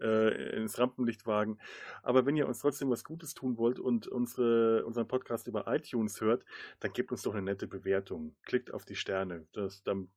äh, 0.00 0.54
ins 0.56 0.78
Rampenlicht 0.78 1.26
wagen. 1.26 1.58
Aber 2.02 2.26
wenn 2.26 2.36
ihr 2.36 2.46
uns 2.46 2.58
trotzdem 2.60 2.90
was 2.90 3.04
Gutes 3.04 3.32
tun 3.32 3.56
wollt 3.56 3.78
und 3.78 4.06
unsere, 4.06 4.84
unseren 4.84 5.08
Podcast 5.08 5.46
über 5.48 5.66
iTunes 5.66 6.20
hört, 6.20 6.44
dann 6.80 6.92
gebt 6.92 7.10
uns 7.10 7.22
doch 7.22 7.32
eine 7.32 7.42
nette 7.42 7.66
Bewertung. 7.66 8.36
Klickt 8.42 8.72
auf 8.72 8.84
die 8.84 8.96
Sterne. 8.96 9.46
Das, 9.52 9.82
dann, 9.82 10.08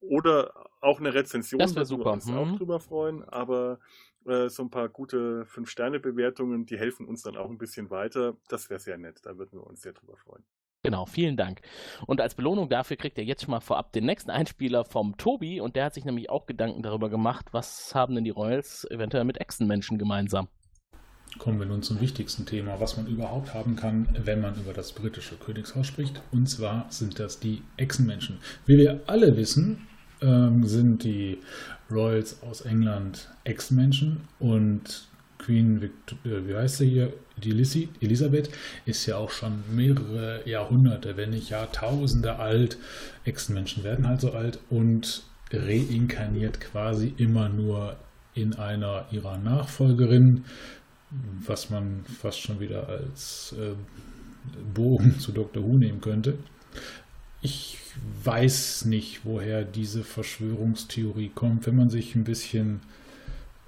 oder 0.00 0.68
auch 0.80 1.00
eine 1.00 1.14
Rezension, 1.14 1.58
Das 1.58 1.74
wär 1.74 1.82
würden 1.82 1.90
wir 1.90 1.96
super. 1.96 2.12
uns 2.12 2.26
Mhm. 2.26 2.34
auch 2.36 2.56
drüber 2.58 2.78
freuen, 2.80 3.24
aber 3.24 3.80
äh, 4.26 4.48
so 4.48 4.62
ein 4.62 4.70
paar 4.70 4.88
gute 4.88 5.44
5-Sterne-Bewertungen, 5.44 6.66
die 6.66 6.78
helfen 6.78 7.06
uns 7.06 7.22
dann 7.22 7.36
auch 7.36 7.50
ein 7.50 7.58
bisschen 7.58 7.90
weiter. 7.90 8.36
Das 8.48 8.70
wäre 8.70 8.80
sehr 8.80 8.98
nett, 8.98 9.20
da 9.24 9.36
würden 9.36 9.60
wir 9.60 9.66
uns 9.66 9.82
sehr 9.82 9.92
drüber 9.92 10.16
freuen. 10.16 10.44
Genau, 10.84 11.06
vielen 11.06 11.36
Dank. 11.36 11.60
Und 12.06 12.20
als 12.20 12.34
Belohnung 12.34 12.68
dafür 12.68 12.96
kriegt 12.96 13.16
ihr 13.16 13.24
jetzt 13.24 13.42
schon 13.42 13.52
mal 13.52 13.60
vorab 13.60 13.92
den 13.92 14.04
nächsten 14.04 14.30
Einspieler 14.30 14.84
vom 14.84 15.16
Tobi 15.16 15.60
und 15.60 15.76
der 15.76 15.84
hat 15.84 15.94
sich 15.94 16.04
nämlich 16.04 16.28
auch 16.28 16.46
Gedanken 16.46 16.82
darüber 16.82 17.08
gemacht, 17.08 17.46
was 17.52 17.94
haben 17.94 18.16
denn 18.16 18.24
die 18.24 18.30
Royals 18.30 18.84
eventuell 18.90 19.24
mit 19.24 19.40
Echsenmenschen 19.40 19.96
gemeinsam. 19.96 20.48
Kommen 21.38 21.60
wir 21.60 21.66
nun 21.66 21.82
zum 21.82 22.00
wichtigsten 22.00 22.46
Thema, 22.46 22.80
was 22.80 22.96
man 22.96 23.06
überhaupt 23.06 23.54
haben 23.54 23.76
kann, 23.76 24.08
wenn 24.24 24.40
man 24.40 24.56
über 24.60 24.72
das 24.72 24.92
britische 24.92 25.36
Königshaus 25.36 25.86
spricht. 25.86 26.20
Und 26.30 26.46
zwar 26.46 26.86
sind 26.90 27.18
das 27.18 27.40
die 27.40 27.62
Echsenmenschen. 27.76 28.38
Wie 28.66 28.76
wir 28.76 29.02
alle 29.06 29.36
wissen, 29.36 29.86
ähm, 30.22 30.64
sind 30.64 31.04
die 31.04 31.38
Royals 31.90 32.42
aus 32.42 32.62
England 32.62 33.28
Echsenmenschen 33.44 34.22
und 34.38 35.06
Queen 35.38 35.80
Victoria, 35.80 36.46
wie 36.46 36.54
heißt 36.54 36.78
sie 36.78 36.88
hier? 36.88 37.12
Die 37.42 37.50
Lissy, 37.50 37.88
Elisabeth 38.00 38.50
ist 38.86 39.04
ja 39.06 39.16
auch 39.16 39.30
schon 39.30 39.64
mehrere 39.74 40.48
Jahrhunderte, 40.48 41.16
wenn 41.16 41.30
nicht 41.30 41.50
Jahrtausende 41.50 42.36
alt. 42.36 42.78
Echsenmenschen 43.24 43.82
werden 43.82 44.06
halt 44.06 44.20
so 44.20 44.32
alt 44.32 44.60
und 44.70 45.24
reinkarniert 45.52 46.60
quasi 46.60 47.14
immer 47.16 47.48
nur 47.48 47.96
in 48.34 48.54
einer 48.54 49.06
ihrer 49.10 49.38
Nachfolgerin, 49.38 50.44
was 51.44 51.70
man 51.70 52.04
fast 52.04 52.40
schon 52.40 52.60
wieder 52.60 52.88
als 52.88 53.54
äh, 53.58 53.74
Bogen 54.72 55.18
zu 55.18 55.32
Dr. 55.32 55.62
Who 55.62 55.76
nehmen 55.76 56.00
könnte. 56.00 56.38
Ich 57.44 57.78
weiß 58.22 58.84
nicht, 58.84 59.24
woher 59.24 59.64
diese 59.64 60.04
Verschwörungstheorie 60.04 61.30
kommt. 61.34 61.66
Wenn 61.66 61.74
man 61.76 61.88
sich 61.88 62.14
ein 62.14 62.22
bisschen 62.22 62.80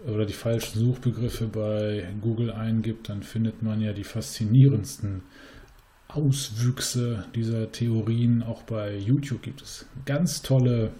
oder 0.06 0.26
die 0.26 0.32
falschen 0.32 0.78
Suchbegriffe 0.78 1.48
bei 1.48 2.06
Google 2.20 2.52
eingibt, 2.52 3.09
dann 3.09 3.22
findet 3.22 3.62
man 3.62 3.80
ja 3.80 3.92
die 3.92 4.05
faszinierendsten 4.05 5.22
Auswüchse 6.06 7.24
dieser 7.34 7.72
Theorien. 7.72 8.44
Auch 8.44 8.62
bei 8.62 8.96
YouTube 8.96 9.42
gibt 9.42 9.62
es 9.62 9.86
ganz 10.05 10.42
tolle 10.42 10.92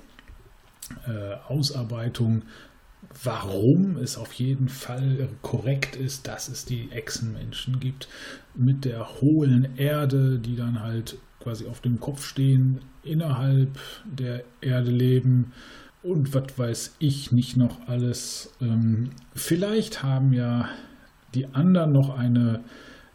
äh, 1.07 1.35
Ausarbeitungen, 1.47 2.43
warum 3.23 3.99
es 3.99 4.17
auf 4.17 4.33
jeden 4.33 4.69
Fall 4.69 5.29
korrekt 5.43 5.95
ist, 5.95 6.27
dass 6.27 6.49
es 6.49 6.65
die 6.65 6.91
Echsenmenschen 6.91 7.79
gibt 7.79 8.09
mit 8.57 8.85
der 8.85 9.21
hohlen 9.21 9.77
Erde, 9.77 10.41
die 10.41 10.57
dann 10.57 10.81
halt 10.81 11.19
quasi 11.45 11.67
auf 11.67 11.81
dem 11.81 12.01
Kopf 12.01 12.27
stehen, 12.27 12.81
innerhalb 13.05 13.79
der 14.05 14.43
Erde 14.61 14.91
leben 14.91 15.53
und 16.03 16.35
was 16.35 16.59
weiß 16.59 16.97
ich 16.99 17.33
nicht 17.33 17.57
noch 17.57 17.87
alles. 17.87 18.53
Ähm, 18.61 19.11
vielleicht 19.35 20.03
haben 20.03 20.33
ja 20.33 20.69
die 21.35 21.47
anderen 21.55 21.93
noch 21.93 22.17
eine 22.17 22.65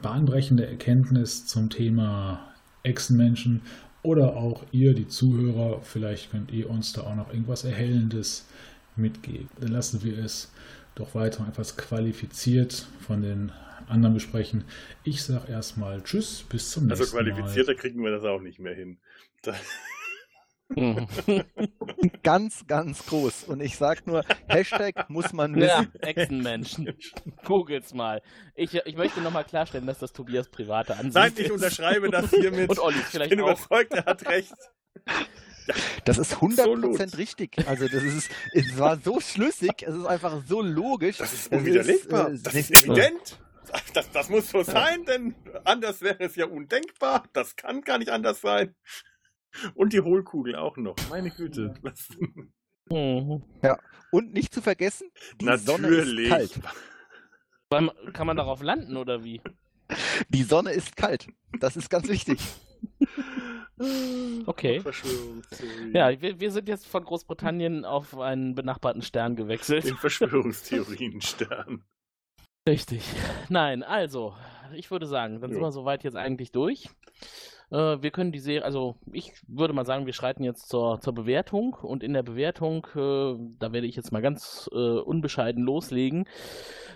bahnbrechende 0.02 0.66
Erkenntnis 0.66 1.46
zum 1.46 1.70
Thema 1.70 2.54
Echsenmenschen 2.84 3.62
oder 4.02 4.38
auch 4.38 4.64
ihr, 4.72 4.94
die 4.94 5.08
Zuhörer, 5.08 5.82
vielleicht 5.82 6.32
könnt 6.32 6.52
ihr 6.52 6.70
uns 6.70 6.94
da 6.94 7.02
auch 7.02 7.16
noch 7.16 7.34
irgendwas 7.34 7.66
Erhellendes 7.66 8.48
mitgeben. 8.96 9.50
Dann 9.60 9.72
lassen 9.72 10.04
wir 10.04 10.18
es 10.20 10.52
doch 10.96 11.16
weiter 11.16 11.46
etwas 11.48 11.78
qualifiziert 11.78 12.88
von 13.02 13.22
den 13.22 13.52
anderen 13.90 14.14
besprechen. 14.14 14.66
Ich 15.04 15.24
sage 15.24 15.52
erstmal 15.52 16.02
Tschüss, 16.04 16.44
bis 16.50 16.72
zum 16.72 16.90
Also 16.90 17.04
nächsten 17.04 17.18
Mal. 17.18 17.24
qualifizierter 17.24 17.76
kriegen 17.76 18.04
wir 18.04 18.12
das 18.12 18.24
auch 18.24 18.42
nicht 18.42 18.60
mehr 18.60 18.76
hin. 18.76 19.00
Mhm. 20.76 21.08
ganz, 22.24 22.68
ganz 22.68 23.06
groß. 23.08 23.46
Und 23.46 23.60
ich 23.62 23.76
sag 23.76 24.06
nur, 24.06 24.24
Hashtag 24.48 25.10
muss 25.10 25.34
man 25.34 25.58
Ja, 25.60 25.80
wissen. 25.80 26.00
Echsenmenschen. 26.04 26.94
Googles 27.44 27.94
mal. 27.94 28.22
Ich, 28.56 28.76
ich 28.76 28.96
möchte 28.96 29.20
nochmal 29.22 29.46
klarstellen, 29.46 29.88
dass 29.88 29.98
das 30.00 30.14
Tobias 30.14 30.48
private 30.50 30.96
Ansicht 30.96 31.16
Nein, 31.16 31.32
ist. 31.34 31.40
ich 31.40 31.52
unterschreibe 31.52 32.12
das 32.12 32.30
hiermit. 32.30 32.70
Und 32.70 32.80
Olli 32.80 32.98
ich 33.00 33.06
vielleicht 33.06 33.32
bin 33.32 33.42
auch. 33.42 33.48
überzeugt, 33.48 33.94
er 33.94 34.06
hat 34.06 34.28
recht. 34.28 34.54
Das 36.04 36.18
ist 36.18 36.34
100% 36.38 36.60
Absolut. 36.62 37.18
richtig. 37.20 37.56
Also 37.68 37.88
das 37.88 38.02
ist, 38.02 38.32
es 38.54 38.76
war 38.80 38.98
so 38.98 39.20
schlüssig, 39.20 39.84
es 39.86 39.94
ist 39.94 40.06
einfach 40.08 40.42
so 40.48 40.64
logisch. 40.64 41.18
Das 41.18 41.32
ist 41.32 41.52
unwiderlegbar. 41.52 42.32
äh, 42.32 42.40
das 42.42 42.56
ist 42.56 42.72
evident. 42.72 43.38
Das, 43.94 44.12
das 44.12 44.30
muss 44.30 44.50
so 44.50 44.64
sein, 44.64 45.04
denn 45.06 45.36
anders 45.64 46.02
wäre 46.02 46.20
es 46.24 46.36
ja 46.36 46.46
undenkbar. 46.46 47.24
Das 47.34 47.56
kann 47.56 47.82
gar 47.82 47.98
nicht 47.98 48.10
anders 48.10 48.42
sein. 48.42 48.76
Und 49.74 49.94
die 49.94 50.02
Hohlkugel 50.02 50.56
auch 50.56 50.78
noch. 50.78 50.96
Meine 51.10 51.32
Güte. 51.32 51.74
Was? 51.82 52.10
Mhm. 52.92 53.44
Ja. 53.64 53.80
Und 54.12 54.34
nicht 54.34 54.54
zu 54.54 54.62
vergessen, 54.62 55.10
die 55.42 55.46
Sonne 55.58 55.88
ist 55.88 55.98
Natürlich. 56.06 56.30
kalt. 56.30 56.60
Kann 58.14 58.28
man 58.28 58.38
darauf 58.38 58.62
landen 58.62 58.98
oder 58.98 59.24
wie? 59.24 59.42
Die 60.30 60.44
Sonne 60.44 60.72
ist 60.72 60.96
kalt. 60.96 61.28
Das 61.60 61.78
ist 61.78 61.90
ganz 61.90 62.08
wichtig. 62.08 62.40
Okay. 64.46 64.84
Ja, 65.94 66.22
wir, 66.22 66.40
wir 66.42 66.52
sind 66.52 66.68
jetzt 66.68 66.86
von 66.86 67.06
Großbritannien 67.06 67.86
auf 67.86 68.18
einen 68.18 68.54
benachbarten 68.54 69.02
Stern 69.02 69.38
gewechselt. 69.38 69.86
Den 69.86 69.96
Verschwörungstheorien-Stern. 69.96 71.86
Richtig. 72.70 73.02
Nein, 73.50 73.82
also, 73.82 74.36
ich 74.76 74.92
würde 74.92 75.08
sagen, 75.08 75.42
dann 75.42 75.50
sind 75.50 75.60
Jo. 75.60 75.66
wir 75.66 75.72
soweit 75.72 76.04
jetzt 76.04 76.16
eigentlich 76.16 76.52
durch. 76.52 76.88
Äh, 77.72 78.02
wir 78.02 78.12
können 78.12 78.32
die 78.32 78.40
Serie, 78.40 78.66
also 78.66 78.96
ich 79.12 79.34
würde 79.48 79.74
mal 79.74 79.86
sagen, 79.86 80.06
wir 80.06 80.14
schreiten 80.14 80.44
jetzt 80.44 80.70
zur, 80.70 81.00
zur 81.02 81.14
Bewertung 81.14 81.76
und 81.76 82.04
in 82.04 82.14
der 82.14 82.24
Bewertung, 82.24 82.88
äh, 82.96 83.36
da 83.60 83.72
werde 83.72 83.88
ich 83.88 83.96
jetzt 83.96 84.12
mal 84.12 84.22
ganz 84.22 84.70
äh, 84.74 84.76
unbescheiden 84.76 85.64
loslegen, 85.64 86.26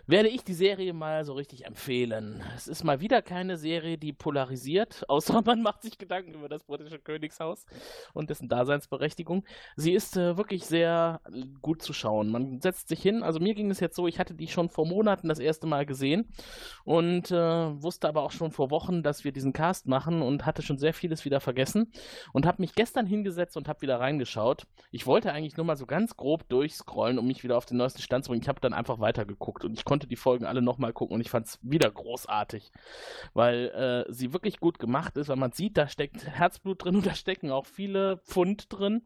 werde 0.06 0.30
ich 0.30 0.44
die 0.44 0.54
Serie 0.54 0.94
mal 0.94 1.24
so 1.24 1.34
richtig 1.34 1.66
empfehlen. 1.66 2.44
Es 2.56 2.68
ist 2.68 2.84
mal 2.84 3.00
wieder 3.00 3.22
keine 3.22 3.58
Serie, 3.58 3.98
die 3.98 4.14
polarisiert, 4.14 5.06
außer 5.10 5.42
man 5.46 5.62
macht 5.62 5.84
sich 5.84 5.98
Gedanken 5.98 6.34
über 6.34 6.50
das 6.50 6.64
britische 6.64 7.00
Königshaus 7.00 7.66
und 8.14 8.30
dessen 8.30 8.50
Daseinsberechtigung. 8.50 9.46
Sie 9.76 9.94
ist 9.94 10.18
äh, 10.18 10.38
wirklich 10.38 10.66
sehr 10.66 11.22
gut 11.62 11.82
zu 11.82 11.94
schauen. 11.94 12.30
Man 12.30 12.60
setzt 12.62 12.90
sich 12.90 13.02
hin, 13.02 13.24
also 13.24 13.40
mir 13.40 13.54
ging 13.54 13.70
es 13.70 13.80
jetzt 13.80 13.96
so, 13.96 14.08
ich 14.08 14.20
hatte 14.20 14.34
die 14.34 14.48
schon 14.48 14.70
vor 14.70 14.88
Monaten 14.88 15.30
das 15.30 15.40
erste 15.40 15.68
Mal 15.68 15.86
gesehen 15.86 16.28
und 16.84 17.32
äh, 17.32 17.36
wusste 17.82 18.08
aber 18.08 18.24
auch 18.24 18.32
schon 18.32 18.52
vor 18.52 18.72
Wochen, 18.72 19.04
dass 19.04 19.24
wir 19.24 19.32
diesen 19.32 19.54
Cast 19.54 19.88
machen 19.88 20.22
und 20.22 20.46
hatte 20.46 20.63
schon 20.66 20.78
sehr 20.78 20.94
vieles 20.94 21.26
wieder 21.26 21.40
vergessen 21.40 21.92
und 22.34 22.46
habe 22.46 22.62
mich 22.62 22.76
gestern 22.76 23.06
hingesetzt 23.06 23.58
und 23.58 23.68
habe 23.68 23.82
wieder 23.82 24.00
reingeschaut. 24.00 24.66
Ich 24.92 25.06
wollte 25.06 25.32
eigentlich 25.32 25.58
nur 25.58 25.66
mal 25.66 25.76
so 25.76 25.86
ganz 25.86 26.16
grob 26.18 26.48
durchscrollen, 26.50 27.20
um 27.20 27.28
mich 27.28 27.44
wieder 27.44 27.58
auf 27.58 27.66
den 27.66 27.78
neuesten 27.78 28.02
Stand 28.02 28.26
zu 28.26 28.30
bringen. 28.30 28.42
Ich 28.42 28.50
habe 28.50 28.62
dann 28.62 28.74
einfach 28.74 29.00
weitergeguckt 29.00 29.64
und 29.66 29.74
ich 29.74 29.86
konnte 29.86 30.08
die 30.08 30.16
Folgen 30.16 30.46
alle 30.46 30.62
nochmal 30.62 30.94
gucken 30.94 31.16
und 31.16 31.22
ich 31.22 31.30
fand 31.30 31.48
es 31.48 31.60
wieder 31.62 31.90
großartig, 31.90 32.72
weil 33.34 34.06
äh, 34.08 34.12
sie 34.12 34.34
wirklich 34.34 34.60
gut 34.60 34.80
gemacht 34.80 35.18
ist, 35.18 35.30
weil 35.30 35.36
man 35.36 35.52
sieht, 35.52 35.78
da 35.78 35.88
steckt 35.88 36.28
Herzblut 36.28 36.84
drin 36.84 36.96
und 36.96 37.06
da 37.06 37.16
stecken 37.16 37.52
auch 37.52 37.66
viele 37.66 38.18
Pfund 38.18 38.72
drin, 38.72 39.04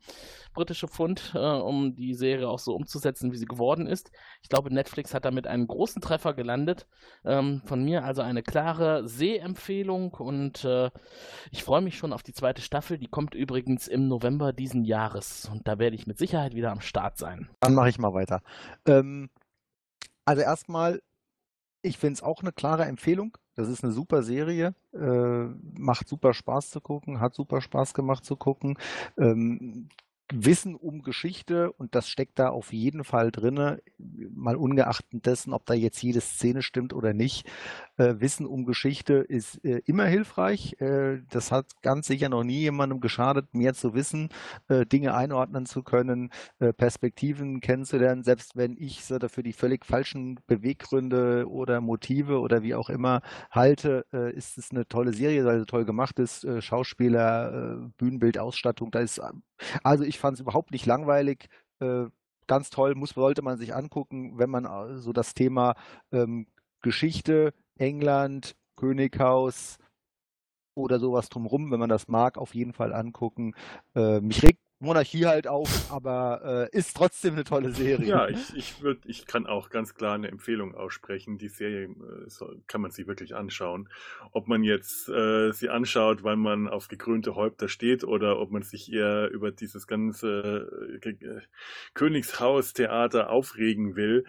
britische 0.54 0.88
Pfund, 0.88 1.34
äh, 1.36 1.40
um 1.40 1.96
die 1.96 2.14
Serie 2.14 2.48
auch 2.48 2.60
so 2.60 2.74
umzusetzen, 2.74 3.32
wie 3.32 3.38
sie 3.38 3.46
geworden 3.46 3.88
ist. 3.88 4.12
Ich 4.42 4.50
glaube, 4.50 4.74
Netflix 4.74 5.14
hat 5.14 5.26
damit 5.26 5.48
einen 5.48 5.68
großen 5.68 6.02
Treffer 6.02 6.34
gelandet. 6.34 6.88
Ähm, 7.26 7.62
von 7.66 7.84
mir 7.84 8.04
also 8.04 8.22
eine 8.22 8.44
klare 8.44 9.08
Sehempfehlung 9.08 10.14
und 10.14 10.64
äh, 10.64 10.90
ich 11.52 11.64
freue 11.64 11.82
mich 11.82 11.98
schon 11.98 12.14
auf 12.14 12.24
die 12.24 12.34
zweite 12.34 12.62
Staffel. 12.62 12.98
Die 12.98 13.08
kommt 13.08 13.36
übrigens 13.36 13.88
im 13.88 14.08
November 14.08 14.54
diesen 14.54 14.84
Jahres 14.84 15.50
und 15.52 15.68
da 15.68 15.80
werde 15.80 15.96
ich 15.96 16.08
mit 16.08 16.18
Sicherheit 16.18 16.56
wieder 16.56 16.72
am 16.72 16.82
Start 16.82 17.18
sein. 17.18 17.50
Dann 17.60 17.74
mache 17.74 17.90
ich 17.90 18.00
mal 18.00 18.14
weiter. 18.14 18.42
Ähm, 18.86 19.30
also 20.26 20.42
erstmal, 20.42 21.02
ich 21.82 21.98
finde 21.98 22.14
es 22.14 22.24
auch 22.24 22.42
eine 22.42 22.52
klare 22.52 22.86
Empfehlung. 22.86 23.38
Das 23.56 23.70
ist 23.70 23.84
eine 23.84 23.92
super 23.92 24.22
Serie, 24.22 24.76
äh, 24.94 25.46
macht 25.80 26.08
super 26.08 26.34
Spaß 26.34 26.70
zu 26.70 26.80
gucken, 26.80 27.20
hat 27.20 27.34
super 27.34 27.60
Spaß 27.62 27.94
gemacht 27.94 28.24
zu 28.24 28.36
gucken. 28.36 28.78
Ähm, 29.18 29.90
Wissen 30.34 30.76
um 30.76 31.04
Geschichte 31.04 31.72
und 31.72 31.96
das 31.96 32.10
steckt 32.10 32.38
da 32.38 32.50
auf 32.50 32.74
jeden 32.74 33.06
Fall 33.06 33.32
drinne, 33.32 33.82
mal 33.98 34.58
ungeachtet 34.58 35.26
dessen, 35.26 35.54
ob 35.54 35.66
da 35.66 35.74
jetzt 35.74 36.02
jede 36.04 36.20
Szene 36.20 36.62
stimmt 36.62 36.94
oder 36.94 37.14
nicht. 37.14 37.50
Äh, 37.96 38.16
Wissen 38.20 38.46
um 38.46 38.66
Geschichte 38.66 39.14
ist 39.16 39.64
äh, 39.64 39.82
immer 39.86 40.06
hilfreich. 40.06 40.76
Äh, 40.82 41.22
das 41.30 41.54
hat 41.54 41.82
ganz 41.82 42.08
sicher 42.08 42.28
noch 42.28 42.44
nie 42.44 42.60
jemandem 42.60 43.00
geschadet, 43.00 43.54
mehr 43.54 43.74
zu 43.74 43.94
wissen, 43.94 44.28
äh, 44.68 44.86
Dinge 44.86 45.16
einordnen 45.16 45.66
zu 45.66 45.82
können, 45.82 46.30
äh, 46.60 46.74
Perspektiven 46.74 47.62
kennenzulernen, 47.62 48.24
selbst 48.24 48.58
wenn 48.58 48.76
ich 48.78 49.06
so 49.06 49.20
dafür 49.20 49.44
die 49.44 49.54
völlig 49.54 49.86
falschen 49.86 50.40
Beweggründe 50.46 51.48
oder 51.50 51.80
Motive 51.80 52.40
oder 52.40 52.64
wie 52.64 52.76
auch 52.76 52.90
immer 52.90 53.22
halte, 53.50 54.06
äh, 54.12 54.34
ist 54.36 54.58
es 54.58 54.72
eine 54.72 54.88
tolle 54.90 55.14
Serie, 55.14 55.46
weil 55.46 55.60
sie 55.60 55.66
toll 55.66 55.86
gemacht 55.86 56.20
ist. 56.20 56.46
Schauspieler, 56.60 57.90
Bühnenbild, 57.98 58.38
Ausstattung, 58.38 58.92
da 58.92 59.00
ist 59.00 59.22
also 59.84 60.04
ich 60.04 60.20
fand 60.20 60.36
es 60.36 60.42
überhaupt 60.42 60.72
nicht 60.72 60.86
langweilig. 60.86 61.50
Äh, 61.80 62.06
ganz 62.48 62.70
toll, 62.70 62.96
muss, 62.96 63.12
sollte 63.12 63.42
man 63.42 63.58
sich 63.58 63.76
angucken, 63.76 64.38
wenn 64.38 64.50
man 64.50 64.66
äh, 64.66 64.98
so 64.98 65.14
das 65.14 65.34
Thema 65.34 65.76
ähm, 66.12 66.48
Geschichte, 66.82 67.54
England, 67.78 68.56
Könighaus 68.76 69.78
oder 70.76 71.00
sowas 71.00 71.30
drumherum, 71.30 71.72
wenn 71.72 71.80
man 71.80 71.90
das 71.90 72.08
mag, 72.08 72.38
auf 72.38 72.56
jeden 72.56 72.74
Fall 72.74 72.94
angucken. 72.94 73.54
Äh, 73.96 74.22
mich 74.22 74.44
regt 74.44 74.62
Monarchie 74.80 75.26
halt 75.26 75.48
auf, 75.48 75.92
aber 75.92 76.70
äh, 76.72 76.78
ist 76.78 76.96
trotzdem 76.96 77.34
eine 77.34 77.44
tolle 77.44 77.72
Serie. 77.72 78.08
Ja, 78.08 78.28
ich, 78.28 78.56
ich, 78.56 78.82
würd, 78.82 79.00
ich 79.06 79.26
kann 79.26 79.48
auch 79.48 79.70
ganz 79.70 79.96
klar 79.96 80.14
eine 80.14 80.28
Empfehlung 80.28 80.76
aussprechen. 80.76 81.40
Die 81.40 81.48
Serie 81.48 81.86
äh, 81.86 82.46
kann 82.68 82.82
man 82.82 82.92
sich 82.92 83.08
wirklich 83.08 83.36
anschauen. 83.36 83.90
Ob 84.32 84.48
man 84.48 84.64
jetzt 84.64 85.10
äh, 85.10 85.52
sie 85.52 85.70
anschaut, 85.70 86.24
weil 86.24 86.36
man 86.36 86.68
auf 86.68 86.90
gekrönte 86.90 87.36
Häupter 87.36 87.70
steht 87.70 88.04
oder 88.04 88.40
ob 88.40 88.52
man 88.52 88.62
sich 88.62 88.92
eher 88.92 89.30
über 89.32 89.52
dieses 89.52 89.88
ganze 89.88 91.00
äh, 91.02 91.42
Königshaus-Theater 91.96 93.32
aufregen 93.32 93.96
will, 93.96 94.26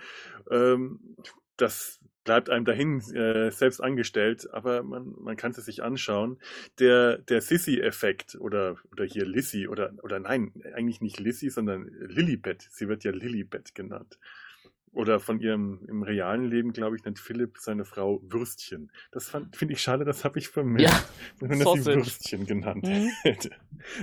ähm, 0.50 1.16
das 1.58 2.00
bleibt 2.24 2.50
einem 2.50 2.64
dahin 2.64 3.00
äh, 3.14 3.50
selbst 3.50 3.80
angestellt, 3.80 4.48
aber 4.52 4.82
man, 4.82 5.14
man 5.18 5.36
kann 5.36 5.52
es 5.52 5.64
sich 5.64 5.82
anschauen. 5.82 6.38
Der, 6.78 7.18
der 7.18 7.40
Sissy-Effekt 7.40 8.36
oder, 8.36 8.76
oder 8.92 9.04
hier 9.04 9.24
Lissy 9.24 9.68
oder, 9.68 9.92
oder 10.02 10.18
nein, 10.20 10.52
eigentlich 10.74 11.00
nicht 11.00 11.20
Lissy, 11.20 11.50
sondern 11.50 11.88
Lilibet. 12.00 12.66
Sie 12.70 12.88
wird 12.88 13.04
ja 13.04 13.12
Lilibet 13.12 13.74
genannt. 13.74 14.18
Oder 14.92 15.20
von 15.20 15.40
ihrem 15.40 15.80
im 15.88 16.02
realen 16.02 16.44
Leben, 16.44 16.72
glaube 16.72 16.96
ich, 16.96 17.04
nennt 17.04 17.18
Philipp 17.18 17.58
seine 17.58 17.84
Frau 17.84 18.20
Würstchen. 18.24 18.90
Das 19.10 19.30
finde 19.52 19.74
ich 19.74 19.80
schade, 19.82 20.04
das 20.04 20.24
habe 20.24 20.38
ich 20.38 20.48
vermisst. 20.48 20.88
Ja, 20.88 21.04
wenn 21.40 21.58
sie 21.58 21.62
Sausage. 21.64 21.98
Würstchen 21.98 22.46
genannt 22.46 22.84
Mhm. 22.88 23.10
hätte. 23.22 23.50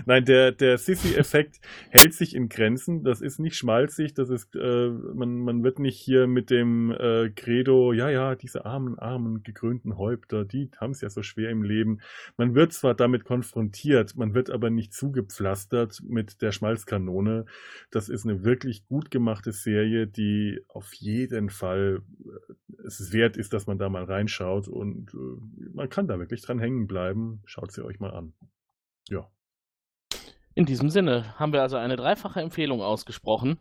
Nein, 0.05 0.25
der, 0.25 0.51
der 0.51 0.77
Sissy-Effekt 0.77 1.59
hält 1.89 2.13
sich 2.13 2.35
in 2.35 2.49
Grenzen. 2.49 3.03
Das 3.03 3.21
ist 3.21 3.39
nicht 3.39 3.57
schmalzig, 3.57 4.13
das 4.13 4.29
ist, 4.29 4.55
äh, 4.55 4.89
man, 4.89 5.39
man 5.39 5.63
wird 5.63 5.79
nicht 5.79 5.97
hier 5.99 6.27
mit 6.27 6.49
dem 6.49 6.91
äh, 6.91 7.29
Credo, 7.29 7.91
ja, 7.93 8.09
ja, 8.09 8.35
diese 8.35 8.65
armen, 8.65 8.97
armen, 8.99 9.43
gekrönten 9.43 9.97
Häupter, 9.97 10.45
die 10.45 10.69
haben 10.77 10.91
es 10.91 11.01
ja 11.01 11.09
so 11.09 11.23
schwer 11.23 11.49
im 11.49 11.63
Leben. 11.63 11.99
Man 12.37 12.55
wird 12.55 12.73
zwar 12.73 12.93
damit 12.93 13.25
konfrontiert, 13.25 14.15
man 14.15 14.33
wird 14.33 14.49
aber 14.49 14.69
nicht 14.69 14.93
zugepflastert 14.93 16.01
mit 16.07 16.41
der 16.41 16.51
Schmalzkanone. 16.51 17.45
Das 17.91 18.09
ist 18.09 18.25
eine 18.25 18.43
wirklich 18.43 18.85
gut 18.87 19.11
gemachte 19.11 19.51
Serie, 19.51 20.07
die 20.07 20.61
auf 20.69 20.84
jeden 20.93 21.49
Fall 21.49 22.01
äh, 22.19 22.53
es 22.85 23.11
wert 23.11 23.37
ist, 23.37 23.53
dass 23.53 23.67
man 23.67 23.77
da 23.77 23.89
mal 23.89 24.03
reinschaut 24.03 24.67
und 24.67 25.13
äh, 25.13 25.67
man 25.73 25.89
kann 25.89 26.07
da 26.07 26.19
wirklich 26.19 26.41
dran 26.41 26.59
hängen 26.59 26.87
bleiben. 26.87 27.41
Schaut 27.45 27.71
sie 27.71 27.83
euch 27.83 27.99
mal 27.99 28.11
an. 28.11 28.33
Ja. 29.09 29.29
In 30.57 30.65
diesem 30.65 30.89
Sinne 30.89 31.37
haben 31.37 31.51
wir 31.51 31.61
also 31.61 31.75
eine 31.75 31.97
dreifache 31.97 32.39
Empfehlung 32.39 32.81
ausgesprochen. 32.81 33.57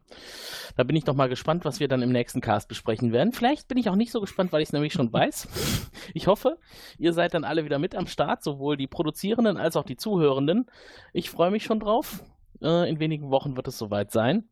Da 0.77 0.85
bin 0.85 0.95
ich 0.95 1.03
doch 1.03 1.15
mal 1.15 1.29
gespannt, 1.29 1.65
was 1.65 1.81
wir 1.81 1.89
dann 1.89 2.03
im 2.03 2.13
nächsten 2.13 2.41
Cast 2.41 2.69
besprechen 2.69 3.11
werden. 3.11 3.33
Vielleicht 3.33 3.67
bin 3.67 3.79
ich 3.79 3.89
auch 3.89 3.97
nicht 3.97 4.13
so 4.13 4.21
gespannt, 4.21 4.53
weil 4.53 4.63
ich 4.63 4.69
es 4.69 4.73
nämlich 4.73 4.93
schon 4.93 5.13
weiß. 5.13 5.49
Ich 6.13 6.27
hoffe, 6.27 6.59
ihr 6.99 7.15
seid 7.15 7.33
dann 7.33 7.45
alle 7.45 7.65
wieder 7.65 7.79
mit 7.79 7.95
am 7.95 8.07
Start, 8.07 8.45
sowohl 8.45 8.77
die 8.77 8.87
Produzierenden 8.87 9.57
als 9.57 9.75
auch 9.75 9.85
die 9.85 9.97
Zuhörenden. 9.97 10.67
Ich 11.15 11.31
freue 11.31 11.51
mich 11.51 11.65
schon 11.65 11.81
drauf. 11.81 12.23
Äh, 12.61 12.89
In 12.89 13.01
wenigen 13.01 13.31
Wochen 13.31 13.57
wird 13.57 13.69
es 13.69 13.79
soweit 13.79 14.13
sein. 14.13 14.49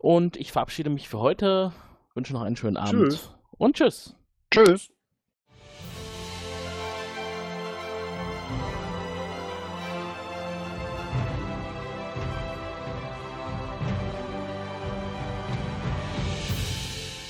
Und 0.00 0.36
ich 0.36 0.52
verabschiede 0.52 0.88
mich 0.88 1.08
für 1.08 1.18
heute. 1.18 1.72
Wünsche 2.16 2.32
noch 2.32 2.42
einen 2.42 2.56
schönen 2.56 2.78
Abend. 2.78 3.12
Tschüss. 3.12 3.30
Und 3.58 3.76
tschüss. 3.76 4.16
Tschüss. 4.50 4.88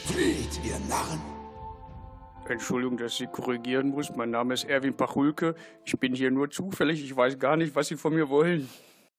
Flieht, 0.05 0.61
ihr 0.65 0.79
Narren! 0.89 1.21
Entschuldigung, 2.49 2.97
dass 2.97 3.11
ich 3.11 3.19
Sie 3.19 3.27
korrigieren 3.27 3.89
muss. 3.89 4.15
Mein 4.15 4.31
Name 4.31 4.55
ist 4.55 4.63
Erwin 4.63 4.97
Pachulke. 4.97 5.57
Ich 5.85 5.99
bin 5.99 6.15
hier 6.15 6.31
nur 6.31 6.49
zufällig. 6.49 7.03
Ich 7.03 7.17
weiß 7.17 7.41
gar 7.41 7.57
nicht, 7.57 7.75
was 7.75 7.89
Sie 7.89 7.97
von 7.97 8.15
mir 8.15 8.29
wollen. 8.29 8.69